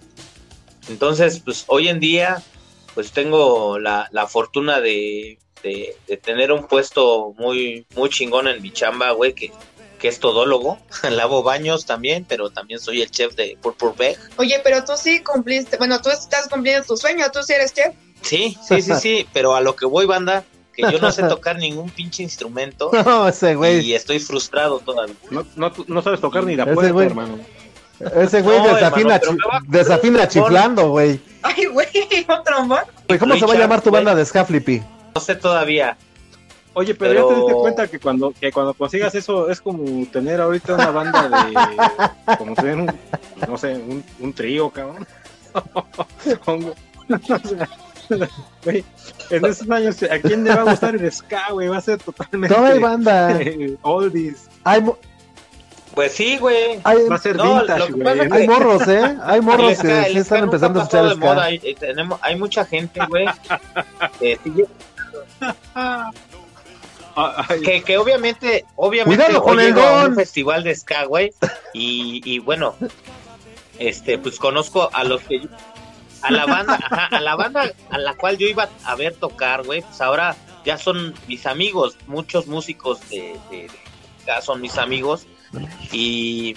Entonces, 0.90 1.40
pues 1.40 1.66
hoy 1.68 1.88
en 1.88 2.00
día, 2.00 2.42
pues 2.94 3.12
tengo 3.12 3.80
la, 3.80 4.10
la 4.12 4.28
fortuna 4.28 4.82
de, 4.82 5.38
de, 5.64 6.18
tener 6.18 6.52
un 6.52 6.68
puesto 6.68 7.34
muy, 7.38 7.86
muy 7.96 8.10
chingón 8.10 8.48
en 8.48 8.62
mi 8.62 8.72
chamba, 8.72 9.12
güey, 9.12 9.34
que, 9.34 9.52
que 10.00 10.08
es 10.08 10.20
todólogo. 10.20 10.80
Lavo 11.10 11.44
baños 11.44 11.86
también, 11.86 12.26
pero 12.28 12.50
también 12.50 12.80
soy 12.80 13.02
el 13.02 13.12
chef 13.12 13.36
de 13.36 13.58
Purple 13.62 13.94
Bag. 13.98 14.18
Oye, 14.38 14.60
pero 14.64 14.84
tú 14.84 14.94
sí 14.98 15.22
cumpliste, 15.24 15.78
bueno, 15.78 16.02
tú 16.02 16.10
estás 16.10 16.48
cumpliendo 16.48 16.86
tu 16.86 16.98
sueño, 16.98 17.26
tú 17.32 17.44
sí 17.44 17.54
eres 17.54 17.74
chef. 17.74 17.94
Sí, 18.22 18.58
sí, 18.62 18.82
sí, 18.82 18.94
sí, 18.96 19.28
pero 19.34 19.56
a 19.56 19.62
lo 19.62 19.76
que 19.76 19.86
voy, 19.86 20.06
banda, 20.06 20.44
que 20.74 20.84
yo 20.92 21.00
no 21.00 21.12
sé 21.12 21.24
tocar 21.30 21.58
ningún 21.58 21.90
pinche 21.90 22.24
instrumento. 22.24 22.92
No, 23.06 23.28
ese 23.28 23.56
güey. 23.56 23.80
Y 23.86 23.94
estoy 23.94 24.20
frustrado 24.20 24.80
todavía. 24.80 25.16
No, 25.32 25.46
no, 25.56 25.72
no 25.88 26.02
sabes 26.02 26.20
tocar 26.22 26.44
ni 26.44 26.56
la 26.56 26.66
puerta, 26.72 27.04
hermano. 27.04 27.40
Ese 28.16 28.44
güey 28.44 28.60
No, 28.60 28.76
desafina, 28.76 29.16
hermano, 29.16 29.38
pero 29.42 29.60
chi- 29.60 29.66
desafina 29.70 30.28
chiflando, 30.28 30.90
güey. 30.90 31.20
Ay, 31.42 31.66
güey, 31.66 31.88
otro 32.28 32.66
más. 32.66 32.86
¿Cómo 33.20 33.36
se 33.38 33.46
va 33.46 33.54
a 33.54 33.58
llamar 33.58 33.82
tu 33.82 33.90
banda 33.90 34.14
de 34.14 34.24
ska, 34.24 34.46
Flippy? 34.46 34.84
No 35.16 35.22
sé 35.22 35.36
todavía. 35.36 35.98
Oye, 36.74 36.94
pero, 36.94 37.10
Pero- 37.12 37.30
ya 37.30 37.34
te 37.34 37.40
diste 37.42 37.54
cuenta 37.56 37.88
que 37.88 38.00
cuando, 38.00 38.32
que 38.40 38.52
cuando 38.52 38.76
consigas 38.76 39.16
eso 39.16 39.50
es 39.50 39.60
como 39.62 40.06
tener 40.12 40.40
ahorita 40.42 40.76
una 40.76 40.92
banda 40.92 41.28
de. 41.28 42.38
como 42.38 42.54
tener 42.54 42.76
un. 42.76 42.92
no 43.48 43.58
sé, 43.58 43.74
un, 43.74 44.04
un 44.20 44.34
trío, 44.34 44.70
cabrón. 44.70 45.08
En 49.30 49.46
esos 49.46 49.70
años, 49.70 50.02
¿a 50.04 50.20
quién 50.20 50.44
le 50.44 50.54
va 50.56 50.62
a 50.62 50.64
gustar 50.72 50.96
el 50.96 51.12
ska, 51.12 51.52
güey? 51.52 51.68
Va 51.68 51.78
a 51.78 51.82
ser 51.82 51.98
totalmente. 52.00 52.56
No 52.58 52.66
hay 52.66 52.80
banda. 52.80 53.40
eh, 53.42 53.76
oldies. 53.82 54.48
Hay, 54.64 54.84
Pues 55.94 56.12
sí, 56.14 56.38
güey. 56.38 56.80
hay, 56.84 57.08
Va 57.08 57.16
a 57.16 57.20
ser 57.20 57.36
No, 57.36 57.60
vintage, 57.60 57.92
güey. 57.92 58.32
hay 58.32 58.48
morros, 58.48 58.88
¿eh? 58.88 59.18
Hay 59.24 59.42
morros 59.42 59.72
El 59.72 59.78
ska- 59.78 59.82
que 59.82 60.08
el 60.08 60.14
sí 60.14 60.20
están 60.20 60.44
empezando 60.44 60.80
a 60.80 60.84
escuchar 60.84 61.10
de 61.10 61.16
moda. 61.16 61.34
ska. 61.36 61.44
Hay, 61.46 61.62
eh, 61.64 61.76
tenemos, 61.80 62.20
hay 62.22 62.36
mucha 62.38 62.64
gente, 62.66 63.00
güey, 63.10 63.26
que 64.20 64.40
sigue 64.44 64.66
que, 67.64 67.82
que 67.84 67.98
obviamente, 67.98 68.66
obviamente 68.76 69.24
Cuidado 69.26 69.44
con 69.44 69.60
el 69.60 69.74
don. 69.74 70.12
un 70.12 70.16
festival 70.16 70.64
de 70.64 70.76
ska, 70.76 71.06
güey, 71.06 71.34
y, 71.74 72.22
y 72.24 72.40
bueno, 72.40 72.76
este, 73.80 74.18
pues 74.18 74.38
conozco 74.38 74.90
a 74.94 75.04
los 75.04 75.22
que 75.24 75.40
yo- 75.42 75.50
a 76.22 76.32
la 76.32 76.46
banda, 76.46 76.80
ajá, 76.84 77.06
a 77.06 77.20
la 77.20 77.36
banda 77.36 77.72
a 77.90 77.98
la 77.98 78.16
cual 78.16 78.38
yo 78.38 78.48
iba 78.48 78.70
a 78.84 78.96
ver 78.96 79.16
tocar, 79.16 79.64
güey, 79.64 79.82
pues 79.82 80.02
ahora 80.02 80.36
ya 80.66 80.78
son 80.78 81.14
mis 81.28 81.46
amigos, 81.46 81.98
muchos 82.08 82.48
músicos 82.48 83.00
de, 83.10 83.70
ska 84.22 84.42
son 84.42 84.62
mis 84.62 84.78
amigos, 84.78 85.28
y, 85.92 86.56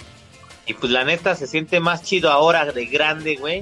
y 0.65 0.73
pues 0.73 0.91
la 0.91 1.03
neta 1.03 1.35
se 1.35 1.47
siente 1.47 1.79
más 1.79 2.03
chido 2.03 2.31
ahora 2.31 2.65
de 2.71 2.85
grande, 2.85 3.35
güey, 3.35 3.61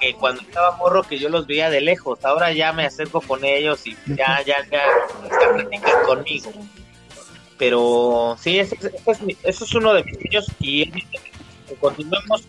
que 0.00 0.14
cuando 0.14 0.42
estaba 0.42 0.76
morro 0.76 1.02
que 1.02 1.18
yo 1.18 1.28
los 1.28 1.46
veía 1.46 1.70
de 1.70 1.80
lejos, 1.80 2.24
ahora 2.24 2.52
ya 2.52 2.72
me 2.72 2.84
acerco 2.84 3.20
con 3.20 3.44
ellos 3.44 3.86
y 3.86 3.96
ya, 4.06 4.42
ya, 4.44 4.56
ya, 4.70 4.82
ya 5.40 5.54
platican 5.54 6.02
conmigo. 6.04 6.52
Pero 7.56 8.36
sí, 8.40 8.58
ese, 8.58 8.76
ese 8.76 8.90
es, 9.06 9.18
eso 9.44 9.64
es 9.64 9.74
uno 9.74 9.94
de 9.94 10.02
mis 10.04 10.16
sueños 10.16 10.46
y 10.58 10.90
continuemos 11.80 12.42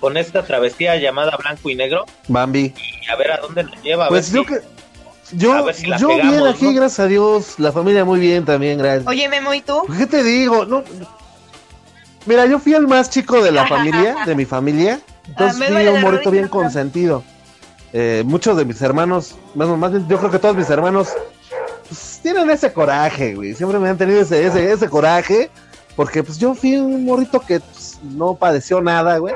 con 0.00 0.16
esta 0.16 0.42
travesía 0.44 0.96
llamada 0.96 1.36
blanco 1.36 1.68
y 1.70 1.74
negro 1.74 2.06
Bambi. 2.28 2.74
y 3.06 3.10
a 3.10 3.16
ver 3.16 3.32
a 3.32 3.36
dónde 3.38 3.64
nos 3.64 3.82
lleva. 3.82 4.06
a 4.06 4.08
Pues 4.08 4.32
ver 4.32 4.42
yo 4.44 4.48
si- 4.48 4.60
que. 4.60 4.80
Yo, 5.36 5.52
a 5.52 5.62
ver 5.62 5.74
si 5.76 5.86
la 5.86 5.96
yo 5.98 6.08
pegamos, 6.08 6.32
bien 6.32 6.46
aquí, 6.48 6.64
¿no? 6.64 6.72
gracias 6.72 6.98
a 7.00 7.06
Dios. 7.06 7.54
La 7.58 7.70
familia 7.70 8.04
muy 8.04 8.18
bien 8.18 8.44
también, 8.44 8.78
gracias. 8.78 9.06
Oye, 9.06 9.28
Memo, 9.28 9.54
¿y 9.54 9.60
tú? 9.60 9.82
Pues, 9.86 9.98
¿Qué 10.00 10.06
te 10.06 10.24
digo? 10.24 10.64
No. 10.64 10.82
Mira, 12.26 12.46
yo 12.46 12.58
fui 12.58 12.74
el 12.74 12.86
más 12.88 13.10
chico 13.10 13.42
de 13.42 13.52
la 13.52 13.66
familia, 13.68 14.16
de 14.26 14.34
mi 14.34 14.44
familia. 14.44 15.00
Entonces 15.28 15.60
Ah, 15.60 15.64
fui 15.64 15.72
duele 15.74 15.92
un 15.92 16.00
morrito 16.02 16.30
bien 16.30 16.48
consentido. 16.48 17.22
Eh, 17.92 18.22
muchos 18.26 18.56
de 18.56 18.64
mis 18.64 18.80
hermanos, 18.82 19.34
más 19.54 19.90
bien, 19.92 20.06
yo 20.08 20.18
creo 20.18 20.30
que 20.30 20.38
todos 20.38 20.56
mis 20.56 20.68
hermanos 20.70 21.08
pues, 21.88 22.20
tienen 22.22 22.50
ese 22.50 22.72
coraje, 22.72 23.34
güey. 23.34 23.54
Siempre 23.54 23.78
me 23.78 23.88
han 23.88 23.96
tenido 23.98 24.20
ese, 24.20 24.44
ese, 24.46 24.72
ese 24.72 24.88
coraje. 24.88 25.50
Porque 25.96 26.22
pues 26.22 26.38
yo 26.38 26.54
fui 26.54 26.76
un 26.76 27.04
morrito 27.04 27.40
que 27.40 27.60
pues, 27.60 27.98
no 28.02 28.34
padeció 28.34 28.80
nada, 28.80 29.18
güey. 29.18 29.34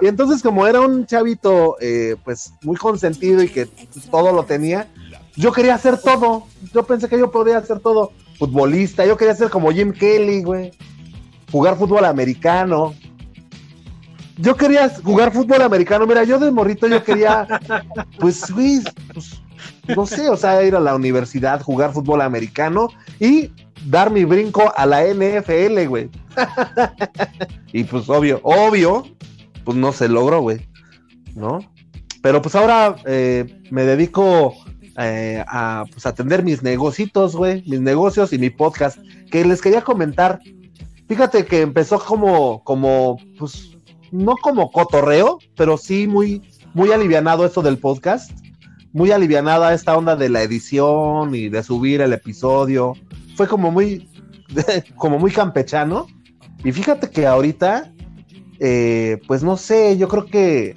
Y 0.00 0.06
entonces 0.06 0.42
como 0.42 0.66
era 0.66 0.80
un 0.80 1.06
chavito 1.06 1.76
eh, 1.80 2.16
pues 2.24 2.52
muy 2.62 2.76
consentido 2.76 3.42
y 3.42 3.48
que 3.48 3.66
todo 4.10 4.32
lo 4.32 4.44
tenía, 4.44 4.88
yo 5.36 5.52
quería 5.52 5.74
hacer 5.74 5.98
todo. 5.98 6.44
Yo 6.72 6.84
pensé 6.84 7.08
que 7.08 7.18
yo 7.18 7.30
podía 7.30 7.58
hacer 7.58 7.80
todo. 7.80 8.12
Futbolista, 8.38 9.06
yo 9.06 9.16
quería 9.16 9.34
ser 9.34 9.50
como 9.50 9.70
Jim 9.70 9.92
Kelly, 9.92 10.42
güey. 10.42 10.72
Jugar 11.50 11.76
fútbol 11.76 12.04
americano. 12.04 12.94
Yo 14.38 14.56
quería 14.56 14.88
jugar 14.88 15.32
fútbol 15.32 15.62
americano. 15.62 16.06
Mira, 16.06 16.24
yo 16.24 16.38
de 16.38 16.50
morrito 16.50 16.88
yo 16.88 17.04
quería, 17.04 17.46
pues, 18.18 18.50
güey, 18.50 18.80
pues, 19.12 19.42
no 19.94 20.06
sé, 20.06 20.28
o 20.28 20.36
sea, 20.36 20.62
ir 20.62 20.74
a 20.74 20.80
la 20.80 20.94
universidad, 20.94 21.60
jugar 21.60 21.92
fútbol 21.92 22.20
americano 22.22 22.88
y 23.20 23.50
dar 23.86 24.10
mi 24.10 24.24
brinco 24.24 24.72
a 24.74 24.86
la 24.86 25.04
NFL, 25.04 25.86
güey. 25.86 26.10
y 27.72 27.84
pues 27.84 28.08
obvio, 28.08 28.40
obvio, 28.42 29.04
pues 29.64 29.76
no 29.76 29.92
se 29.92 30.08
logró, 30.08 30.40
güey. 30.40 30.68
¿No? 31.34 31.60
Pero 32.22 32.40
pues 32.40 32.54
ahora 32.54 32.96
eh, 33.04 33.62
me 33.70 33.84
dedico 33.84 34.54
eh, 34.98 35.42
a 35.48 35.84
pues, 35.90 36.06
atender 36.06 36.44
mis 36.44 36.62
negocios, 36.62 37.34
güey, 37.34 37.64
mis 37.66 37.80
negocios 37.80 38.32
y 38.32 38.38
mi 38.38 38.50
podcast, 38.50 38.98
que 39.30 39.44
les 39.44 39.60
quería 39.60 39.82
comentar. 39.82 40.40
Fíjate 41.08 41.46
que 41.46 41.62
empezó 41.62 41.98
como, 41.98 42.62
como, 42.62 43.16
pues, 43.38 43.76
no 44.12 44.36
como 44.36 44.70
cotorreo, 44.70 45.38
pero 45.56 45.78
sí 45.78 46.06
muy, 46.06 46.42
muy 46.74 46.92
alivianado 46.92 47.44
esto 47.44 47.62
del 47.62 47.78
podcast. 47.78 48.30
Muy 48.92 49.10
alivianada 49.10 49.72
esta 49.72 49.96
onda 49.96 50.16
de 50.16 50.28
la 50.28 50.42
edición 50.42 51.34
y 51.34 51.48
de 51.48 51.62
subir 51.62 52.02
el 52.02 52.12
episodio. 52.12 52.92
Fue 53.36 53.48
como 53.48 53.70
muy, 53.70 54.10
como 54.96 55.18
muy 55.18 55.32
campechano. 55.32 56.06
Y 56.62 56.72
fíjate 56.72 57.08
que 57.08 57.26
ahorita, 57.26 57.90
eh, 58.64 59.20
pues 59.26 59.42
no 59.42 59.56
sé, 59.56 59.98
yo 59.98 60.06
creo 60.06 60.24
que 60.24 60.76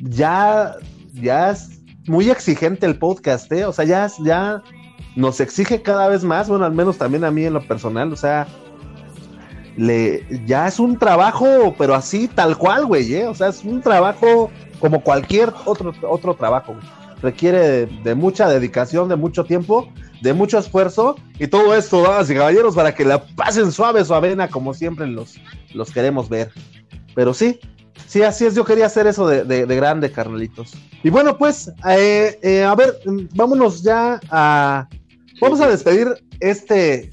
ya, 0.00 0.74
ya 1.14 1.50
es 1.50 1.82
muy 2.08 2.30
exigente 2.30 2.84
el 2.84 2.98
podcast, 2.98 3.52
¿eh? 3.52 3.64
O 3.64 3.72
sea, 3.72 3.84
ya, 3.84 4.10
ya 4.24 4.64
nos 5.14 5.38
exige 5.38 5.82
cada 5.82 6.08
vez 6.08 6.24
más, 6.24 6.48
bueno, 6.48 6.64
al 6.64 6.72
menos 6.72 6.98
también 6.98 7.22
a 7.22 7.30
mí 7.30 7.44
en 7.44 7.52
lo 7.52 7.64
personal, 7.64 8.12
o 8.12 8.16
sea, 8.16 8.48
le, 9.76 10.26
ya 10.46 10.66
es 10.66 10.80
un 10.80 10.98
trabajo, 10.98 11.76
pero 11.78 11.94
así 11.94 12.26
tal 12.26 12.58
cual, 12.58 12.86
güey, 12.86 13.14
¿eh? 13.14 13.28
O 13.28 13.36
sea, 13.36 13.50
es 13.50 13.62
un 13.62 13.80
trabajo 13.80 14.50
como 14.80 15.00
cualquier 15.00 15.52
otro, 15.64 15.92
otro 16.10 16.34
trabajo. 16.34 16.74
Requiere 17.22 17.86
de 17.86 18.14
mucha 18.16 18.48
dedicación, 18.48 19.08
de 19.08 19.14
mucho 19.14 19.44
tiempo, 19.44 19.88
de 20.20 20.32
mucho 20.32 20.58
esfuerzo 20.58 21.16
y 21.38 21.46
todo 21.46 21.74
esto, 21.74 22.02
damas 22.02 22.28
y 22.30 22.34
caballeros, 22.34 22.74
para 22.74 22.94
que 22.94 23.04
la 23.04 23.24
pasen 23.26 23.70
suave, 23.72 24.04
suavena, 24.04 24.48
como 24.48 24.74
siempre 24.74 25.06
los, 25.06 25.36
los 25.74 25.90
queremos 25.90 26.28
ver. 26.28 26.50
Pero 27.14 27.32
sí, 27.34 27.60
sí, 28.06 28.22
así 28.22 28.46
es, 28.46 28.54
yo 28.54 28.64
quería 28.64 28.86
hacer 28.86 29.06
eso 29.06 29.26
de, 29.28 29.44
de- 29.44 29.66
de 29.66 29.76
grande, 29.76 30.10
carnalitos. 30.10 30.72
Y 31.02 31.10
bueno, 31.10 31.38
pues, 31.38 31.70
eh, 31.88 32.38
eh, 32.42 32.64
a 32.64 32.74
ver, 32.74 32.98
vámonos 33.34 33.82
ya 33.82 34.20
a... 34.30 34.88
Vamos 35.40 35.60
a 35.60 35.68
despedir 35.68 36.08
este 36.40 37.10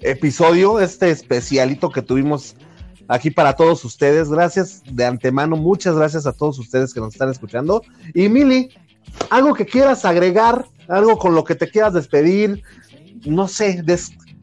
episodio, 0.00 0.80
este 0.80 1.10
especialito 1.10 1.90
que 1.90 2.00
tuvimos 2.00 2.56
aquí 3.08 3.30
para 3.30 3.54
todos 3.56 3.84
ustedes. 3.84 4.30
Gracias 4.30 4.82
de 4.90 5.04
antemano, 5.04 5.56
muchas 5.56 5.94
gracias 5.94 6.24
a 6.26 6.32
todos 6.32 6.58
ustedes 6.58 6.94
que 6.94 7.00
nos 7.00 7.12
están 7.12 7.28
escuchando. 7.30 7.82
Y 8.14 8.30
Mili, 8.30 8.70
algo 9.28 9.52
que 9.52 9.66
quieras 9.66 10.06
agregar, 10.06 10.64
algo 10.88 11.18
con 11.18 11.34
lo 11.34 11.44
que 11.44 11.54
te 11.54 11.68
quieras 11.68 11.92
despedir, 11.92 12.62
no 13.24 13.48
sé, 13.48 13.84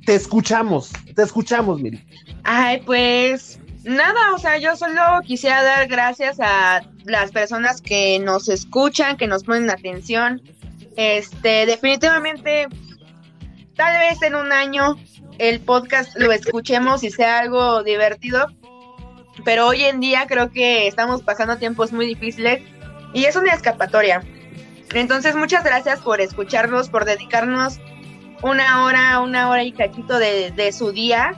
te 0.06 0.16
escuchamos, 0.16 0.92
te 1.16 1.24
escuchamos, 1.24 1.82
Mili. 1.82 2.06
Ay, 2.44 2.82
pues 2.86 3.60
nada, 3.84 4.34
o 4.34 4.38
sea, 4.38 4.58
yo 4.58 4.76
solo 4.76 5.02
quisiera 5.26 5.64
dar 5.64 5.88
gracias 5.88 6.40
a 6.40 6.82
las 7.06 7.32
personas 7.32 7.82
que 7.82 8.20
nos 8.20 8.50
escuchan, 8.50 9.18
que 9.18 9.28
nos 9.28 9.44
ponen 9.44 9.70
atención. 9.70 10.42
Este, 10.96 11.66
definitivamente, 11.66 12.68
tal 13.76 14.00
vez 14.00 14.22
en 14.22 14.36
un 14.36 14.52
año 14.52 14.96
el 15.38 15.60
podcast 15.60 16.16
lo 16.18 16.32
escuchemos 16.32 17.04
y 17.04 17.12
sea 17.12 17.40
algo 17.40 17.84
divertido, 17.84 18.48
pero 19.44 19.68
hoy 19.68 19.84
en 19.84 20.00
día 20.00 20.26
creo 20.28 20.50
que 20.52 20.88
estamos 20.88 21.22
pasando 21.24 21.58
tiempos 21.58 21.92
muy 21.92 22.06
difíciles 22.06 22.62
y 23.14 23.26
es 23.26 23.36
una 23.36 23.54
escapatoria. 23.54 24.24
Entonces, 24.94 25.36
muchas 25.36 25.64
gracias 25.64 26.00
por 26.00 26.22
escucharnos, 26.22 26.90
por 26.90 27.06
dedicarnos 27.06 27.80
una 28.42 28.84
hora, 28.84 29.20
una 29.22 29.50
hora 29.50 29.64
y 29.64 29.72
cachito 29.72 30.20
de, 30.20 30.52
de 30.52 30.72
su 30.72 30.92
día. 30.92 31.34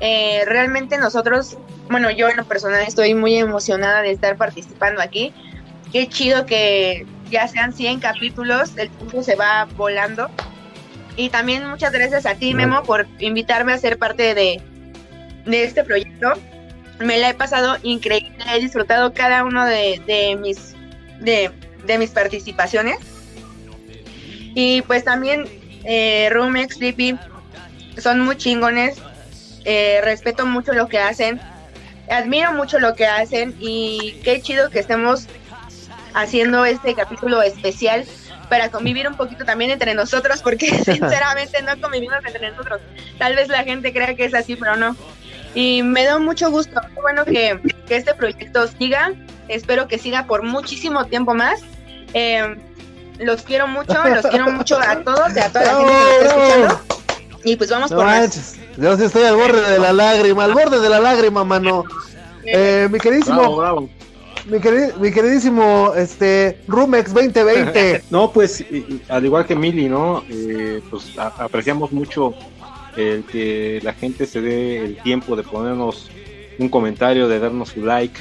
Eh, 0.00 0.44
realmente 0.46 0.98
nosotros, 0.98 1.56
bueno, 1.88 2.10
yo 2.10 2.28
en 2.28 2.36
lo 2.36 2.44
personal 2.44 2.82
estoy 2.86 3.14
muy 3.14 3.36
emocionada 3.36 4.02
de 4.02 4.10
estar 4.10 4.36
participando 4.36 5.00
aquí. 5.00 5.32
Qué 5.92 6.08
chido 6.08 6.46
que 6.46 7.06
ya 7.30 7.48
sean 7.48 7.72
100 7.72 8.00
capítulos, 8.00 8.76
el 8.76 8.90
tiempo 8.90 9.22
se 9.22 9.36
va 9.36 9.66
volando. 9.76 10.30
Y 11.16 11.28
también 11.28 11.68
muchas 11.68 11.92
gracias 11.92 12.26
a 12.26 12.34
ti, 12.34 12.54
Memo, 12.54 12.82
por 12.82 13.06
invitarme 13.20 13.72
a 13.72 13.78
ser 13.78 13.98
parte 13.98 14.34
de, 14.34 14.60
de 15.44 15.64
este 15.64 15.84
proyecto. 15.84 16.32
Me 16.98 17.18
la 17.18 17.30
he 17.30 17.34
pasado 17.34 17.76
increíble, 17.82 18.36
he 18.52 18.60
disfrutado 18.60 19.12
cada 19.12 19.44
uno 19.44 19.64
de, 19.64 20.00
de 20.06 20.36
mis 20.36 20.74
de, 21.20 21.50
de, 21.84 21.98
mis 21.98 22.10
participaciones. 22.10 22.98
Y 24.54 24.82
pues 24.82 25.04
también 25.04 25.46
eh, 25.84 26.28
Rumex, 26.32 26.76
Sleepy 26.76 27.16
son 27.98 28.20
muy 28.20 28.36
chingones. 28.36 28.98
Eh, 29.64 30.00
respeto 30.02 30.46
mucho 30.46 30.72
lo 30.72 30.88
que 30.88 30.98
hacen. 30.98 31.40
Admiro 32.10 32.52
mucho 32.52 32.78
lo 32.78 32.94
que 32.94 33.06
hacen 33.06 33.54
y 33.58 34.20
qué 34.22 34.40
chido 34.42 34.70
que 34.70 34.78
estemos 34.78 35.26
haciendo 36.12 36.64
este 36.64 36.94
capítulo 36.94 37.42
especial 37.42 38.04
para 38.48 38.70
convivir 38.70 39.08
un 39.08 39.16
poquito 39.16 39.44
también 39.44 39.70
entre 39.70 39.94
nosotros, 39.94 40.42
porque 40.42 40.66
sinceramente 40.84 41.62
no 41.62 41.80
convivimos 41.80 42.18
entre 42.24 42.50
nosotros. 42.50 42.80
Tal 43.18 43.34
vez 43.34 43.48
la 43.48 43.64
gente 43.64 43.92
crea 43.92 44.14
que 44.14 44.26
es 44.26 44.34
así, 44.34 44.56
pero 44.56 44.76
no. 44.76 44.96
Y 45.54 45.82
me 45.82 46.04
da 46.04 46.18
mucho 46.18 46.50
gusto. 46.50 46.80
Bueno 47.00 47.24
que, 47.24 47.60
que 47.86 47.96
este 47.96 48.14
proyecto 48.14 48.66
siga. 48.68 49.12
Espero 49.48 49.88
que 49.88 49.98
siga 49.98 50.26
por 50.26 50.42
muchísimo 50.42 51.04
tiempo 51.06 51.34
más. 51.34 51.60
Eh, 52.14 52.56
los 53.18 53.42
quiero 53.42 53.66
mucho, 53.68 53.94
los 54.08 54.26
quiero 54.26 54.50
mucho 54.50 54.78
a 54.80 54.96
todos 55.02 55.36
y 55.36 55.38
a 55.40 55.48
toda 55.48 55.64
la 55.64 55.74
gente 55.78 55.92
que 55.92 56.02
nos 56.02 56.12
está 56.12 56.26
escuchando. 56.36 56.80
Y 57.44 57.56
pues 57.56 57.70
vamos 57.70 57.90
No 57.90 57.96
por 57.98 58.06
más. 58.06 58.56
yo 58.76 58.96
sí 58.96 59.04
estoy 59.04 59.24
al 59.24 59.36
borde 59.36 59.70
de 59.70 59.78
la 59.78 59.92
lágrima, 59.92 60.44
al 60.44 60.54
borde 60.54 60.80
de 60.80 60.88
la 60.88 60.98
lágrima, 60.98 61.44
mano. 61.44 61.84
Eh, 62.44 62.88
mi 62.90 62.98
queridísimo, 62.98 63.38
Bravo, 63.38 63.56
bravo. 63.56 63.90
mi, 64.46 64.58
queri- 64.58 64.94
mi 64.98 65.10
queridísimo, 65.12 65.92
este, 65.96 66.58
Rumex 66.66 67.12
2020. 67.14 68.04
No, 68.10 68.30
pues 68.32 68.60
y- 68.62 68.64
y 68.76 69.02
al 69.08 69.24
igual 69.24 69.46
que 69.46 69.54
Mili, 69.54 69.88
¿no? 69.88 70.24
Eh, 70.30 70.80
pues 70.90 71.18
a- 71.18 71.32
apreciamos 71.44 71.92
mucho 71.92 72.34
el 72.96 73.24
que 73.24 73.80
la 73.82 73.92
gente 73.92 74.26
se 74.26 74.40
dé 74.40 74.78
el 74.84 74.96
tiempo 75.02 75.36
de 75.36 75.42
ponernos 75.42 76.10
un 76.58 76.68
comentario, 76.68 77.28
de 77.28 77.38
darnos 77.40 77.70
su 77.70 77.84
like, 77.84 78.18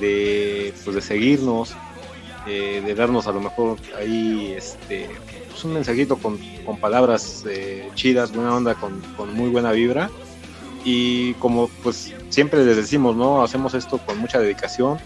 de, 0.00 0.72
pues, 0.84 0.96
de 0.96 1.02
seguirnos, 1.02 1.74
eh, 2.46 2.82
de 2.84 2.94
darnos 2.94 3.26
a 3.26 3.32
lo 3.32 3.40
mejor 3.40 3.78
ahí 3.98 4.54
este, 4.56 5.08
pues, 5.50 5.64
un 5.64 5.74
mensajito 5.74 6.16
con, 6.16 6.38
con 6.66 6.78
palabras 6.78 7.44
eh, 7.48 7.88
chidas, 7.94 8.32
buena 8.32 8.54
onda, 8.54 8.74
con, 8.74 9.00
con 9.16 9.34
muy 9.34 9.50
buena 9.50 9.72
vibra. 9.72 10.10
Y 10.84 11.32
como 11.34 11.68
pues 11.82 12.12
siempre 12.28 12.64
les 12.64 12.76
decimos, 12.76 13.16
¿no? 13.16 13.42
Hacemos 13.42 13.72
esto 13.72 13.98
con 13.98 14.18
mucha 14.18 14.38
dedicación, 14.38 14.98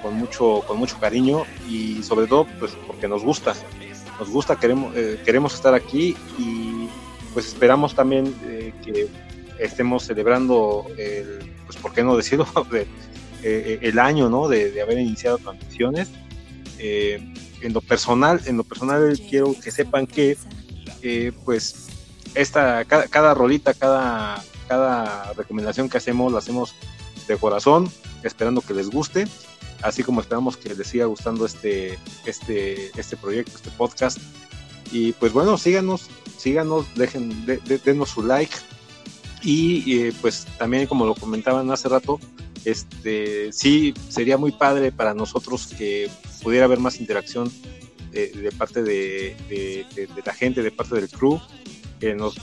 con 0.00 0.14
mucho, 0.14 0.62
con 0.66 0.78
mucho 0.78 0.98
cariño 0.98 1.42
y 1.68 2.02
sobre 2.02 2.26
todo 2.26 2.46
pues 2.58 2.72
porque 2.86 3.08
nos 3.08 3.22
gusta. 3.22 3.52
Nos 4.18 4.30
gusta, 4.30 4.56
queremos, 4.56 4.94
eh, 4.96 5.20
queremos 5.24 5.54
estar 5.54 5.74
aquí 5.74 6.16
y 6.38 6.88
pues 7.34 7.48
esperamos 7.48 7.94
también 7.94 8.34
eh, 8.44 8.72
que 8.82 9.08
estemos 9.58 10.04
celebrando 10.04 10.86
el, 10.96 11.52
pues 11.66 11.76
por 11.76 11.92
qué 11.92 12.02
no 12.02 12.16
decirlo, 12.16 12.46
de, 12.70 12.86
eh, 13.46 13.78
el 13.82 13.98
año, 13.98 14.28
¿no? 14.28 14.48
De, 14.48 14.70
de 14.70 14.82
haber 14.82 14.98
iniciado 14.98 15.38
transmisiones. 15.38 16.08
Eh, 16.78 17.20
en 17.62 17.72
lo 17.72 17.80
personal, 17.80 18.40
en 18.46 18.56
lo 18.58 18.64
personal 18.64 19.18
quiero 19.30 19.54
que 19.58 19.70
sepan 19.70 20.06
que 20.06 20.36
eh, 21.02 21.32
pues 21.44 21.86
esta, 22.34 22.84
cada, 22.84 23.06
cada 23.08 23.32
rolita, 23.34 23.72
cada, 23.74 24.42
cada 24.68 25.32
recomendación 25.32 25.88
que 25.88 25.96
hacemos, 25.96 26.32
la 26.32 26.38
hacemos 26.38 26.74
de 27.28 27.36
corazón, 27.38 27.90
esperando 28.22 28.60
que 28.60 28.74
les 28.74 28.90
guste, 28.90 29.26
así 29.82 30.02
como 30.02 30.20
esperamos 30.20 30.56
que 30.56 30.74
les 30.74 30.86
siga 30.86 31.06
gustando 31.06 31.46
este, 31.46 31.98
este, 32.26 32.90
este 33.00 33.16
proyecto, 33.16 33.52
este 33.56 33.70
podcast. 33.70 34.18
Y 34.92 35.12
pues 35.12 35.32
bueno, 35.32 35.56
síganos, 35.58 36.08
síganos, 36.36 36.86
dejen, 36.94 37.46
de, 37.46 37.56
de- 37.58 37.78
denos 37.78 38.10
su 38.10 38.22
like. 38.22 38.54
Y 39.42 39.98
eh, 40.00 40.12
pues 40.20 40.46
también 40.58 40.86
como 40.86 41.06
lo 41.06 41.14
comentaban 41.14 41.70
hace 41.70 41.88
rato, 41.88 42.18
este 42.66 43.52
sí 43.52 43.94
sería 44.08 44.36
muy 44.36 44.50
padre 44.50 44.90
para 44.90 45.14
nosotros 45.14 45.68
que 45.68 46.10
pudiera 46.42 46.64
haber 46.64 46.80
más 46.80 47.00
interacción 47.00 47.50
de, 48.10 48.52
parte 48.56 48.82
de, 48.82 49.36
la 50.24 50.32
gente, 50.32 50.62
de 50.62 50.70
parte 50.70 50.94
del 50.96 51.08
crew, 51.08 51.40
que 52.00 52.14
nos 52.14 52.36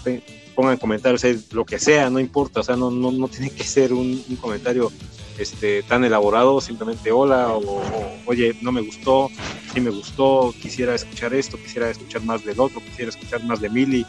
pongan 0.55 0.77
comentarios, 0.77 1.25
lo 1.51 1.65
que 1.65 1.79
sea, 1.79 2.09
no 2.09 2.19
importa, 2.19 2.61
o 2.61 2.63
sea, 2.63 2.75
no, 2.75 2.91
no, 2.91 3.27
tiene 3.27 3.49
que 3.49 3.63
ser 3.63 3.91
un, 3.91 4.23
comentario 4.39 4.91
este, 5.37 5.83
tan 5.83 6.03
elaborado, 6.03 6.61
simplemente 6.61 7.11
hola 7.11 7.53
o, 7.53 7.81
oye, 8.25 8.55
no 8.61 8.71
me 8.71 8.81
gustó, 8.81 9.29
sí 9.73 9.81
me 9.81 9.89
gustó, 9.89 10.53
quisiera 10.61 10.95
escuchar 10.95 11.33
esto, 11.33 11.57
quisiera 11.57 11.89
escuchar 11.89 12.21
más 12.21 12.45
del 12.45 12.59
otro, 12.59 12.79
quisiera 12.81 13.09
escuchar 13.09 13.43
más 13.43 13.59
de 13.59 13.69
Mili, 13.69 14.05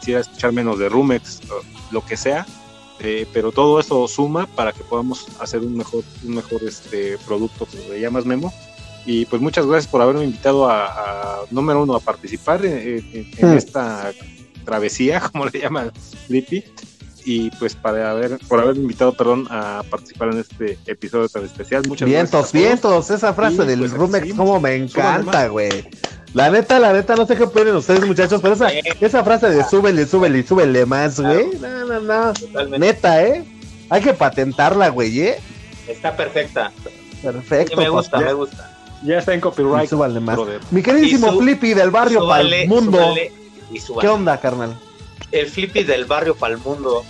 quisiera 0.00 0.20
escuchar 0.20 0.52
menos 0.52 0.78
de 0.78 0.88
Rumex, 0.88 1.42
lo 1.92 2.04
que 2.04 2.16
sea, 2.16 2.44
eh, 3.00 3.26
pero 3.32 3.52
todo 3.52 3.80
eso 3.80 4.06
suma 4.08 4.46
para 4.46 4.72
que 4.72 4.84
podamos 4.84 5.26
hacer 5.40 5.60
un 5.60 5.76
mejor, 5.76 6.04
un 6.24 6.34
mejor 6.36 6.62
este 6.64 7.18
producto, 7.26 7.66
como 7.66 7.82
le 7.92 8.00
llamas 8.00 8.24
Memo. 8.24 8.52
Y 9.06 9.26
pues 9.26 9.42
muchas 9.42 9.66
gracias 9.66 9.90
por 9.90 10.00
haberme 10.00 10.24
invitado 10.24 10.68
a, 10.68 10.86
a 10.86 11.40
número 11.50 11.82
uno, 11.82 11.94
a 11.94 12.00
participar 12.00 12.64
en, 12.64 12.72
en- 13.12 13.30
en 13.36 13.52
Hmm. 13.52 13.56
esta 13.58 14.12
travesía, 14.64 15.20
como 15.32 15.44
le 15.46 15.60
llama 15.60 15.92
Lippy, 16.28 16.64
y 17.24 17.50
pues 17.52 17.74
para 17.74 18.10
haber, 18.10 18.38
por 18.48 18.60
haberme 18.60 18.82
invitado, 18.82 19.12
perdón, 19.14 19.46
a 19.50 19.82
participar 19.88 20.28
en 20.32 20.38
este 20.40 20.78
episodio 20.86 21.28
tan 21.28 21.44
especial. 21.44 21.82
Muchas 21.88 22.08
Vientos, 22.08 22.52
gracias. 22.52 22.52
todos. 22.52 22.52
vientos, 22.52 23.10
esa 23.10 23.32
frase 23.34 23.62
Y, 23.62 23.66
del 23.66 23.78
pues, 23.80 23.92
Rumex, 23.92 24.20
seguimos. 24.20 24.38
como 24.46 24.60
me 24.60 24.74
encanta, 24.76 25.48
güey. 25.48 25.88
La 26.34 26.50
neta, 26.50 26.78
la 26.80 26.92
neta, 26.92 27.14
no 27.14 27.26
sé 27.26 27.36
qué 27.36 27.44
opinan 27.44 27.76
ustedes, 27.76 28.04
muchachos, 28.06 28.40
pero 28.42 28.54
esa, 28.54 28.68
esa 28.70 29.22
frase 29.24 29.48
de 29.50 29.64
súbele, 29.64 30.04
súbele, 30.06 30.42
súbele 30.46 30.84
más, 30.84 31.20
güey. 31.20 31.46
No, 31.60 31.84
no, 31.86 32.00
no. 32.00 32.32
Totalmente. 32.34 32.78
Neta, 32.86 33.22
¿eh? 33.24 33.44
Hay 33.88 34.02
que 34.02 34.12
patentarla, 34.14 34.88
güey, 34.88 35.20
¿eh? 35.20 35.36
Está 35.86 36.16
perfecta. 36.16 36.72
Perfecto. 37.22 37.74
Sí, 37.76 37.76
me 37.80 37.88
gusta, 37.88 38.18
me 38.18 38.32
gusta. 38.32 38.70
Ya 39.04 39.18
está 39.18 39.32
en 39.32 39.38
Y 39.38 39.42
copyright. 39.42 39.88
súbanle 39.88 40.18
más. 40.20 40.34
brother. 40.36 40.60
Mi 40.70 40.82
queridísimo 40.82 41.30
su- 41.32 41.40
Flippy 41.40 41.74
del 41.74 41.90
barrio 41.90 42.20
Súbale, 42.20 42.60
pal 42.60 42.68
mundo. 42.68 42.98
súbale 42.98 43.32
y 43.72 43.78
súbale. 43.80 44.00
¿Qué 44.00 44.08
onda, 44.12 44.40
carnal? 44.40 44.76
El 45.30 45.46
Flippy 45.48 45.84
del 45.84 46.04
barrio 46.06 46.34
pal 46.34 46.58
mundo. 46.58 47.04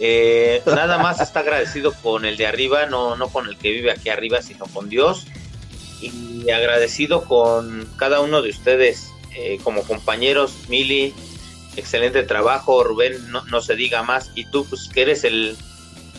Eh, 0.00 0.62
nada 0.66 0.98
más 0.98 1.20
está 1.20 1.40
agradecido 1.40 1.92
con 2.02 2.24
el 2.24 2.36
de 2.36 2.46
arriba, 2.46 2.86
no, 2.86 3.16
no 3.16 3.28
con 3.28 3.48
el 3.48 3.56
que 3.58 3.70
vive 3.72 3.90
aquí 3.90 4.08
arriba, 4.08 4.42
sino 4.42 4.66
con 4.66 4.88
Dios. 4.88 5.26
Y 6.00 6.48
agradecido 6.50 7.24
con 7.24 7.88
cada 7.96 8.20
uno 8.20 8.40
de 8.42 8.50
ustedes 8.50 9.10
eh, 9.34 9.58
como 9.64 9.82
compañeros. 9.82 10.52
Mili, 10.68 11.12
excelente 11.76 12.22
trabajo. 12.22 12.84
Rubén, 12.84 13.30
no, 13.30 13.42
no 13.46 13.60
se 13.60 13.74
diga 13.74 14.02
más. 14.02 14.30
Y 14.36 14.44
tú, 14.46 14.64
pues 14.66 14.88
que 14.88 15.02
eres 15.02 15.24
el, 15.24 15.56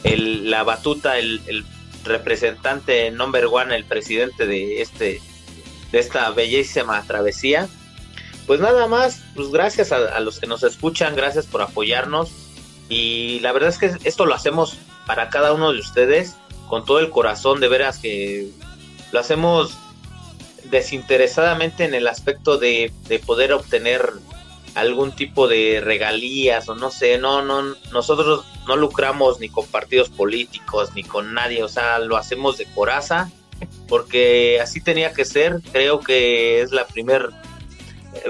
el- 0.03 0.49
la 0.51 0.63
batuta, 0.63 1.17
el, 1.17 1.41
representante 2.05 3.11
number 3.11 3.45
one, 3.47 3.75
el 3.75 3.83
presidente 3.83 4.47
de 4.47 4.81
este 4.81 5.21
de 5.91 5.99
esta 5.99 6.29
bellísima 6.31 7.03
travesía. 7.05 7.67
Pues 8.47 8.59
nada 8.59 8.87
más, 8.87 9.21
pues 9.35 9.49
gracias 9.49 9.91
a, 9.91 9.97
a 10.15 10.19
los 10.21 10.39
que 10.39 10.47
nos 10.47 10.63
escuchan, 10.63 11.15
gracias 11.15 11.45
por 11.45 11.61
apoyarnos. 11.61 12.29
Y 12.89 13.39
la 13.39 13.51
verdad 13.51 13.69
es 13.69 13.77
que 13.77 13.91
esto 14.03 14.25
lo 14.25 14.33
hacemos 14.33 14.77
para 15.05 15.29
cada 15.29 15.53
uno 15.53 15.71
de 15.71 15.79
ustedes 15.79 16.35
con 16.67 16.85
todo 16.85 16.99
el 16.99 17.09
corazón, 17.09 17.59
de 17.59 17.67
veras 17.67 17.99
que 17.99 18.49
lo 19.11 19.19
hacemos 19.19 19.77
desinteresadamente 20.65 21.85
en 21.85 21.93
el 21.93 22.07
aspecto 22.07 22.57
de, 22.57 22.91
de 23.07 23.19
poder 23.19 23.53
obtener 23.53 24.11
algún 24.75 25.11
tipo 25.15 25.47
de 25.47 25.81
regalías 25.83 26.69
o 26.69 26.75
no 26.75 26.91
sé, 26.91 27.17
no, 27.17 27.41
no, 27.41 27.75
nosotros 27.91 28.45
no 28.67 28.75
lucramos 28.75 29.39
ni 29.39 29.49
con 29.49 29.65
partidos 29.67 30.09
políticos 30.09 30.91
ni 30.95 31.03
con 31.03 31.33
nadie, 31.33 31.63
o 31.63 31.67
sea, 31.67 31.99
lo 31.99 32.17
hacemos 32.17 32.57
de 32.57 32.65
coraza 32.65 33.31
porque 33.87 34.59
así 34.61 34.81
tenía 34.81 35.13
que 35.13 35.25
ser, 35.25 35.61
creo 35.71 35.99
que 35.99 36.61
es 36.61 36.71
la 36.71 36.85
primer, 36.85 37.29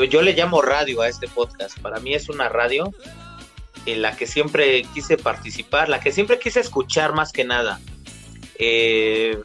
yo 0.09 0.21
le 0.21 0.33
llamo 0.33 0.61
radio 0.61 1.01
a 1.01 1.09
este 1.09 1.27
podcast, 1.27 1.77
para 1.79 1.99
mí 1.99 2.13
es 2.13 2.29
una 2.29 2.49
radio 2.49 2.91
en 3.85 4.01
la 4.01 4.15
que 4.15 4.27
siempre 4.27 4.83
quise 4.93 5.17
participar, 5.17 5.89
la 5.89 5.99
que 5.99 6.11
siempre 6.11 6.39
quise 6.39 6.59
escuchar 6.59 7.13
más 7.13 7.31
que 7.31 7.43
nada. 7.45 7.79
Eh, 8.57 9.39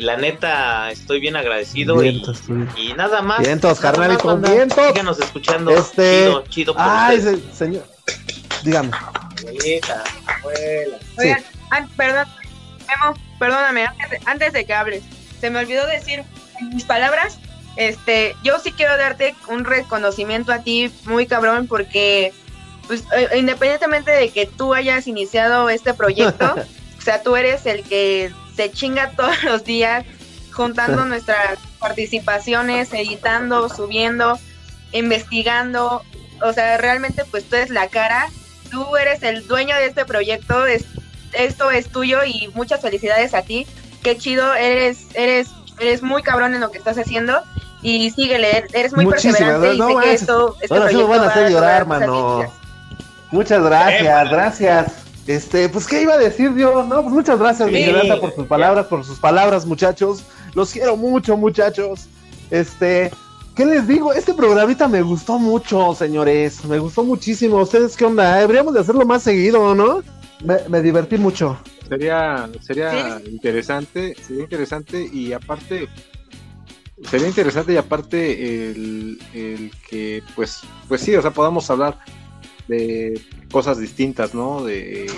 la 0.00 0.16
neta, 0.16 0.90
estoy 0.90 1.20
bien 1.20 1.36
agradecido 1.36 2.02
y, 2.02 2.10
Vientos, 2.10 2.38
Flippy. 2.40 2.88
y 2.90 2.92
nada 2.94 3.22
más. 3.22 3.38
Vientos, 3.40 3.78
carnalito, 3.78 4.24
más, 4.24 4.34
banda. 4.40 4.52
vientos. 4.52 4.86
Síganos 4.88 5.18
escuchando. 5.20 5.70
Este- 5.70 6.18
Chido, 6.24 6.44
chido 6.48 6.74
por 6.74 6.82
Ay, 6.84 7.20
se- 7.20 7.52
señor. 7.52 7.86
Dígame. 8.64 8.90
Abuelita, 9.38 10.02
abuela. 10.26 10.98
Sí. 10.98 11.04
Oigan, 11.18 11.44
an- 11.70 11.88
perdón, 11.96 12.26
Memo, 12.88 13.16
perdóname, 13.38 13.84
antes 13.86 14.10
de, 14.10 14.20
antes 14.24 14.52
de 14.52 14.64
que 14.64 14.74
hables, 14.74 15.02
se 15.40 15.50
me 15.50 15.58
olvidó 15.60 15.86
decir 15.86 16.24
en 16.60 16.68
mis 16.70 16.84
palabras 16.84 17.38
este, 17.76 18.34
yo 18.42 18.58
sí 18.58 18.72
quiero 18.72 18.96
darte 18.96 19.34
un 19.48 19.64
reconocimiento 19.64 20.50
a 20.52 20.60
ti 20.60 20.90
muy 21.04 21.26
cabrón 21.26 21.66
porque 21.66 22.32
pues 22.86 23.04
eh, 23.16 23.38
independientemente 23.38 24.10
de 24.10 24.30
que 24.30 24.46
tú 24.46 24.74
hayas 24.74 25.06
iniciado 25.06 25.68
este 25.68 25.94
proyecto, 25.94 26.54
o 26.98 27.00
sea, 27.00 27.22
tú 27.22 27.36
eres 27.36 27.66
el 27.66 27.82
que 27.82 28.32
se 28.54 28.70
chinga 28.70 29.10
todos 29.10 29.42
los 29.44 29.64
días 29.64 30.04
juntando 30.52 31.04
nuestras 31.06 31.58
participaciones, 31.78 32.92
editando, 32.92 33.68
subiendo, 33.68 34.38
investigando, 34.92 36.02
o 36.42 36.52
sea, 36.52 36.78
realmente 36.78 37.24
pues 37.30 37.44
tú 37.44 37.56
eres 37.56 37.70
la 37.70 37.88
cara, 37.88 38.28
tú 38.70 38.96
eres 38.96 39.22
el 39.22 39.46
dueño 39.46 39.76
de 39.76 39.86
este 39.86 40.04
proyecto, 40.04 40.64
esto 41.32 41.70
es 41.70 41.88
tuyo 41.88 42.24
y 42.24 42.48
muchas 42.54 42.80
felicidades 42.80 43.34
a 43.34 43.42
ti, 43.42 43.66
qué 44.02 44.16
chido, 44.16 44.54
eres, 44.54 45.06
eres, 45.14 45.48
eres 45.78 46.02
muy 46.02 46.22
cabrón 46.22 46.54
en 46.54 46.60
lo 46.60 46.70
que 46.70 46.78
estás 46.78 46.98
haciendo 46.98 47.42
y 47.82 48.10
síguele, 48.10 48.64
eres 48.72 48.94
muy 48.94 49.06
perseverante 49.06 49.74
y 49.74 49.78
sé 49.78 49.94
que 50.02 50.12
esto, 50.12 50.56
este 50.60 50.74
ahora 50.74 50.90
sí 50.90 50.96
me 50.96 51.04
van 51.04 51.20
a 51.20 51.26
hacer 51.28 51.50
llorar, 51.50 51.86
mano. 51.86 52.65
Muchas 53.32 53.62
gracias, 53.62 54.30
gracias. 54.30 55.06
Este, 55.26 55.68
pues, 55.68 55.86
¿qué 55.86 56.02
iba 56.02 56.14
a 56.14 56.18
decir 56.18 56.54
yo? 56.54 56.84
No, 56.84 57.02
pues 57.02 57.14
muchas 57.14 57.38
gracias, 57.38 57.68
sí. 57.70 57.86
por 58.20 58.34
sus 58.34 58.46
palabras, 58.46 58.86
por 58.86 59.04
sus 59.04 59.18
palabras, 59.18 59.66
muchachos. 59.66 60.22
Los 60.54 60.72
quiero 60.72 60.96
mucho, 60.96 61.36
muchachos. 61.36 62.08
Este, 62.50 63.10
¿qué 63.56 63.66
les 63.66 63.88
digo? 63.88 64.12
Este 64.12 64.34
programita 64.34 64.86
me 64.86 65.02
gustó 65.02 65.38
mucho, 65.38 65.94
señores. 65.94 66.64
Me 66.64 66.78
gustó 66.78 67.02
muchísimo. 67.02 67.56
¿Ustedes 67.56 67.96
qué 67.96 68.04
onda? 68.04 68.36
Deberíamos 68.36 68.74
de 68.74 68.80
hacerlo 68.80 69.04
más 69.04 69.22
seguido, 69.24 69.74
¿no? 69.74 70.02
Me, 70.68 70.80
divertí 70.80 71.16
mucho. 71.18 71.58
Sería, 71.88 72.48
sería 72.60 73.20
interesante, 73.26 74.14
sería 74.22 74.44
interesante 74.44 75.08
y 75.12 75.32
aparte, 75.32 75.88
sería 77.08 77.26
interesante 77.26 77.72
y 77.72 77.76
aparte 77.76 78.70
el, 78.70 79.18
el 79.32 79.72
que, 79.88 80.22
pues, 80.36 80.60
pues 80.88 81.00
sí, 81.00 81.16
o 81.16 81.22
sea, 81.22 81.30
podamos 81.32 81.68
hablar 81.70 81.98
de 82.68 83.20
cosas 83.50 83.78
distintas, 83.78 84.34
¿no? 84.34 84.64
De, 84.64 85.10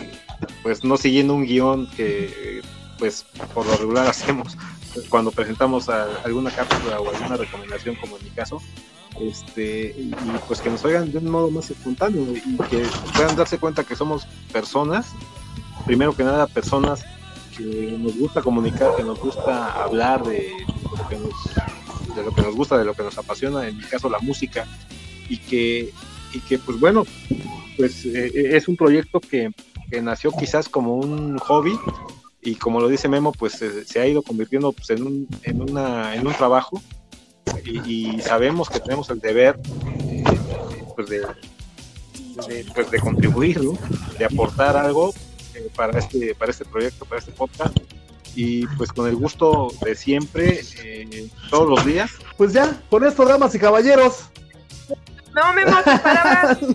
pues 0.63 0.85
no 0.85 0.97
siguiendo 0.97 1.35
un 1.35 1.45
guion 1.45 1.89
que, 1.97 2.63
pues, 2.99 3.25
por 3.55 3.67
lo 3.67 3.77
regular 3.77 4.07
hacemos 4.09 4.57
cuando 5.09 5.31
presentamos 5.31 5.89
alguna 5.89 6.51
cápsula 6.51 7.01
o 7.01 7.09
alguna 7.09 7.37
recomendación, 7.37 7.95
como 7.97 8.17
en 8.17 8.25
mi 8.25 8.31
caso, 8.31 8.61
este, 9.21 9.95
y 9.97 10.13
pues 10.47 10.61
que 10.61 10.71
nos 10.71 10.85
oigan 10.85 11.11
de 11.11 11.19
un 11.19 11.31
modo 11.31 11.51
más 11.51 11.71
espontáneo 11.71 12.25
y 12.33 12.57
que 12.69 12.85
puedan 13.17 13.37
darse 13.37 13.59
cuenta 13.59 13.85
que 13.85 13.97
somos 13.97 14.27
personas, 14.53 15.13
primero 15.87 16.15
que 16.15 16.25
nada 16.25 16.47
personas 16.47 17.05
que 17.57 17.97
nos 17.99 18.17
gusta 18.17 18.43
comunicar, 18.43 18.95
que 18.97 19.03
nos 19.03 19.19
gusta 19.19 19.83
hablar 19.83 20.25
de 20.25 20.51
lo 20.97 21.09
que 21.09 21.17
nos, 21.17 22.15
de 22.15 22.23
lo 22.23 22.35
que 22.35 22.43
nos 22.43 22.55
gusta, 22.55 22.79
de 22.79 22.85
lo 22.85 22.95
que 22.95 23.03
nos 23.03 23.19
apasiona, 23.19 23.67
en 23.67 23.77
mi 23.77 23.85
caso 23.85 24.09
la 24.09 24.21
música, 24.21 24.67
y 25.29 25.39
que 25.39 25.93
y 26.33 26.41
que 26.41 26.59
pues 26.59 26.79
bueno, 26.79 27.05
pues 27.77 28.05
eh, 28.05 28.31
eh, 28.35 28.57
es 28.57 28.69
un 28.69 28.77
proyecto 28.77 29.21
que, 29.21 29.51
nació 30.03 30.33
quizás 30.33 30.69
como 30.69 30.97
un 30.97 31.39
hobby 31.39 31.79
y 32.43 32.57
como 32.57 32.79
lo 32.79 32.89
dice 32.89 33.09
Memo, 33.09 33.33
pues 33.33 33.65
se 33.87 34.01
ha 34.01 34.07
ido 34.07 34.21
convirtiendo 34.21 34.71
pues, 34.73 34.91
en, 34.91 35.03
un, 35.03 35.29
en, 35.45 35.63
una, 35.63 36.15
en 36.15 36.27
un 36.27 36.35
trabajo 36.35 36.83
y, 37.65 38.21
sabemos 38.21 38.69
que 38.69 38.81
tenemos 38.81 39.09
el 39.09 39.19
deber 39.21 39.59
eh, 40.03 40.25
pues, 40.95 41.09
de, 41.09 41.27
pues 42.75 42.91
de 42.91 43.01
contribuir, 43.01 43.59
de 44.19 44.25
aportar 44.27 44.77
algo 44.77 45.15
para, 45.75 45.99
este, 45.99 46.35
para 46.35 46.51
este 46.51 46.67
proyecto, 46.67 47.07
para 47.07 47.21
este 47.21 47.33
podcast 47.33 47.75
y 48.35 48.67
pues 48.77 48.93
con 48.93 49.09
el 49.09 49.17
gusto 49.17 49.69
de 49.83 49.95
siempre, 49.95 50.61
todos 51.51 51.69
los 51.69 51.85
días. 51.87 52.11
Pues 52.37 52.53
ya, 52.53 52.81
con 52.91 53.05
esto, 53.05 53.25
damas 53.25 53.55
y 53.55 53.59
caballeros, 53.59 54.29
no, 55.39 55.53
me 55.53 55.65
tus 55.65 56.01
palabras. 56.01 56.59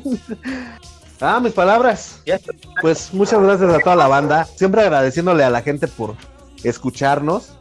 Ah, 1.22 1.40
mis 1.40 1.54
palabras. 1.54 2.22
Pues 2.82 3.14
muchas 3.14 3.42
gracias 3.42 3.74
a 3.74 3.80
toda 3.80 3.96
la 3.96 4.08
banda. 4.10 4.44
Siempre 4.44 4.82
agradeciéndole 4.82 5.46
a 5.46 5.50
la 5.50 5.62
gente 5.62 5.88
por 5.88 6.16
escucharnos. 6.66 7.54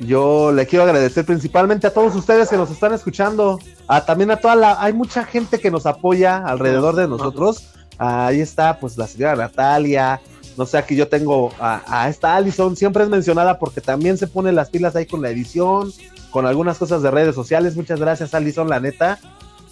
Yo 0.00 0.52
le 0.52 0.66
quiero 0.66 0.84
agradecer 0.84 1.26
principalmente 1.26 1.86
a 1.86 1.92
todos 1.92 2.14
ustedes 2.14 2.48
que 2.48 2.56
nos 2.56 2.70
están 2.70 2.94
escuchando. 2.94 3.58
A, 3.88 4.06
también 4.06 4.30
a 4.30 4.36
toda 4.36 4.54
la. 4.54 4.82
Hay 4.82 4.94
mucha 4.94 5.24
gente 5.24 5.58
que 5.58 5.70
nos 5.70 5.84
apoya 5.84 6.38
alrededor 6.38 6.96
de 6.96 7.08
nosotros. 7.08 7.68
ahí 7.98 8.40
está, 8.40 8.78
pues 8.78 8.96
la 8.96 9.06
señora 9.06 9.36
Natalia. 9.36 10.22
No 10.56 10.64
sé, 10.64 10.78
aquí 10.78 10.96
yo 10.96 11.08
tengo 11.08 11.52
a, 11.60 11.82
a 11.86 12.08
esta 12.08 12.36
Allison. 12.36 12.74
Siempre 12.74 13.02
es 13.02 13.10
mencionada 13.10 13.58
porque 13.58 13.82
también 13.82 14.16
se 14.16 14.28
pone 14.28 14.50
las 14.52 14.70
pilas 14.70 14.96
ahí 14.96 15.04
con 15.04 15.20
la 15.20 15.28
edición, 15.28 15.92
con 16.30 16.46
algunas 16.46 16.78
cosas 16.78 17.02
de 17.02 17.10
redes 17.10 17.34
sociales. 17.34 17.76
Muchas 17.76 18.00
gracias, 18.00 18.32
Allison, 18.32 18.66
la 18.70 18.80
neta. 18.80 19.18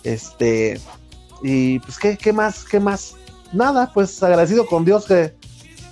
Este, 0.07 0.81
y 1.43 1.81
pues, 1.81 1.99
¿qué, 1.99 2.17
qué 2.17 2.33
más? 2.33 2.65
¿Qué 2.65 2.79
más? 2.79 3.17
Nada, 3.53 3.91
pues 3.93 4.23
agradecido 4.23 4.67
con 4.67 4.85
Dios 4.85 5.05
que, 5.07 5.35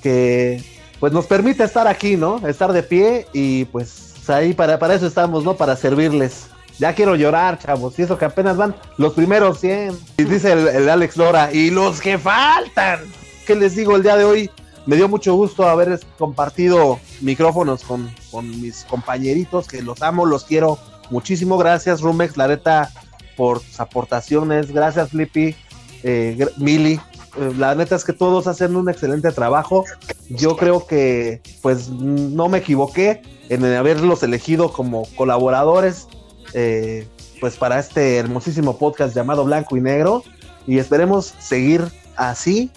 que 0.02 0.62
pues 1.00 1.12
nos 1.12 1.26
permite 1.26 1.64
estar 1.64 1.88
aquí, 1.88 2.16
¿no? 2.16 2.46
Estar 2.46 2.72
de 2.72 2.84
pie 2.84 3.26
y 3.32 3.64
pues 3.66 4.14
ahí 4.30 4.54
para, 4.54 4.78
para 4.78 4.94
eso 4.94 5.08
estamos, 5.08 5.42
¿no? 5.42 5.54
Para 5.56 5.74
servirles. 5.74 6.46
Ya 6.78 6.94
quiero 6.94 7.16
llorar, 7.16 7.58
chavos. 7.58 7.98
Y 7.98 8.02
eso 8.02 8.16
que 8.16 8.24
apenas 8.24 8.56
van 8.56 8.76
los 8.98 9.14
primeros 9.14 9.58
100. 9.58 9.98
Y 10.18 10.24
dice 10.24 10.52
el, 10.52 10.88
Alex 10.88 11.16
Lora, 11.16 11.52
y 11.52 11.70
los 11.70 12.00
que 12.00 12.16
faltan. 12.16 13.00
¿Qué 13.46 13.56
les 13.56 13.74
digo 13.74 13.96
el 13.96 14.04
día 14.04 14.16
de 14.16 14.24
hoy? 14.24 14.50
Me 14.86 14.94
dio 14.94 15.08
mucho 15.08 15.34
gusto 15.34 15.68
haber 15.68 15.98
compartido 16.18 17.00
micrófonos 17.20 17.82
con, 17.82 18.14
con 18.30 18.48
mis 18.60 18.84
compañeritos, 18.84 19.66
que 19.66 19.82
los 19.82 20.02
amo, 20.02 20.24
los 20.24 20.44
quiero 20.44 20.78
muchísimo. 21.10 21.58
Gracias, 21.58 22.00
Rumex. 22.00 22.36
La 22.36 22.48
neta, 22.48 22.90
por 23.36 23.60
sus 23.60 23.80
aportaciones. 23.80 24.72
Gracias, 24.72 25.10
Flippy, 25.10 25.54
eh, 26.02 26.46
Mili. 26.56 27.00
Eh, 27.36 27.52
la 27.56 27.74
neta 27.74 27.96
es 27.96 28.04
que 28.04 28.12
todos 28.12 28.46
hacen 28.46 28.76
un 28.76 28.88
excelente 28.88 29.32
trabajo. 29.32 29.84
Yo 30.28 30.56
creo 30.56 30.86
que, 30.86 31.40
pues, 31.62 31.88
no 31.88 32.48
me 32.48 32.58
equivoqué 32.58 33.22
en 33.48 33.64
haberlos 33.64 34.22
elegido 34.22 34.72
como 34.72 35.06
colaboradores, 35.16 36.06
eh, 36.52 37.06
pues, 37.40 37.56
para 37.56 37.78
este 37.78 38.16
hermosísimo 38.16 38.78
podcast 38.78 39.14
llamado 39.14 39.44
Blanco 39.44 39.76
y 39.76 39.80
Negro. 39.80 40.22
Y 40.66 40.78
esperemos 40.78 41.34
seguir 41.38 41.82
así, 42.16 42.70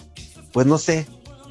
pues, 0.52 0.66
no 0.66 0.78
sé, 0.78 1.06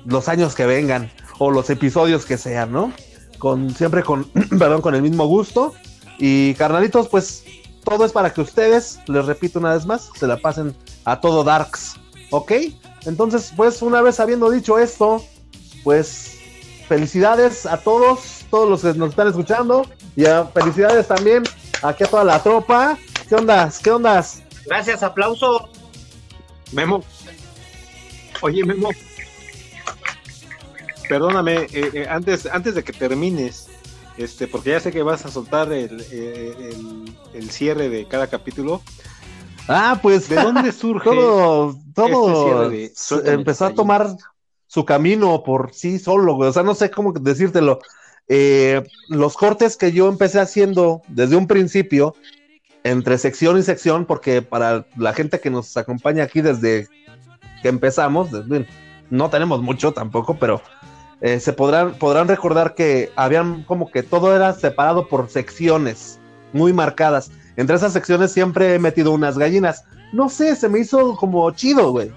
los 0.05 0.27
años 0.27 0.55
que 0.55 0.65
vengan 0.65 1.11
o 1.39 1.51
los 1.51 1.69
episodios 1.69 2.25
que 2.25 2.37
sean, 2.37 2.71
¿no? 2.71 2.91
Con 3.39 3.73
siempre 3.73 4.03
con, 4.03 4.25
perdón, 4.59 4.81
con 4.81 4.95
el 4.95 5.01
mismo 5.01 5.25
gusto. 5.27 5.73
Y 6.19 6.55
carnalitos, 6.55 7.07
pues 7.09 7.43
todo 7.87 8.03
es 8.03 8.11
para 8.11 8.33
que 8.33 8.41
ustedes, 8.41 8.99
les 9.07 9.25
repito 9.25 9.59
una 9.59 9.73
vez 9.73 9.85
más, 9.85 10.09
se 10.13 10.27
la 10.27 10.35
pasen 10.35 10.75
a 11.05 11.21
todo 11.21 11.45
Darks. 11.45 11.95
¿Ok? 12.31 12.51
Entonces, 13.05 13.53
pues 13.55 13.81
una 13.81 14.01
vez 14.01 14.19
habiendo 14.19 14.49
dicho 14.49 14.77
esto, 14.77 15.23
pues 15.85 16.37
felicidades 16.89 17.65
a 17.65 17.77
todos, 17.77 18.45
todos 18.49 18.69
los 18.69 18.81
que 18.81 18.99
nos 18.99 19.11
están 19.11 19.29
escuchando. 19.29 19.85
Y 20.17 20.25
felicidades 20.53 21.07
también 21.07 21.43
aquí 21.81 22.03
a 22.03 22.07
toda 22.07 22.25
la 22.25 22.43
tropa. 22.43 22.97
¿Qué 23.29 23.35
ondas? 23.35 23.79
¿Qué 23.79 23.91
ondas? 23.91 24.43
Gracias, 24.65 25.01
aplauso. 25.01 25.69
Memo. 26.73 27.01
Oye, 28.41 28.65
Memo. 28.65 28.89
Perdóname, 31.07 31.55
eh, 31.55 31.69
eh, 31.93 32.07
antes, 32.09 32.45
antes 32.47 32.75
de 32.75 32.83
que 32.83 32.91
termines, 32.91 33.66
este, 34.17 34.47
porque 34.47 34.71
ya 34.71 34.79
sé 34.79 34.91
que 34.91 35.03
vas 35.03 35.25
a 35.25 35.31
soltar 35.31 35.71
el, 35.71 36.01
el, 37.33 37.49
cierre 37.51 37.89
de 37.89 38.07
cada 38.07 38.27
capítulo. 38.27 38.81
Ah, 39.67 39.99
pues. 40.01 40.27
¿De 40.27 40.35
dónde 40.35 40.71
surge? 40.73 41.09
Todo, 41.09 41.75
todo 41.93 42.71
este 42.71 43.31
empezó 43.31 43.65
a 43.65 43.73
tomar 43.73 44.15
su 44.67 44.85
camino 44.85 45.43
por 45.43 45.73
sí 45.73 45.99
solo, 45.99 46.37
O 46.37 46.53
sea, 46.53 46.63
no 46.63 46.75
sé 46.75 46.91
cómo 46.91 47.13
decírtelo. 47.13 47.79
Eh, 48.27 48.83
los 49.07 49.37
cortes 49.37 49.77
que 49.77 49.93
yo 49.93 50.09
empecé 50.09 50.39
haciendo 50.39 51.01
desde 51.07 51.37
un 51.37 51.47
principio, 51.47 52.15
entre 52.83 53.17
sección 53.17 53.57
y 53.57 53.63
sección, 53.63 54.05
porque 54.05 54.41
para 54.41 54.85
la 54.97 55.13
gente 55.13 55.39
que 55.39 55.49
nos 55.49 55.75
acompaña 55.77 56.23
aquí 56.23 56.41
desde 56.41 56.87
que 57.61 57.69
empezamos, 57.69 58.29
no 59.09 59.29
tenemos 59.29 59.61
mucho 59.61 59.93
tampoco, 59.93 60.37
pero 60.37 60.61
eh, 61.21 61.39
se 61.39 61.53
podrán, 61.53 61.95
podrán 61.95 62.27
recordar 62.27 62.75
que 62.75 63.11
habían 63.15 63.63
como 63.63 63.89
que 63.89 64.03
todo 64.03 64.35
era 64.35 64.53
separado 64.53 65.07
por 65.07 65.29
secciones 65.29 66.19
muy 66.53 66.73
marcadas. 66.73 67.31
Entre 67.55 67.75
esas 67.75 67.93
secciones 67.93 68.31
siempre 68.31 68.75
he 68.75 68.79
metido 68.79 69.11
unas 69.11 69.37
gallinas. 69.37 69.83
No 70.13 70.29
sé, 70.29 70.55
se 70.55 70.69
me 70.69 70.79
hizo 70.79 71.15
como 71.15 71.49
chido, 71.51 71.91
güey. 71.91 72.11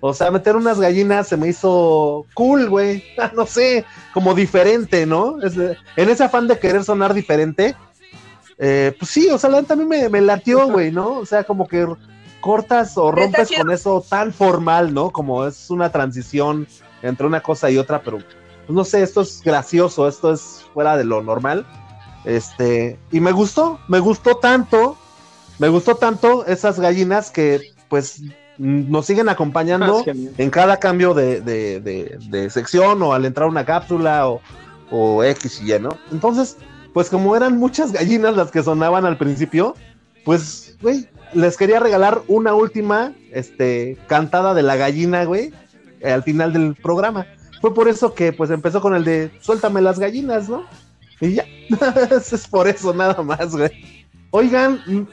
O 0.00 0.12
sea, 0.12 0.30
meter 0.30 0.54
unas 0.54 0.78
gallinas 0.78 1.28
se 1.28 1.36
me 1.36 1.48
hizo 1.48 2.26
cool, 2.34 2.68
güey. 2.68 3.02
no 3.34 3.46
sé, 3.46 3.84
como 4.12 4.34
diferente, 4.34 5.06
¿no? 5.06 5.38
en 5.42 6.08
ese 6.08 6.24
afán 6.24 6.46
de 6.46 6.58
querer 6.58 6.84
sonar 6.84 7.14
diferente, 7.14 7.74
eh, 8.58 8.94
pues 8.98 9.10
sí, 9.10 9.28
o 9.28 9.38
sea, 9.38 9.50
la 9.50 9.62
también 9.62 9.88
me, 9.88 10.08
me 10.08 10.20
latió, 10.20 10.66
güey, 10.68 10.90
¿no? 10.90 11.18
O 11.18 11.26
sea, 11.26 11.44
como 11.44 11.68
que 11.68 11.86
cortas 12.40 12.96
o 12.96 13.10
rompes 13.10 13.50
con 13.56 13.70
eso 13.70 14.04
tan 14.08 14.32
formal, 14.32 14.94
¿no? 14.94 15.10
Como 15.10 15.46
es 15.46 15.70
una 15.70 15.90
transición 15.90 16.66
entre 17.08 17.26
una 17.26 17.40
cosa 17.40 17.70
y 17.70 17.78
otra, 17.78 18.02
pero 18.02 18.18
pues, 18.18 18.36
no 18.68 18.84
sé, 18.84 19.02
esto 19.02 19.20
es 19.22 19.42
gracioso, 19.42 20.08
esto 20.08 20.32
es 20.32 20.64
fuera 20.74 20.96
de 20.96 21.04
lo 21.04 21.22
normal. 21.22 21.66
Este, 22.24 22.98
y 23.12 23.20
me 23.20 23.32
gustó, 23.32 23.78
me 23.88 24.00
gustó 24.00 24.36
tanto, 24.36 24.96
me 25.58 25.68
gustó 25.68 25.94
tanto 25.94 26.44
esas 26.46 26.80
gallinas 26.80 27.30
que 27.30 27.72
pues 27.88 28.22
nos 28.58 29.06
siguen 29.06 29.28
acompañando 29.28 30.02
en 30.06 30.50
cada 30.50 30.78
cambio 30.78 31.14
de, 31.14 31.40
de, 31.40 31.80
de, 31.80 32.50
sección 32.50 33.02
o 33.02 33.12
al 33.12 33.24
entrar 33.24 33.48
una 33.48 33.64
cápsula 33.64 34.28
o, 34.28 34.40
o, 34.90 35.22
X 35.22 35.60
y 35.62 35.72
Y, 35.72 35.78
¿no? 35.78 35.90
Entonces, 36.10 36.56
pues 36.92 37.10
como 37.10 37.36
eran 37.36 37.58
muchas 37.58 37.92
gallinas 37.92 38.34
las 38.34 38.50
que 38.50 38.62
sonaban 38.62 39.04
al 39.04 39.18
principio, 39.18 39.74
pues, 40.24 40.76
güey, 40.80 41.08
les 41.34 41.56
quería 41.56 41.80
regalar 41.80 42.22
una 42.28 42.54
última 42.54 43.12
este, 43.30 43.98
cantada 44.06 44.54
de 44.54 44.62
la 44.62 44.76
gallina, 44.76 45.24
güey, 45.24 45.52
al 46.12 46.22
final 46.22 46.52
del 46.52 46.74
programa. 46.74 47.26
Fue 47.60 47.74
por 47.74 47.88
eso 47.88 48.14
que 48.14 48.32
pues 48.32 48.50
empezó 48.50 48.80
con 48.80 48.94
el 48.94 49.04
de 49.04 49.30
suéltame 49.40 49.80
las 49.80 49.98
gallinas, 49.98 50.48
¿no? 50.48 50.64
Y 51.20 51.34
ya, 51.34 51.44
es 52.10 52.46
por 52.48 52.68
eso 52.68 52.92
nada 52.92 53.22
más, 53.22 53.56
güey. 53.56 53.70
Oigan, 54.30 55.08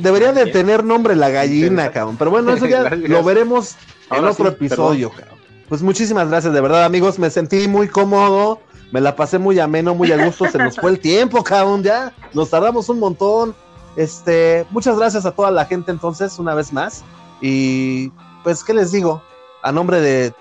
debería 0.00 0.32
de 0.32 0.46
tener 0.46 0.82
nombre 0.84 1.14
la 1.14 1.28
gallina, 1.28 1.90
cabrón. 1.90 2.16
Pero 2.18 2.30
bueno, 2.30 2.52
eso 2.52 2.66
ya 2.66 2.88
lo 2.90 3.22
veremos 3.22 3.76
en 4.10 4.24
otro 4.24 4.48
episodio, 4.48 5.10
cabrón. 5.10 5.38
Pues 5.68 5.82
muchísimas 5.82 6.28
gracias, 6.28 6.54
de 6.54 6.60
verdad, 6.60 6.84
amigos. 6.84 7.18
Me 7.18 7.28
sentí 7.28 7.68
muy 7.68 7.88
cómodo, 7.88 8.60
me 8.90 9.02
la 9.02 9.16
pasé 9.16 9.38
muy 9.38 9.58
ameno, 9.58 9.94
muy 9.94 10.10
a 10.12 10.24
gusto. 10.24 10.50
Se 10.50 10.56
nos 10.56 10.76
fue 10.76 10.92
el 10.92 11.00
tiempo, 11.00 11.44
cabrón. 11.44 11.82
Ya 11.82 12.14
nos 12.32 12.48
tardamos 12.48 12.88
un 12.88 13.00
montón. 13.00 13.54
Este, 13.96 14.64
muchas 14.70 14.96
gracias 14.96 15.26
a 15.26 15.32
toda 15.32 15.50
la 15.50 15.66
gente, 15.66 15.90
entonces, 15.90 16.38
una 16.38 16.54
vez 16.54 16.72
más. 16.72 17.04
Y 17.42 18.10
pues, 18.44 18.64
¿qué 18.64 18.72
les 18.72 18.92
digo? 18.92 19.22
A 19.68 19.72
nombre 19.72 20.00
de. 20.00 20.32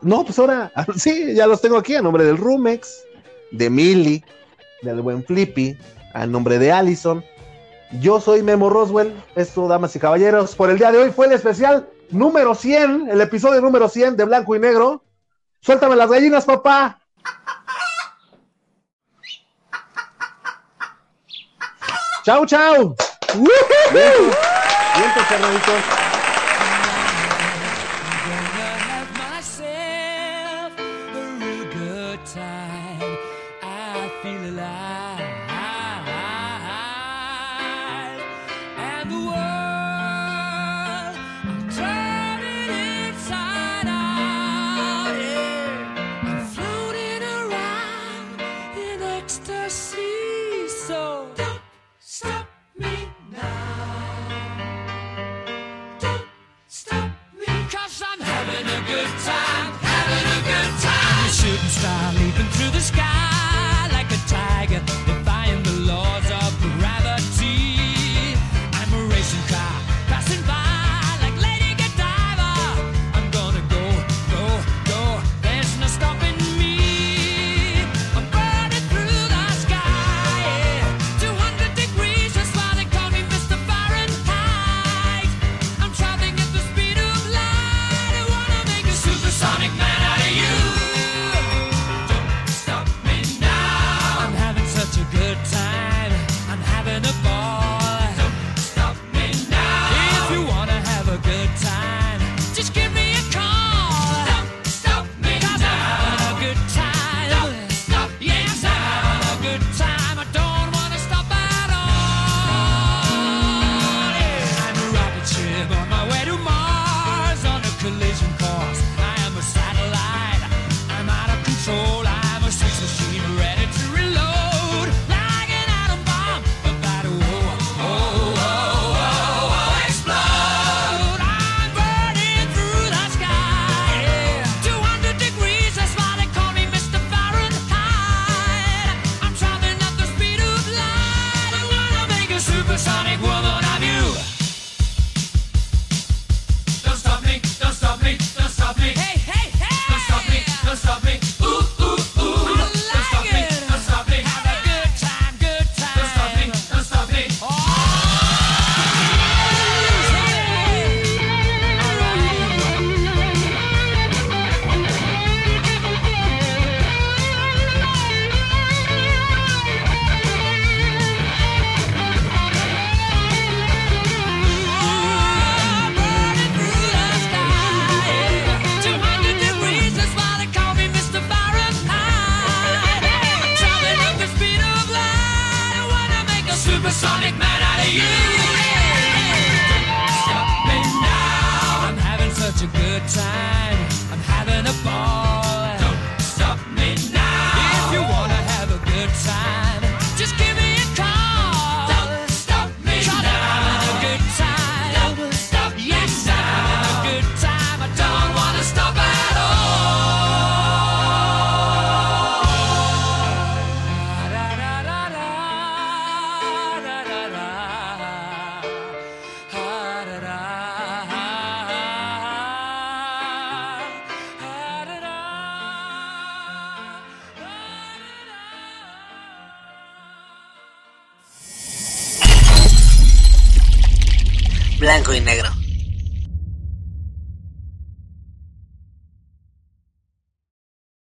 No, 0.00 0.24
pues 0.24 0.36
ahora, 0.40 0.72
sí, 0.96 1.34
ya 1.36 1.46
los 1.46 1.60
tengo 1.60 1.78
aquí, 1.78 1.94
a 1.94 2.02
nombre 2.02 2.24
del 2.24 2.36
Rumex, 2.36 3.04
de 3.52 3.70
Millie, 3.70 4.24
del 4.82 5.02
buen 5.02 5.24
Flippy, 5.24 5.78
a 6.14 6.26
nombre 6.26 6.58
de 6.58 6.72
Allison. 6.72 7.24
Yo 8.00 8.20
soy 8.20 8.42
Memo 8.42 8.70
Roswell, 8.70 9.14
esto, 9.36 9.68
damas 9.68 9.94
y 9.94 10.00
caballeros, 10.00 10.56
por 10.56 10.68
el 10.68 10.78
día 10.78 10.90
de 10.90 10.98
hoy 10.98 11.10
fue 11.12 11.26
el 11.26 11.32
especial 11.32 11.88
número 12.10 12.56
100, 12.56 13.08
el 13.08 13.20
episodio 13.20 13.60
número 13.60 13.88
100 13.88 14.16
de 14.16 14.24
Blanco 14.24 14.56
y 14.56 14.58
Negro. 14.58 15.04
Suéltame 15.60 15.94
las 15.94 16.10
gallinas, 16.10 16.44
papá. 16.44 16.98
Chau, 22.24 22.44
chau. 22.46 22.96
Bien, 23.92 24.32
carnalitos. 25.28 26.03
Blanco 61.84 62.33